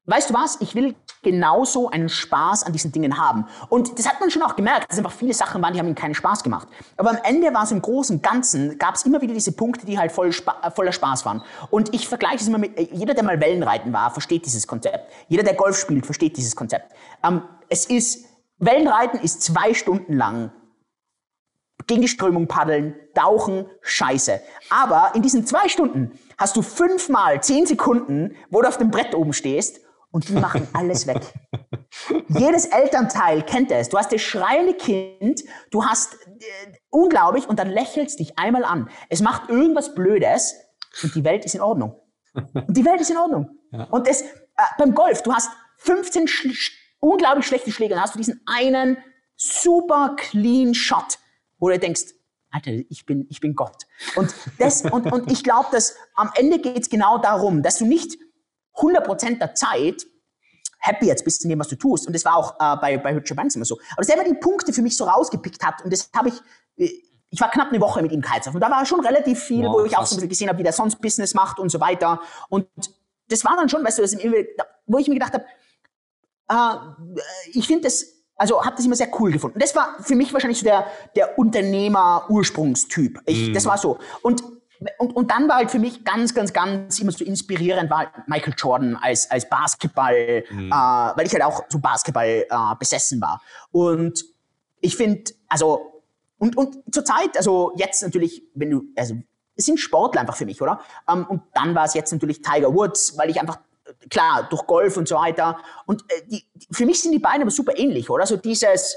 weißt 0.07 0.31
du 0.31 0.35
was, 0.35 0.61
ich 0.61 0.75
will 0.75 0.95
genauso 1.23 1.91
einen 1.91 2.09
Spaß 2.09 2.65
an 2.65 2.73
diesen 2.73 2.93
Dingen 2.93 3.19
haben. 3.19 3.47
Und 3.69 3.99
das 3.99 4.09
hat 4.09 4.21
man 4.21 4.31
schon 4.31 4.43
auch 4.43 4.57
gemerkt, 4.57 4.91
dass 4.91 4.99
einfach 4.99 5.13
viele 5.13 5.35
Sachen 5.35 5.61
waren, 5.63 5.75
die 5.75 5.79
haben 5.79 5.89
ihm 5.89 5.95
keinen 5.95 6.15
Spaß 6.15 6.43
gemacht. 6.43 6.69
Aber 6.97 7.11
am 7.11 7.19
Ende 7.25 7.53
war 7.53 7.65
es 7.65 7.73
im 7.73 7.83
Großen 7.83 8.17
und 8.17 8.23
Ganzen, 8.23 8.79
gab 8.79 8.95
es 8.95 9.05
immer 9.05 9.21
wieder 9.21 9.35
diese 9.35 9.53
Punkte, 9.53 9.85
die 9.85 9.99
halt 9.99 10.13
voll 10.13 10.33
Spa 10.33 10.57
äh, 10.63 10.71
voller 10.71 10.93
Spaß 10.93 11.27
waren. 11.27 11.43
Und 11.71 11.95
ich 11.95 12.09
vergleiche 12.09 12.37
es 12.37 12.49
immer 12.49 12.59
mit, 12.59 12.79
äh, 12.79 12.89
jeder, 12.93 13.15
der 13.15 13.25
mal 13.25 13.41
Wellenreiten 13.41 13.93
war, 13.93 14.11
versteht 14.11 14.47
dieses 14.47 14.67
Konzept. 14.67 15.13
Jeder, 15.29 15.43
der 15.43 15.55
Golf 15.55 15.79
spielt, 15.79 16.07
versteht 16.07 16.37
dieses 16.37 16.57
Konzept. 16.57 16.93
Ähm, 17.23 17.43
es 17.69 17.85
ist, 17.87 18.25
Wellenreiten 18.59 19.21
ist 19.21 19.43
zwei 19.43 19.75
Stunden 19.75 20.17
lang 20.17 20.51
gegen 21.89 22.03
die 22.03 22.09
Strömung 22.09 22.47
paddeln, 22.47 22.95
tauchen, 23.15 23.67
scheiße. 23.83 24.41
Aber 24.71 25.13
in 25.15 25.23
diesen 25.23 25.45
zwei 25.47 25.69
Stunden 25.69 26.13
hast 26.37 26.57
du 26.57 26.63
fünfmal 26.63 27.43
zehn 27.43 27.67
Sekunden, 27.67 28.37
wo 28.51 28.63
du 28.63 28.69
auf 28.69 28.79
dem 28.79 28.91
Brett 28.91 29.15
oben 29.15 29.33
stehst 29.33 29.81
und 30.13 30.29
die 30.29 30.35
machen 30.35 30.69
alles 30.73 31.07
weg. 31.07 31.23
Jedes 32.29 32.67
Elternteil 32.67 33.43
kennt 33.43 33.73
es. 33.73 33.89
Du 33.89 33.99
hast 33.99 34.13
das 34.13 34.21
schreiende 34.21 34.75
Kind, 34.75 35.43
du 35.71 35.85
hast 35.85 36.15
äh, 36.15 36.73
unglaublich 36.91 37.49
und 37.49 37.59
dann 37.59 37.71
lächelst 37.71 38.21
dich 38.21 38.39
einmal 38.39 38.65
an. 38.65 38.89
Es 39.09 39.21
macht 39.21 39.49
irgendwas 39.49 39.95
Blödes 39.95 40.55
und 41.03 41.15
die 41.15 41.25
Welt 41.25 41.45
ist 41.45 41.55
in 41.55 41.61
Ordnung. 41.61 42.01
Und 42.35 42.77
die 42.77 42.85
Welt 42.85 43.01
ist 43.01 43.11
in 43.11 43.17
Ordnung. 43.17 43.49
Ja. 43.73 43.85
Und 43.85 44.07
das, 44.07 44.23
äh, 44.23 44.27
beim 44.79 44.95
Golf, 44.95 45.23
du 45.23 45.33
hast 45.33 45.51
15 45.79 46.29
schl 46.29 46.53
unglaublich 47.01 47.47
schlechte 47.47 47.71
Schläge, 47.71 47.95
dann 47.95 48.03
hast 48.03 48.15
du 48.15 48.19
diesen 48.19 48.41
einen 48.47 48.99
super 49.37 50.17
clean 50.17 50.75
Shot 50.75 51.19
wo 51.59 51.69
du 51.69 51.79
denkst, 51.79 52.15
Alter, 52.51 52.71
ich 52.71 53.05
bin, 53.05 53.27
ich 53.29 53.41
bin 53.41 53.55
Gott. 53.55 53.85
Und, 54.17 54.35
das, 54.59 54.83
und, 54.83 55.13
und 55.13 55.31
ich 55.31 55.45
glaube, 55.45 55.69
dass 55.71 55.97
am 56.15 56.31
Ende 56.35 56.59
geht 56.59 56.79
es 56.79 56.89
genau 56.89 57.19
darum, 57.19 57.63
dass 57.63 57.79
du 57.79 57.85
nicht 57.85 58.17
100% 58.75 59.39
der 59.39 59.55
Zeit 59.55 60.07
happy 60.79 61.07
jetzt 61.07 61.25
bist 61.25 61.43
in 61.45 61.51
dem, 61.51 61.59
was 61.59 61.69
du 61.69 61.77
tust. 61.77 62.07
Und 62.07 62.15
das 62.15 62.25
war 62.25 62.37
auch 62.37 62.55
äh, 62.59 62.77
bei, 62.81 62.99
bei 62.99 63.15
Richard 63.15 63.37
Branson 63.37 63.61
immer 63.61 63.67
so. 63.67 63.79
Aber 63.97 64.09
er 64.09 64.15
immer 64.15 64.25
die 64.25 64.35
Punkte 64.35 64.73
für 64.73 64.83
mich 64.83 64.97
so 64.97 65.05
rausgepickt 65.05 65.65
hat. 65.65 65.85
Und 65.85 65.93
das 65.93 66.11
habe 66.17 66.29
ich, 66.29 66.35
äh, 66.77 66.91
ich 67.31 67.41
war 67.41 67.51
knapp 67.51 67.69
eine 67.69 67.81
Woche 67.81 68.01
mit 68.01 68.13
ihm 68.13 68.23
Kitesurfen. 68.23 68.55
Und 68.55 68.61
da 68.61 68.71
war 68.71 68.87
schon 68.87 69.01
relativ 69.05 69.43
viel, 69.43 69.67
wow, 69.67 69.75
wo 69.75 69.85
ich 69.85 69.93
krass. 69.93 70.03
auch 70.03 70.07
so 70.07 70.15
ein 70.15 70.17
bisschen 70.17 70.29
gesehen 70.29 70.49
habe, 70.49 70.59
wie 70.59 70.63
der 70.63 70.73
sonst 70.73 71.01
Business 71.01 71.35
macht 71.35 71.59
und 71.59 71.71
so 71.71 71.81
weiter. 71.81 72.21
Und 72.49 72.67
das 73.29 73.45
war 73.45 73.57
dann 73.57 73.69
schon, 73.69 73.85
weißt 73.85 73.99
du, 73.99 74.03
wo 74.87 74.99
ich 74.99 75.09
mir 75.09 75.15
gedacht 75.15 75.35
habe, 75.35 75.45
äh, 76.49 77.49
ich 77.53 77.67
finde 77.67 77.83
das 77.83 78.18
also 78.39 78.65
habe 78.65 78.77
das 78.77 78.87
immer 78.87 78.95
sehr 78.95 79.11
cool 79.21 79.33
gefunden. 79.33 79.59
Das 79.59 79.75
war 79.77 79.97
für 80.01 80.15
mich 80.15 80.33
wahrscheinlich 80.33 80.61
so 80.61 80.65
der, 80.65 80.87
der 81.17 81.39
Unternehmer-Ursprungstyp. 81.39 83.21
Ich, 83.27 83.51
mm. 83.51 83.55
Das 83.55 83.67
war 83.67 83.77
so. 83.77 83.99
Und 84.23 84.43
und, 84.99 85.17
und 85.17 85.31
dann 85.31 85.49
war 85.49 85.57
halt 85.57 85.73
für 85.73 85.81
mich 85.81 86.05
ganz, 86.05 86.35
ganz, 86.35 86.53
ganz 86.53 87.01
immer 87.01 87.11
so 87.11 87.25
inspirierend 87.25 87.91
war 87.91 88.13
Michael 88.29 88.55
Jordan 88.57 88.97
als, 88.97 89.29
als 89.29 89.49
Basketball, 89.49 90.45
mhm. 90.49 90.69
äh, 90.69 90.73
weil 90.73 91.27
ich 91.27 91.33
halt 91.33 91.43
auch 91.43 91.65
so 91.69 91.81
Basketball 91.81 92.47
äh, 92.49 92.75
besessen 92.79 93.21
war. 93.21 93.43
Und 93.73 94.25
ich 94.81 94.97
finde, 94.97 95.33
also, 95.49 96.05
und, 96.39 96.57
und 96.57 96.95
zur 96.95 97.05
Zeit, 97.05 97.37
also 97.37 97.73
jetzt 97.77 98.03
natürlich, 98.03 98.45
wenn 98.55 98.71
du, 98.71 98.85
also, 98.97 99.17
es 99.57 99.67
sind 99.67 99.81
Sportler 99.81 100.21
einfach 100.21 100.37
für 100.37 100.47
mich, 100.47 100.63
oder? 100.63 100.81
Ähm, 101.11 101.27
und 101.29 101.43
dann 101.55 101.75
war 101.75 101.85
es 101.85 101.95
jetzt 101.95 102.13
natürlich 102.13 102.43
Tiger 102.43 102.73
Woods, 102.73 103.19
weil 103.19 103.31
ich 103.31 103.41
einfach, 103.41 103.59
klar, 104.11 104.47
durch 104.49 104.67
Golf 104.67 104.97
und 104.97 105.09
so 105.09 105.17
weiter. 105.17 105.59
Und 105.87 106.03
äh, 106.09 106.27
die, 106.27 106.45
für 106.71 106.87
mich 106.87 107.01
sind 107.03 107.13
die 107.13 107.19
beiden 107.19 107.43
aber 107.43 107.51
super 107.51 107.77
ähnlich, 107.77 108.11
oder? 108.11 108.27
So 108.27 108.37
dieses, 108.37 108.97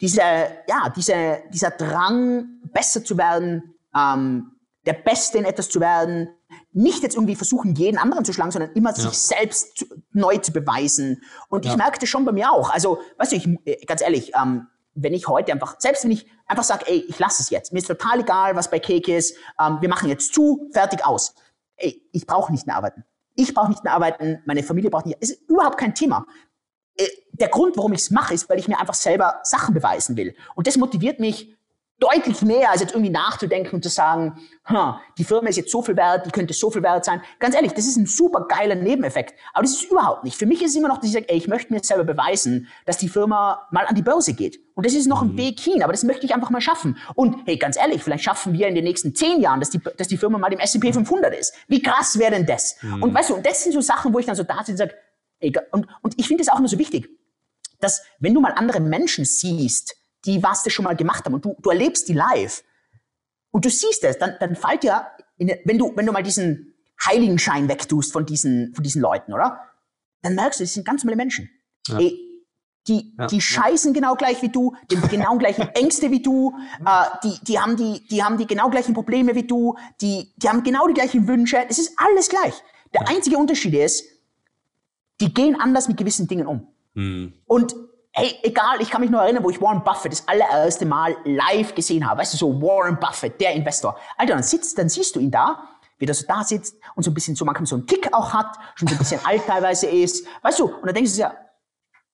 diese, 0.00 0.20
ja, 0.20 0.88
diese, 0.94 1.42
dieser 1.52 1.70
Drang, 1.70 2.60
besser 2.72 3.04
zu 3.04 3.16
werden, 3.16 3.74
ähm, 3.94 4.52
der 4.84 4.94
Beste 4.94 5.38
in 5.38 5.44
etwas 5.44 5.68
zu 5.68 5.80
werden, 5.80 6.28
nicht 6.72 7.02
jetzt 7.02 7.14
irgendwie 7.14 7.36
versuchen, 7.36 7.74
jeden 7.74 7.98
anderen 7.98 8.24
zu 8.24 8.32
schlagen, 8.32 8.50
sondern 8.50 8.72
immer 8.72 8.90
ja. 8.90 8.96
sich 8.96 9.18
selbst 9.18 9.78
zu, 9.78 9.86
neu 10.12 10.38
zu 10.38 10.52
beweisen. 10.52 11.22
Und 11.48 11.64
ja. 11.64 11.70
ich 11.70 11.76
merkte 11.76 12.06
schon 12.06 12.24
bei 12.24 12.32
mir 12.32 12.50
auch, 12.50 12.70
also, 12.70 13.00
weißt 13.18 13.32
du, 13.32 13.36
ich, 13.36 13.48
äh, 13.64 13.84
ganz 13.84 14.02
ehrlich, 14.02 14.32
ähm, 14.40 14.66
wenn 14.94 15.14
ich 15.14 15.28
heute 15.28 15.52
einfach, 15.52 15.76
selbst 15.78 16.04
wenn 16.04 16.10
ich 16.10 16.26
einfach 16.46 16.64
sage, 16.64 16.84
ey, 16.86 17.04
ich 17.08 17.18
lasse 17.18 17.42
es 17.42 17.50
jetzt, 17.50 17.72
mir 17.72 17.78
ist 17.78 17.86
total 17.86 18.20
egal, 18.20 18.56
was 18.56 18.70
bei 18.70 18.78
Cake 18.78 19.16
ist, 19.16 19.36
ähm, 19.60 19.78
wir 19.80 19.88
machen 19.88 20.08
jetzt 20.08 20.34
zu, 20.34 20.68
fertig 20.72 21.04
aus. 21.06 21.34
Ey, 21.76 22.02
ich 22.12 22.26
brauche 22.26 22.52
nicht 22.52 22.66
mehr 22.66 22.76
arbeiten. 22.76 23.04
Ich 23.34 23.54
brauche 23.54 23.70
nicht 23.70 23.84
mehr 23.84 23.92
arbeiten, 23.92 24.42
meine 24.44 24.62
Familie 24.62 24.90
braucht 24.90 25.06
nicht, 25.06 25.18
ist 25.20 25.48
überhaupt 25.48 25.78
kein 25.78 25.94
Thema. 25.94 26.26
Äh, 26.96 27.06
der 27.32 27.48
Grund, 27.48 27.76
warum 27.76 27.92
ich 27.92 28.00
es 28.00 28.10
mache, 28.10 28.34
ist, 28.34 28.48
weil 28.48 28.58
ich 28.58 28.68
mir 28.68 28.78
einfach 28.78 28.94
selber 28.94 29.40
Sachen 29.42 29.74
beweisen 29.74 30.16
will. 30.16 30.34
Und 30.54 30.66
das 30.66 30.76
motiviert 30.76 31.20
mich 31.20 31.56
deutlich 32.02 32.42
mehr, 32.42 32.70
als 32.70 32.80
jetzt 32.80 32.94
irgendwie 32.94 33.12
nachzudenken 33.12 33.76
und 33.76 33.82
zu 33.82 33.88
sagen, 33.88 34.40
hm, 34.64 34.94
die 35.18 35.24
Firma 35.24 35.48
ist 35.48 35.56
jetzt 35.56 35.70
so 35.70 35.82
viel 35.82 35.96
wert, 35.96 36.26
die 36.26 36.30
könnte 36.30 36.52
so 36.52 36.70
viel 36.70 36.82
wert 36.82 37.04
sein. 37.04 37.22
Ganz 37.38 37.54
ehrlich, 37.54 37.72
das 37.72 37.86
ist 37.86 37.96
ein 37.96 38.06
super 38.06 38.46
geiler 38.48 38.74
Nebeneffekt. 38.74 39.38
Aber 39.52 39.62
das 39.62 39.72
ist 39.72 39.84
überhaupt 39.84 40.24
nicht. 40.24 40.36
Für 40.36 40.46
mich 40.46 40.62
ist 40.62 40.70
es 40.70 40.76
immer 40.76 40.88
noch, 40.88 40.96
dass 40.96 41.06
ich 41.06 41.12
sage, 41.12 41.28
ey, 41.28 41.36
ich 41.36 41.46
möchte 41.46 41.72
mir 41.72 41.80
selber 41.82 42.04
beweisen, 42.04 42.66
dass 42.86 42.98
die 42.98 43.08
Firma 43.08 43.68
mal 43.70 43.86
an 43.86 43.94
die 43.94 44.02
Börse 44.02 44.34
geht. 44.34 44.58
Und 44.74 44.84
das 44.84 44.94
ist 44.94 45.06
noch 45.06 45.22
ein 45.22 45.32
mhm. 45.32 45.38
Weg 45.38 45.60
hin, 45.60 45.82
aber 45.82 45.92
das 45.92 46.02
möchte 46.02 46.26
ich 46.26 46.34
einfach 46.34 46.50
mal 46.50 46.60
schaffen. 46.60 46.98
Und 47.14 47.36
hey, 47.46 47.56
ganz 47.56 47.76
ehrlich, 47.76 48.02
vielleicht 48.02 48.24
schaffen 48.24 48.52
wir 48.52 48.66
in 48.66 48.74
den 48.74 48.84
nächsten 48.84 49.14
zehn 49.14 49.40
Jahren, 49.40 49.60
dass 49.60 49.70
die, 49.70 49.80
dass 49.96 50.08
die 50.08 50.16
Firma 50.16 50.38
mal 50.38 50.52
im 50.52 50.58
S&P 50.58 50.92
500 50.92 51.32
ist. 51.34 51.54
Wie 51.68 51.80
krass 51.80 52.18
wäre 52.18 52.32
denn 52.32 52.46
das? 52.46 52.76
Mhm. 52.82 53.02
Und 53.02 53.14
weißt 53.14 53.30
du, 53.30 53.34
und 53.36 53.46
das 53.46 53.62
sind 53.62 53.72
so 53.72 53.80
Sachen, 53.80 54.12
wo 54.12 54.18
ich 54.18 54.26
dann 54.26 54.34
so 54.34 54.42
da 54.42 54.58
sitze 54.58 54.72
und 54.72 54.76
sage, 54.78 54.94
ey, 55.38 55.52
und, 55.70 55.86
und 56.02 56.14
ich 56.18 56.26
finde 56.26 56.42
es 56.42 56.48
auch 56.48 56.58
immer 56.58 56.68
so 56.68 56.78
wichtig, 56.78 57.08
dass 57.80 58.02
wenn 58.18 58.34
du 58.34 58.40
mal 58.40 58.52
andere 58.56 58.80
Menschen 58.80 59.24
siehst, 59.24 59.96
die 60.24 60.42
was 60.42 60.62
das 60.62 60.72
schon 60.72 60.84
mal 60.84 60.96
gemacht 60.96 61.24
haben 61.24 61.34
und 61.34 61.44
du, 61.44 61.56
du 61.60 61.70
erlebst 61.70 62.08
die 62.08 62.14
live 62.14 62.62
und 63.50 63.64
du 63.64 63.70
siehst 63.70 64.02
es, 64.04 64.18
dann, 64.18 64.36
dann 64.40 64.56
fällt 64.56 64.84
ja, 64.84 65.12
in, 65.36 65.52
wenn 65.64 65.78
du, 65.78 65.92
wenn 65.96 66.06
du 66.06 66.12
mal 66.12 66.22
diesen 66.22 66.74
Heiligenschein 67.04 67.68
wegtust 67.68 68.12
von 68.12 68.26
diesen, 68.26 68.74
von 68.74 68.82
diesen 68.82 69.02
Leuten, 69.02 69.32
oder? 69.32 69.60
Dann 70.22 70.34
merkst 70.34 70.60
du, 70.60 70.64
das 70.64 70.74
sind 70.74 70.86
ganz 70.86 71.04
normale 71.04 71.16
Menschen. 71.16 71.50
Ja. 71.88 71.98
Ey, 71.98 72.18
die, 72.88 73.14
ja. 73.16 73.26
die 73.26 73.40
scheißen 73.40 73.92
genau 73.92 74.14
gleich 74.14 74.42
wie 74.42 74.48
du, 74.48 74.74
die 74.90 74.96
haben 74.96 75.08
genau 75.08 75.36
gleichen 75.36 75.68
Ängste 75.74 76.10
wie 76.10 76.22
du, 76.22 76.56
äh, 76.84 77.04
die, 77.22 77.38
die, 77.44 77.60
haben 77.60 77.76
die, 77.76 78.06
die 78.08 78.22
haben 78.22 78.38
die 78.38 78.46
genau 78.46 78.70
gleichen 78.70 78.94
Probleme 78.94 79.34
wie 79.34 79.46
du, 79.46 79.76
die, 80.00 80.32
die 80.36 80.48
haben 80.48 80.62
genau 80.62 80.86
die 80.86 80.94
gleichen 80.94 81.28
Wünsche. 81.28 81.64
Es 81.68 81.78
ist 81.78 81.92
alles 81.96 82.28
gleich. 82.28 82.54
Der 82.94 83.08
einzige 83.08 83.36
Unterschied 83.36 83.74
ist, 83.74 84.04
die 85.20 85.32
gehen 85.32 85.60
anders 85.60 85.88
mit 85.88 85.96
gewissen 85.96 86.26
Dingen 86.26 86.46
um. 86.46 86.66
Mhm. 86.94 87.34
Und 87.46 87.74
hey, 88.12 88.38
egal, 88.42 88.80
ich 88.80 88.90
kann 88.90 89.00
mich 89.00 89.10
nur 89.10 89.22
erinnern, 89.22 89.42
wo 89.42 89.50
ich 89.50 89.60
Warren 89.60 89.82
Buffett 89.82 90.12
das 90.12 90.28
allererste 90.28 90.84
Mal 90.84 91.16
live 91.24 91.74
gesehen 91.74 92.08
habe. 92.08 92.20
Weißt 92.20 92.34
du, 92.34 92.38
so 92.38 92.60
Warren 92.60 92.98
Buffett, 93.00 93.40
der 93.40 93.54
Investor. 93.54 93.96
Alter, 94.18 94.34
dann 94.34 94.42
sitzt, 94.42 94.78
dann 94.78 94.88
siehst 94.88 95.16
du 95.16 95.20
ihn 95.20 95.30
da, 95.30 95.68
wie 95.98 96.06
der 96.06 96.14
so 96.14 96.26
da 96.26 96.44
sitzt 96.44 96.76
und 96.94 97.04
so 97.04 97.10
ein 97.10 97.14
bisschen 97.14 97.34
so, 97.34 97.44
man 97.44 97.54
kann 97.54 97.64
so 97.64 97.76
einen 97.76 97.86
Tick 97.86 98.12
auch 98.12 98.34
hat, 98.34 98.56
schon 98.74 98.88
so 98.88 98.94
ein 98.94 98.98
bisschen 98.98 99.20
alt 99.24 99.46
teilweise 99.46 99.86
ist. 99.86 100.26
Weißt 100.42 100.58
du, 100.58 100.66
und 100.66 100.86
dann 100.86 100.94
denkst 100.94 101.14
du 101.14 101.20
ja, 101.20 101.34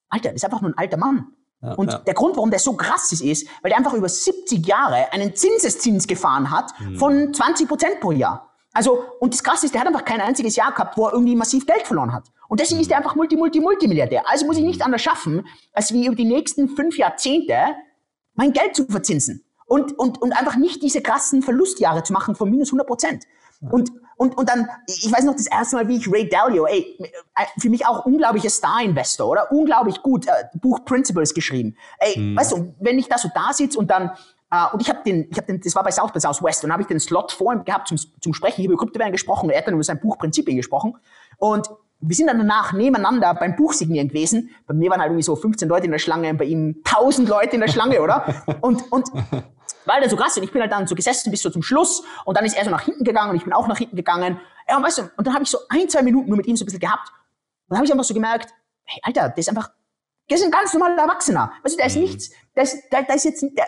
Alter, 0.09 0.28
das 0.30 0.36
ist 0.36 0.44
einfach 0.44 0.61
nur 0.61 0.70
ein 0.70 0.78
alter 0.78 0.96
Mann. 0.96 1.32
Ja, 1.61 1.72
und 1.72 1.90
ja. 1.90 1.99
der 1.99 2.14
Grund, 2.14 2.36
warum 2.36 2.51
der 2.51 2.61
so 2.61 2.74
krass 2.74 3.11
ist, 3.11 3.20
ist, 3.20 3.49
weil 3.62 3.70
der 3.70 3.78
einfach 3.78 3.92
über 3.92 4.09
70 4.09 4.64
Jahre 4.64 5.12
einen 5.12 5.34
Zinseszins 5.34 6.07
gefahren 6.07 6.51
hat 6.51 6.72
mhm. 6.78 6.96
von 6.96 7.34
20 7.34 7.66
Prozent 7.66 8.01
pro 8.01 8.12
Jahr. 8.12 8.55
Also, 8.72 9.03
und 9.18 9.34
das 9.34 9.42
Krasse 9.42 9.66
ist, 9.66 9.74
der 9.74 9.80
hat 9.80 9.88
einfach 9.88 10.05
kein 10.05 10.20
einziges 10.20 10.55
Jahr 10.55 10.70
gehabt, 10.70 10.96
wo 10.96 11.07
er 11.07 11.14
irgendwie 11.14 11.34
massiv 11.34 11.66
Geld 11.66 11.84
verloren 11.84 12.12
hat. 12.12 12.30
Und 12.49 12.61
deswegen 12.61 12.80
ist 12.80 12.90
er 12.90 12.96
einfach 12.96 13.14
Multi, 13.14 13.36
Multi, 13.36 13.61
Multimilliardär. 13.61 14.22
Also 14.26 14.46
muss 14.46 14.57
ich 14.57 14.64
nicht 14.64 14.82
anders 14.82 15.03
schaffen, 15.03 15.46
als 15.72 15.92
wie 15.92 16.07
über 16.07 16.16
die 16.16 16.24
nächsten 16.24 16.68
fünf 16.68 16.96
Jahrzehnte 16.96 17.55
mein 18.34 18.53
Geld 18.53 18.74
zu 18.74 18.86
verzinsen. 18.86 19.44
Und, 19.66 19.99
und, 19.99 20.20
und 20.22 20.32
einfach 20.32 20.57
nicht 20.57 20.82
diese 20.82 21.03
krassen 21.03 21.42
Verlustjahre 21.42 22.03
zu 22.03 22.14
machen 22.14 22.34
von 22.34 22.51
minus 22.51 22.68
100 22.68 22.86
Prozent. 22.86 23.24
Und, 23.61 23.90
und, 24.16 24.38
und 24.38 24.49
dann, 24.49 24.68
ich 24.86 25.12
weiß 25.12 25.24
noch 25.24 25.34
das 25.34 25.46
erste 25.46 25.76
Mal, 25.76 25.88
wie 25.88 25.96
ich 25.96 26.11
Ray 26.11 26.28
Dalio, 26.28 26.66
ey, 26.66 26.99
für 27.59 27.68
mich 27.68 27.86
auch 27.86 28.07
unglaublicher 28.07 28.51
Star-Investor, 28.51 29.28
oder? 29.28 29.53
Unglaublich 29.53 30.03
gut, 30.03 30.26
äh, 30.26 30.30
Buch 30.55 30.84
Principles 30.84 31.34
geschrieben. 31.34 31.76
Ey, 31.99 32.14
hm. 32.14 32.36
weißt 32.36 32.53
du, 32.53 32.74
wenn 32.80 32.99
ich 32.99 33.09
da 33.09 33.18
so 33.18 33.28
da 33.34 33.53
sitze 33.53 33.78
und 33.78 33.90
dann 33.90 34.12
Uh, 34.51 34.72
und 34.72 34.80
ich 34.80 34.88
habe 34.88 35.01
den, 35.05 35.28
ich 35.30 35.36
habe 35.36 35.46
den, 35.46 35.61
das 35.61 35.74
war 35.74 35.82
bei 35.82 35.90
South 35.90 36.11
by 36.11 36.20
Southwest 36.20 36.64
und 36.64 36.72
habe 36.72 36.80
ich 36.80 36.88
den 36.88 36.99
Slot 36.99 37.32
vor 37.32 37.53
ihm 37.53 37.66
gehabt 37.66 37.88
zum, 37.88 37.99
zum 37.99 38.32
Sprechen. 38.32 38.62
Ich 38.62 38.66
habe 38.66 38.72
über 38.72 38.80
Kryptowährungen 38.82 39.12
gesprochen, 39.12 39.51
er 39.51 39.59
hat 39.59 39.66
dann 39.66 39.74
über 39.74 39.84
sein 39.84 40.01
Buch 40.01 40.16
Prinzipien 40.16 40.57
gesprochen. 40.57 40.96
Und 41.36 41.68
wir 42.01 42.14
sind 42.14 42.28
dann 42.28 42.38
danach 42.38 42.72
nebeneinander 42.72 43.34
beim 43.34 43.57
Buchsignieren 43.57 44.09
gewesen. 44.09 44.51
Bei 44.66 44.74
mir 44.74 44.90
waren 44.90 45.01
halt 45.01 45.11
irgendwie 45.11 45.24
so 45.24 45.34
15 45.34 45.68
Leute 45.68 45.86
in 45.86 45.90
der 45.90 45.99
Schlange, 45.99 46.32
bei 46.34 46.44
ihm 46.44 46.82
1000 46.84 47.28
Leute 47.28 47.57
in 47.57 47.61
der 47.61 47.68
Schlange, 47.68 48.01
oder? 48.01 48.34
Und, 48.61 48.90
und 48.92 49.09
weil 49.84 50.01
der 50.01 50.11
so 50.11 50.16
krass 50.16 50.36
ist, 50.36 50.44
ich 50.44 50.53
bin 50.53 50.61
halt 50.61 50.70
dann 50.70 50.86
so 50.86 50.94
gesessen 50.94 51.30
bis 51.30 51.42
so 51.42 51.51
zum 51.51 51.62
Schluss 51.62 52.05
und 52.26 52.36
dann 52.36 52.44
ist 52.44 52.57
er 52.57 52.64
so 52.64 52.70
nach 52.70 52.82
hinten 52.82 53.05
gegangen 53.05 53.30
und 53.30 53.36
ich 53.36 53.44
bin 53.44 53.55
auch 53.55 53.66
nach 53.68 53.78
hinten 53.78 53.96
gegangen. 53.96 54.38
Ja, 54.68 54.76
und 54.76 54.82
weißt 54.82 54.99
du, 54.99 55.03
und 55.16 55.26
dann 55.26 55.32
habe 55.32 55.44
ich 55.44 55.51
so 55.51 55.59
ein, 55.70 55.88
zwei 55.88 56.03
Minuten 56.03 56.28
nur 56.28 56.36
mit 56.36 56.46
ihm 56.46 56.57
so 56.57 56.64
ein 56.64 56.66
bisschen 56.66 56.80
gehabt. 56.80 57.09
Und 57.09 57.70
dann 57.70 57.78
habe 57.78 57.86
ich 57.86 57.92
einfach 57.92 58.05
so 58.05 58.12
gemerkt, 58.12 58.53
hey, 58.84 59.01
Alter, 59.03 59.30
der 59.30 59.38
ist 59.38 59.49
einfach, 59.49 59.70
der 60.28 60.36
ist 60.36 60.44
ein 60.44 60.51
ganz 60.51 60.74
normaler 60.74 61.03
Erwachsener. 61.03 61.53
Weißt 61.62 61.74
du, 61.74 61.78
der 61.78 61.86
ist 61.86 61.96
mhm. 61.96 62.03
nichts, 62.03 62.30
der 62.55 62.62
ist, 62.64 62.92
der, 62.92 63.03
der 63.05 63.14
ist 63.14 63.24
jetzt, 63.24 63.42
der, 63.42 63.66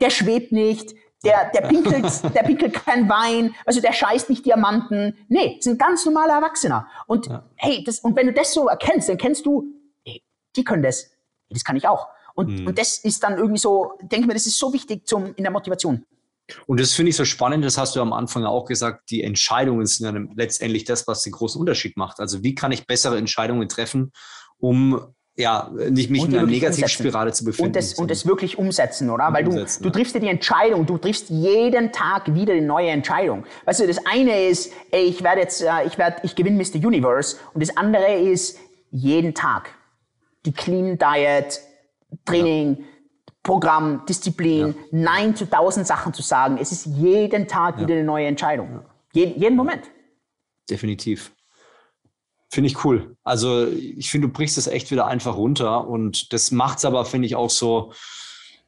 der 0.00 0.10
schwebt 0.10 0.52
nicht, 0.52 0.94
der, 1.24 1.50
der 1.50 1.60
pinkelt, 1.68 2.34
der 2.34 2.42
pinkelt 2.42 2.74
kein 2.74 3.08
Wein, 3.08 3.54
also 3.66 3.80
der 3.80 3.92
scheißt 3.92 4.30
nicht 4.30 4.46
Diamanten. 4.46 5.16
Nee, 5.28 5.60
ein 5.64 5.78
ganz 5.78 6.04
normaler 6.04 6.34
Erwachsener. 6.34 6.86
Und 7.06 7.26
ja. 7.26 7.44
hey, 7.56 7.82
das, 7.84 8.00
und 8.00 8.16
wenn 8.16 8.26
du 8.26 8.32
das 8.32 8.52
so 8.54 8.68
erkennst, 8.68 9.08
dann 9.08 9.18
kennst 9.18 9.46
du, 9.46 9.64
hey, 10.04 10.22
die 10.56 10.64
können 10.64 10.82
das. 10.82 11.10
Das 11.50 11.64
kann 11.64 11.76
ich 11.76 11.88
auch. 11.88 12.08
Und, 12.34 12.60
mhm. 12.60 12.66
und 12.68 12.78
das 12.78 12.98
ist 12.98 13.22
dann 13.22 13.36
irgendwie 13.36 13.58
so, 13.58 13.94
denke 14.02 14.28
mir, 14.28 14.34
das 14.34 14.46
ist 14.46 14.58
so 14.58 14.72
wichtig 14.72 15.06
zum, 15.06 15.34
in 15.34 15.42
der 15.42 15.50
Motivation. 15.50 16.04
Und 16.66 16.80
das 16.80 16.92
finde 16.94 17.10
ich 17.10 17.16
so 17.16 17.24
spannend, 17.24 17.64
das 17.64 17.76
hast 17.76 17.94
du 17.94 18.00
am 18.00 18.12
Anfang 18.12 18.44
auch 18.44 18.64
gesagt, 18.64 19.10
die 19.10 19.22
Entscheidungen 19.22 19.84
sind 19.86 20.06
dann 20.06 20.32
letztendlich 20.34 20.84
das, 20.84 21.06
was 21.06 21.22
den 21.22 21.32
großen 21.32 21.60
Unterschied 21.60 21.96
macht. 21.96 22.20
Also 22.20 22.42
wie 22.42 22.54
kann 22.54 22.72
ich 22.72 22.86
bessere 22.86 23.18
Entscheidungen 23.18 23.68
treffen, 23.68 24.12
um 24.58 25.14
ja, 25.38 25.70
nicht 25.90 26.10
mich 26.10 26.24
in 26.24 26.36
einer 26.36 26.46
Negativspirale 26.46 27.32
zu 27.32 27.44
befinden. 27.44 27.68
Und 27.68 27.76
das, 27.76 27.94
und 27.94 28.10
das 28.10 28.26
wirklich 28.26 28.58
umsetzen, 28.58 29.08
oder? 29.08 29.32
Weil 29.32 29.44
du, 29.44 29.50
du 29.52 29.90
triffst 29.90 30.14
dir 30.16 30.20
die 30.20 30.28
Entscheidung, 30.28 30.84
du 30.84 30.98
triffst 30.98 31.30
jeden 31.30 31.92
Tag 31.92 32.34
wieder 32.34 32.54
eine 32.54 32.66
neue 32.66 32.88
Entscheidung. 32.88 33.44
Weißt 33.64 33.78
du, 33.78 33.86
das 33.86 34.04
eine 34.04 34.48
ist, 34.48 34.72
ey, 34.90 35.04
ich 35.04 35.22
werde 35.22 35.42
jetzt, 35.42 35.62
äh, 35.62 35.86
ich 35.86 35.96
werde, 35.96 36.16
ich 36.24 36.34
gewinne 36.34 36.56
Mr. 36.56 36.84
Universe. 36.84 37.36
Und 37.54 37.62
das 37.62 37.76
andere 37.76 38.14
ist, 38.14 38.58
jeden 38.90 39.32
Tag. 39.32 39.70
Die 40.44 40.52
Clean 40.52 40.98
Diet, 40.98 41.60
Training, 42.24 42.78
ja. 42.78 42.84
Programm, 43.44 44.04
Disziplin, 44.08 44.68
ja. 44.68 44.74
Nein 44.90 45.36
zu 45.36 45.48
tausend 45.48 45.86
Sachen 45.86 46.12
zu 46.12 46.22
sagen. 46.22 46.58
Es 46.60 46.72
ist 46.72 46.86
jeden 46.86 47.46
Tag 47.46 47.76
ja. 47.76 47.82
wieder 47.82 47.94
eine 47.94 48.04
neue 48.04 48.26
Entscheidung. 48.26 48.80
Jeden, 49.12 49.40
jeden 49.40 49.54
Moment. 49.54 49.84
Definitiv. 50.68 51.32
Finde 52.50 52.68
ich 52.68 52.84
cool. 52.84 53.16
Also 53.24 53.66
ich 53.66 54.10
finde, 54.10 54.28
du 54.28 54.32
brichst 54.32 54.56
es 54.56 54.66
echt 54.66 54.90
wieder 54.90 55.06
einfach 55.06 55.36
runter 55.36 55.86
und 55.86 56.32
das 56.32 56.50
macht 56.50 56.78
es 56.78 56.84
aber, 56.86 57.04
finde 57.04 57.26
ich, 57.26 57.36
auch 57.36 57.50
so, 57.50 57.92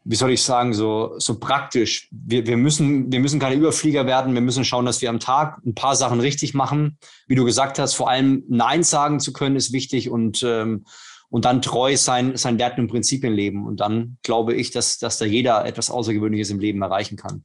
wie 0.05 0.17
soll 0.17 0.33
ich 0.33 0.43
sagen, 0.43 0.75
so, 0.75 1.15
so 1.19 1.39
praktisch. 1.39 2.09
Wir, 2.11 2.47
wir, 2.47 2.59
müssen, 2.59 3.11
wir 3.11 3.21
müssen 3.21 3.41
keine 3.41 3.57
Überflieger 3.57 4.07
werden. 4.07 4.35
Wir 4.35 4.43
müssen 4.43 4.65
schauen, 4.65 4.85
dass 4.85 5.01
wir 5.01 5.09
am 5.09 5.21
Tag 5.21 5.59
ein 5.65 5.75
paar 5.75 5.97
Sachen 5.97 6.21
richtig 6.21 6.53
machen. 6.53 6.99
Wie 7.27 7.35
du 7.35 7.45
gesagt 7.45 7.79
hast, 7.79 7.95
vor 7.95 8.11
allem 8.11 8.45
Nein 8.49 8.83
sagen 8.83 9.19
zu 9.19 9.33
können, 9.33 9.57
ist 9.57 9.73
wichtig 9.73 10.11
und, 10.11 10.43
ähm, 10.43 10.85
und 11.31 11.47
dann 11.47 11.63
treu 11.63 11.97
sein, 11.97 12.37
sein 12.37 12.59
Werten 12.59 12.83
und 12.83 12.89
Prinzipien 12.89 13.33
leben. 13.33 13.67
Und 13.67 13.81
dann 13.81 14.19
glaube 14.23 14.55
ich, 14.55 14.71
dass, 14.71 14.99
dass 14.99 15.17
da 15.17 15.25
jeder 15.25 15.65
etwas 15.65 15.91
Außergewöhnliches 15.91 16.51
im 16.51 16.61
Leben 16.61 16.83
erreichen 16.83 17.17
kann. 17.17 17.45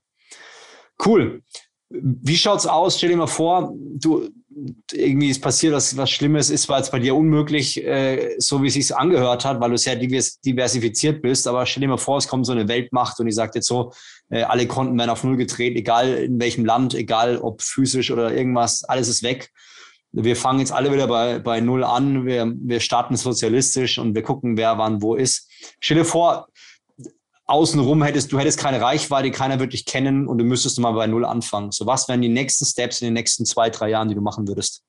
Cool. 1.04 1.44
Wie 1.90 2.36
schaut's 2.36 2.66
aus? 2.66 2.98
Stell 2.98 3.10
dir 3.10 3.18
mal 3.18 3.28
vor, 3.28 3.74
du 3.78 4.30
irgendwie 4.94 5.30
ist 5.30 5.42
passiert 5.42 5.74
was, 5.74 5.98
was 5.98 6.10
Schlimmes, 6.10 6.50
ist 6.50 6.70
war 6.70 6.78
jetzt 6.78 6.92
bei 6.92 7.00
dir 7.00 7.16
unmöglich, 7.16 7.84
äh, 7.84 8.36
so 8.38 8.64
wie 8.64 8.68
es 8.68 8.74
sich 8.74 8.96
angehört 8.96 9.44
hat, 9.44 9.60
weil 9.60 9.72
du 9.72 9.78
sehr 9.78 9.98
diversifiziert 9.98 11.22
bist. 11.22 11.48
Aber 11.48 11.66
stell 11.66 11.82
dir 11.82 11.88
mal 11.88 11.98
vor, 11.98 12.18
es 12.18 12.28
kommt 12.28 12.46
so 12.46 12.54
eine 12.54 12.68
Weltmacht 12.68 13.20
und 13.20 13.26
die 13.26 13.34
sagt 13.34 13.56
jetzt 13.56 13.68
so, 13.68 13.92
äh, 14.30 14.44
alle 14.44 14.66
Konten 14.66 14.98
werden 14.98 15.10
auf 15.10 15.24
Null 15.24 15.36
gedreht, 15.36 15.76
egal 15.76 16.14
in 16.16 16.40
welchem 16.40 16.66
Land, 16.66 16.94
egal 16.94 17.38
ob 17.38 17.62
physisch 17.62 18.12
oder 18.12 18.34
irgendwas, 18.34 18.84
alles 18.86 19.10
ist 19.10 19.24
weg. 19.24 19.52
Wir 20.14 20.38
fangen 20.38 20.60
jetzt 20.60 20.72
alle 20.72 20.94
wieder 20.94 21.08
bei, 21.08 21.40
bei 21.40 21.60
Null 21.60 21.84
an, 21.84 22.26
wir, 22.26 22.50
wir 22.56 22.80
starten 22.80 23.18
sozialistisch 23.18 23.98
und 23.98 24.16
wir 24.16 24.24
gucken, 24.24 24.56
wer 24.56 24.78
wann 24.78 25.02
wo 25.02 25.16
ist. 25.16 25.52
Stell 25.82 25.98
dir 25.98 26.06
vor, 26.06 26.48
außenrum 27.46 28.04
hättest, 28.04 28.32
du 28.32 28.40
hättest 28.40 28.60
keine 28.60 28.82
Reichweite, 28.82 29.32
keiner 29.32 29.60
würde 29.60 29.72
dich 29.72 29.86
kennen 29.86 30.28
und 30.28 30.38
du 30.38 30.44
müsstest 30.44 30.80
mal 30.80 30.92
bei 30.92 31.08
Null 31.08 31.26
anfangen. 31.26 31.72
So, 31.72 31.86
was 31.86 32.08
wären 32.08 32.22
die 32.22 32.30
nächsten 32.30 32.66
Steps 32.66 33.02
in 33.02 33.08
den 33.08 33.14
nächsten 33.14 33.46
zwei, 33.46 33.70
drei 33.70 33.90
Jahren, 33.90 34.10
die 34.10 34.16
du 34.16 34.22
machen 34.22 34.48
würdest? 34.48 34.84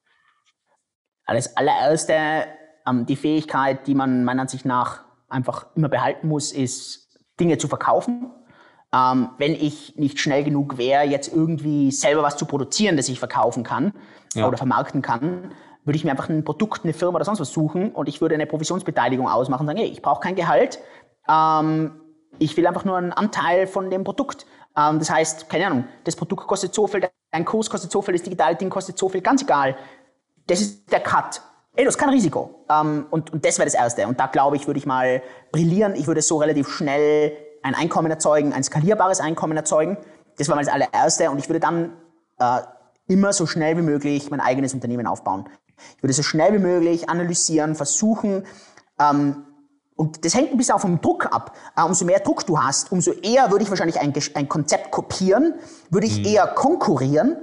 Alles 1.27 1.57
allererste, 1.57 2.47
ähm, 2.87 3.05
die 3.07 3.17
Fähigkeit, 3.17 3.87
die 3.87 3.95
man 3.95 4.25
meiner 4.25 4.43
Ansicht 4.43 4.65
nach 4.65 5.05
einfach 5.29 5.67
immer 5.75 5.89
behalten 5.89 6.29
muss, 6.29 6.53
ist, 6.53 7.19
Dinge 7.39 7.59
zu 7.59 7.69
verkaufen. 7.69 8.31
Ähm, 8.95 9.31
wenn 9.37 9.53
ich 9.53 9.97
nicht 9.97 10.21
schnell 10.21 10.45
genug 10.45 10.79
wäre, 10.79 11.05
jetzt 11.05 11.33
irgendwie 11.33 11.91
selber 11.91 12.23
was 12.23 12.37
zu 12.37 12.47
produzieren, 12.47 12.97
das 12.97 13.09
ich 13.09 13.19
verkaufen 13.19 13.65
kann 13.65 13.93
ja. 14.35 14.47
oder 14.47 14.57
vermarkten 14.57 15.03
kann, 15.03 15.53
würde 15.85 15.97
ich 15.97 16.05
mir 16.05 16.13
einfach 16.13 16.29
ein 16.29 16.45
Produkt, 16.45 16.85
eine 16.85 16.95
Firma 16.95 17.17
oder 17.17 17.25
sonst 17.25 17.41
was 17.41 17.51
suchen 17.51 17.93
und 17.93 18.09
ich 18.09 18.21
würde 18.21 18.37
eine 18.37 18.47
Provisionsbeteiligung 18.47 19.29
ausmachen 19.29 19.63
und 19.63 19.67
sagen, 19.67 19.79
hey, 19.79 19.89
ich 19.89 20.03
brauche 20.03 20.21
kein 20.21 20.37
Gehalt, 20.37 20.79
ähm, 21.29 22.01
ich 22.39 22.57
will 22.57 22.67
einfach 22.67 22.85
nur 22.85 22.97
einen 22.97 23.13
Anteil 23.13 23.67
von 23.67 23.91
dem 23.91 24.05
Produkt. 24.05 24.47
Ähm, 24.77 24.99
das 24.99 25.11
heißt, 25.11 25.49
keine 25.49 25.67
Ahnung, 25.67 25.85
das 26.05 26.17
Produkt 26.17 26.47
kostet 26.47 26.75
so 26.75 26.87
viel, 26.87 27.09
dein 27.31 27.45
Kurs 27.45 27.71
kostet 27.71 27.91
so 27.91 28.03
viel, 28.03 28.15
das 28.15 28.23
digitale 28.23 28.57
Ding 28.57 28.71
kostet 28.71 28.99
so 28.99 29.09
viel, 29.09 29.21
ganz 29.21 29.43
egal. 29.43 29.77
Das 30.47 30.61
ist 30.61 30.91
der 30.93 31.01
Cut. 31.01 31.41
Ey, 31.75 31.85
das 31.85 31.95
ist 31.95 32.01
kein 32.01 32.11
Risiko. 32.11 32.65
Ähm, 32.71 33.07
und, 33.11 33.33
und 33.33 33.45
das 33.45 33.59
wäre 33.59 33.67
das 33.67 33.75
Erste. 33.75 34.07
Und 34.07 34.19
da 34.19 34.27
glaube 34.27 34.57
ich, 34.57 34.67
würde 34.67 34.79
ich 34.79 34.87
mal 34.87 35.23
brillieren. 35.53 35.95
Ich 35.95 36.07
würde 36.07 36.23
so 36.23 36.39
relativ 36.39 36.69
schnell 36.69 37.33
ein 37.63 37.75
Einkommen 37.75 38.11
erzeugen, 38.11 38.53
ein 38.53 38.63
skalierbares 38.63 39.21
Einkommen 39.21 39.57
erzeugen. 39.57 39.99
Das 40.39 40.49
war 40.49 40.57
mal 40.57 40.65
das 40.65 40.73
allererste. 40.73 41.31
Und 41.31 41.39
ich 41.39 41.49
würde 41.49 41.61
dann 41.61 41.93
äh, 42.39 42.61
immer 43.09 43.33
so 43.33 43.47
schnell 43.47 43.77
wie 43.77 43.83
möglich 43.83 44.31
mein 44.31 44.41
eigenes 44.41 44.73
Unternehmen 44.73 45.07
aufbauen. 45.07 45.49
Ich 45.97 46.03
würde 46.03 46.15
so 46.15 46.23
schnell 46.23 46.55
wie 46.55 46.59
möglich 46.59 47.11
analysieren, 47.11 47.75
versuchen, 47.75 48.47
ähm, 48.99 49.45
und 49.97 50.25
das 50.25 50.35
hängt 50.35 50.51
ein 50.53 50.59
bisschen 50.59 50.75
auch 50.75 50.81
vom 50.81 51.01
Druck 51.01 51.27
ab. 51.27 51.57
Äh, 51.75 51.83
umso 51.83 52.05
mehr 52.05 52.21
Druck 52.21 52.47
du 52.47 52.61
hast, 52.61 52.93
umso 52.93 53.13
eher 53.13 53.51
würde 53.51 53.65
ich 53.65 53.71
wahrscheinlich 53.71 53.99
ein, 53.99 54.13
ein 54.35 54.49
Konzept 54.49 54.91
kopieren, 54.91 55.55
würde 55.91 56.07
ich 56.07 56.19
mhm. 56.19 56.27
eher 56.27 56.47
konkurrieren. 56.47 57.39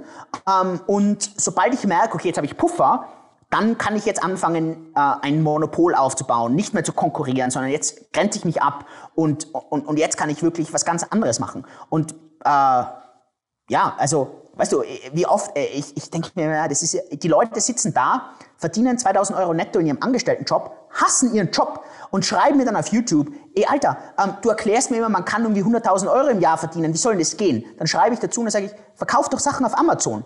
Ähm, 0.48 0.80
und 0.86 1.28
sobald 1.36 1.74
ich 1.74 1.84
merke, 1.84 2.14
okay, 2.14 2.28
jetzt 2.28 2.36
habe 2.36 2.46
ich 2.46 2.56
Puffer, 2.56 3.08
dann 3.50 3.76
kann 3.76 3.96
ich 3.96 4.04
jetzt 4.04 4.22
anfangen, 4.22 4.92
äh, 4.94 5.00
ein 5.22 5.42
Monopol 5.42 5.94
aufzubauen, 5.94 6.54
nicht 6.54 6.74
mehr 6.74 6.84
zu 6.84 6.92
konkurrieren, 6.92 7.50
sondern 7.50 7.72
jetzt 7.72 8.12
grenze 8.12 8.38
ich 8.38 8.44
mich 8.44 8.62
ab 8.62 8.86
und, 9.14 9.52
und, 9.52 9.86
und 9.86 9.98
jetzt 9.98 10.16
kann 10.16 10.30
ich 10.30 10.42
wirklich 10.42 10.72
was 10.72 10.84
ganz 10.84 11.02
anderes 11.04 11.40
machen. 11.40 11.66
Und 11.88 12.12
äh, 12.44 12.84
ja, 13.68 13.94
also 13.98 14.42
weißt 14.56 14.72
du, 14.72 14.82
wie 15.12 15.26
oft, 15.26 15.56
äh, 15.56 15.66
ich, 15.66 15.96
ich 15.96 16.10
denke 16.10 16.30
mir, 16.34 16.68
das 16.68 16.82
ist, 16.82 16.96
die 17.10 17.28
Leute 17.28 17.60
sitzen 17.60 17.92
da, 17.92 18.30
verdienen 18.56 18.98
2000 18.98 19.38
Euro 19.38 19.54
netto 19.54 19.78
in 19.78 19.86
ihrem 19.86 20.02
Angestelltenjob, 20.02 20.83
hassen 20.94 21.34
ihren 21.34 21.50
Job 21.50 21.84
und 22.10 22.24
schreiben 22.24 22.56
mir 22.56 22.64
dann 22.64 22.76
auf 22.76 22.88
YouTube, 22.88 23.28
ey 23.54 23.66
Alter, 23.66 23.98
ähm, 24.22 24.34
du 24.42 24.48
erklärst 24.48 24.90
mir 24.90 24.98
immer, 24.98 25.08
man 25.08 25.24
kann 25.24 25.42
irgendwie 25.42 25.62
100.000 25.62 26.10
Euro 26.10 26.28
im 26.28 26.40
Jahr 26.40 26.56
verdienen, 26.58 26.94
wie 26.94 26.98
soll 26.98 27.12
denn 27.12 27.20
das 27.20 27.36
gehen? 27.36 27.64
Dann 27.78 27.86
schreibe 27.86 28.14
ich 28.14 28.20
dazu 28.20 28.40
und 28.40 28.46
dann 28.46 28.52
sage 28.52 28.66
ich, 28.66 28.72
verkauf 28.94 29.28
doch 29.28 29.40
Sachen 29.40 29.66
auf 29.66 29.76
Amazon. 29.76 30.24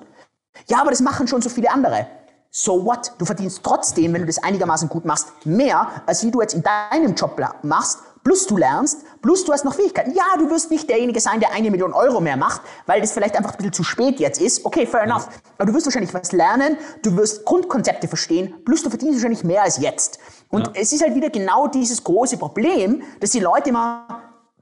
Ja, 0.66 0.80
aber 0.80 0.90
das 0.90 1.00
machen 1.00 1.26
schon 1.26 1.42
so 1.42 1.48
viele 1.48 1.70
andere. 1.70 2.06
So 2.50 2.84
what? 2.84 3.12
Du 3.18 3.24
verdienst 3.24 3.60
trotzdem, 3.62 4.12
wenn 4.14 4.22
du 4.22 4.26
das 4.26 4.42
einigermaßen 4.42 4.88
gut 4.88 5.04
machst, 5.04 5.28
mehr, 5.44 5.88
als 6.06 6.24
wie 6.24 6.30
du 6.30 6.40
jetzt 6.40 6.54
in 6.54 6.62
deinem 6.62 7.14
Job 7.14 7.40
machst 7.62 7.98
plus 8.28 8.46
du 8.46 8.58
lernst, 8.58 9.04
plus 9.22 9.44
du 9.44 9.52
hast 9.54 9.64
noch 9.64 9.74
Fähigkeiten. 9.74 10.12
Ja, 10.12 10.24
du 10.36 10.50
wirst 10.50 10.70
nicht 10.70 10.86
derjenige 10.90 11.18
sein, 11.18 11.40
der 11.40 11.52
eine 11.52 11.70
Million 11.70 11.94
Euro 11.94 12.20
mehr 12.20 12.36
macht, 12.36 12.60
weil 12.84 13.00
das 13.00 13.12
vielleicht 13.12 13.36
einfach 13.36 13.52
ein 13.52 13.56
bisschen 13.56 13.72
zu 13.72 13.84
spät 13.84 14.20
jetzt 14.20 14.38
ist. 14.38 14.66
Okay, 14.66 14.86
fair 14.86 15.04
enough. 15.04 15.28
Aber 15.56 15.64
du 15.66 15.74
wirst 15.74 15.86
wahrscheinlich 15.86 16.12
was 16.12 16.32
lernen, 16.32 16.76
du 17.02 17.16
wirst 17.16 17.46
Grundkonzepte 17.46 18.06
verstehen, 18.06 18.54
plus 18.66 18.82
du 18.82 18.90
verdienst 18.90 19.16
wahrscheinlich 19.16 19.44
mehr 19.44 19.62
als 19.62 19.78
jetzt. 19.78 20.18
Und 20.50 20.66
ja. 20.68 20.72
es 20.76 20.92
ist 20.92 21.02
halt 21.02 21.14
wieder 21.14 21.30
genau 21.30 21.68
dieses 21.68 22.02
große 22.02 22.38
Problem, 22.38 23.02
dass 23.20 23.30
die 23.30 23.40
Leute 23.40 23.70
immer 23.70 24.06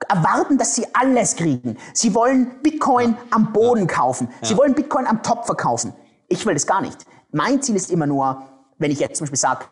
erwarten, 0.08 0.58
dass 0.58 0.74
sie 0.74 0.86
alles 0.94 1.36
kriegen. 1.36 1.76
Sie 1.92 2.14
wollen 2.14 2.60
Bitcoin 2.62 3.16
am 3.30 3.52
Boden 3.52 3.86
kaufen. 3.86 4.28
Sie 4.42 4.56
wollen 4.56 4.74
Bitcoin 4.74 5.06
am 5.06 5.22
Top 5.22 5.46
verkaufen. 5.46 5.94
Ich 6.28 6.44
will 6.44 6.54
das 6.54 6.66
gar 6.66 6.80
nicht. 6.80 7.06
Mein 7.32 7.62
Ziel 7.62 7.76
ist 7.76 7.90
immer 7.90 8.06
nur, 8.06 8.42
wenn 8.78 8.90
ich 8.90 9.00
jetzt 9.00 9.18
zum 9.18 9.24
Beispiel 9.24 9.38
sage, 9.38 9.64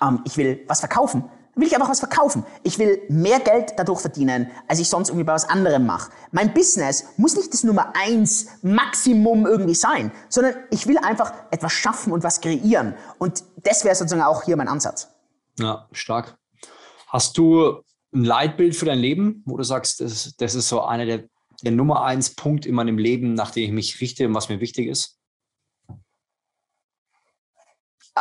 ähm, 0.00 0.20
ich 0.24 0.36
will 0.36 0.64
was 0.68 0.80
verkaufen, 0.80 1.24
will 1.54 1.66
ich 1.66 1.74
einfach 1.74 1.88
was 1.88 2.00
verkaufen. 2.00 2.44
Ich 2.62 2.78
will 2.78 3.00
mehr 3.08 3.40
Geld 3.40 3.74
dadurch 3.76 4.00
verdienen, 4.00 4.50
als 4.68 4.78
ich 4.78 4.88
sonst 4.88 5.08
irgendwie 5.08 5.24
bei 5.24 5.32
was 5.32 5.48
anderem 5.48 5.86
mache. 5.86 6.10
Mein 6.30 6.52
Business 6.54 7.06
muss 7.16 7.36
nicht 7.36 7.52
das 7.52 7.64
Nummer 7.64 7.92
eins 7.96 8.46
Maximum 8.62 9.46
irgendwie 9.46 9.74
sein, 9.74 10.12
sondern 10.28 10.54
ich 10.70 10.86
will 10.86 10.98
einfach 10.98 11.32
etwas 11.50 11.72
schaffen 11.72 12.12
und 12.12 12.22
was 12.22 12.40
kreieren. 12.40 12.94
Und 13.18 13.44
das 13.64 13.84
wäre 13.84 13.94
sozusagen 13.94 14.22
auch 14.22 14.42
hier 14.44 14.56
mein 14.56 14.68
Ansatz. 14.68 15.08
Ja, 15.58 15.88
stark. 15.92 16.38
Hast 17.08 17.38
du 17.38 17.82
ein 18.14 18.24
Leitbild 18.24 18.76
für 18.76 18.86
dein 18.86 18.98
Leben, 18.98 19.42
wo 19.46 19.56
du 19.56 19.62
sagst, 19.62 20.00
das, 20.00 20.34
das 20.36 20.54
ist 20.54 20.68
so 20.68 20.82
einer 20.82 21.06
der, 21.06 21.24
der 21.62 21.72
Nummer 21.72 22.04
eins 22.04 22.34
Punkt 22.34 22.66
in 22.66 22.74
meinem 22.74 22.98
Leben, 22.98 23.34
nach 23.34 23.50
dem 23.50 23.64
ich 23.64 23.72
mich 23.72 24.00
richte 24.00 24.26
und 24.26 24.34
was 24.34 24.48
mir 24.48 24.60
wichtig 24.60 24.88
ist? 24.88 25.18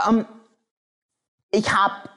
Um, 0.07 0.19
ähm, 0.19 0.25
ich 1.51 1.73
habe 1.73 2.09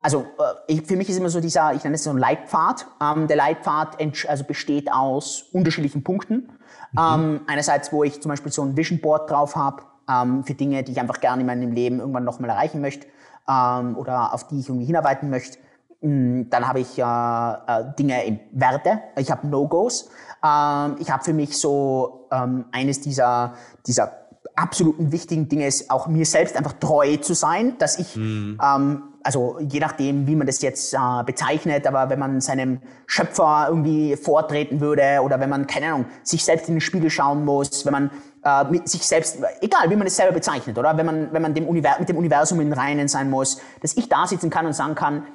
also 0.00 0.20
äh, 0.38 0.72
ich, 0.72 0.82
für 0.82 0.94
mich 0.94 1.08
ist 1.08 1.16
immer 1.16 1.30
so 1.30 1.40
dieser, 1.40 1.74
ich 1.74 1.82
nenne 1.82 1.96
es 1.96 2.04
so 2.04 2.10
ein 2.10 2.18
Leitpfad. 2.18 2.86
Ähm, 3.02 3.26
der 3.26 3.36
Leitpfad 3.36 3.98
also 4.28 4.44
besteht 4.44 4.90
aus 4.92 5.42
unterschiedlichen 5.52 6.04
Punkten. 6.04 6.48
Mhm. 6.92 6.98
Ähm, 6.98 7.40
einerseits, 7.48 7.92
wo 7.92 8.04
ich 8.04 8.22
zum 8.22 8.28
Beispiel 8.28 8.52
so 8.52 8.62
ein 8.62 8.76
Vision 8.76 9.00
Board 9.00 9.28
drauf 9.28 9.56
habe 9.56 9.82
ähm, 10.08 10.44
für 10.44 10.54
Dinge, 10.54 10.82
die 10.82 10.92
ich 10.92 11.00
einfach 11.00 11.20
gerne 11.20 11.40
in 11.40 11.46
meinem 11.46 11.72
Leben 11.72 12.00
irgendwann 12.00 12.24
nochmal 12.24 12.50
erreichen 12.50 12.80
möchte 12.80 13.06
ähm, 13.48 13.96
oder 13.96 14.32
auf 14.32 14.46
die 14.46 14.60
ich 14.60 14.68
irgendwie 14.68 14.86
hinarbeiten 14.86 15.30
möchte. 15.30 15.58
Mm, 16.00 16.48
dann 16.50 16.68
habe 16.68 16.80
ich 16.80 16.98
äh, 16.98 17.02
äh, 17.02 17.84
Dinge 17.98 18.24
in 18.24 18.40
Werte. 18.52 19.00
Ich 19.16 19.30
habe 19.30 19.46
No-Gos. 19.46 20.10
Ähm, 20.44 20.96
ich 20.98 21.10
habe 21.10 21.24
für 21.24 21.32
mich 21.32 21.56
so 21.58 22.28
ähm, 22.30 22.66
eines 22.72 23.00
dieser, 23.00 23.54
dieser 23.86 24.12
absoluten 24.54 25.12
wichtigen 25.12 25.48
Dinge 25.48 25.66
ist 25.66 25.90
auch 25.90 26.06
mir 26.06 26.26
selbst 26.26 26.56
einfach 26.56 26.74
treu 26.74 27.16
zu 27.18 27.34
sein, 27.34 27.76
dass 27.78 27.98
ich 27.98 28.16
mhm. 28.16 28.58
ähm, 28.62 29.02
also 29.26 29.58
je 29.58 29.80
nachdem, 29.80 30.26
wie 30.28 30.36
man 30.36 30.46
das 30.46 30.62
jetzt 30.62 30.94
äh, 30.94 30.98
bezeichnet, 31.24 31.84
aber 31.86 32.08
wenn 32.08 32.18
man 32.18 32.40
seinem 32.40 32.80
Schöpfer 33.06 33.66
irgendwie 33.68 34.14
vortreten 34.14 34.80
würde 34.80 35.20
oder 35.20 35.40
wenn 35.40 35.50
man, 35.50 35.66
keine 35.66 35.88
Ahnung, 35.88 36.06
sich 36.22 36.44
selbst 36.44 36.68
in 36.68 36.76
den 36.76 36.80
Spiegel 36.80 37.10
schauen 37.10 37.44
muss, 37.44 37.84
wenn 37.84 37.92
man 37.92 38.10
äh, 38.44 38.64
mit 38.70 38.88
sich 38.88 39.04
selbst, 39.04 39.38
egal 39.60 39.90
wie 39.90 39.96
man 39.96 40.06
es 40.06 40.14
selber 40.14 40.32
bezeichnet, 40.32 40.78
oder 40.78 40.96
wenn 40.96 41.06
man, 41.06 41.32
wenn 41.32 41.42
man 41.42 41.54
dem 41.54 41.66
Univers 41.66 41.98
mit 41.98 42.08
dem 42.08 42.16
Universum 42.16 42.60
in 42.60 42.72
Reinen 42.72 43.08
sein 43.08 43.28
muss, 43.28 43.60
dass 43.80 43.96
ich 43.96 44.08
da 44.08 44.28
sitzen 44.28 44.48
kann 44.48 44.64
und 44.64 44.74
sagen 44.74 44.94
kann, 44.94 45.26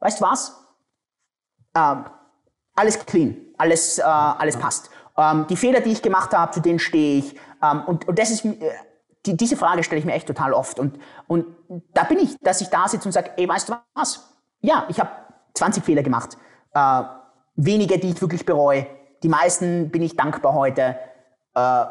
weißt 0.00 0.20
du 0.20 0.24
was? 0.24 0.56
Äh, 1.74 1.94
alles 2.74 2.98
clean, 3.06 3.36
alles, 3.58 3.98
äh, 3.98 4.02
alles 4.02 4.56
passt. 4.56 4.90
Ähm, 5.16 5.46
die 5.48 5.56
Fehler, 5.56 5.80
die 5.80 5.92
ich 5.92 6.02
gemacht 6.02 6.32
habe, 6.34 6.50
zu 6.50 6.60
denen 6.60 6.80
stehe 6.80 7.20
ich. 7.20 7.36
Ähm, 7.62 7.82
und, 7.86 8.08
und 8.08 8.18
das 8.18 8.30
ist 8.30 8.44
äh, 8.44 8.72
die, 9.26 9.36
diese 9.36 9.56
Frage 9.56 9.82
stelle 9.82 9.98
ich 9.98 10.04
mir 10.06 10.14
echt 10.14 10.26
total 10.26 10.52
oft. 10.52 10.78
Und, 10.78 10.98
und 11.26 11.46
da 11.94 12.04
bin 12.04 12.18
ich, 12.18 12.36
dass 12.40 12.60
ich 12.60 12.68
da 12.68 12.88
sitze 12.88 13.08
und 13.08 13.12
sage, 13.12 13.30
ey, 13.36 13.48
weißt 13.48 13.68
du 13.68 13.74
was? 13.94 14.26
Ja, 14.60 14.86
ich 14.88 15.00
habe 15.00 15.10
20 15.54 15.84
Fehler 15.84 16.02
gemacht. 16.02 16.36
Äh, 16.72 17.02
wenige, 17.56 17.98
die 17.98 18.10
ich 18.10 18.20
wirklich 18.20 18.46
bereue. 18.46 18.86
Die 19.22 19.28
meisten 19.28 19.90
bin 19.90 20.02
ich 20.02 20.16
dankbar 20.16 20.54
heute. 20.54 20.96
Äh, 21.54 21.84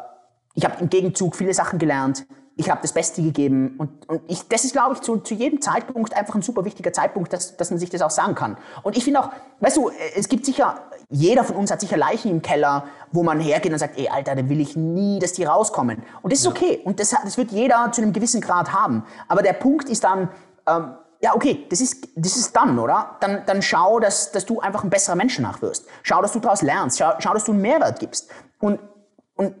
ich 0.54 0.64
habe 0.64 0.80
im 0.80 0.88
Gegenzug 0.88 1.36
viele 1.36 1.52
Sachen 1.54 1.78
gelernt 1.78 2.26
ich 2.56 2.70
habe 2.70 2.80
das 2.80 2.92
Beste 2.92 3.22
gegeben. 3.22 3.74
Und, 3.76 4.08
und 4.08 4.22
ich, 4.28 4.48
das 4.48 4.64
ist, 4.64 4.72
glaube 4.72 4.94
ich, 4.94 5.02
zu, 5.02 5.18
zu 5.18 5.34
jedem 5.34 5.60
Zeitpunkt 5.60 6.14
einfach 6.14 6.34
ein 6.34 6.42
super 6.42 6.64
wichtiger 6.64 6.92
Zeitpunkt, 6.92 7.32
dass, 7.32 7.56
dass 7.56 7.70
man 7.70 7.78
sich 7.78 7.90
das 7.90 8.00
auch 8.00 8.10
sagen 8.10 8.34
kann. 8.34 8.56
Und 8.82 8.96
ich 8.96 9.04
finde 9.04 9.20
auch, 9.20 9.30
weißt 9.60 9.76
du, 9.76 9.90
es 10.14 10.28
gibt 10.28 10.46
sicher, 10.46 10.80
jeder 11.08 11.44
von 11.44 11.56
uns 11.56 11.70
hat 11.70 11.80
sicher 11.80 11.96
Leichen 11.96 12.30
im 12.30 12.42
Keller, 12.42 12.84
wo 13.12 13.22
man 13.22 13.40
hergeht 13.40 13.72
und 13.72 13.78
sagt, 13.78 13.98
ey, 13.98 14.08
Alter, 14.08 14.34
da 14.34 14.48
will 14.48 14.60
ich 14.60 14.76
nie, 14.76 15.18
dass 15.18 15.32
die 15.32 15.44
rauskommen. 15.44 16.02
Und 16.22 16.32
das 16.32 16.40
ist 16.40 16.46
okay. 16.46 16.80
Und 16.84 16.98
das, 16.98 17.10
das 17.10 17.36
wird 17.36 17.52
jeder 17.52 17.90
zu 17.92 18.02
einem 18.02 18.12
gewissen 18.12 18.40
Grad 18.40 18.72
haben. 18.72 19.04
Aber 19.28 19.42
der 19.42 19.52
Punkt 19.52 19.88
ist 19.88 20.02
dann, 20.02 20.28
ähm, 20.66 20.96
ja, 21.20 21.34
okay, 21.34 21.66
das 21.70 21.80
ist, 21.80 22.08
das 22.16 22.36
ist 22.36 22.54
dann, 22.54 22.78
oder? 22.78 23.16
Dann, 23.20 23.44
dann 23.46 23.62
schau, 23.62 24.00
dass, 24.00 24.32
dass 24.32 24.44
du 24.44 24.60
einfach 24.60 24.84
ein 24.84 24.90
besserer 24.90 25.16
Mensch 25.16 25.38
nachwirst. 25.38 25.86
Schau, 26.02 26.20
dass 26.20 26.32
du 26.32 26.40
daraus 26.40 26.62
lernst. 26.62 26.98
Schau, 26.98 27.12
schau, 27.18 27.32
dass 27.32 27.44
du 27.44 27.52
einen 27.52 27.62
Mehrwert 27.62 28.00
gibst. 28.00 28.28
Und, 28.58 28.80
und, 29.36 29.54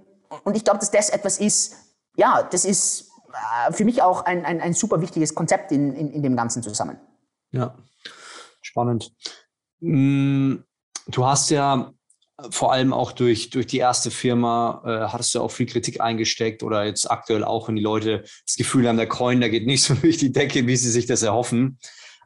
und 0.44 0.56
ich 0.56 0.64
glaube, 0.64 0.80
dass 0.80 0.90
das 0.90 1.10
etwas 1.10 1.38
ist, 1.38 1.76
ja, 2.16 2.42
das 2.42 2.64
ist 2.64 3.10
äh, 3.32 3.72
für 3.72 3.84
mich 3.84 4.02
auch 4.02 4.24
ein, 4.24 4.44
ein, 4.44 4.60
ein 4.60 4.74
super 4.74 5.00
wichtiges 5.00 5.34
Konzept 5.34 5.70
in, 5.72 5.94
in, 5.94 6.10
in 6.10 6.22
dem 6.22 6.36
Ganzen 6.36 6.62
zusammen. 6.62 6.98
Ja, 7.52 7.74
spannend. 8.60 9.12
Mm, 9.80 10.56
du 11.06 11.26
hast 11.26 11.50
ja 11.50 11.92
vor 12.50 12.72
allem 12.72 12.92
auch 12.92 13.12
durch, 13.12 13.50
durch 13.50 13.66
die 13.66 13.78
erste 13.78 14.10
Firma, 14.10 14.82
äh, 14.84 15.10
hattest 15.10 15.34
du 15.34 15.40
auch 15.40 15.50
viel 15.50 15.66
Kritik 15.66 16.00
eingesteckt 16.00 16.62
oder 16.62 16.84
jetzt 16.84 17.10
aktuell 17.10 17.44
auch, 17.44 17.68
wenn 17.68 17.76
die 17.76 17.82
Leute 17.82 18.24
das 18.44 18.56
Gefühl 18.56 18.86
haben, 18.86 18.98
der 18.98 19.08
Coin, 19.08 19.40
der 19.40 19.48
geht 19.48 19.66
nicht 19.66 19.82
so 19.82 19.94
durch 20.02 20.18
die 20.18 20.32
Decke, 20.32 20.66
wie 20.66 20.76
sie 20.76 20.90
sich 20.90 21.06
das 21.06 21.22
erhoffen. 21.22 21.78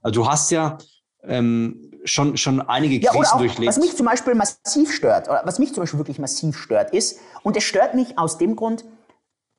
Also 0.02 0.22
du 0.22 0.28
hast 0.28 0.50
ja 0.50 0.78
ähm, 1.22 1.92
schon, 2.04 2.36
schon 2.36 2.60
einige 2.60 2.98
Krisen 2.98 3.14
ja, 3.14 3.20
oder 3.20 3.34
auch, 3.34 3.38
durchlebt. 3.38 3.68
Was 3.68 3.78
mich 3.78 3.96
zum 3.96 4.06
Beispiel 4.06 4.34
massiv 4.34 4.92
stört, 4.92 5.28
oder 5.28 5.42
was 5.44 5.58
mich 5.58 5.72
zum 5.72 5.82
Beispiel 5.82 6.00
wirklich 6.00 6.18
massiv 6.18 6.56
stört, 6.56 6.92
ist, 6.92 7.20
und 7.42 7.56
es 7.56 7.62
stört 7.62 7.94
mich 7.94 8.18
aus 8.18 8.38
dem 8.38 8.56
Grund, 8.56 8.84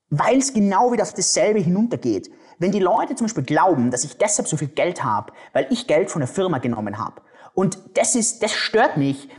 weil 0.10 0.40
es 0.40 0.54
genau 0.54 0.92
wieder 0.92 1.04
auf 1.04 1.14
dasselbe 1.14 1.60
hinuntergeht. 1.60 2.30
Wenn 2.60 2.72
die 2.72 2.80
Leute 2.80 3.16
zum 3.16 3.26
Beispiel 3.26 3.44
glauben, 3.44 3.90
dass 3.90 4.04
ich 4.04 4.18
deshalb 4.18 4.48
so 4.48 4.58
viel 4.58 4.68
Geld 4.68 5.04
habe, 5.04 5.32
weil 5.54 5.68
ich 5.70 5.88
Geld 5.88 6.12
von 6.12 6.20
der 6.20 6.28
Firma 6.28 6.58
genommen 6.58 6.98
habe, 6.98 7.22
und 7.62 7.78
das 7.94 8.16
ist, 8.16 8.42
das 8.42 8.54
stört 8.54 8.98
mich, 8.98 9.30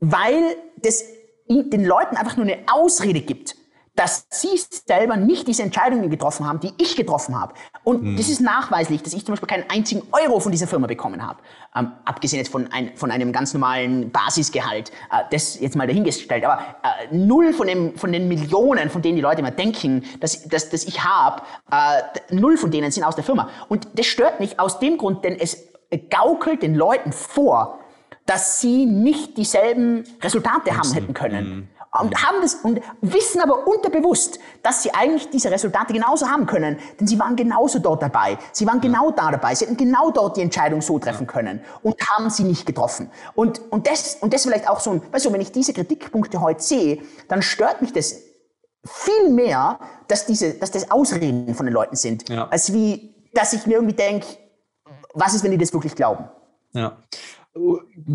weil 0.00 0.56
das 0.78 1.04
den 1.50 1.84
Leuten 1.84 2.16
einfach 2.16 2.38
nur 2.38 2.46
eine 2.46 2.60
Ausrede 2.72 3.20
gibt, 3.20 3.56
dass 3.94 4.26
sie 4.30 4.48
selber 4.86 5.16
nicht 5.16 5.46
diese 5.46 5.64
Entscheidungen 5.64 6.08
getroffen 6.08 6.46
haben, 6.46 6.60
die 6.60 6.72
ich 6.78 6.96
getroffen 6.96 7.38
habe. 7.38 7.52
Und 7.84 8.00
hm. 8.00 8.16
das 8.16 8.30
ist 8.30 8.40
nachweislich, 8.40 9.02
dass 9.02 9.12
ich 9.12 9.26
zum 9.26 9.34
Beispiel 9.34 9.48
keinen 9.48 9.68
einzigen 9.68 10.02
Euro 10.12 10.40
von 10.40 10.50
dieser 10.50 10.66
Firma 10.66 10.86
bekommen 10.86 11.26
habe. 11.26 11.40
Ähm, 11.76 11.92
abgesehen 12.06 12.38
jetzt 12.38 12.50
von, 12.50 12.72
ein, 12.72 12.96
von 12.96 13.10
einem 13.10 13.32
ganz 13.32 13.52
normalen 13.52 14.10
Basisgehalt. 14.10 14.90
Äh, 15.10 15.24
das 15.30 15.60
jetzt 15.60 15.76
mal 15.76 15.86
dahingestellt. 15.86 16.46
Aber 16.46 16.62
äh, 16.82 17.14
null 17.14 17.52
von, 17.52 17.66
dem, 17.66 17.98
von 17.98 18.12
den 18.12 18.28
Millionen, 18.28 18.88
von 18.88 19.02
denen 19.02 19.16
die 19.16 19.22
Leute 19.22 19.40
immer 19.40 19.50
denken, 19.50 20.04
dass, 20.20 20.48
dass, 20.48 20.70
dass 20.70 20.84
ich 20.84 21.04
habe, 21.04 21.42
äh, 21.70 22.34
null 22.34 22.56
von 22.56 22.70
denen 22.70 22.90
sind 22.90 23.04
aus 23.04 23.14
der 23.14 23.24
Firma. 23.24 23.50
Und 23.68 23.88
das 23.94 24.06
stört 24.06 24.40
mich 24.40 24.58
aus 24.58 24.78
dem 24.78 24.96
Grund, 24.96 25.22
denn 25.22 25.38
es 25.38 25.67
gaukelt 26.10 26.62
den 26.62 26.74
Leuten 26.74 27.12
vor, 27.12 27.78
dass 28.26 28.60
sie 28.60 28.84
nicht 28.84 29.38
dieselben 29.38 30.04
Resultate 30.22 30.76
haben 30.76 30.92
hätten 30.92 31.14
können. 31.14 31.48
Mhm. 31.48 31.68
Und 32.00 32.22
haben 32.22 32.42
das 32.42 32.56
und 32.56 32.80
wissen 33.00 33.40
aber 33.40 33.66
unterbewusst, 33.66 34.38
dass 34.62 34.82
sie 34.82 34.92
eigentlich 34.92 35.30
diese 35.30 35.50
Resultate 35.50 35.94
genauso 35.94 36.28
haben 36.28 36.44
können, 36.44 36.78
denn 37.00 37.06
sie 37.06 37.18
waren 37.18 37.34
genauso 37.34 37.78
dort 37.78 38.02
dabei. 38.02 38.36
Sie 38.52 38.66
waren 38.66 38.82
genau 38.82 39.10
da 39.10 39.30
dabei. 39.30 39.54
Sie 39.54 39.64
hätten 39.64 39.78
genau 39.78 40.10
dort 40.10 40.36
die 40.36 40.42
Entscheidung 40.42 40.82
so 40.82 40.98
treffen 40.98 41.26
können 41.26 41.62
und 41.82 41.96
haben 42.10 42.28
sie 42.28 42.44
nicht 42.44 42.66
getroffen. 42.66 43.10
Und, 43.34 43.62
und 43.72 43.86
das, 43.86 44.18
und 44.20 44.34
das 44.34 44.42
vielleicht 44.42 44.68
auch 44.68 44.80
so 44.80 44.90
ein, 44.90 45.02
weißt 45.10 45.24
du, 45.24 45.32
wenn 45.32 45.40
ich 45.40 45.50
diese 45.50 45.72
Kritikpunkte 45.72 46.42
heute 46.42 46.62
sehe, 46.62 47.00
dann 47.28 47.40
stört 47.40 47.80
mich 47.80 47.94
das 47.94 48.16
viel 48.84 49.30
mehr, 49.30 49.80
dass 50.08 50.26
diese, 50.26 50.54
dass 50.54 50.70
das 50.70 50.90
Ausreden 50.90 51.54
von 51.54 51.64
den 51.64 51.72
Leuten 51.72 51.96
sind, 51.96 52.28
ja. 52.28 52.48
als 52.48 52.72
wie, 52.74 53.14
dass 53.32 53.54
ich 53.54 53.66
mir 53.66 53.74
irgendwie 53.74 53.96
denke, 53.96 54.26
was 55.18 55.34
ist, 55.34 55.44
wenn 55.44 55.50
die 55.50 55.58
das 55.58 55.72
wirklich 55.72 55.94
glauben? 55.94 56.24
Ja 56.72 56.98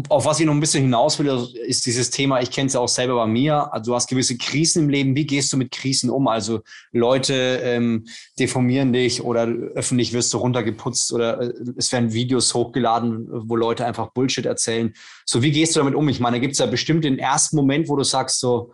auf 0.10 0.26
was 0.26 0.40
ich 0.40 0.46
noch 0.46 0.54
ein 0.54 0.60
bisschen 0.60 0.84
hinaus 0.84 1.20
will, 1.20 1.48
ist 1.66 1.86
dieses 1.86 2.10
Thema, 2.10 2.42
ich 2.42 2.52
kenne 2.52 2.68
es 2.68 2.74
ja 2.74 2.80
auch 2.80 2.88
selber 2.88 3.16
bei 3.16 3.28
mir, 3.28 3.74
also 3.74 3.92
du 3.92 3.96
hast 3.96 4.08
gewisse 4.08 4.38
Krisen 4.38 4.84
im 4.84 4.90
Leben, 4.90 5.16
wie 5.16 5.26
gehst 5.26 5.52
du 5.52 5.58
mit 5.58 5.72
Krisen 5.72 6.10
um? 6.10 6.28
Also 6.28 6.62
Leute 6.92 7.34
ähm, 7.64 8.06
deformieren 8.40 8.94
dich 8.94 9.24
oder 9.24 9.48
öffentlich 9.48 10.14
wirst 10.14 10.34
du 10.34 10.38
runtergeputzt 10.38 11.12
oder 11.14 11.42
äh, 11.42 11.54
es 11.78 11.92
werden 11.92 12.14
Videos 12.14 12.54
hochgeladen, 12.54 13.28
wo 13.32 13.56
Leute 13.56 13.86
einfach 13.86 14.12
Bullshit 14.12 14.46
erzählen. 14.46 14.94
So, 15.26 15.42
wie 15.42 15.52
gehst 15.52 15.76
du 15.76 15.80
damit 15.80 15.96
um? 15.96 16.08
Ich 16.10 16.20
meine, 16.20 16.38
da 16.38 16.42
gibt 16.42 16.54
es 16.54 16.60
ja 16.60 16.66
bestimmt 16.66 17.04
den 17.04 17.20
ersten 17.20 17.56
Moment, 17.56 17.90
wo 17.90 17.96
du 17.96 18.04
sagst 18.04 18.40
so, 18.40 18.72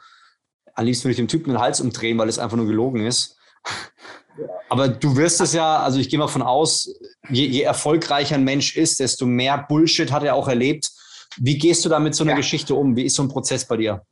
am 0.75 0.85
liebsten 0.85 1.05
würde 1.05 1.11
ich 1.11 1.17
dem 1.17 1.27
Typen 1.27 1.51
den 1.51 1.59
Hals 1.59 1.81
umdrehen, 1.81 2.17
weil 2.17 2.29
es 2.29 2.39
einfach 2.39 2.57
nur 2.57 2.67
gelogen 2.67 3.05
ist. 3.05 3.37
Aber 4.69 4.87
du 4.87 5.15
wirst 5.15 5.41
es 5.41 5.53
ja, 5.53 5.79
also 5.79 5.99
ich 5.99 6.09
gehe 6.09 6.19
mal 6.19 6.27
von 6.27 6.41
aus, 6.41 6.93
je, 7.29 7.45
je, 7.45 7.61
erfolgreicher 7.61 8.35
ein 8.35 8.43
Mensch 8.43 8.77
ist, 8.77 8.99
desto 8.99 9.25
mehr 9.25 9.65
Bullshit 9.67 10.11
hat 10.11 10.23
er 10.23 10.35
auch 10.35 10.47
erlebt. 10.47 10.91
Wie 11.37 11.57
gehst 11.57 11.85
du 11.85 11.89
da 11.89 11.99
mit 11.99 12.15
so 12.15 12.23
einer 12.23 12.31
ja. 12.31 12.37
Geschichte 12.37 12.75
um? 12.75 12.95
Wie 12.95 13.03
ist 13.03 13.15
so 13.15 13.23
ein 13.23 13.29
Prozess 13.29 13.65
bei 13.65 13.77
dir? 13.77 14.03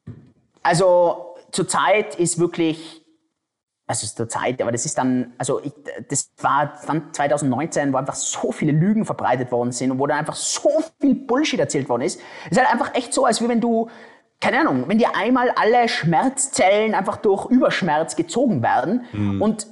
Also 0.64 1.36
zurzeit 1.52 2.16
ist 2.16 2.40
wirklich, 2.40 3.04
also 3.88 4.06
zur 4.08 4.28
Zeit, 4.30 4.62
aber 4.62 4.72
das 4.72 4.86
ist 4.86 4.98
dann, 4.98 5.34
also 5.38 5.62
ich, 5.64 5.74
das 6.10 6.32
war 6.42 6.74
dann 6.86 7.14
2019, 7.14 7.94
wo 7.94 7.98
einfach 7.98 8.16
so 8.16 8.52
viele 8.52 8.72
Lügen 8.72 9.06
verbreitet 9.06 9.52
worden 9.52 9.72
sind 9.72 9.92
und 9.92 10.00
wo 10.00 10.08
dann 10.08 10.20
einfach 10.20 10.36
so 10.36 10.84
viel 11.00 11.16
Bullshit 11.16 11.60
erzählt 11.60 11.90
worden 11.90 12.04
ist. 12.04 12.20
Es 12.46 12.52
ist 12.52 12.58
halt 12.58 12.72
einfach 12.72 12.94
echt 12.96 13.14
so, 13.14 13.26
als 13.26 13.42
wie 13.42 13.48
wenn 13.48 13.62
du, 13.62 13.90
keine 14.40 14.60
Ahnung, 14.60 14.86
wenn 14.88 14.98
dir 14.98 15.16
einmal 15.16 15.50
alle 15.52 15.88
Schmerzzellen 15.88 16.94
einfach 16.94 17.18
durch 17.18 17.46
Überschmerz 17.46 18.16
gezogen 18.16 18.62
werden 18.62 19.06
mhm. 19.14 19.42
und 19.42 19.68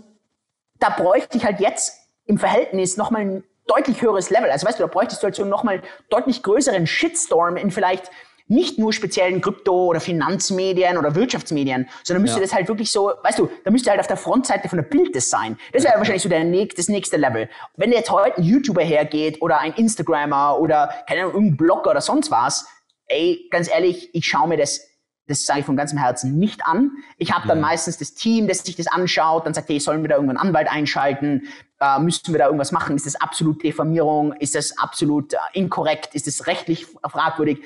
da 0.79 0.89
bräuchte 0.89 1.37
ich 1.37 1.45
halt 1.45 1.59
jetzt 1.59 1.97
im 2.25 2.37
Verhältnis 2.37 2.97
nochmal 2.97 3.21
ein 3.21 3.43
deutlich 3.67 4.01
höheres 4.01 4.29
Level. 4.29 4.49
Also 4.49 4.67
weißt 4.67 4.79
du, 4.79 4.83
da 4.83 4.87
bräuchtest 4.87 5.21
du 5.21 5.25
halt 5.25 5.35
so 5.35 5.45
nochmal 5.45 5.81
deutlich 6.09 6.43
größeren 6.43 6.87
Shitstorm 6.87 7.57
in 7.57 7.71
vielleicht 7.71 8.11
nicht 8.47 8.77
nur 8.77 8.93
speziellen 8.93 9.41
Krypto- 9.41 9.87
oder 9.87 9.99
Finanzmedien 9.99 10.97
oder 10.97 11.15
Wirtschaftsmedien, 11.15 11.89
sondern 12.03 12.21
müsste 12.21 12.39
ja. 12.39 12.43
das 12.45 12.53
halt 12.53 12.67
wirklich 12.67 12.91
so, 12.91 13.11
weißt 13.23 13.39
du, 13.39 13.49
da 13.63 13.71
müsste 13.71 13.89
halt 13.89 13.99
auf 13.99 14.07
der 14.07 14.17
Frontseite 14.17 14.69
von 14.69 14.77
der 14.77 14.83
Bild 14.83 15.15
das 15.15 15.29
sein. 15.29 15.57
Das 15.73 15.83
wäre 15.83 15.93
ja. 15.93 15.99
wahrscheinlich 15.99 16.21
so 16.21 16.29
der, 16.29 16.43
das 16.43 16.87
nächste 16.87 17.17
Level. 17.17 17.49
Wenn 17.75 17.91
jetzt 17.91 18.11
heute 18.11 18.37
ein 18.37 18.43
YouTuber 18.43 18.83
hergeht 18.83 19.41
oder 19.41 19.59
ein 19.59 19.73
Instagrammer 19.73 20.59
oder, 20.59 20.93
keine 21.07 21.21
Ahnung, 21.21 21.33
irgendein 21.33 21.57
Blogger 21.57 21.91
oder 21.91 22.01
sonst 22.01 22.29
was, 22.29 22.67
ey, 23.07 23.47
ganz 23.49 23.69
ehrlich, 23.69 24.13
ich 24.13 24.27
schaue 24.27 24.47
mir 24.47 24.57
das 24.57 24.81
das 25.27 25.45
sage 25.45 25.61
ich 25.61 25.65
von 25.65 25.75
ganzem 25.75 25.97
Herzen 25.97 26.37
nicht 26.37 26.65
an. 26.65 26.91
Ich 27.17 27.31
habe 27.33 27.47
dann 27.47 27.57
ja. 27.57 27.61
meistens 27.61 27.97
das 27.97 28.13
Team, 28.13 28.47
das 28.47 28.59
sich 28.59 28.75
das 28.75 28.87
anschaut, 28.87 29.45
dann 29.45 29.53
sagt, 29.53 29.69
hey, 29.69 29.79
sollen 29.79 30.03
wir 30.03 30.09
da 30.09 30.15
irgendwann 30.15 30.37
Anwalt 30.37 30.69
einschalten? 30.69 31.47
Äh, 31.79 31.99
müssten 31.99 32.31
wir 32.31 32.39
da 32.39 32.45
irgendwas 32.45 32.71
machen? 32.71 32.95
Ist 32.95 33.05
das 33.05 33.15
absolut 33.15 33.63
Diffamierung? 33.63 34.33
Ist 34.33 34.55
das 34.55 34.77
absolut 34.77 35.33
äh, 35.33 35.37
inkorrekt? 35.53 36.13
Ist 36.13 36.27
das 36.27 36.47
rechtlich 36.47 36.85
fragwürdig? 37.03 37.59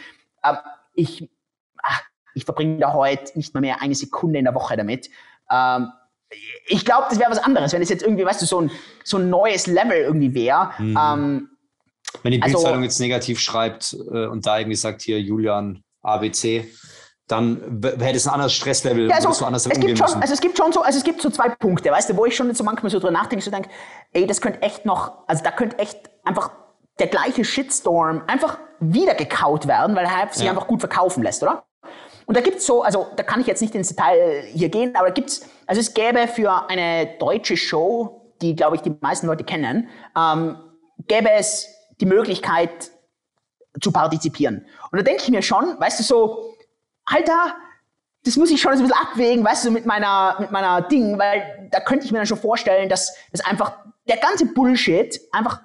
Äh, 0.44 0.56
ich, 0.94 1.30
ach, 1.84 2.02
ich 2.34 2.46
verbringe 2.46 2.80
da 2.80 2.94
heute 2.94 3.38
nicht 3.38 3.54
mal 3.54 3.62
mehr 3.62 3.82
eine 3.82 3.96
Sekunde 3.96 4.40
in 4.40 4.46
der 4.46 4.56
Woche 4.56 4.78
damit. 4.78 5.10
Ähm, 5.52 5.92
ich 6.68 6.86
glaube, 6.86 7.08
das 7.10 7.20
wäre 7.20 7.32
was 7.32 7.40
anderes, 7.40 7.74
wenn 7.74 7.82
es 7.82 7.90
jetzt 7.90 8.04
irgendwie, 8.04 8.26
weißt 8.26 8.42
du, 8.42 8.46
so 8.46 8.62
ein, 8.62 8.72
so 9.04 9.18
ein 9.18 9.30
neues 9.30 9.68
Level 9.68 9.98
irgendwie 9.98 10.34
wäre. 10.34 10.72
Mhm. 10.78 10.98
Ähm, 10.98 11.50
wenn 12.24 12.32
die 12.32 12.42
also 12.42 12.54
Bildzeitung 12.54 12.78
also, 12.78 12.84
jetzt 12.84 13.00
negativ 13.00 13.40
schreibt 13.40 13.94
äh, 13.94 14.28
und 14.28 14.46
da 14.46 14.60
irgendwie 14.60 14.76
sagt, 14.76 15.02
hier 15.02 15.20
Julian 15.20 15.84
ABC, 16.02 16.68
dann 17.30 17.82
hätte 17.84 18.18
es 18.18 18.28
ein 18.28 18.34
anderes 18.34 18.54
Stresslevel, 18.54 19.08
ja, 19.08 19.16
also, 19.16 19.46
anders 19.46 19.68
es 19.68 19.80
gibt 19.80 19.98
schon, 19.98 20.08
müssen. 20.08 20.22
Also 20.22 20.34
es 20.34 20.42
gibt 20.42 20.58
schon 20.58 20.72
so, 20.72 20.82
also 20.82 20.98
es 20.98 21.04
gibt 21.04 21.22
so 21.22 21.30
zwei 21.30 21.50
Punkte, 21.50 21.92
weißt 21.92 22.10
du, 22.10 22.18
wo 22.18 22.26
ich 22.26 22.36
schon 22.36 22.54
so 22.56 22.64
manchmal 22.64 22.90
so 22.90 22.98
drüber 22.98 23.12
nachdenke, 23.12 23.46
so 23.46 23.52
denke, 23.52 23.70
ey, 24.14 24.26
das 24.26 24.42
könnte 24.42 24.64
echt 24.64 24.86
noch, 24.86 25.28
also 25.28 25.44
da 25.44 25.52
könnte 25.52 25.78
echt 25.78 26.10
einfach 26.24 26.50
der 26.98 27.06
gleiche 27.08 27.46
Shitstorm 27.46 28.24
einfach 28.26 28.58
wieder 28.80 29.14
gekaut 29.14 29.68
werden, 29.68 29.96
weil 29.96 30.06
er 30.06 30.34
sich 30.34 30.44
ja. 30.46 30.52
einfach 30.52 30.66
gut 30.68 30.80
verkaufen 30.80 31.22
lässt, 31.22 31.44
oder? 31.44 31.66
Und 32.26 32.36
da 32.36 32.42
gibt's 32.42 32.66
so, 32.66 32.82
also 32.82 33.08
da 33.16 33.24
kann 33.24 33.42
ich 33.42 33.48
jetzt 33.48 33.62
nicht 33.62 33.76
ins 33.76 33.90
Detail 33.90 34.44
hier 34.52 34.70
gehen, 34.70 34.96
aber 34.96 35.12
gibt's, 35.12 35.48
also 35.68 35.80
es 35.80 35.94
gäbe 35.94 36.28
für 36.28 36.68
eine 36.68 37.16
deutsche 37.20 37.58
Show, 37.58 38.34
die, 38.42 38.56
glaube 38.56 38.76
ich, 38.76 38.82
die 38.82 38.96
meisten 39.02 39.28
Leute 39.28 39.44
kennen, 39.44 39.88
ähm, 40.18 40.58
gäbe 41.08 41.30
es 41.32 41.68
die 42.02 42.06
Möglichkeit 42.06 42.92
zu 43.82 43.92
partizipieren. 43.92 44.66
Und 44.92 44.98
da 44.98 45.04
denke 45.04 45.22
ich 45.24 45.30
mir 45.30 45.44
schon, 45.44 45.80
weißt 45.80 46.00
du, 46.00 46.04
so, 46.04 46.56
Alter, 47.10 47.56
das 48.24 48.36
muss 48.38 48.52
ich 48.52 48.62
schon 48.62 48.74
ein 48.74 48.80
bisschen 48.80 48.94
abwägen, 48.94 49.44
weißt 49.44 49.66
du, 49.66 49.72
mit 49.72 49.86
meiner, 49.86 50.38
mit 50.40 50.52
meiner 50.52 50.82
Ding, 50.82 51.18
weil 51.18 51.70
da 51.72 51.80
könnte 51.80 52.06
ich 52.06 52.12
mir 52.12 52.20
dann 52.20 52.28
schon 52.28 52.38
vorstellen, 52.38 52.90
dass, 52.90 53.16
dass 53.32 53.42
einfach 53.46 53.74
der 54.08 54.18
ganze 54.18 54.46
Bullshit 54.46 55.20
einfach 55.32 55.62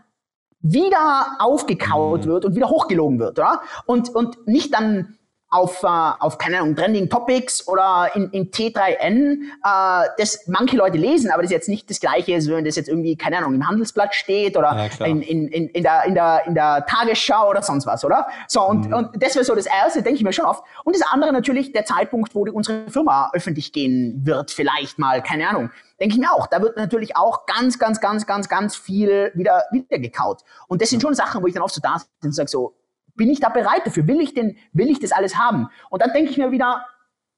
wieder 0.60 1.36
aufgekaut 1.40 2.24
mhm. 2.24 2.30
wird 2.30 2.44
und 2.44 2.56
wieder 2.56 2.70
hochgelogen 2.70 3.18
wird, 3.18 3.38
oder? 3.38 3.62
Und, 3.86 4.08
und 4.14 4.46
nicht 4.46 4.72
dann 4.72 5.18
auf, 5.54 5.84
äh, 5.84 5.86
auf 5.86 6.36
keine 6.36 6.58
Ahnung, 6.58 6.74
Trending 6.74 7.08
Topics 7.08 7.68
oder 7.68 8.10
in, 8.14 8.28
in 8.30 8.50
T3N, 8.50 9.36
äh, 9.62 10.08
das 10.18 10.48
manche 10.48 10.76
Leute 10.76 10.98
lesen, 10.98 11.30
aber 11.30 11.42
das 11.42 11.50
ist 11.50 11.54
jetzt 11.54 11.68
nicht 11.68 11.88
das 11.88 12.00
Gleiche, 12.00 12.34
als 12.34 12.48
wenn 12.48 12.64
das 12.64 12.74
jetzt 12.74 12.88
irgendwie, 12.88 13.16
keine 13.16 13.38
Ahnung, 13.38 13.54
im 13.54 13.66
Handelsblatt 13.66 14.16
steht 14.16 14.56
oder 14.56 14.88
ja, 14.98 15.06
in, 15.06 15.22
in, 15.22 15.46
in, 15.48 15.68
in, 15.68 15.82
der, 15.84 16.04
in, 16.06 16.14
der, 16.14 16.42
in 16.46 16.54
der 16.54 16.84
Tagesschau 16.86 17.50
oder 17.50 17.62
sonst 17.62 17.86
was, 17.86 18.04
oder? 18.04 18.26
So, 18.48 18.66
und, 18.66 18.88
mhm. 18.88 18.94
und 18.94 19.22
das 19.22 19.36
wäre 19.36 19.44
so 19.44 19.54
das 19.54 19.66
Erste, 19.66 20.02
denke 20.02 20.18
ich 20.18 20.24
mir 20.24 20.32
schon 20.32 20.44
oft. 20.44 20.64
Und 20.82 20.96
das 20.96 21.02
andere 21.08 21.32
natürlich 21.32 21.72
der 21.72 21.84
Zeitpunkt, 21.84 22.34
wo 22.34 22.44
die, 22.44 22.50
unsere 22.50 22.90
Firma 22.90 23.30
öffentlich 23.32 23.72
gehen 23.72 24.22
wird, 24.24 24.50
vielleicht 24.50 24.98
mal, 24.98 25.22
keine 25.22 25.48
Ahnung 25.48 25.70
denke 26.00 26.16
ich 26.16 26.20
mir 26.20 26.32
auch. 26.32 26.48
Da 26.48 26.60
wird 26.60 26.76
natürlich 26.76 27.16
auch 27.16 27.46
ganz, 27.46 27.78
ganz, 27.78 28.00
ganz, 28.00 28.26
ganz, 28.26 28.48
ganz 28.48 28.74
viel 28.74 29.30
wieder, 29.34 29.62
wieder 29.70 30.00
gekaut. 30.00 30.42
Und 30.66 30.82
das 30.82 30.90
sind 30.90 31.00
schon 31.00 31.14
Sachen, 31.14 31.40
wo 31.40 31.46
ich 31.46 31.54
dann 31.54 31.62
oft 31.62 31.72
so 31.72 31.80
da 31.80 32.02
bin 32.20 32.30
und 32.30 32.32
sage 32.32 32.48
so, 32.48 32.74
bin 33.14 33.30
ich 33.30 33.40
da 33.40 33.48
bereit 33.48 33.82
dafür? 33.84 34.06
Will 34.06 34.20
ich 34.20 34.34
denn, 34.34 34.56
will 34.72 34.90
ich 34.90 35.00
das 35.00 35.12
alles 35.12 35.36
haben? 35.36 35.68
Und 35.90 36.02
dann 36.02 36.12
denke 36.12 36.30
ich 36.30 36.38
mir 36.38 36.50
wieder, 36.50 36.84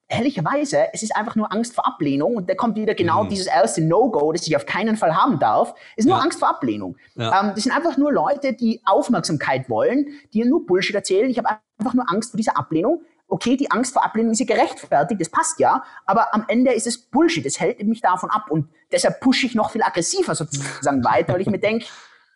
ehrlicherweise, 0.09 0.87
es 0.93 1.03
ist 1.03 1.16
einfach 1.16 1.35
nur 1.35 1.53
Angst 1.53 1.74
vor 1.74 1.87
Ablehnung 1.87 2.37
und 2.37 2.49
da 2.49 2.55
kommt 2.55 2.77
wieder 2.77 2.95
genau 2.95 3.24
mhm. 3.24 3.29
dieses 3.29 3.47
erste 3.47 3.83
No-Go, 3.83 4.33
das 4.33 4.47
ich 4.47 4.57
auf 4.57 4.66
keinen 4.66 4.97
Fall 4.97 5.16
haben 5.16 5.39
darf, 5.39 5.74
ist 5.97 6.07
nur 6.07 6.16
ja. 6.16 6.22
Angst 6.22 6.39
vor 6.39 6.49
Ablehnung. 6.49 6.97
Ja. 7.16 7.41
Ähm, 7.41 7.53
das 7.55 7.64
sind 7.64 7.72
einfach 7.72 7.97
nur 7.97 8.12
Leute, 8.12 8.53
die 8.53 8.81
Aufmerksamkeit 8.85 9.68
wollen, 9.68 10.07
die 10.33 10.45
nur 10.45 10.64
Bullshit 10.64 10.95
erzählen. 10.95 11.29
Ich 11.29 11.39
habe 11.39 11.49
einfach 11.79 11.95
nur 11.95 12.09
Angst 12.09 12.31
vor 12.31 12.39
dieser 12.39 12.57
Ablehnung. 12.57 13.03
Okay, 13.29 13.57
die 13.57 13.70
Angst 13.72 13.93
vor 13.93 14.05
Ablehnung 14.05 14.33
ist 14.33 14.39
ja 14.39 14.47
gerechtfertigt, 14.47 15.20
das 15.20 15.29
passt 15.29 15.59
ja, 15.59 15.83
aber 16.05 16.33
am 16.33 16.45
Ende 16.47 16.72
ist 16.72 16.87
es 16.87 16.97
Bullshit, 16.97 17.45
es 17.45 17.59
hält 17.59 17.83
mich 17.83 18.01
davon 18.01 18.31
ab 18.31 18.53
und 18.53 18.68
deshalb 18.93 19.18
pushe 19.18 19.47
ich 19.47 19.57
noch 19.57 19.72
viel 19.72 19.83
aggressiver 19.83 20.37
sozusagen 20.37 21.03
weiter, 21.03 21.33
weil 21.33 21.41
ich 21.41 21.49
mir 21.49 21.59
denke, 21.59 21.87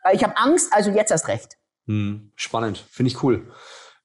äh, 0.03 0.17
ich 0.17 0.25
habe 0.25 0.37
Angst, 0.37 0.73
also 0.75 0.91
jetzt 0.91 1.13
erst 1.13 1.29
recht. 1.29 1.60
Hm, 1.91 2.31
spannend, 2.37 2.85
finde 2.89 3.11
ich 3.11 3.21
cool. 3.25 3.49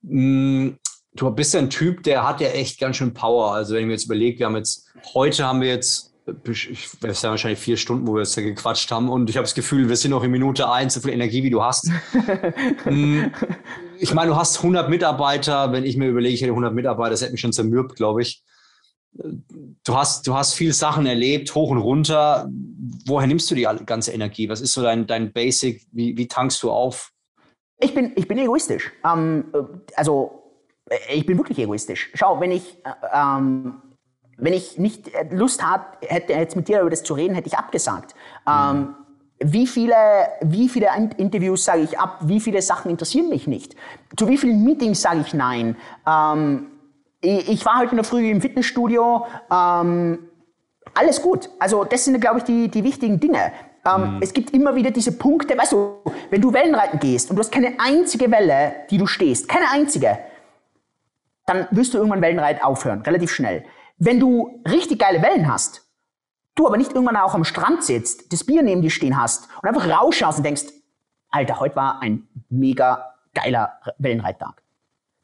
Hm, 0.02 0.80
du 1.14 1.30
bist 1.30 1.54
ja 1.54 1.60
ein 1.60 1.70
Typ, 1.70 2.02
der 2.02 2.28
hat 2.28 2.42
ja 2.42 2.48
echt 2.48 2.80
ganz 2.80 2.96
schön 2.96 3.14
Power. 3.14 3.54
Also 3.54 3.76
wenn 3.76 3.82
ich 3.82 3.86
mir 3.86 3.94
jetzt 3.94 4.06
überlege, 4.06 4.40
wir 4.40 4.48
haben 4.48 4.56
jetzt, 4.56 4.88
heute 5.14 5.46
haben 5.46 5.62
wir 5.62 5.68
jetzt, 5.68 6.12
ich 6.50 6.90
weiß 7.00 7.22
ja 7.22 7.30
wahrscheinlich 7.30 7.60
vier 7.60 7.78
Stunden, 7.78 8.08
wo 8.08 8.16
wir 8.16 8.22
jetzt 8.22 8.36
ja 8.36 8.42
gequatscht 8.42 8.90
haben 8.90 9.08
und 9.08 9.30
ich 9.30 9.38
habe 9.38 9.44
das 9.44 9.54
Gefühl, 9.54 9.88
wir 9.88 9.98
sind 9.98 10.10
noch 10.10 10.24
in 10.24 10.32
Minute 10.32 10.68
eins, 10.68 10.96
so 10.96 11.00
viel 11.00 11.12
Energie, 11.12 11.44
wie 11.44 11.52
du 11.52 11.62
hast. 11.62 11.92
Hm, 12.86 13.32
ich 14.00 14.14
meine, 14.16 14.32
du 14.32 14.36
hast 14.36 14.58
100 14.58 14.90
Mitarbeiter. 14.90 15.72
Wenn 15.72 15.86
ich 15.86 15.96
mir 15.96 16.10
überlege, 16.10 16.34
ich 16.34 16.42
hätte 16.42 16.52
100 16.52 16.74
Mitarbeiter, 16.74 17.12
das 17.12 17.22
hätte 17.22 17.34
mich 17.34 17.42
schon 17.42 17.54
zermürbt, 17.54 17.96
glaube 17.96 18.24
ich. 18.24 18.44
Du 19.14 19.96
hast, 19.96 20.26
du 20.28 20.34
hast 20.34 20.56
viel 20.56 20.74
Sachen 20.74 21.06
erlebt, 21.06 21.54
hoch 21.54 21.70
und 21.70 21.78
runter. 21.78 22.50
Woher 23.06 23.28
nimmst 23.28 23.50
du 23.52 23.56
die 23.56 23.68
ganze 23.86 24.12
Energie? 24.12 24.50
Was 24.50 24.60
ist 24.60 24.74
so 24.74 24.82
dein, 24.82 25.06
dein 25.06 25.32
Basic? 25.32 25.86
Wie, 25.92 26.18
wie 26.18 26.28
tankst 26.28 26.62
du 26.64 26.72
auf? 26.72 27.12
Ich 27.80 27.94
bin, 27.94 28.14
ich 28.16 28.28
bin 28.28 28.38
egoistisch. 28.38 28.92
Ähm, 29.04 29.46
also 29.96 30.44
äh, 30.90 31.16
ich 31.16 31.26
bin 31.26 31.38
wirklich 31.38 31.60
egoistisch. 31.60 32.12
Schau, 32.14 32.40
wenn 32.40 32.52
ich, 32.52 32.78
äh, 32.86 32.90
ähm, 33.14 33.82
wenn 34.38 34.54
ich 34.54 34.78
nicht 34.78 35.12
Lust 35.32 35.64
hat, 35.64 35.98
hätte 36.02 36.34
jetzt 36.34 36.56
mit 36.56 36.68
dir 36.68 36.82
über 36.82 36.90
das 36.90 37.04
zu 37.04 37.14
reden, 37.14 37.36
hätte 37.36 37.48
ich 37.48 37.58
abgesagt. 37.58 38.16
Ähm, 38.48 38.78
mhm. 38.78 38.96
wie 39.40 39.68
viele, 39.68 39.96
wie 40.42 40.68
viele 40.68 40.88
Interviews 41.18 41.64
sage 41.64 41.82
ich 41.82 41.98
ab? 41.98 42.20
Wie 42.22 42.40
viele 42.40 42.62
Sachen 42.62 42.92
interessieren 42.92 43.30
mich 43.30 43.48
nicht? 43.48 43.76
Zu 44.18 44.28
wie 44.28 44.38
vielen 44.38 44.64
Meetings 44.64 45.02
sage 45.02 45.22
ich 45.22 45.34
nein? 45.34 45.78
Ähm, 46.06 46.68
ich, 47.22 47.50
ich, 47.50 47.66
war 47.66 47.80
heute 47.80 47.92
in 47.92 47.98
der 47.98 48.04
Früh 48.04 48.30
im 48.30 48.42
Fitnessstudio. 48.42 49.26
Ähm, 49.52 50.20
alles 50.94 51.22
gut. 51.22 51.50
Also 51.60 51.84
das 51.84 52.06
sind, 52.06 52.20
glaube 52.22 52.40
ich, 52.40 52.44
die, 52.44 52.70
die 52.70 52.84
wichtigen 52.84 53.20
Dinge. 53.20 53.52
Ähm, 53.86 54.16
mhm. 54.16 54.20
Es 54.22 54.34
gibt 54.34 54.52
immer 54.52 54.76
wieder 54.76 54.92
diese 54.92 55.12
Punkte, 55.12 55.58
weißt 55.58 55.74
du, 55.74 56.02
wenn 56.30 56.42
du 56.42 56.52
Wellenreiten 56.52 57.00
gehst 57.00 57.30
und 57.30 57.36
du 57.36 57.42
hast 57.42 57.52
keine 57.52 57.78
einzige 57.80 58.32
Welle, 58.32 58.76
die 58.90 58.98
du 58.98 59.06
stehst, 59.06 59.48
keine 59.48 59.70
einzige, 59.70 60.18
dann 61.46 61.68
wirst 61.72 61.94
du 61.94 61.98
irgendwann 61.98 62.22
Wellenreit 62.22 62.64
aufhören, 62.64 63.02
relativ 63.02 63.32
schnell. 63.32 63.64
Wenn 63.98 64.20
du 64.20 64.62
richtig 64.68 65.00
geile 65.00 65.22
Wellen 65.22 65.52
hast, 65.52 65.84
du 66.56 66.66
aber 66.66 66.78
nicht 66.78 66.94
irgendwann 66.94 67.18
auch 67.18 67.36
am 67.36 67.44
Strand 67.44 67.84
sitzt, 67.84 68.34
das 68.34 68.44
Bier 68.44 68.64
neben 68.64 68.82
dir 68.82 68.90
stehen 68.90 69.20
hast 69.22 69.48
und 69.62 69.70
einfach 69.70 69.88
rausschaust 69.88 70.40
und 70.40 70.44
denkst, 70.44 70.66
Alter, 71.30 71.60
heute 71.60 71.76
war 71.76 72.02
ein 72.02 72.28
mega 72.50 73.14
geiler 73.34 73.74
Wellenreittag. 73.98 74.62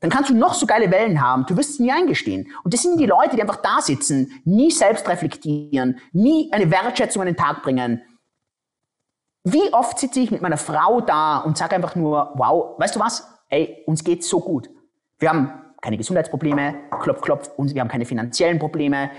Dann 0.01 0.09
kannst 0.09 0.29
du 0.29 0.33
noch 0.33 0.55
so 0.55 0.65
geile 0.65 0.91
Wellen 0.91 1.21
haben, 1.21 1.45
du 1.45 1.55
wirst 1.55 1.71
es 1.71 1.79
nie 1.79 1.91
eingestehen. 1.91 2.51
Und 2.63 2.73
das 2.73 2.81
sind 2.81 2.99
die 2.99 3.05
Leute, 3.05 3.35
die 3.35 3.41
einfach 3.41 3.61
da 3.61 3.81
sitzen, 3.81 4.41
nie 4.45 4.71
selbst 4.71 5.07
reflektieren, 5.07 5.99
nie 6.11 6.51
eine 6.51 6.69
Wertschätzung 6.69 7.21
an 7.21 7.27
den 7.27 7.37
Tag 7.37 7.61
bringen. 7.61 8.01
Wie 9.43 9.73
oft 9.73 9.97
sitze 9.97 10.19
ich 10.19 10.31
mit 10.31 10.41
meiner 10.41 10.57
Frau 10.57 11.01
da 11.01 11.37
und 11.39 11.57
sage 11.57 11.75
einfach 11.75 11.95
nur, 11.95 12.31
wow, 12.35 12.79
weißt 12.79 12.95
du 12.95 12.99
was? 12.99 13.27
Ey, 13.49 13.83
uns 13.87 14.03
geht's 14.03 14.29
so 14.29 14.39
gut. 14.39 14.69
Wir 15.17 15.29
haben 15.29 15.51
keine 15.81 15.97
Gesundheitsprobleme, 15.97 16.75
klopf, 17.01 17.21
klopf, 17.21 17.49
und 17.57 17.73
wir 17.73 17.81
haben 17.81 17.87
keine 17.87 18.05
finanziellen 18.05 18.59
Probleme, 18.59 19.09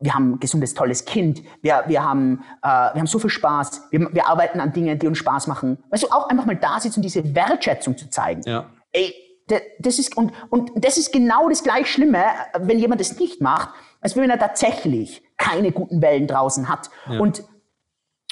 wir 0.00 0.14
haben 0.14 0.32
ein 0.32 0.40
gesundes, 0.40 0.74
tolles 0.74 1.04
Kind, 1.04 1.42
wir, 1.62 1.84
wir, 1.86 2.02
haben, 2.02 2.44
äh, 2.62 2.66
wir 2.66 3.00
haben 3.00 3.06
so 3.06 3.18
viel 3.18 3.30
Spaß, 3.30 3.88
wir, 3.90 4.12
wir 4.12 4.26
arbeiten 4.26 4.60
an 4.60 4.72
Dingen, 4.72 4.98
die 4.98 5.06
uns 5.06 5.18
Spaß 5.18 5.46
machen. 5.46 5.82
Weißt 5.90 6.04
du, 6.04 6.08
auch 6.08 6.28
einfach 6.28 6.46
mal 6.46 6.56
da 6.56 6.80
sitzen 6.80 7.00
und 7.00 7.04
diese 7.04 7.34
Wertschätzung 7.34 7.96
zu 7.96 8.08
zeigen. 8.08 8.42
Ja. 8.46 8.66
Ey, 8.92 9.14
das 9.78 9.98
ist, 9.98 10.16
und, 10.16 10.32
und 10.50 10.70
das 10.76 10.96
ist 10.96 11.12
genau 11.12 11.48
das 11.48 11.62
gleich 11.62 11.90
Schlimme, 11.90 12.24
wenn 12.58 12.78
jemand 12.78 13.00
das 13.00 13.18
nicht 13.18 13.40
macht, 13.40 13.70
als 14.00 14.16
wenn 14.16 14.30
er 14.30 14.38
tatsächlich 14.38 15.22
keine 15.36 15.72
guten 15.72 16.00
Wellen 16.00 16.26
draußen 16.26 16.68
hat. 16.68 16.90
Ja. 17.08 17.18
Und, 17.18 17.44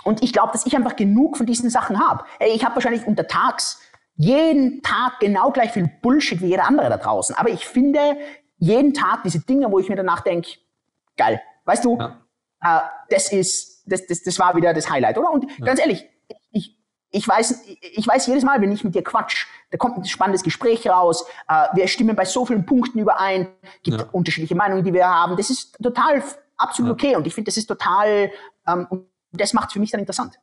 und 0.05 0.23
ich 0.23 0.33
glaube, 0.33 0.53
dass 0.53 0.67
ich 0.67 0.77
einfach 0.77 0.97
genug 0.97 1.37
von 1.37 1.47
diesen 1.47 1.71
Sachen 1.71 1.99
habe. 1.99 2.25
Ich 2.41 2.65
habe 2.65 2.77
wahrscheinlich 2.77 3.07
untertags 3.07 3.81
jeden 4.15 4.83
Tag 4.83 5.21
genau 5.21 5.51
gleich 5.53 5.73
viel 5.73 5.89
Bullshit 6.03 6.41
wie 6.41 6.47
jeder 6.47 6.65
andere 6.65 6.89
da 6.89 6.97
draußen. 6.97 7.37
Aber 7.37 7.51
ich 7.51 7.67
finde 7.67 8.01
jeden 8.59 8.93
Tag 8.93 9.23
diese 9.23 9.41
Dinge, 9.41 9.71
wo 9.71 9.79
ich 9.79 9.89
mir 9.89 9.97
danach 9.97 10.21
denke, 10.21 10.51
geil, 11.17 11.41
weißt 11.65 11.85
du, 11.85 11.99
ja. 11.99 12.21
äh, 12.63 12.81
das 13.11 13.33
ist, 13.33 13.85
das, 13.87 14.07
das, 14.07 14.23
das 14.23 14.39
war 14.39 14.57
wieder 14.57 14.75
das 14.75 14.91
Highlight, 14.91 15.19
oder? 15.19 15.31
Und 15.31 15.45
ja. 15.59 15.67
ganz 15.67 15.81
ehrlich, 15.81 16.09
ich, 16.51 16.77
ich 17.11 17.27
weiß, 17.27 17.65
ich 17.81 18.07
weiß 18.07 18.27
jedes 18.27 18.43
Mal, 18.43 18.61
wenn 18.61 18.73
ich 18.73 18.83
mit 18.83 18.95
dir 18.95 19.05
quatsch, 19.05 19.47
da 19.71 19.79
kommt 19.79 19.99
ein 19.99 20.05
spannendes 20.05 20.43
Gespräch 20.43 20.89
raus, 20.89 21.25
äh, 21.49 21.67
wir 21.75 21.87
stimmen 21.87 22.17
bei 22.17 22.25
so 22.25 22.45
vielen 22.45 22.67
Punkten 22.67 22.99
überein, 22.99 23.49
gibt 23.83 24.01
ja. 24.01 24.07
unterschiedliche 24.11 24.57
Meinungen, 24.57 24.85
die 24.85 24.93
wir 24.93 25.09
haben. 25.09 25.37
Das 25.37 25.49
ist 25.51 25.77
total 25.83 26.23
absolut 26.57 26.93
okay 26.93 27.15
und 27.15 27.27
ich 27.27 27.35
finde, 27.35 27.49
das 27.49 27.57
ist 27.57 27.67
total, 27.67 28.33
ähm, 28.67 28.89
das 29.33 29.53
macht 29.53 29.73
für 29.73 29.81
mich 29.81 29.91
dann 29.91 30.01
interessant. 30.01 30.35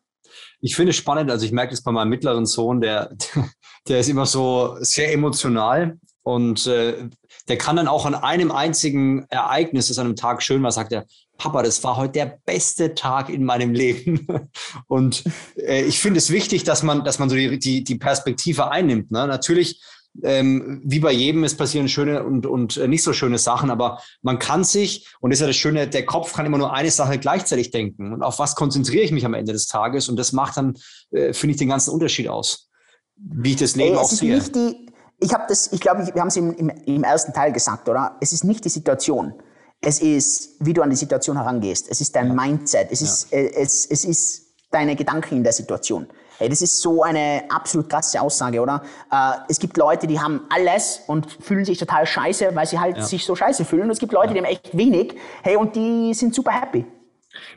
Ich 0.60 0.76
finde 0.76 0.90
es 0.92 0.96
spannend, 0.96 1.30
also 1.32 1.46
ich 1.46 1.52
merke 1.52 1.72
das 1.72 1.82
bei 1.82 1.92
meinem 1.92 2.10
mittleren 2.10 2.46
Sohn, 2.46 2.82
der, 2.82 3.16
der 3.88 4.00
ist 4.00 4.10
immer 4.10 4.26
so 4.26 4.78
sehr 4.80 5.14
emotional 5.14 5.98
und 6.24 6.66
äh, 6.66 7.08
der 7.48 7.58
kann 7.58 7.76
dann 7.76 7.88
auch 7.88 8.06
an 8.06 8.16
einem 8.16 8.52
einzigen 8.52 9.26
Ereignis, 9.30 9.90
das 9.90 10.00
an 10.00 10.08
einem 10.08 10.16
Tag 10.16 10.42
schön 10.42 10.64
war, 10.64 10.72
sagt 10.72 10.92
er, 10.92 11.06
Papa, 11.38 11.62
das 11.62 11.84
war 11.84 11.98
heute 11.98 12.14
der 12.14 12.40
beste 12.46 12.96
Tag 12.96 13.30
in 13.30 13.44
meinem 13.44 13.74
Leben. 13.74 14.26
Und 14.88 15.24
äh, 15.58 15.84
ich 15.84 16.00
finde 16.00 16.18
es 16.18 16.32
wichtig, 16.32 16.64
dass 16.64 16.82
man, 16.82 17.04
dass 17.04 17.20
man 17.20 17.30
so 17.30 17.36
die, 17.36 17.60
die, 17.60 17.84
die 17.84 17.96
Perspektive 17.96 18.72
einnimmt. 18.72 19.12
Ne? 19.12 19.28
Natürlich 19.28 19.82
ähm, 20.24 20.82
wie 20.84 21.00
bei 21.00 21.12
jedem, 21.12 21.44
es 21.44 21.56
passieren 21.56 21.88
schöne 21.90 22.24
und, 22.24 22.46
und 22.46 22.78
äh, 22.78 22.88
nicht 22.88 23.04
so 23.04 23.14
schöne 23.14 23.38
Sachen, 23.38 23.70
aber 23.70 24.02
man 24.22 24.40
kann 24.40 24.64
sich, 24.64 25.08
und 25.20 25.32
das 25.32 25.38
ist 25.38 25.42
ja 25.42 25.48
das 25.48 25.56
Schöne, 25.56 25.88
der 25.88 26.06
Kopf 26.06 26.34
kann 26.34 26.46
immer 26.46 26.58
nur 26.58 26.74
eine 26.74 26.92
Sache 26.92 27.18
gleichzeitig 27.20 27.72
denken. 27.72 28.14
Und 28.14 28.24
auf 28.24 28.40
was 28.40 28.56
konzentriere 28.56 29.04
ich 29.04 29.12
mich 29.12 29.26
am 29.26 29.34
Ende 29.34 29.54
des 29.54 29.68
Tages? 29.68 30.10
Und 30.10 30.18
das 30.18 30.32
macht 30.32 30.58
dann, 30.58 30.76
äh, 31.12 31.34
finde 31.34 31.52
ich, 31.52 31.58
den 31.58 31.70
ganzen 31.70 31.92
Unterschied 31.92 32.28
aus, 32.28 32.70
wie 33.16 33.52
ich 33.52 33.58
das 33.58 33.76
Leben 33.76 33.96
Ey, 33.96 34.02
auch 34.02 34.10
sehe. 34.10 34.40
Die, 34.40 34.88
ich 35.20 35.34
habe 35.34 35.46
das, 35.48 35.72
ich 35.72 35.80
glaube, 35.80 36.06
wir 36.06 36.22
haben 36.22 36.28
es 36.28 36.38
im, 36.38 36.54
im, 36.54 36.70
im 36.70 37.04
ersten 37.04 37.34
Teil 37.34 37.52
gesagt, 37.52 37.90
oder? 37.90 38.18
Es 38.22 38.32
ist 38.32 38.44
nicht 38.44 38.64
die 38.66 38.70
Situation. 38.70 39.34
Es 39.82 40.00
ist, 40.00 40.56
wie 40.60 40.74
du 40.74 40.82
an 40.82 40.90
die 40.90 40.96
Situation 40.96 41.38
herangehst. 41.38 41.88
Es 41.90 42.02
ist 42.02 42.16
dein 42.16 42.28
ja. 42.28 42.34
Mindset. 42.34 42.88
Es 42.92 43.02
ist, 43.02 43.32
ja. 43.32 43.40
äh, 43.40 43.54
es, 43.56 43.86
es 43.86 44.06
ist 44.06 44.46
deine 44.72 44.96
Gedanken 44.96 45.38
in 45.38 45.44
der 45.44 45.54
Situation. 45.54 46.08
Hey, 46.38 46.50
das 46.50 46.62
ist 46.62 46.82
so 46.82 47.04
eine 47.04 47.44
absolut 47.50 47.90
krasse 47.90 48.22
Aussage, 48.22 48.62
oder? 48.62 48.84
Äh, 49.12 49.32
es 49.48 49.60
gibt 49.60 49.78
Leute, 49.78 50.08
die 50.08 50.20
haben 50.20 50.42
alles 50.50 51.02
und 51.08 51.32
fühlen 51.32 51.66
sich 51.66 51.78
total 51.78 52.06
scheiße, 52.06 52.54
weil 52.54 52.66
sie 52.66 52.80
halt 52.80 52.98
ja. 52.98 53.04
sich 53.04 53.26
so 53.26 53.36
scheiße 53.36 53.64
fühlen. 53.66 53.84
Und 53.84 53.92
es 53.92 54.00
gibt 54.00 54.12
Leute, 54.12 54.28
ja. 54.28 54.34
die 54.34 54.40
haben 54.40 54.52
echt 54.52 54.78
wenig, 54.78 55.16
hey, 55.44 55.56
und 55.56 55.76
die 55.76 56.14
sind 56.14 56.36
super 56.36 56.52
happy. 56.52 56.86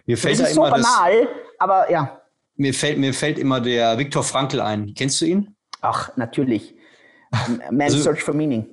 Mir 0.06 0.16
fällt 0.16 0.40
das 0.40 0.50
ist 0.50 0.56
da 0.56 0.64
so 0.64 0.70
banal, 0.70 1.20
das, 1.22 1.28
aber 1.58 1.90
ja. 1.90 2.20
Mir 2.56 2.74
fällt, 2.74 2.98
mir 2.98 3.14
fällt 3.14 3.38
immer 3.38 3.60
der 3.60 3.98
Viktor 3.98 4.22
Frankl 4.22 4.60
ein. 4.60 4.94
Kennst 4.96 5.20
du 5.20 5.26
ihn? 5.26 5.54
Ach, 5.80 6.16
natürlich. 6.16 6.74
Man's 7.70 7.94
also, 7.94 8.04
Search 8.04 8.22
for 8.22 8.34
Meaning. 8.34 8.66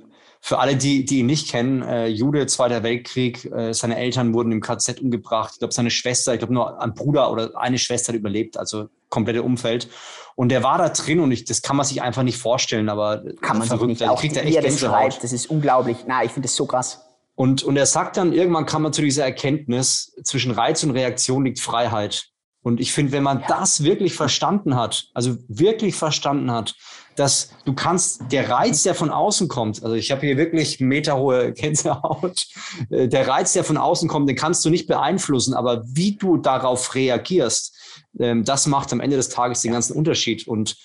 Für 0.48 0.60
alle, 0.60 0.76
die, 0.76 1.06
die 1.06 1.22
ihn 1.22 1.26
nicht 1.26 1.50
kennen, 1.50 1.82
äh, 1.82 2.06
Jude, 2.06 2.46
Zweiter 2.46 2.84
Weltkrieg, 2.84 3.46
äh, 3.46 3.74
seine 3.74 3.98
Eltern 3.98 4.32
wurden 4.36 4.52
im 4.52 4.62
KZ 4.62 5.02
umgebracht. 5.02 5.54
Ich 5.54 5.58
glaube, 5.58 5.74
seine 5.74 5.90
Schwester, 5.90 6.34
ich 6.34 6.40
glaube 6.40 6.54
nur 6.54 6.80
ein 6.80 6.94
Bruder 6.94 7.32
oder 7.32 7.58
eine 7.58 7.80
Schwester 7.80 8.14
hat 8.14 8.20
überlebt, 8.20 8.56
also 8.56 8.90
komplette 9.10 9.42
Umfeld. 9.42 9.90
Und 10.36 10.50
der 10.50 10.62
war 10.62 10.78
da 10.78 10.90
drin 10.90 11.20
und 11.20 11.32
ich, 11.32 11.46
das 11.46 11.64
kann 11.64 11.76
man 11.76 11.84
sich 11.84 12.04
einfach 12.04 12.22
nicht 12.22 12.38
vorstellen, 12.38 12.90
aber 12.90 13.24
kann 13.42 13.58
man 13.58 13.68
verrückt, 13.68 13.98
sich 13.98 14.02
nicht. 14.02 14.10
Auch 14.12 14.20
kriegt 14.20 14.38
er 14.38 14.46
echt 14.46 14.64
das 14.64 14.80
schreibt, 14.80 15.24
das 15.24 15.34
ist 15.34 15.50
unglaublich. 15.50 15.98
Na, 16.06 16.24
ich 16.24 16.30
finde 16.30 16.46
das 16.46 16.56
so 16.56 16.68
krass. 16.68 17.02
Und, 17.34 17.64
und 17.64 17.76
er 17.76 17.88
sagt 17.88 18.16
dann, 18.18 18.32
irgendwann 18.32 18.68
kam 18.68 18.84
man 18.84 18.94
zu 18.94 19.02
dieser 19.02 19.24
Erkenntnis, 19.24 20.14
zwischen 20.24 20.52
Reiz 20.52 20.84
und 20.84 20.92
Reaktion 20.92 21.44
liegt 21.44 21.60
Freiheit. 21.60 22.30
Und 22.62 22.80
ich 22.80 22.94
finde, 22.94 23.14
wenn 23.14 23.24
man 23.24 23.42
ja. 23.42 23.48
das 23.48 23.84
wirklich 23.84 24.14
verstanden 24.14 24.76
hat, 24.76 25.08
also 25.16 25.38
wirklich 25.48 25.96
verstanden 25.96 26.52
hat, 26.52 26.76
dass 27.16 27.50
du 27.66 27.74
kannst, 27.74 28.22
der 28.32 28.50
Reiz, 28.50 28.84
der 28.84 28.96
von 28.96 29.10
außen 29.10 29.48
kommt, 29.48 29.84
also 29.84 29.96
ich 29.96 30.12
habe 30.12 30.22
hier 30.22 30.38
wirklich 30.38 30.80
meterhohe 30.80 31.54
Gänsehaut, 31.54 32.48
äh, 32.90 33.08
der 33.08 33.28
Reiz, 33.28 33.54
der 33.54 33.64
von 33.64 33.78
außen 33.78 34.10
kommt, 34.10 34.30
den 34.30 34.36
kannst 34.36 34.64
du 34.66 34.70
nicht 34.70 34.88
beeinflussen, 34.88 35.54
aber 35.54 35.84
wie 35.86 36.16
du 36.16 36.38
darauf 36.38 36.96
reagierst, 36.96 37.76
ähm, 38.20 38.44
das 38.44 38.68
macht 38.68 38.92
am 38.94 39.00
Ende 39.00 39.18
des 39.18 39.30
Tages 39.30 39.62
den 39.62 39.72
ganzen 39.72 39.96
Unterschied. 39.96 40.48
Und 40.48 40.78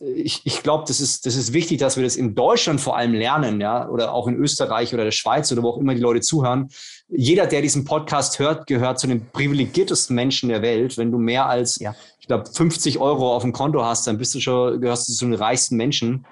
ich, 0.00 0.42
ich 0.44 0.62
glaube, 0.62 0.84
das 0.86 1.00
ist, 1.00 1.26
das 1.26 1.34
ist 1.34 1.52
wichtig, 1.52 1.78
dass 1.78 1.96
wir 1.96 2.04
das 2.04 2.16
in 2.16 2.34
Deutschland 2.34 2.80
vor 2.80 2.96
allem 2.96 3.14
lernen, 3.14 3.60
ja, 3.60 3.88
oder 3.88 4.12
auch 4.12 4.28
in 4.28 4.36
Österreich 4.36 4.94
oder 4.94 5.04
der 5.04 5.10
Schweiz 5.10 5.50
oder 5.50 5.62
wo 5.62 5.70
auch 5.70 5.78
immer 5.78 5.94
die 5.94 6.00
Leute 6.00 6.20
zuhören. 6.20 6.68
Jeder, 7.08 7.46
der 7.46 7.62
diesen 7.62 7.84
Podcast 7.84 8.38
hört, 8.38 8.66
gehört 8.66 9.00
zu 9.00 9.06
den 9.06 9.28
privilegiertesten 9.30 10.14
Menschen 10.14 10.48
der 10.48 10.62
Welt. 10.62 10.96
Wenn 10.98 11.10
du 11.10 11.18
mehr 11.18 11.46
als 11.46 11.78
ja 11.80 11.94
ich 12.28 12.30
glaube, 12.30 12.44
50 12.44 12.98
Euro 12.98 13.34
auf 13.34 13.40
dem 13.40 13.54
Konto 13.54 13.82
hast, 13.82 14.06
dann 14.06 14.18
bist 14.18 14.34
du 14.34 14.40
schon, 14.40 14.82
gehörst 14.82 15.08
du 15.08 15.14
zu 15.14 15.24
den 15.24 15.32
reichsten 15.32 15.76
Menschen. 15.76 16.26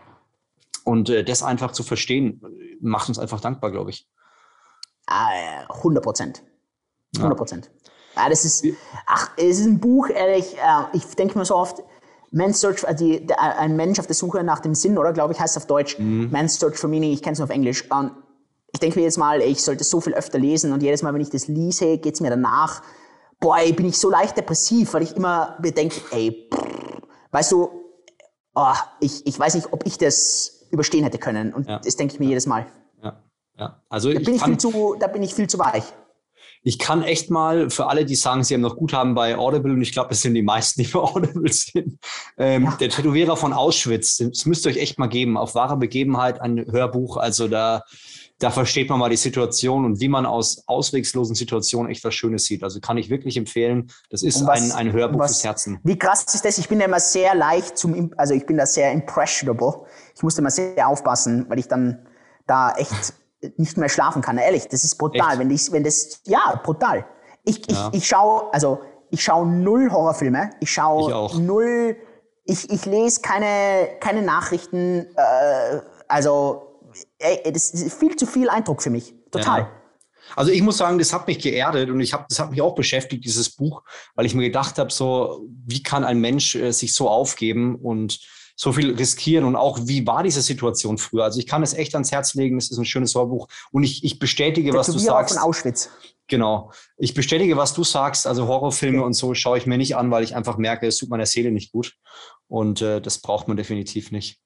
Und 0.84 1.08
äh, 1.08 1.24
das 1.24 1.42
einfach 1.42 1.72
zu 1.72 1.82
verstehen, 1.82 2.42
macht 2.82 3.08
uns 3.08 3.18
einfach 3.18 3.40
dankbar, 3.40 3.70
glaube 3.70 3.88
ich. 3.88 4.06
100 5.06 5.66
ah, 5.66 6.04
Prozent. 6.04 6.42
100 7.16 7.38
Prozent. 7.38 7.70
Ja. 8.14 8.24
ja. 8.24 8.28
das 8.28 8.44
ist, 8.44 8.66
ach, 9.06 9.30
es 9.38 9.58
ist 9.58 9.64
ein 9.64 9.80
Buch, 9.80 10.10
ehrlich, 10.10 10.58
äh, 10.58 10.82
ich 10.92 11.06
denke 11.16 11.38
mir 11.38 11.46
so 11.46 11.56
oft, 11.56 11.82
Man's 12.37 12.61
Search, 12.61 12.87
also 12.87 13.05
die, 13.05 13.26
der, 13.26 13.41
ein 13.59 13.76
Mensch 13.76 13.99
auf 13.99 14.07
der 14.07 14.14
Suche 14.14 14.45
nach 14.45 14.61
dem 14.61 14.74
Sinn, 14.74 14.99
oder 14.99 15.12
glaube 15.12 15.32
ich, 15.32 15.41
heißt 15.41 15.57
es 15.57 15.62
auf 15.62 15.66
Deutsch, 15.66 15.99
mhm. 15.99 16.30
Man's 16.30 16.59
Search 16.59 16.76
for 16.76 16.91
Meaning, 16.91 17.12
ich 17.12 17.22
kenne 17.22 17.32
es 17.32 17.39
nur 17.39 17.45
auf 17.45 17.55
Englisch. 17.55 17.91
Und 17.91 18.12
ich 18.72 18.80
denke 18.80 18.99
mir 18.99 19.05
jetzt 19.05 19.18
mal, 19.18 19.41
ich 19.41 19.62
sollte 19.62 19.84
so 19.84 20.01
viel 20.01 20.14
öfter 20.14 20.39
lesen 20.39 20.72
und 20.72 20.82
jedes 20.82 21.03
Mal, 21.03 21.14
wenn 21.14 21.20
ich 21.20 21.30
das 21.30 21.49
lese, 21.49 21.99
geht 21.99 22.14
es 22.14 22.20
mir 22.20 22.30
danach 22.30 22.82
boah, 23.41 23.59
ey, 23.59 23.72
bin 23.72 23.87
ich 23.87 23.99
so 23.99 24.11
leicht 24.11 24.37
depressiv, 24.37 24.95
weil 24.95 25.03
ich 25.03 25.16
immer 25.16 25.57
mir 25.61 25.72
denke, 25.72 26.01
ey, 26.11 26.49
pff, 26.53 26.64
weißt 27.30 27.53
du, 27.53 27.70
oh, 28.55 28.74
ich, 29.01 29.26
ich 29.26 29.39
weiß 29.39 29.55
nicht, 29.55 29.72
ob 29.72 29.87
ich 29.87 29.99
das 29.99 30.66
überstehen 30.70 31.05
hätte 31.05 31.18
können. 31.18 31.53
Und 31.53 31.68
ja. 31.68 31.78
das 31.78 31.97
denke 31.97 32.14
ich 32.14 32.20
mir 32.20 32.26
jedes 32.26 32.47
Mal. 32.47 32.66
Ja, 33.03 33.22
ja. 33.59 33.82
Also 33.89 34.12
da, 34.12 34.20
bin 34.20 34.34
ich 34.34 34.43
viel 34.43 34.59
zu, 34.59 34.97
da 34.99 35.07
bin 35.07 35.22
ich 35.22 35.34
viel 35.34 35.49
zu 35.49 35.59
weich. 35.59 35.84
Ich 36.66 36.80
kann 36.80 37.04
echt 37.04 37.30
mal 37.30 37.70
für 37.70 37.86
alle, 37.86 38.04
die 38.04 38.16
sagen, 38.16 38.42
sie 38.42 38.54
haben 38.54 38.60
noch 38.60 38.76
Guthaben 38.76 39.14
bei 39.14 39.38
Audible, 39.38 39.72
und 39.72 39.82
ich 39.82 39.92
glaube, 39.92 40.10
es 40.10 40.22
sind 40.22 40.34
die 40.34 40.42
meisten, 40.42 40.82
die 40.82 40.88
bei 40.88 40.98
Audible 40.98 41.52
sind, 41.52 42.00
ähm, 42.38 42.64
ja. 42.64 42.76
der 42.80 42.88
Tätowierer 42.88 43.36
von 43.36 43.52
Auschwitz, 43.52 44.16
das 44.16 44.46
müsst 44.46 44.66
ihr 44.66 44.70
euch 44.70 44.78
echt 44.78 44.98
mal 44.98 45.06
geben, 45.06 45.36
auf 45.36 45.54
wahre 45.54 45.76
Begebenheit 45.76 46.40
ein 46.40 46.66
Hörbuch. 46.68 47.18
Also 47.18 47.46
da 47.46 47.84
da 48.38 48.50
versteht 48.50 48.90
man 48.90 48.98
mal 48.98 49.08
die 49.08 49.16
Situation 49.16 49.84
und 49.84 50.00
wie 50.00 50.08
man 50.08 50.26
aus 50.26 50.64
auswegslosen 50.66 51.34
Situationen 51.34 51.90
echt 51.90 52.04
was 52.04 52.14
Schönes 52.14 52.44
sieht. 52.44 52.62
Also 52.62 52.80
kann 52.80 52.98
ich 52.98 53.08
wirklich 53.08 53.36
empfehlen. 53.36 53.90
Das 54.10 54.22
ist 54.22 54.46
was, 54.46 54.60
ein, 54.60 54.72
ein 54.72 54.92
Hörbuch 54.92 55.20
was, 55.20 55.32
fürs 55.32 55.44
Herzen. 55.44 55.80
Wie 55.84 55.98
krass 55.98 56.26
ist 56.34 56.44
das? 56.44 56.58
Ich 56.58 56.68
bin 56.68 56.80
ja 56.80 56.86
immer 56.86 57.00
sehr 57.00 57.34
leicht 57.34 57.78
zum, 57.78 58.12
also 58.18 58.34
ich 58.34 58.44
bin 58.44 58.58
da 58.58 58.66
sehr 58.66 58.92
impressionable. 58.92 59.86
Ich 60.14 60.22
musste 60.22 60.42
immer 60.42 60.50
sehr 60.50 60.86
aufpassen, 60.86 61.46
weil 61.48 61.58
ich 61.58 61.68
dann 61.68 62.06
da 62.46 62.72
echt 62.72 63.14
nicht 63.57 63.76
mehr 63.76 63.88
schlafen 63.88 64.22
kann. 64.22 64.38
Ehrlich, 64.38 64.68
das 64.68 64.84
ist 64.84 64.97
brutal. 64.97 65.30
Echt? 65.30 65.38
Wenn 65.38 65.51
ich, 65.51 65.72
wenn 65.72 65.84
das, 65.84 66.20
ja, 66.24 66.61
brutal. 66.62 67.07
Ich, 67.44 67.62
ja. 67.70 67.90
ich, 67.92 67.99
ich 67.99 68.09
schaue, 68.09 68.53
also 68.53 68.80
ich 69.11 69.22
schaue 69.22 69.47
null 69.47 69.90
Horrorfilme. 69.90 70.51
Ich 70.61 70.70
schaue 70.70 71.30
null. 71.40 71.97
Ich, 72.44 72.70
ich 72.70 72.86
lese 72.86 73.20
keine, 73.20 73.88
keine 74.01 74.22
Nachrichten. 74.22 75.07
Äh, 75.16 75.80
also, 76.09 76.80
ey, 77.18 77.53
das 77.53 77.70
ist 77.70 77.99
viel 77.99 78.16
zu 78.16 78.26
viel 78.26 78.49
Eindruck 78.49 78.82
für 78.82 78.90
mich. 78.90 79.14
Total. 79.30 79.61
Ja. 79.61 79.70
Also 80.34 80.51
ich 80.51 80.62
muss 80.62 80.78
sagen, 80.78 80.99
das 80.99 81.12
hat 81.12 81.26
mich 81.28 81.38
geerdet 81.38 81.88
und 81.88 82.01
ich 82.01 82.12
habe, 82.12 82.24
das 82.28 82.40
hat 82.40 82.51
mich 82.51 82.61
auch 82.61 82.74
beschäftigt, 82.74 83.24
dieses 83.24 83.51
Buch, 83.51 83.82
weil 84.16 84.26
ich 84.26 84.34
mir 84.34 84.42
gedacht 84.42 84.78
habe, 84.78 84.92
so, 84.92 85.47
wie 85.66 85.82
kann 85.82 86.05
ein 86.05 86.20
Mensch 86.20 86.57
äh, 86.57 86.72
sich 86.72 86.94
so 86.94 87.09
aufgeben 87.09 87.76
und 87.76 88.20
so 88.57 88.72
viel 88.72 88.94
riskieren 88.94 89.44
und 89.44 89.54
auch, 89.54 89.78
wie 89.82 90.07
war 90.07 90.22
diese 90.22 90.40
Situation 90.40 90.98
früher? 90.98 91.24
Also 91.24 91.38
ich 91.38 91.46
kann 91.46 91.62
es 91.62 91.74
echt 91.74 91.94
ans 91.94 92.11
Herz 92.11 92.34
legen, 92.34 92.57
es 92.57 92.70
ist 92.70 92.78
ein 92.78 92.86
schönes 92.86 93.14
Horrorbuch 93.14 93.48
und 93.70 93.84
ich, 93.84 94.02
ich 94.02 94.18
bestätige, 94.18 94.72
was 94.72 94.86
du 94.86 94.98
sagst. 94.98 95.34
Von 95.34 95.42
Auschwitz. 95.42 95.90
Genau. 96.28 96.72
Ich 96.96 97.14
bestätige, 97.14 97.57
was 97.57 97.74
du 97.74 97.84
sagst. 97.84 98.26
Also 98.26 98.48
Horrorfilme 98.48 98.98
okay. 98.98 99.07
und 99.07 99.12
so 99.14 99.34
schaue 99.34 99.59
ich 99.59 99.66
mir 99.66 99.78
nicht 99.78 99.96
an, 99.96 100.11
weil 100.11 100.24
ich 100.24 100.34
einfach 100.34 100.57
merke, 100.57 100.86
es 100.86 100.96
tut 100.96 101.11
meiner 101.11 101.26
Seele 101.26 101.52
nicht 101.52 101.70
gut. 101.70 101.94
Und 102.48 102.82
äh, 102.82 103.00
das 103.00 103.18
braucht 103.18 103.46
man 103.46 103.57
definitiv 103.57 104.11
nicht. 104.11 104.40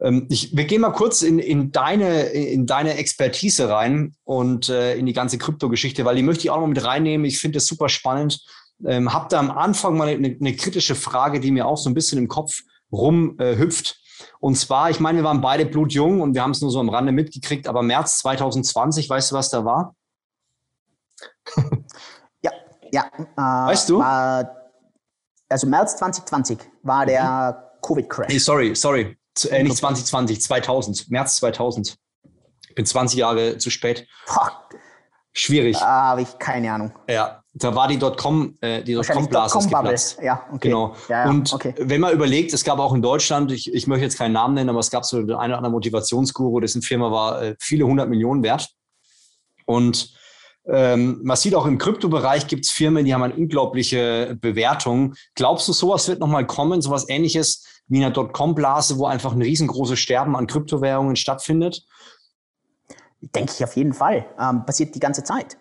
Ähm, 0.00 0.26
ich, 0.30 0.56
wir 0.56 0.64
gehen 0.64 0.80
mal 0.80 0.90
kurz 0.90 1.22
in, 1.22 1.38
in, 1.38 1.70
deine, 1.70 2.24
in 2.24 2.66
deine 2.66 2.94
Expertise 2.94 3.68
rein 3.68 4.14
und 4.24 4.68
äh, 4.68 4.96
in 4.96 5.06
die 5.06 5.12
ganze 5.12 5.38
Kryptogeschichte, 5.38 6.04
weil 6.04 6.16
die 6.16 6.22
möchte 6.22 6.44
ich 6.44 6.50
auch 6.50 6.60
noch 6.60 6.66
mit 6.66 6.84
reinnehmen. 6.84 7.26
Ich 7.26 7.38
finde 7.38 7.58
es 7.58 7.66
super 7.66 7.88
spannend. 7.88 8.40
Ähm, 8.84 9.12
hab 9.12 9.28
da 9.28 9.38
am 9.38 9.50
Anfang 9.50 9.96
mal 9.96 10.08
eine, 10.08 10.36
eine, 10.38 10.56
kritische 10.56 10.96
Frage, 10.96 11.38
die 11.38 11.52
mir 11.52 11.66
auch 11.66 11.76
so 11.76 11.88
ein 11.88 11.94
bisschen 11.94 12.18
im 12.18 12.28
Kopf 12.28 12.62
rumhüpft. 12.94 14.00
Und 14.40 14.56
zwar, 14.56 14.90
ich 14.90 15.00
meine, 15.00 15.18
wir 15.18 15.24
waren 15.24 15.40
beide 15.40 15.66
blutjung 15.66 16.20
und 16.20 16.34
wir 16.34 16.42
haben 16.42 16.52
es 16.52 16.60
nur 16.60 16.70
so 16.70 16.80
am 16.80 16.88
Rande 16.88 17.12
mitgekriegt, 17.12 17.66
aber 17.66 17.82
März 17.82 18.18
2020, 18.18 19.08
weißt 19.08 19.32
du, 19.32 19.36
was 19.36 19.50
da 19.50 19.64
war? 19.64 19.94
ja, 22.42 22.52
ja. 22.92 23.10
Äh, 23.16 23.40
weißt 23.40 23.88
du? 23.88 23.98
War, 23.98 24.70
also 25.48 25.66
März 25.66 25.96
2020 25.96 26.58
war 26.82 27.06
der 27.06 27.70
mhm. 27.72 27.80
Covid-Crash. 27.86 28.28
Nee, 28.28 28.38
sorry, 28.38 28.74
sorry. 28.74 29.16
Äh, 29.50 29.62
nicht 29.62 29.76
2020, 29.76 30.40
2000. 30.42 31.10
März 31.10 31.36
2000. 31.36 31.96
Ich 32.68 32.74
bin 32.74 32.86
20 32.86 33.18
Jahre 33.18 33.58
zu 33.58 33.70
spät. 33.70 34.06
Boah. 34.26 34.68
Schwierig. 35.32 35.78
Da 35.78 35.86
habe 35.86 36.22
ich 36.22 36.38
keine 36.38 36.72
Ahnung. 36.72 36.92
Ja, 37.08 37.43
da 37.56 37.74
war 37.74 37.86
die 37.86 37.98
Dotcom, 37.98 38.58
äh, 38.60 38.82
die 38.82 38.94
Dotcom-Blase 38.94 39.54
Dotcom 39.54 39.70
geplatzt. 39.70 40.18
Ja, 40.20 40.44
okay. 40.52 40.68
Genau. 40.68 40.96
Ja, 41.08 41.24
ja, 41.24 41.30
und 41.30 41.52
okay. 41.52 41.72
wenn 41.78 42.00
man 42.00 42.12
überlegt, 42.12 42.52
es 42.52 42.64
gab 42.64 42.80
auch 42.80 42.92
in 42.92 43.00
Deutschland, 43.00 43.52
ich, 43.52 43.72
ich 43.72 43.86
möchte 43.86 44.04
jetzt 44.04 44.18
keinen 44.18 44.32
Namen 44.32 44.54
nennen, 44.54 44.70
aber 44.70 44.80
es 44.80 44.90
gab 44.90 45.04
so 45.04 45.18
eine 45.18 45.26
oder 45.26 45.38
andere 45.38 45.70
Motivationsguru, 45.70 46.58
dessen 46.60 46.82
Firma 46.82 47.12
war 47.12 47.42
äh, 47.42 47.56
viele 47.60 47.86
hundert 47.86 48.08
Millionen 48.08 48.42
wert. 48.42 48.70
Und 49.66 50.14
ähm, 50.66 51.20
man 51.22 51.36
sieht 51.36 51.54
auch 51.54 51.66
im 51.66 51.78
Kryptobereich 51.78 52.48
gibt 52.48 52.64
es 52.64 52.72
Firmen, 52.72 53.04
die 53.04 53.14
haben 53.14 53.22
eine 53.22 53.34
unglaubliche 53.34 54.36
Bewertung. 54.40 55.14
Glaubst 55.36 55.68
du, 55.68 55.72
sowas 55.72 56.08
wird 56.08 56.18
nochmal 56.18 56.46
kommen, 56.46 56.82
sowas 56.82 57.08
ähnliches 57.08 57.64
wie 57.86 57.98
in 57.98 58.04
einer 58.04 58.12
Dotcom-Blase, 58.12 58.98
wo 58.98 59.06
einfach 59.06 59.32
ein 59.32 59.42
riesengroßes 59.42 59.98
Sterben 59.98 60.34
an 60.34 60.48
Kryptowährungen 60.48 61.16
stattfindet? 61.16 61.86
Denke 63.20 63.52
ich 63.54 63.62
auf 63.62 63.76
jeden 63.76 63.92
Fall. 63.92 64.26
Ähm, 64.40 64.66
passiert 64.66 64.94
die 64.94 65.00
ganze 65.00 65.22
Zeit. 65.22 65.56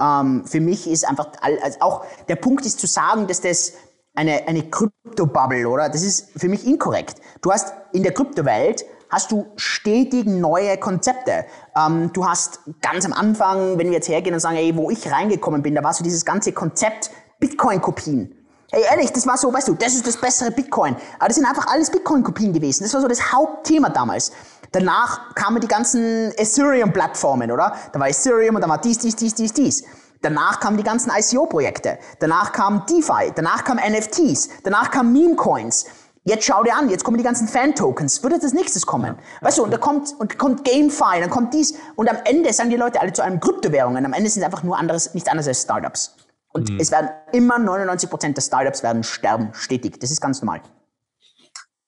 Ähm, 0.00 0.44
für 0.44 0.60
mich 0.60 0.88
ist 0.88 1.06
einfach 1.08 1.28
also 1.40 1.80
auch 1.80 2.04
der 2.28 2.36
Punkt 2.36 2.64
ist 2.66 2.80
zu 2.80 2.86
sagen, 2.86 3.26
dass 3.26 3.40
das 3.40 3.72
eine, 4.14 4.48
eine 4.48 4.68
Krypto-Bubble, 4.68 5.68
oder? 5.68 5.88
Das 5.88 6.02
ist 6.02 6.30
für 6.36 6.48
mich 6.48 6.66
inkorrekt. 6.66 7.20
Du 7.40 7.52
hast 7.52 7.72
in 7.92 8.02
der 8.02 8.12
Kryptowelt 8.12 8.84
hast 9.10 9.32
du 9.32 9.46
stetig 9.56 10.26
neue 10.26 10.76
Konzepte. 10.76 11.46
Ähm, 11.76 12.10
du 12.12 12.26
hast 12.26 12.60
ganz 12.82 13.04
am 13.04 13.12
Anfang, 13.12 13.78
wenn 13.78 13.86
wir 13.86 13.94
jetzt 13.94 14.08
hergehen 14.08 14.34
und 14.34 14.40
sagen, 14.40 14.56
ey, 14.56 14.76
wo 14.76 14.90
ich 14.90 15.10
reingekommen 15.10 15.62
bin, 15.62 15.74
da 15.74 15.82
war 15.82 15.94
so 15.94 16.04
dieses 16.04 16.24
ganze 16.24 16.52
Konzept 16.52 17.10
Bitcoin-Kopien. 17.40 18.34
Ey, 18.70 18.82
ehrlich, 18.90 19.12
das 19.12 19.26
war 19.26 19.38
so, 19.38 19.52
weißt 19.52 19.68
du, 19.68 19.74
das 19.74 19.94
ist 19.94 20.06
das 20.06 20.18
bessere 20.18 20.50
Bitcoin. 20.50 20.94
Aber 21.18 21.28
das 21.28 21.36
sind 21.36 21.46
einfach 21.46 21.68
alles 21.68 21.90
Bitcoin-Kopien 21.90 22.52
gewesen. 22.52 22.82
Das 22.82 22.92
war 22.92 23.00
so 23.00 23.08
das 23.08 23.32
Hauptthema 23.32 23.88
damals. 23.88 24.30
Danach 24.72 25.34
kamen 25.34 25.60
die 25.60 25.68
ganzen 25.68 26.32
Ethereum-Plattformen, 26.36 27.50
oder? 27.50 27.74
Da 27.92 28.00
war 28.00 28.08
Ethereum 28.08 28.56
und 28.56 28.62
da 28.62 28.68
war 28.68 28.78
dies, 28.78 28.98
dies, 28.98 29.16
dies, 29.16 29.34
dies, 29.34 29.52
dies. 29.52 29.84
Danach 30.20 30.60
kamen 30.60 30.76
die 30.76 30.82
ganzen 30.82 31.10
ICO-Projekte. 31.16 31.98
Danach 32.18 32.52
kam 32.52 32.84
DeFi. 32.86 33.32
Danach 33.34 33.64
kamen 33.64 33.80
NFTs. 33.80 34.48
Danach 34.64 34.90
kamen 34.90 35.12
Meme-Coins. 35.12 35.86
Jetzt 36.24 36.44
schau 36.44 36.62
dir 36.62 36.74
an, 36.76 36.90
jetzt 36.90 37.04
kommen 37.04 37.16
die 37.16 37.24
ganzen 37.24 37.48
Fan-Tokens. 37.48 38.22
Würde 38.22 38.38
das 38.38 38.52
nächstes 38.52 38.84
kommen? 38.84 39.16
Ja. 39.16 39.46
Weißt 39.46 39.58
du, 39.58 39.64
und 39.64 39.70
da 39.70 39.78
kommt, 39.78 40.14
und 40.18 40.38
kommt 40.38 40.64
GameFi, 40.64 41.20
dann 41.20 41.30
kommt 41.30 41.54
dies. 41.54 41.74
Und 41.96 42.10
am 42.10 42.18
Ende 42.24 42.52
sagen 42.52 42.68
die 42.68 42.76
Leute 42.76 43.00
alle 43.00 43.12
zu 43.12 43.22
einem 43.22 43.40
Kryptowährungen. 43.40 44.04
Am 44.04 44.12
Ende 44.12 44.28
sind 44.28 44.42
es 44.42 44.44
einfach 44.44 44.62
nur 44.62 44.76
anderes, 44.76 45.14
nichts 45.14 45.30
anderes 45.30 45.48
als 45.48 45.62
Startups. 45.62 46.16
Und 46.52 46.68
mhm. 46.68 46.80
es 46.80 46.90
werden 46.90 47.08
immer 47.32 47.56
99% 47.56 48.34
der 48.34 48.42
Startups 48.42 48.82
werden 48.82 49.04
sterben, 49.04 49.50
stetig. 49.52 50.00
Das 50.00 50.10
ist 50.10 50.20
ganz 50.20 50.42
normal. 50.42 50.60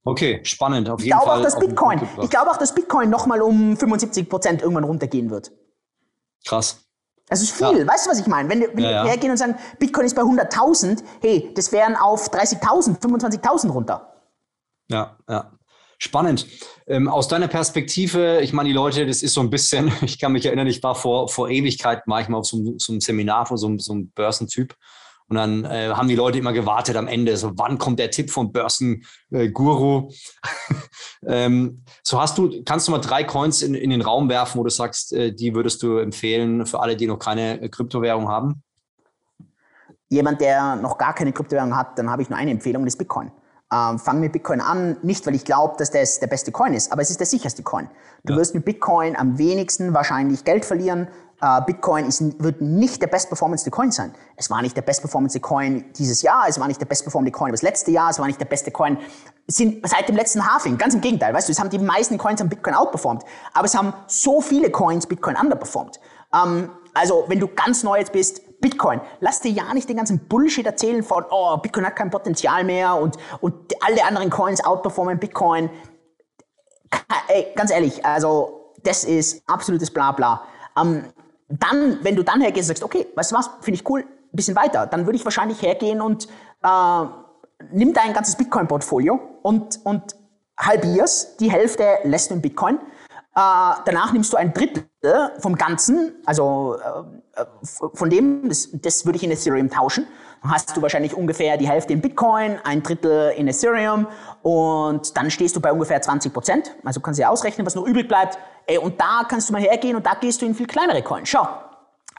Okay, 0.04 0.40
spannend, 0.44 0.88
auf 0.88 1.00
jeden 1.00 1.18
ich 1.18 1.24
Fall. 1.24 1.38
Auch, 1.38 1.42
dass 1.42 1.58
Bitcoin, 1.58 2.00
ich 2.22 2.30
glaube 2.30 2.50
auch, 2.50 2.56
dass 2.56 2.74
Bitcoin 2.74 3.10
nochmal 3.10 3.42
um 3.42 3.74
75% 3.74 4.62
irgendwann 4.62 4.84
runtergehen 4.84 5.30
wird. 5.30 5.52
Krass. 6.46 6.78
Das 7.30 7.42
ist 7.42 7.52
viel. 7.52 7.78
Ja. 7.78 7.86
Weißt 7.86 8.06
du, 8.06 8.10
was 8.10 8.18
ich 8.18 8.26
meine? 8.26 8.48
Wenn, 8.48 8.60
wenn 8.60 8.78
ja, 8.78 8.90
ja. 8.90 9.04
wir 9.04 9.10
hergehen 9.10 9.30
und 9.30 9.36
sagen, 9.36 9.56
Bitcoin 9.78 10.06
ist 10.06 10.16
bei 10.16 10.22
100.000, 10.22 11.02
hey, 11.20 11.52
das 11.54 11.70
wären 11.70 11.94
auf 11.94 12.28
30.000, 12.32 13.00
25.000 13.00 13.70
runter. 13.70 14.14
Ja, 14.88 15.16
ja. 15.28 15.52
Spannend. 15.98 16.46
Ähm, 16.86 17.08
aus 17.08 17.28
deiner 17.28 17.46
Perspektive, 17.46 18.40
ich 18.40 18.54
meine, 18.54 18.70
die 18.70 18.74
Leute, 18.74 19.06
das 19.06 19.22
ist 19.22 19.34
so 19.34 19.42
ein 19.42 19.50
bisschen, 19.50 19.92
ich 20.00 20.18
kann 20.18 20.32
mich 20.32 20.46
erinnern, 20.46 20.66
ich 20.66 20.82
war 20.82 20.94
vor, 20.94 21.28
vor 21.28 21.50
Ewigkeit 21.50 22.06
manchmal 22.06 22.40
auf 22.40 22.46
so, 22.46 22.74
so 22.78 22.92
einem 22.92 23.00
Seminar 23.00 23.46
von 23.46 23.58
so, 23.58 23.70
so 23.78 23.92
einem 23.92 24.10
Börsentyp. 24.10 24.74
Und 25.30 25.36
dann 25.36 25.64
äh, 25.64 25.90
haben 25.94 26.08
die 26.08 26.16
Leute 26.16 26.38
immer 26.38 26.52
gewartet 26.52 26.96
am 26.96 27.06
Ende, 27.06 27.36
so 27.36 27.52
wann 27.54 27.78
kommt 27.78 28.00
der 28.00 28.10
Tipp 28.10 28.32
vom 28.32 28.50
Börsenguru? 28.50 30.10
ähm, 31.26 31.84
so 32.02 32.20
hast 32.20 32.36
du, 32.36 32.64
kannst 32.64 32.88
du 32.88 32.92
mal 32.92 32.98
drei 32.98 33.22
Coins 33.22 33.62
in, 33.62 33.76
in 33.76 33.90
den 33.90 34.02
Raum 34.02 34.28
werfen, 34.28 34.58
wo 34.58 34.64
du 34.64 34.70
sagst, 34.70 35.12
äh, 35.12 35.32
die 35.32 35.54
würdest 35.54 35.84
du 35.84 35.98
empfehlen 35.98 36.66
für 36.66 36.80
alle, 36.80 36.96
die 36.96 37.06
noch 37.06 37.20
keine 37.20 37.60
äh, 37.62 37.68
Kryptowährung 37.68 38.28
haben? 38.28 38.64
Jemand, 40.08 40.40
der 40.40 40.74
noch 40.74 40.98
gar 40.98 41.14
keine 41.14 41.32
Kryptowährung 41.32 41.76
hat, 41.76 41.96
dann 41.96 42.10
habe 42.10 42.22
ich 42.22 42.28
nur 42.28 42.36
eine 42.36 42.50
Empfehlung, 42.50 42.84
das 42.84 42.96
Bitcoin. 42.96 43.30
Ähm, 43.72 44.00
fang 44.00 44.18
mit 44.18 44.32
Bitcoin 44.32 44.60
an, 44.60 44.96
nicht 45.04 45.24
weil 45.28 45.36
ich 45.36 45.44
glaube, 45.44 45.76
dass 45.78 45.92
das 45.92 46.18
der 46.18 46.26
beste 46.26 46.50
Coin 46.50 46.74
ist, 46.74 46.90
aber 46.90 47.02
es 47.02 47.10
ist 47.10 47.20
der 47.20 47.26
sicherste 47.28 47.62
Coin. 47.62 47.88
Du 48.24 48.32
ja. 48.32 48.40
wirst 48.40 48.52
mit 48.52 48.64
Bitcoin 48.64 49.14
am 49.14 49.38
wenigsten 49.38 49.94
wahrscheinlich 49.94 50.44
Geld 50.44 50.64
verlieren. 50.64 51.06
Äh, 51.40 51.62
Bitcoin 51.66 52.06
ist, 52.06 52.42
wird 52.42 52.60
nicht 52.60 53.00
der 53.00 53.06
best 53.06 53.28
performance 53.28 53.68
Coin 53.70 53.90
sein. 53.90 54.14
Es 54.36 54.50
war 54.50 54.60
nicht 54.60 54.76
der 54.76 54.82
best 54.82 55.00
performance 55.00 55.38
Coin 55.40 55.84
dieses 55.96 56.22
Jahr, 56.22 56.46
es 56.48 56.60
war 56.60 56.68
nicht 56.68 56.80
der 56.80 56.86
best 56.86 57.02
performance 57.04 57.32
Coin 57.32 57.50
das 57.50 57.62
letzte 57.62 57.90
Jahr, 57.90 58.10
es 58.10 58.18
war 58.18 58.26
nicht 58.26 58.40
der 58.40 58.46
beste 58.46 58.70
Coin 58.70 58.98
sind 59.46 59.86
seit 59.88 60.08
dem 60.08 60.16
letzten 60.16 60.46
Halving. 60.46 60.78
Ganz 60.78 60.94
im 60.94 61.00
Gegenteil, 61.00 61.34
weißt 61.34 61.48
du, 61.48 61.52
es 61.52 61.58
haben 61.58 61.70
die 61.70 61.78
meisten 61.78 62.18
Coins 62.18 62.40
am 62.40 62.48
Bitcoin 62.48 62.74
outperformed, 62.74 63.24
aber 63.52 63.64
es 63.64 63.76
haben 63.76 63.92
so 64.06 64.40
viele 64.40 64.70
Coins 64.70 65.06
Bitcoin 65.06 65.36
underperformed. 65.36 65.98
Ähm, 66.34 66.70
also, 66.94 67.24
wenn 67.28 67.40
du 67.40 67.48
ganz 67.48 67.82
neu 67.82 67.98
jetzt 67.98 68.12
bist, 68.12 68.42
Bitcoin. 68.60 69.00
Lass 69.20 69.40
dir 69.40 69.50
ja 69.50 69.72
nicht 69.72 69.88
den 69.88 69.96
ganzen 69.96 70.28
Bullshit 70.28 70.66
erzählen 70.66 71.02
von, 71.02 71.24
oh, 71.30 71.56
Bitcoin 71.56 71.86
hat 71.86 71.96
kein 71.96 72.10
Potenzial 72.10 72.62
mehr 72.62 72.94
und, 72.94 73.16
und 73.40 73.54
alle 73.84 74.04
anderen 74.04 74.28
Coins 74.28 74.62
outperformen 74.62 75.18
Bitcoin. 75.18 75.70
Ey, 77.28 77.46
ganz 77.56 77.70
ehrlich, 77.70 78.04
also 78.04 78.74
das 78.82 79.04
ist 79.04 79.42
absolutes 79.46 79.90
Blabla. 79.90 80.42
Ähm, 80.78 81.04
dann, 81.50 81.98
wenn 82.02 82.16
du 82.16 82.22
dann 82.22 82.40
hergehst 82.40 82.70
und 82.70 82.76
sagst, 82.76 82.84
okay, 82.84 83.06
weißt 83.14 83.32
du 83.32 83.36
was, 83.36 83.50
finde 83.60 83.80
ich 83.80 83.88
cool, 83.88 84.00
ein 84.00 84.36
bisschen 84.36 84.56
weiter, 84.56 84.86
dann 84.86 85.06
würde 85.06 85.16
ich 85.16 85.24
wahrscheinlich 85.24 85.60
hergehen 85.62 86.00
und 86.00 86.28
äh, 86.62 87.04
nimm 87.72 87.92
dein 87.92 88.12
ganzes 88.12 88.36
Bitcoin-Portfolio 88.36 89.20
und, 89.42 89.80
und 89.84 90.16
halbierst, 90.58 91.40
die 91.40 91.50
Hälfte 91.50 91.98
lässt 92.04 92.30
du 92.30 92.34
in 92.34 92.42
Bitcoin. 92.42 92.76
Äh, 92.76 92.80
danach 93.84 94.12
nimmst 94.12 94.32
du 94.32 94.36
ein 94.36 94.52
Drittel 94.52 94.84
vom 95.38 95.56
Ganzen, 95.56 96.12
also 96.26 96.76
äh, 96.76 97.44
von 97.94 98.10
dem, 98.10 98.48
das, 98.48 98.68
das 98.72 99.06
würde 99.06 99.16
ich 99.16 99.24
in 99.24 99.30
Ethereum 99.30 99.70
tauschen. 99.70 100.06
Hast 100.42 100.74
du 100.74 100.80
wahrscheinlich 100.80 101.14
ungefähr 101.14 101.58
die 101.58 101.68
Hälfte 101.68 101.92
in 101.92 102.00
Bitcoin, 102.00 102.58
ein 102.64 102.82
Drittel 102.82 103.32
in 103.36 103.46
Ethereum 103.46 104.06
und 104.42 105.16
dann 105.16 105.30
stehst 105.30 105.54
du 105.54 105.60
bei 105.60 105.70
ungefähr 105.70 106.00
20 106.00 106.32
Prozent. 106.32 106.74
Also 106.82 107.00
kannst 107.00 107.18
du 107.18 107.22
ja 107.22 107.28
ausrechnen, 107.28 107.66
was 107.66 107.74
noch 107.74 107.86
übrig 107.86 108.08
bleibt. 108.08 108.38
Ey, 108.66 108.78
und 108.78 108.98
da 108.98 109.24
kannst 109.28 109.48
du 109.48 109.52
mal 109.52 109.60
hergehen 109.60 109.96
und 109.96 110.06
da 110.06 110.14
gehst 110.14 110.40
du 110.40 110.46
in 110.46 110.54
viel 110.54 110.66
kleinere 110.66 111.02
Coins. 111.02 111.28
Schau, 111.28 111.46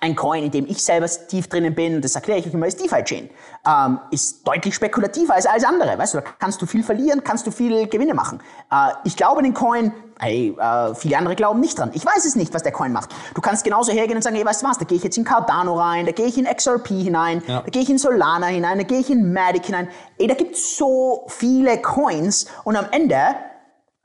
ein 0.01 0.15
Coin, 0.15 0.43
in 0.43 0.51
dem 0.51 0.65
ich 0.65 0.83
selber 0.83 1.07
tief 1.07 1.47
drinnen 1.47 1.75
bin, 1.75 2.01
das 2.01 2.15
erkläre 2.15 2.39
ich 2.39 2.47
euch 2.47 2.53
immer, 2.53 2.65
ist 2.65 2.83
DeFi-Chain, 2.83 3.29
ähm, 3.67 3.99
ist 4.09 4.45
deutlich 4.47 4.73
spekulativer 4.73 5.35
als 5.35 5.45
alles 5.45 5.63
andere. 5.63 5.95
Weißt 5.95 6.15
du, 6.15 6.17
da 6.19 6.25
kannst 6.39 6.59
du 6.61 6.65
viel 6.65 6.83
verlieren, 6.83 7.23
kannst 7.23 7.45
du 7.45 7.51
viel 7.51 7.87
Gewinne 7.87 8.15
machen. 8.15 8.41
Äh, 8.71 8.89
ich 9.03 9.15
glaube 9.15 9.43
den 9.43 9.53
Coin, 9.53 9.93
hey, 10.19 10.57
äh, 10.59 10.95
viele 10.95 11.17
andere 11.17 11.35
glauben 11.35 11.59
nicht 11.59 11.77
dran. 11.77 11.91
Ich 11.93 12.03
weiß 12.03 12.25
es 12.25 12.35
nicht, 12.35 12.51
was 12.53 12.63
der 12.63 12.71
Coin 12.71 12.91
macht. 12.91 13.11
Du 13.35 13.41
kannst 13.41 13.63
genauso 13.63 13.91
hergehen 13.91 14.15
und 14.15 14.23
sagen, 14.23 14.35
hey, 14.35 14.45
weißt 14.45 14.63
du 14.63 14.67
was, 14.67 14.79
da 14.79 14.85
gehe 14.85 14.97
ich 14.97 15.03
jetzt 15.03 15.17
in 15.17 15.23
Cardano 15.23 15.79
rein, 15.79 16.07
da 16.07 16.11
gehe 16.11 16.25
ich 16.25 16.37
in 16.37 16.45
XRP 16.45 16.87
hinein, 16.87 17.43
ja. 17.47 17.61
da 17.61 17.69
gehe 17.69 17.83
ich 17.83 17.89
in 17.89 17.99
Solana 17.99 18.47
hinein, 18.47 18.79
da 18.79 18.83
gehe 18.83 18.99
ich 18.99 19.09
in 19.11 19.31
Matic 19.31 19.67
hinein. 19.67 19.87
Ey, 20.17 20.25
da 20.25 20.33
gibt 20.33 20.55
es 20.55 20.77
so 20.77 21.25
viele 21.27 21.79
Coins 21.79 22.47
und 22.63 22.75
am 22.75 22.87
Ende 22.91 23.19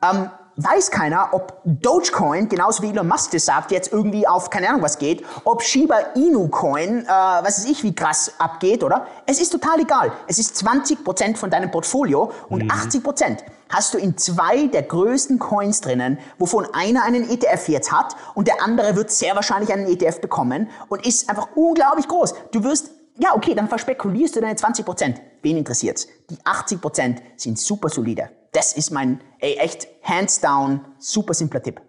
ähm, 0.02 0.30
weiß 0.56 0.90
keiner, 0.90 1.28
ob 1.32 1.60
Dogecoin, 1.64 2.48
genauso 2.48 2.82
wie 2.82 2.90
Elon 2.90 3.06
Musk 3.06 3.30
das 3.32 3.44
sagt, 3.44 3.70
jetzt 3.70 3.92
irgendwie 3.92 4.26
auf 4.26 4.50
keine 4.50 4.68
Ahnung 4.68 4.82
was 4.82 4.98
geht, 4.98 5.24
ob 5.44 5.62
Shiba 5.62 5.98
Inu 6.14 6.48
Coin, 6.48 7.04
äh, 7.04 7.08
was 7.08 7.58
weiß 7.58 7.66
ich, 7.66 7.82
wie 7.82 7.94
krass 7.94 8.32
abgeht, 8.38 8.82
oder? 8.82 9.06
Es 9.26 9.40
ist 9.40 9.50
total 9.50 9.80
egal. 9.80 10.12
Es 10.26 10.38
ist 10.38 10.56
20% 10.56 11.36
von 11.36 11.50
deinem 11.50 11.70
Portfolio 11.70 12.32
und 12.48 12.64
mhm. 12.64 12.70
80% 12.70 13.38
hast 13.68 13.94
du 13.94 13.98
in 13.98 14.16
zwei 14.16 14.68
der 14.68 14.82
größten 14.82 15.38
Coins 15.38 15.80
drinnen, 15.80 16.18
wovon 16.38 16.66
einer 16.72 17.02
einen 17.04 17.28
ETF 17.28 17.68
jetzt 17.68 17.92
hat 17.92 18.16
und 18.34 18.48
der 18.48 18.62
andere 18.62 18.96
wird 18.96 19.10
sehr 19.10 19.34
wahrscheinlich 19.34 19.72
einen 19.72 19.86
ETF 19.86 20.20
bekommen 20.20 20.70
und 20.88 21.06
ist 21.06 21.28
einfach 21.28 21.48
unglaublich 21.54 22.08
groß. 22.08 22.34
Du 22.52 22.64
wirst 22.64 22.90
ja, 23.18 23.34
okay, 23.34 23.54
dann 23.54 23.68
verspekulierst 23.68 24.36
du 24.36 24.40
deine 24.40 24.56
20 24.56 24.84
Prozent. 24.84 25.22
Wen 25.42 25.56
interessiert's? 25.56 26.08
Die 26.30 26.36
80 26.44 26.80
Prozent 26.80 27.22
sind 27.36 27.58
super 27.58 27.88
solide. 27.88 28.30
Das 28.52 28.72
ist 28.74 28.90
mein, 28.90 29.20
ey, 29.38 29.54
echt 29.54 29.88
hands 30.02 30.40
down, 30.40 30.80
super 30.98 31.34
simpler 31.34 31.62
Tipp. 31.62 31.80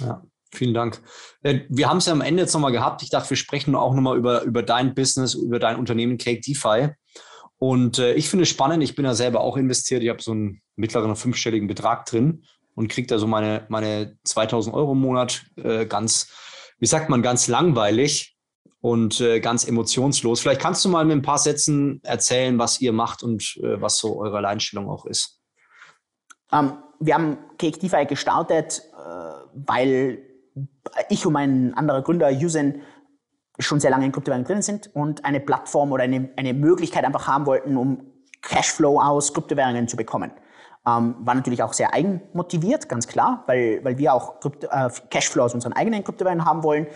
Ja, 0.00 0.22
vielen 0.52 0.74
Dank. 0.74 1.00
Äh, 1.42 1.60
wir 1.68 1.88
haben 1.88 1.98
es 1.98 2.06
ja 2.06 2.12
am 2.12 2.20
Ende 2.20 2.42
jetzt 2.42 2.54
nochmal 2.54 2.72
gehabt. 2.72 3.02
Ich 3.02 3.10
dachte, 3.10 3.30
wir 3.30 3.36
sprechen 3.36 3.74
auch 3.74 3.94
nochmal 3.94 4.16
über, 4.16 4.42
über 4.42 4.62
dein 4.62 4.94
Business, 4.94 5.34
über 5.34 5.58
dein 5.58 5.76
Unternehmen 5.76 6.18
Cake 6.18 6.40
DeFi. 6.40 6.90
Und 7.58 7.98
äh, 7.98 8.14
ich 8.14 8.28
finde 8.28 8.44
es 8.44 8.48
spannend. 8.48 8.82
Ich 8.82 8.94
bin 8.94 9.04
da 9.04 9.14
selber 9.14 9.40
auch 9.40 9.56
investiert. 9.56 10.02
Ich 10.02 10.08
habe 10.08 10.22
so 10.22 10.30
einen 10.30 10.60
mittleren 10.76 11.16
fünfstelligen 11.16 11.66
Betrag 11.66 12.06
drin 12.06 12.44
und 12.74 12.88
kriege 12.88 13.08
da 13.08 13.18
so 13.18 13.26
meine, 13.26 13.66
meine 13.68 14.16
2000 14.22 14.74
Euro 14.74 14.92
im 14.92 15.00
Monat 15.00 15.44
äh, 15.56 15.86
ganz, 15.86 16.28
wie 16.78 16.86
sagt 16.86 17.10
man, 17.10 17.22
ganz 17.22 17.48
langweilig 17.48 18.37
und 18.80 19.20
äh, 19.20 19.40
ganz 19.40 19.66
emotionslos. 19.66 20.40
Vielleicht 20.40 20.60
kannst 20.60 20.84
du 20.84 20.88
mal 20.88 21.04
mit 21.04 21.16
ein 21.16 21.22
paar 21.22 21.38
Sätzen 21.38 22.00
erzählen, 22.04 22.58
was 22.58 22.80
ihr 22.80 22.92
macht 22.92 23.22
und 23.22 23.58
äh, 23.62 23.80
was 23.80 23.98
so 23.98 24.20
eure 24.20 24.38
Alleinstellung 24.38 24.88
auch 24.88 25.06
ist. 25.06 25.40
Um, 26.50 26.58
ähm, 26.58 26.72
wir 27.00 27.14
haben 27.14 27.38
Cake 27.58 28.06
gestartet, 28.06 28.82
äh, 28.92 29.08
weil 29.54 30.18
ich 31.08 31.24
und 31.26 31.32
mein 31.32 31.74
anderer 31.74 32.02
Gründer 32.02 32.30
Yusen 32.30 32.82
schon 33.58 33.80
sehr 33.80 33.90
lange 33.90 34.06
in 34.06 34.12
Kryptowährungen 34.12 34.46
drin 34.46 34.62
sind 34.62 34.94
und 34.94 35.24
eine 35.24 35.40
Plattform 35.40 35.92
oder 35.92 36.04
eine, 36.04 36.30
eine 36.36 36.54
Möglichkeit 36.54 37.04
einfach 37.04 37.26
haben 37.26 37.46
wollten, 37.46 37.76
um 37.76 38.02
Cashflow 38.42 39.00
aus 39.00 39.32
Kryptowährungen 39.32 39.88
zu 39.88 39.96
bekommen. 39.96 40.30
Ähm, 40.86 41.16
war 41.20 41.34
natürlich 41.34 41.62
auch 41.62 41.72
sehr 41.72 41.92
eigenmotiviert, 41.92 42.88
ganz 42.88 43.08
klar, 43.08 43.42
weil, 43.46 43.84
weil 43.84 43.98
wir 43.98 44.14
auch 44.14 44.40
Krypto, 44.40 44.68
äh, 44.68 44.88
Cashflow 45.10 45.42
aus 45.44 45.54
unseren 45.54 45.72
eigenen 45.72 46.04
Kryptowährungen 46.04 46.44
haben 46.44 46.62
wollen 46.62 46.86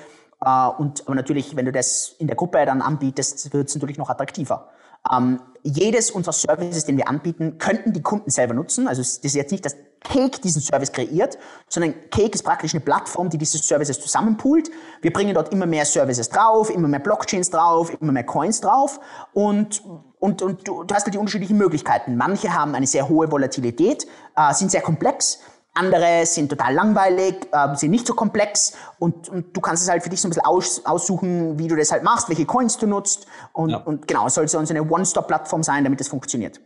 und 0.45 1.07
aber 1.07 1.15
natürlich, 1.15 1.57
wenn 1.57 1.67
du 1.67 1.73
das 1.73 2.17
in 2.19 2.27
der 2.27 2.37
Gruppe 2.37 2.65
dann 2.67 2.83
anbietest, 2.83 3.53
wird 3.53 3.69
es 3.69 3.75
natürlich 3.75 3.99
noch 3.99 4.11
attraktiver. 4.11 4.69
Ähm, 5.11 5.41
jedes 5.63 6.11
unserer 6.11 6.33
Services, 6.33 6.85
den 6.85 6.97
wir 6.97 7.09
anbieten, 7.09 7.59
könnten 7.59 7.93
die 7.93 8.03
Kunden 8.03 8.31
selber 8.31 8.55
nutzen. 8.55 8.89
Also 8.89 9.03
das 9.03 9.19
ist 9.19 9.35
jetzt 9.35 9.53
nicht, 9.53 9.65
dass 9.65 9.77
Cake 10.01 10.41
diesen 10.41 10.61
Service 10.61 10.91
kreiert, 10.91 11.39
sondern 11.69 11.95
Cake 12.11 12.35
ist 12.35 12.43
praktisch 12.43 12.75
eine 12.75 12.81
Plattform, 12.81 13.31
die 13.31 13.39
diese 13.39 13.59
Services 13.59 14.01
zusammenpoolt. 14.01 14.71
Wir 15.01 15.13
bringen 15.13 15.35
dort 15.35 15.53
immer 15.53 15.67
mehr 15.67 15.85
Services 15.85 16.29
drauf, 16.29 16.71
immer 16.71 16.89
mehr 16.89 17.01
Blockchains 17.01 17.51
drauf, 17.51 17.93
immer 18.01 18.13
mehr 18.13 18.25
Coins 18.25 18.61
drauf 18.61 19.01
und 19.33 19.83
und, 20.19 20.41
und 20.41 20.69
du, 20.69 20.85
du 20.85 20.95
hast 20.95 21.05
halt 21.05 21.15
die 21.15 21.19
unterschiedlichen 21.19 21.59
Möglichkeiten. 21.59 22.17
Manche 22.17 22.55
haben 22.55 22.77
eine 22.77 22.87
sehr 22.87 23.09
hohe 23.09 23.33
Volatilität, 23.33 24.07
äh, 24.37 24.55
sind 24.55 24.71
sehr 24.71 24.81
komplex. 24.81 25.41
Andere 25.75 26.27
sind 26.27 26.51
total 26.51 26.75
langweilig, 26.75 27.49
äh, 27.51 27.75
sind 27.77 27.91
nicht 27.91 28.07
so 28.07 28.15
komplex 28.15 28.75
und, 28.99 29.29
und 29.31 29.57
du 29.57 29.61
kannst 29.61 29.83
es 29.83 29.89
halt 29.89 30.03
für 30.03 30.11
dich 30.11 30.21
so 30.21 30.29
ein 30.29 30.31
bisschen 30.31 30.45
aus, 30.45 30.85
aussuchen, 30.85 31.59
wie 31.59 31.67
du 31.67 31.77
das 31.77 31.91
halt 31.91 32.03
machst, 32.03 32.29
welche 32.29 32.45
Coins 32.45 32.77
du 32.77 32.87
nutzt 32.87 33.27
und, 33.53 33.71
ja. 33.71 33.79
und 33.79 34.07
genau, 34.07 34.27
es 34.27 34.35
soll 34.35 34.47
so 34.49 34.59
eine 34.59 34.83
One-Stop-Plattform 34.83 35.63
sein, 35.63 35.85
damit 35.85 36.01
es 36.01 36.09
funktioniert. 36.09 36.61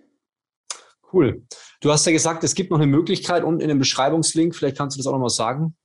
Cool. 1.13 1.43
Du 1.81 1.93
hast 1.93 2.05
ja 2.05 2.13
gesagt, 2.13 2.43
es 2.43 2.55
gibt 2.55 2.71
noch 2.73 2.79
eine 2.79 2.89
Möglichkeit 2.89 3.45
unten 3.45 3.61
in 3.61 3.69
dem 3.69 3.79
Beschreibungslink, 3.79 4.57
vielleicht 4.57 4.77
kannst 4.77 4.97
du 4.97 4.99
das 4.99 5.07
auch 5.07 5.13
noch 5.13 5.21
mal 5.21 5.29
sagen. 5.29 5.77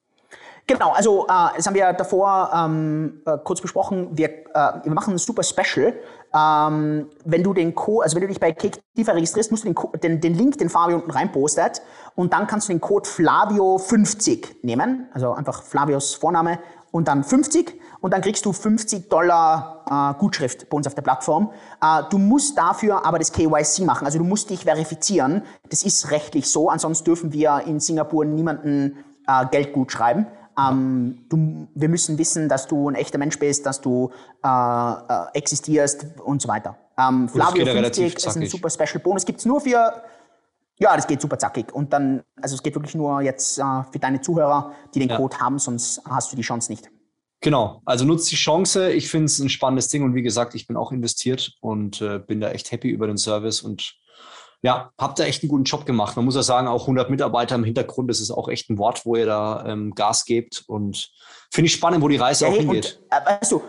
Genau, 0.68 0.92
also 0.92 1.26
äh, 1.26 1.58
das 1.58 1.68
haben 1.68 1.74
wir 1.74 1.92
davor 1.94 2.50
ähm, 2.54 3.22
äh, 3.26 3.38
kurz 3.44 3.62
besprochen. 3.62 4.10
Wir, 4.12 4.30
äh, 4.30 4.84
wir 4.84 4.94
machen 4.94 5.16
ein 5.16 5.18
super 5.18 5.44
Special. 5.44 5.94
Ähm, 6.34 7.10
wenn 7.26 7.44
du 7.44 7.54
den 7.54 7.76
Code, 7.76 8.04
also 8.04 8.16
wenn 8.16 8.22
du 8.22 8.28
dich 8.28 8.40
bei 8.40 8.54
Kicktifer 8.54 9.16
registrierst, 9.16 9.52
musst 9.52 9.66
du 9.66 9.74
den, 9.74 10.00
den, 10.02 10.22
den 10.22 10.34
Link, 10.34 10.58
den 10.60 10.70
Fabio 10.70 10.98
unten 10.98 11.12
reinpostet 11.12 11.82
und 12.16 12.34
dann 12.34 12.48
kannst 12.48 12.70
du 12.70 12.74
den 12.74 12.82
Code 12.82 13.08
Flavio50 13.08 14.64
nehmen, 14.64 15.08
also 15.14 15.34
einfach 15.34 15.64
Flavios 15.64 16.16
Vorname 16.16 16.60
und 16.92 17.08
dann 17.08 17.24
50 17.24 17.80
und 18.02 18.14
dann 18.14 18.22
kriegst 18.22 18.46
du 18.46 18.52
50 18.52 19.10
Dollar 19.10 20.14
äh, 20.16 20.20
Gutschrift 20.20 20.70
bei 20.70 20.78
uns 20.78 20.88
auf 20.88 20.96
der 20.96 21.04
Plattform. 21.04 21.52
Äh, 21.82 22.04
du 22.10 22.18
musst 22.18 22.58
dafür 22.58 23.06
aber 23.06 23.20
das 23.20 23.32
KYC 23.32 23.86
machen, 23.86 24.06
also 24.06 24.18
du 24.18 24.26
musst 24.26 24.50
dich 24.50 24.66
verifizieren. 24.66 25.44
Das 25.70 25.84
ist 25.84 26.12
rechtlich 26.12 26.50
so, 26.50 26.70
ansonsten 26.70 27.06
dürfen 27.06 27.32
wir 27.32 27.64
in 27.66 27.80
Singapur 27.80 28.26
niemanden 28.26 28.98
äh, 29.28 29.46
Geld 29.48 29.74
gut 29.74 29.92
schreiben. 29.92 30.28
Ähm, 30.60 31.26
du, 31.30 31.68
wir 31.74 31.90
müssen 31.90 32.18
wissen, 32.18 32.50
dass 32.50 32.68
du 32.68 32.90
ein 32.90 32.96
echter 32.96 33.18
Mensch 33.18 33.40
bist, 33.40 33.66
dass 33.66 33.80
du 33.80 34.12
äh, 34.44 34.48
äh, 34.48 35.26
existierst 35.34 36.06
und 36.24 36.42
so 36.42 36.48
weiter. 36.50 36.76
Ähm, 36.98 37.30
Flavio 37.30 37.66
50 37.66 38.16
ist 38.16 38.38
ein 38.38 38.48
super 38.48 38.70
Special 38.70 39.00
Bonus. 39.00 39.26
Gibt 39.26 39.40
es 39.40 39.46
nur 39.46 39.62
für, 39.62 40.04
ja, 40.82 40.96
das 40.96 41.06
geht 41.06 41.22
super 41.22 41.38
zackig. 41.38 41.72
Und 41.72 41.94
dann, 41.94 42.24
also 42.42 42.56
es 42.56 42.64
geht 42.64 42.74
wirklich 42.74 42.96
nur 42.96 43.22
jetzt 43.22 43.60
äh, 43.60 43.84
für 43.92 44.00
deine 44.00 44.20
Zuhörer, 44.20 44.74
die 44.94 45.00
den 45.00 45.10
ja. 45.10 45.18
Code 45.18 45.38
haben, 45.38 45.60
sonst 45.60 46.02
hast 46.10 46.32
du 46.32 46.36
die 46.36 46.42
Chance 46.42 46.72
nicht. 46.72 46.90
Genau, 47.40 47.82
also 47.86 48.04
nutzt 48.04 48.32
die 48.32 48.36
Chance. 48.36 48.92
Ich 48.92 49.10
finde 49.10 49.26
es 49.26 49.40
ein 49.40 49.50
spannendes 49.50 49.90
Ding 49.90 50.04
und 50.04 50.16
wie 50.16 50.22
gesagt, 50.22 50.56
ich 50.56 50.68
bin 50.68 50.78
auch 50.78 50.92
investiert 50.92 51.54
und 51.62 52.02
äh, 52.02 52.20
bin 52.20 52.42
da 52.42 52.52
echt 52.52 52.72
happy 52.72 52.90
über 52.90 53.08
den 53.08 53.18
Service 53.18 53.62
und 53.62 53.96
ja, 54.64 54.92
habt 55.00 55.18
ihr 55.20 55.26
echt 55.26 55.42
einen 55.42 55.50
guten 55.50 55.64
Job 55.64 55.86
gemacht. 55.86 56.16
Man 56.16 56.26
muss 56.26 56.36
ja 56.36 56.44
sagen, 56.44 56.68
auch 56.68 56.82
100 56.82 57.10
Mitarbeiter 57.10 57.56
im 57.56 57.64
Hintergrund, 57.64 58.10
das 58.12 58.20
ist 58.20 58.30
auch 58.30 58.48
echt 58.48 58.70
ein 58.70 58.78
Wort, 58.78 59.06
wo 59.06 59.16
ihr 59.16 59.26
da 59.26 59.66
ähm, 59.66 59.96
Gas 59.96 60.26
gebt. 60.26 60.64
Und 60.68 61.10
finde 61.52 61.66
ich 61.66 61.74
spannend, 61.74 62.04
wo 62.04 62.08
die 62.08 62.18
Reise 62.18 62.46
ja, 62.46 62.52
auch 62.52 62.56
hingeht. 62.56 63.02
Und, 63.02 63.18
äh, 63.18 63.26
weißt 63.26 63.52
du, 63.52 63.64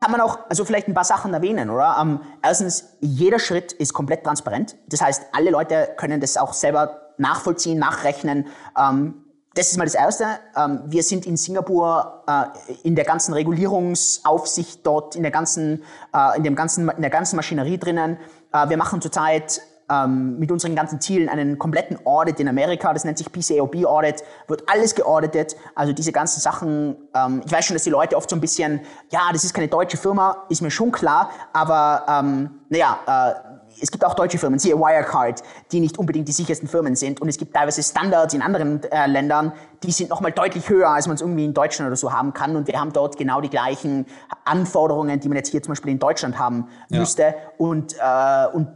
kann 0.00 0.12
man 0.12 0.20
auch, 0.22 0.38
also 0.48 0.64
vielleicht 0.64 0.88
ein 0.88 0.94
paar 0.94 1.04
Sachen 1.04 1.34
erwähnen, 1.34 1.68
oder? 1.68 1.96
Ähm, 2.00 2.20
erstens, 2.42 2.96
jeder 3.00 3.38
Schritt 3.38 3.72
ist 3.72 3.92
komplett 3.92 4.24
transparent. 4.24 4.76
Das 4.88 5.02
heißt, 5.02 5.24
alle 5.32 5.50
Leute 5.50 5.90
können 5.96 6.20
das 6.20 6.38
auch 6.38 6.54
selber 6.54 7.12
nachvollziehen, 7.18 7.78
nachrechnen. 7.78 8.46
Ähm, 8.78 9.26
das 9.54 9.72
ist 9.72 9.76
mal 9.76 9.84
das 9.84 9.94
Erste. 9.94 10.24
Ähm, 10.56 10.82
wir 10.86 11.02
sind 11.02 11.26
in 11.26 11.36
Singapur 11.36 12.24
äh, 12.26 12.44
in 12.82 12.94
der 12.94 13.04
ganzen 13.04 13.34
Regulierungsaufsicht 13.34 14.86
dort, 14.86 15.16
in 15.16 15.22
der 15.22 15.32
ganzen, 15.32 15.82
äh, 16.14 16.36
in 16.36 16.44
dem 16.44 16.54
ganzen, 16.54 16.88
in 16.88 17.02
der 17.02 17.10
ganzen 17.10 17.36
Maschinerie 17.36 17.76
drinnen. 17.76 18.16
Äh, 18.52 18.70
wir 18.70 18.78
machen 18.78 19.02
zurzeit 19.02 19.60
ähm, 19.90 20.38
mit 20.38 20.52
unseren 20.52 20.74
ganzen 20.74 21.00
Zielen 21.00 21.28
einen 21.28 21.58
kompletten 21.58 21.98
Audit 22.06 22.40
in 22.40 22.48
Amerika. 22.48 22.92
Das 22.92 23.04
nennt 23.04 23.18
sich 23.18 23.30
PCAOB 23.30 23.84
Audit. 23.84 24.22
Wird 24.46 24.62
alles 24.68 24.94
geauditet. 24.94 25.56
Also 25.74 25.92
diese 25.92 26.12
ganzen 26.12 26.40
Sachen. 26.40 26.96
Ähm, 27.14 27.42
ich 27.44 27.52
weiß 27.52 27.64
schon, 27.64 27.74
dass 27.74 27.84
die 27.84 27.90
Leute 27.90 28.16
oft 28.16 28.30
so 28.30 28.36
ein 28.36 28.40
bisschen, 28.40 28.80
ja, 29.10 29.30
das 29.32 29.44
ist 29.44 29.52
keine 29.52 29.68
deutsche 29.68 29.96
Firma, 29.96 30.44
ist 30.48 30.62
mir 30.62 30.70
schon 30.70 30.92
klar. 30.92 31.30
Aber 31.52 32.04
ähm, 32.08 32.50
naja, 32.68 32.98
äh, 33.06 33.50
es 33.80 33.90
gibt 33.90 34.04
auch 34.04 34.14
deutsche 34.14 34.38
Firmen, 34.38 34.58
siehe 34.58 34.76
Wirecard, 34.76 35.42
die 35.72 35.80
nicht 35.80 35.98
unbedingt 35.98 36.28
die 36.28 36.32
sichersten 36.32 36.68
Firmen 36.68 36.96
sind. 36.96 37.20
Und 37.20 37.28
es 37.28 37.38
gibt 37.38 37.54
teilweise 37.54 37.82
Standards 37.82 38.34
in 38.34 38.42
anderen 38.42 38.82
äh, 38.84 39.06
Ländern, 39.06 39.52
die 39.82 39.92
sind 39.92 40.10
nochmal 40.10 40.32
deutlich 40.32 40.68
höher, 40.68 40.90
als 40.90 41.06
man 41.06 41.14
es 41.14 41.22
irgendwie 41.22 41.44
in 41.44 41.54
Deutschland 41.54 41.88
oder 41.88 41.96
so 41.96 42.12
haben 42.12 42.32
kann. 42.32 42.56
Und 42.56 42.66
wir 42.66 42.78
haben 42.78 42.92
dort 42.92 43.16
genau 43.16 43.40
die 43.40 43.48
gleichen 43.48 44.06
Anforderungen, 44.44 45.20
die 45.20 45.28
man 45.28 45.36
jetzt 45.36 45.50
hier 45.50 45.62
zum 45.62 45.72
Beispiel 45.72 45.92
in 45.92 45.98
Deutschland 45.98 46.38
haben 46.38 46.68
ja. 46.90 47.00
müsste. 47.00 47.34
Und, 47.58 47.94
äh, 47.94 48.46
und 48.52 48.68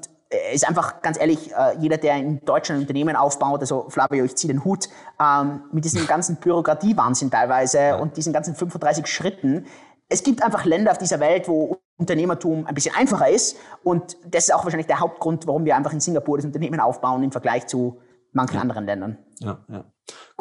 ist 0.52 0.66
einfach 0.68 1.02
ganz 1.02 1.18
ehrlich, 1.18 1.52
äh, 1.52 1.76
jeder, 1.78 1.96
der 1.96 2.16
in 2.16 2.44
Deutschland 2.44 2.78
ein 2.78 2.82
Unternehmen 2.82 3.16
aufbaut, 3.16 3.60
also 3.60 3.86
Flavio, 3.88 4.24
ich 4.24 4.36
ziehe 4.36 4.52
den 4.52 4.64
Hut, 4.64 4.88
ähm, 5.20 5.62
mit 5.72 5.84
diesem 5.84 6.06
ganzen 6.08 6.36
Bürokratiewahnsinn 6.36 7.30
teilweise 7.30 7.78
ja. 7.78 7.96
und 7.96 8.16
diesen 8.16 8.32
ganzen 8.32 8.54
35 8.54 9.06
Schritten. 9.06 9.66
Es 10.08 10.22
gibt 10.22 10.42
einfach 10.42 10.64
Länder 10.64 10.92
auf 10.92 10.98
dieser 10.98 11.20
Welt, 11.20 11.48
wo 11.48 11.78
Unternehmertum 11.96 12.66
ein 12.66 12.74
bisschen 12.74 12.94
einfacher 12.94 13.28
ist 13.28 13.56
und 13.82 14.16
das 14.26 14.44
ist 14.44 14.54
auch 14.54 14.64
wahrscheinlich 14.64 14.88
der 14.88 15.00
Hauptgrund, 15.00 15.46
warum 15.46 15.64
wir 15.64 15.76
einfach 15.76 15.92
in 15.92 16.00
Singapur 16.00 16.38
das 16.38 16.44
Unternehmen 16.44 16.80
aufbauen 16.80 17.22
im 17.22 17.32
Vergleich 17.32 17.66
zu 17.66 18.00
manchen 18.32 18.56
ja. 18.56 18.60
anderen 18.62 18.84
Ländern. 18.84 19.18
Ja, 19.40 19.64
ja. 19.68 19.84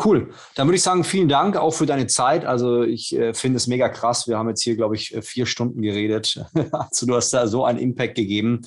Cool. 0.04 0.34
Dann 0.56 0.68
würde 0.68 0.76
ich 0.76 0.84
sagen, 0.84 1.04
vielen 1.04 1.30
Dank 1.30 1.56
auch 1.56 1.74
für 1.74 1.86
deine 1.86 2.08
Zeit. 2.08 2.44
Also 2.46 2.84
ich 2.84 3.16
äh, 3.16 3.34
finde 3.34 3.58
es 3.58 3.68
mega 3.68 3.88
krass. 3.88 4.28
Wir 4.28 4.38
haben 4.38 4.50
jetzt 4.50 4.64
hier, 4.64 4.76
glaube 4.76 4.96
ich, 4.96 5.16
vier 5.22 5.46
Stunden 5.46 5.82
geredet. 5.82 6.44
also 6.72 7.06
du 7.06 7.16
hast 7.16 7.32
da 7.32 7.48
so 7.48 7.64
einen 7.64 7.80
Impact 7.80 8.16
gegeben. 8.16 8.62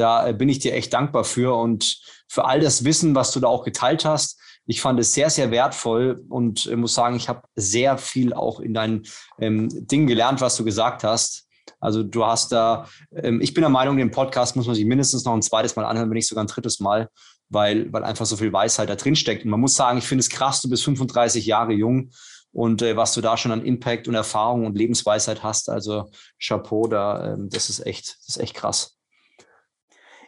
Da 0.00 0.28
äh, 0.28 0.32
bin 0.32 0.48
ich 0.48 0.58
dir 0.58 0.74
echt 0.74 0.92
dankbar 0.92 1.24
für 1.24 1.54
und 1.56 2.00
für 2.26 2.44
all 2.44 2.60
das 2.60 2.84
Wissen, 2.84 3.14
was 3.14 3.32
du 3.32 3.40
da 3.40 3.48
auch 3.48 3.64
geteilt 3.64 4.04
hast. 4.04 4.40
Ich 4.66 4.80
fand 4.80 4.98
es 5.00 5.12
sehr, 5.12 5.30
sehr 5.30 5.50
wertvoll 5.50 6.24
und 6.28 6.66
äh, 6.66 6.76
muss 6.76 6.94
sagen, 6.94 7.16
ich 7.16 7.28
habe 7.28 7.42
sehr 7.54 7.98
viel 7.98 8.32
auch 8.32 8.60
in 8.60 8.72
deinen 8.72 9.02
ähm, 9.38 9.68
Dingen 9.70 10.06
gelernt, 10.06 10.40
was 10.40 10.56
du 10.56 10.64
gesagt 10.64 11.04
hast. 11.04 11.46
Also 11.80 12.02
du 12.02 12.24
hast 12.24 12.52
da, 12.52 12.88
ähm, 13.14 13.40
ich 13.40 13.54
bin 13.54 13.62
der 13.62 13.70
Meinung, 13.70 13.96
den 13.96 14.10
Podcast 14.10 14.56
muss 14.56 14.66
man 14.66 14.74
sich 14.74 14.84
mindestens 14.84 15.24
noch 15.24 15.34
ein 15.34 15.42
zweites 15.42 15.76
Mal 15.76 15.84
anhören, 15.84 16.08
wenn 16.08 16.16
nicht 16.16 16.28
sogar 16.28 16.44
ein 16.44 16.48
drittes 16.48 16.80
Mal, 16.80 17.08
weil, 17.48 17.92
weil 17.92 18.04
einfach 18.04 18.26
so 18.26 18.36
viel 18.36 18.52
Weisheit 18.52 18.88
da 18.88 18.96
drin 18.96 19.16
steckt. 19.16 19.44
Und 19.44 19.50
man 19.50 19.60
muss 19.60 19.74
sagen, 19.74 19.98
ich 19.98 20.06
finde 20.06 20.20
es 20.20 20.30
krass, 20.30 20.62
du 20.62 20.70
bist 20.70 20.84
35 20.84 21.46
Jahre 21.46 21.72
jung 21.72 22.10
und 22.52 22.82
äh, 22.82 22.96
was 22.96 23.14
du 23.14 23.20
da 23.20 23.36
schon 23.36 23.52
an 23.52 23.64
Impact 23.64 24.08
und 24.08 24.14
Erfahrung 24.14 24.66
und 24.66 24.76
Lebensweisheit 24.76 25.42
hast. 25.42 25.68
Also 25.68 26.10
Chapeau, 26.42 26.86
da, 26.86 27.34
ähm, 27.34 27.48
das 27.50 27.70
ist 27.70 27.86
echt, 27.86 28.16
das 28.26 28.36
ist 28.36 28.42
echt 28.42 28.54
krass. 28.54 28.99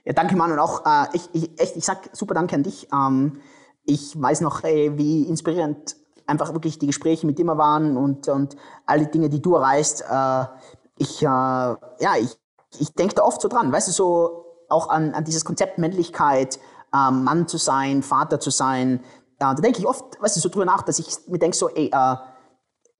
Ja, 0.04 0.12
danke, 0.12 0.36
Mann. 0.36 0.52
Und 0.52 0.58
auch, 0.58 0.84
äh, 0.84 1.06
ich, 1.12 1.28
ich, 1.32 1.60
echt, 1.60 1.76
ich 1.76 1.84
sag 1.84 2.10
super 2.12 2.34
Danke 2.34 2.56
an 2.56 2.62
dich. 2.62 2.88
Ähm, 2.92 3.40
ich 3.84 4.20
weiß 4.20 4.40
noch, 4.40 4.64
ey, 4.64 4.96
wie 4.96 5.22
inspirierend 5.22 5.96
einfach 6.26 6.52
wirklich 6.52 6.78
die 6.78 6.86
Gespräche 6.86 7.26
mit 7.26 7.38
dir 7.38 7.46
waren 7.46 7.96
und, 7.96 8.28
und 8.28 8.56
alle 8.86 9.06
Dinge, 9.06 9.28
die 9.28 9.42
du 9.42 9.54
erreichst. 9.54 10.02
Äh, 10.02 10.44
ich, 10.98 11.22
äh, 11.22 11.26
ja, 11.26 12.16
ich, 12.18 12.36
ich 12.78 12.94
denke 12.94 13.14
da 13.14 13.22
oft 13.22 13.40
so 13.40 13.48
dran, 13.48 13.72
weißt 13.72 13.88
du, 13.88 13.92
so 13.92 14.44
auch 14.68 14.88
an, 14.88 15.14
an 15.14 15.24
dieses 15.24 15.44
Konzept 15.44 15.78
Männlichkeit, 15.78 16.58
äh, 16.94 17.10
Mann 17.10 17.48
zu 17.48 17.58
sein, 17.58 18.02
Vater 18.02 18.40
zu 18.40 18.50
sein. 18.50 19.00
da 19.38 19.54
denke 19.54 19.78
ich 19.78 19.86
oft, 19.86 20.20
weißt 20.20 20.36
du, 20.36 20.40
so 20.40 20.48
drüber 20.48 20.64
nach, 20.64 20.82
dass 20.82 20.98
ich 20.98 21.08
mir 21.28 21.38
denke 21.38 21.56
so, 21.56 21.68
ey, 21.68 21.90
äh, 21.92 22.16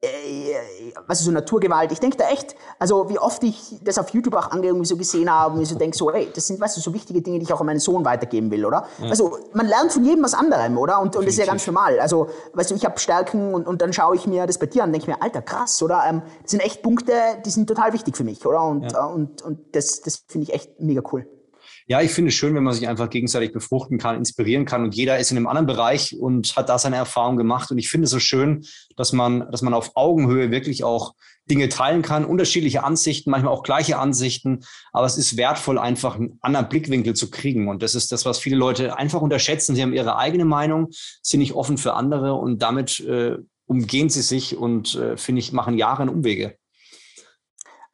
äh, 0.02 0.92
was 1.06 1.20
ist 1.20 1.26
so 1.26 1.30
Naturgewalt. 1.30 1.92
Ich 1.92 2.00
denke 2.00 2.16
da 2.16 2.28
echt, 2.28 2.56
also 2.78 3.08
wie 3.08 3.18
oft 3.18 3.42
ich 3.44 3.78
das 3.82 3.98
auf 3.98 4.10
YouTube 4.10 4.34
auch 4.34 4.52
irgendwie 4.52 4.84
so 4.84 4.96
gesehen 4.96 5.30
habe 5.30 5.54
und 5.54 5.62
ich 5.62 5.68
so 5.68 5.78
denke 5.78 5.96
so, 5.96 6.10
ey, 6.10 6.28
das 6.34 6.46
sind, 6.46 6.60
weißt 6.60 6.76
du, 6.76 6.80
so 6.80 6.92
wichtige 6.92 7.22
Dinge, 7.22 7.38
die 7.38 7.44
ich 7.44 7.52
auch 7.52 7.60
an 7.60 7.66
meinen 7.66 7.78
Sohn 7.78 8.04
weitergeben 8.04 8.50
will, 8.50 8.64
oder? 8.64 8.84
Ja. 8.98 9.10
Also 9.10 9.38
man 9.52 9.66
lernt 9.66 9.92
von 9.92 10.04
jedem 10.04 10.24
was 10.24 10.34
anderem, 10.34 10.76
oder? 10.76 11.00
Und, 11.00 11.14
und 11.14 11.24
das 11.24 11.34
ist 11.34 11.38
ja 11.38 11.46
ganz 11.46 11.66
normal. 11.66 12.00
Also, 12.00 12.28
weißt 12.52 12.72
du, 12.72 12.74
ich 12.74 12.84
habe 12.84 12.98
Stärken 12.98 13.54
und, 13.54 13.66
und 13.66 13.80
dann 13.80 13.92
schaue 13.92 14.16
ich 14.16 14.26
mir 14.26 14.46
das 14.46 14.58
bei 14.58 14.66
dir 14.66 14.82
an 14.82 14.88
und 14.88 14.94
denke 14.94 15.10
mir, 15.10 15.22
alter, 15.22 15.42
krass, 15.42 15.80
oder? 15.82 16.02
Ähm, 16.08 16.22
das 16.42 16.50
sind 16.50 16.60
echt 16.60 16.82
Punkte, 16.82 17.12
die 17.44 17.50
sind 17.50 17.68
total 17.68 17.92
wichtig 17.92 18.16
für 18.16 18.24
mich, 18.24 18.44
oder? 18.44 18.62
Und, 18.64 18.92
ja. 18.92 19.04
und, 19.06 19.42
und 19.42 19.76
das, 19.76 20.00
das 20.00 20.24
finde 20.26 20.48
ich 20.48 20.54
echt 20.54 20.80
mega 20.80 21.02
cool. 21.12 21.26
Ja, 21.88 22.00
ich 22.00 22.12
finde 22.12 22.28
es 22.28 22.34
schön, 22.34 22.54
wenn 22.54 22.62
man 22.62 22.74
sich 22.74 22.88
einfach 22.88 23.10
gegenseitig 23.10 23.52
befruchten 23.52 23.98
kann, 23.98 24.16
inspirieren 24.16 24.64
kann 24.64 24.84
und 24.84 24.94
jeder 24.94 25.18
ist 25.18 25.30
in 25.30 25.36
einem 25.36 25.46
anderen 25.46 25.66
Bereich 25.66 26.16
und 26.18 26.56
hat 26.56 26.68
da 26.68 26.78
seine 26.78 26.96
Erfahrung 26.96 27.36
gemacht. 27.36 27.70
Und 27.70 27.78
ich 27.78 27.88
finde 27.88 28.04
es 28.04 28.10
so 28.10 28.18
schön, 28.18 28.64
dass 28.96 29.12
man, 29.12 29.50
dass 29.50 29.62
man 29.62 29.74
auf 29.74 29.92
Augenhöhe 29.94 30.50
wirklich 30.50 30.84
auch 30.84 31.14
Dinge 31.50 31.68
teilen 31.68 32.02
kann, 32.02 32.24
unterschiedliche 32.24 32.84
Ansichten, 32.84 33.30
manchmal 33.30 33.52
auch 33.52 33.64
gleiche 33.64 33.98
Ansichten, 33.98 34.60
aber 34.92 35.06
es 35.06 35.18
ist 35.18 35.36
wertvoll, 35.36 35.78
einfach 35.78 36.14
einen 36.14 36.38
anderen 36.40 36.68
Blickwinkel 36.68 37.14
zu 37.14 37.30
kriegen. 37.30 37.68
Und 37.68 37.82
das 37.82 37.94
ist 37.94 38.12
das, 38.12 38.24
was 38.24 38.38
viele 38.38 38.56
Leute 38.56 38.96
einfach 38.96 39.20
unterschätzen. 39.20 39.74
Sie 39.74 39.82
haben 39.82 39.92
ihre 39.92 40.16
eigene 40.16 40.44
Meinung, 40.44 40.88
sind 41.22 41.40
nicht 41.40 41.54
offen 41.54 41.78
für 41.78 41.94
andere 41.94 42.34
und 42.34 42.62
damit 42.62 43.00
äh, 43.00 43.38
umgehen 43.66 44.08
sie 44.08 44.22
sich 44.22 44.56
und, 44.56 44.94
äh, 44.94 45.16
finde 45.16 45.40
ich, 45.40 45.52
machen 45.52 45.76
Jahre 45.76 46.02
Umwege. 46.02 46.56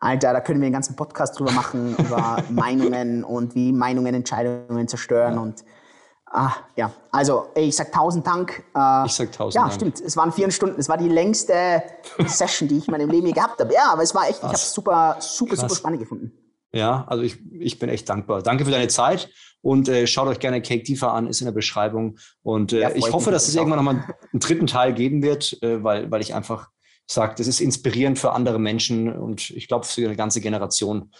Alter, 0.00 0.32
da 0.32 0.40
können 0.40 0.60
wir 0.60 0.66
einen 0.66 0.72
ganzen 0.72 0.96
Podcast 0.96 1.38
drüber 1.38 1.52
machen, 1.52 1.96
über 1.98 2.42
Meinungen 2.50 3.24
und 3.24 3.54
wie 3.54 3.72
Meinungen 3.72 4.14
Entscheidungen 4.14 4.86
zerstören 4.86 5.34
ja. 5.34 5.40
und 5.40 5.64
ah, 6.26 6.52
ja, 6.76 6.92
also 7.10 7.46
ich 7.54 7.74
sag 7.74 7.90
tausend 7.92 8.26
Dank. 8.26 8.62
Äh, 8.76 9.06
ich 9.06 9.12
sag 9.12 9.32
tausend 9.32 9.56
Ja, 9.56 9.62
Dank. 9.62 9.74
stimmt. 9.74 10.00
Es 10.00 10.16
waren 10.16 10.32
vier 10.32 10.50
Stunden. 10.50 10.78
Es 10.78 10.88
war 10.88 10.96
die 10.98 11.08
längste 11.08 11.82
Session, 12.26 12.68
die 12.68 12.78
ich 12.78 12.88
in 12.88 12.92
meinem 12.92 13.10
Leben 13.10 13.26
je 13.26 13.32
gehabt 13.32 13.60
habe. 13.60 13.72
Ja, 13.72 13.92
aber 13.92 14.02
es 14.02 14.14
war 14.14 14.28
echt, 14.28 14.40
Krass. 14.40 14.42
ich 14.42 14.44
habe 14.46 14.54
es 14.54 14.72
super, 14.72 15.16
super, 15.20 15.50
Krass. 15.50 15.60
super 15.60 15.74
spannend 15.74 16.00
gefunden. 16.00 16.32
Ja, 16.72 17.04
also 17.08 17.22
ich, 17.22 17.38
ich 17.52 17.78
bin 17.78 17.88
echt 17.88 18.08
dankbar. 18.08 18.42
Danke 18.42 18.64
für 18.64 18.70
deine 18.70 18.88
Zeit 18.88 19.30
und 19.62 19.88
äh, 19.88 20.06
schaut 20.06 20.28
euch 20.28 20.38
gerne 20.38 20.60
Cake 20.60 20.84
Tiefer 20.84 21.12
an, 21.12 21.26
ist 21.26 21.40
in 21.40 21.46
der 21.46 21.52
Beschreibung. 21.52 22.18
Und 22.42 22.72
äh, 22.72 22.80
ja, 22.80 22.90
ich 22.94 23.10
hoffe, 23.10 23.30
dass 23.30 23.48
es 23.48 23.54
irgendwann 23.54 23.78
nochmal 23.78 24.04
einen 24.32 24.40
dritten 24.40 24.66
Teil 24.66 24.92
geben 24.92 25.22
wird, 25.22 25.60
äh, 25.62 25.82
weil, 25.82 26.10
weil 26.10 26.20
ich 26.20 26.34
einfach 26.34 26.68
sagt, 27.10 27.40
es 27.40 27.46
ist 27.46 27.60
inspirierend 27.60 28.18
für 28.18 28.32
andere 28.32 28.58
Menschen 28.58 29.12
und 29.12 29.50
ich 29.50 29.66
glaube 29.66 29.86
für 29.86 30.06
eine 30.06 30.16
ganze 30.16 30.40
Generation. 30.40 31.10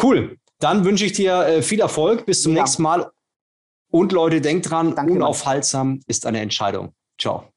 Cool. 0.00 0.38
Dann 0.58 0.84
wünsche 0.84 1.04
ich 1.04 1.12
dir 1.12 1.46
äh, 1.46 1.62
viel 1.62 1.80
Erfolg. 1.80 2.26
Bis 2.26 2.42
zum 2.42 2.54
ja. 2.54 2.62
nächsten 2.62 2.82
Mal. 2.82 3.10
Und 3.90 4.12
Leute, 4.12 4.40
denkt 4.40 4.70
dran, 4.70 4.94
Danke 4.96 5.12
unaufhaltsam 5.12 6.00
ist 6.06 6.26
eine 6.26 6.40
Entscheidung. 6.40 6.94
Ciao. 7.18 7.53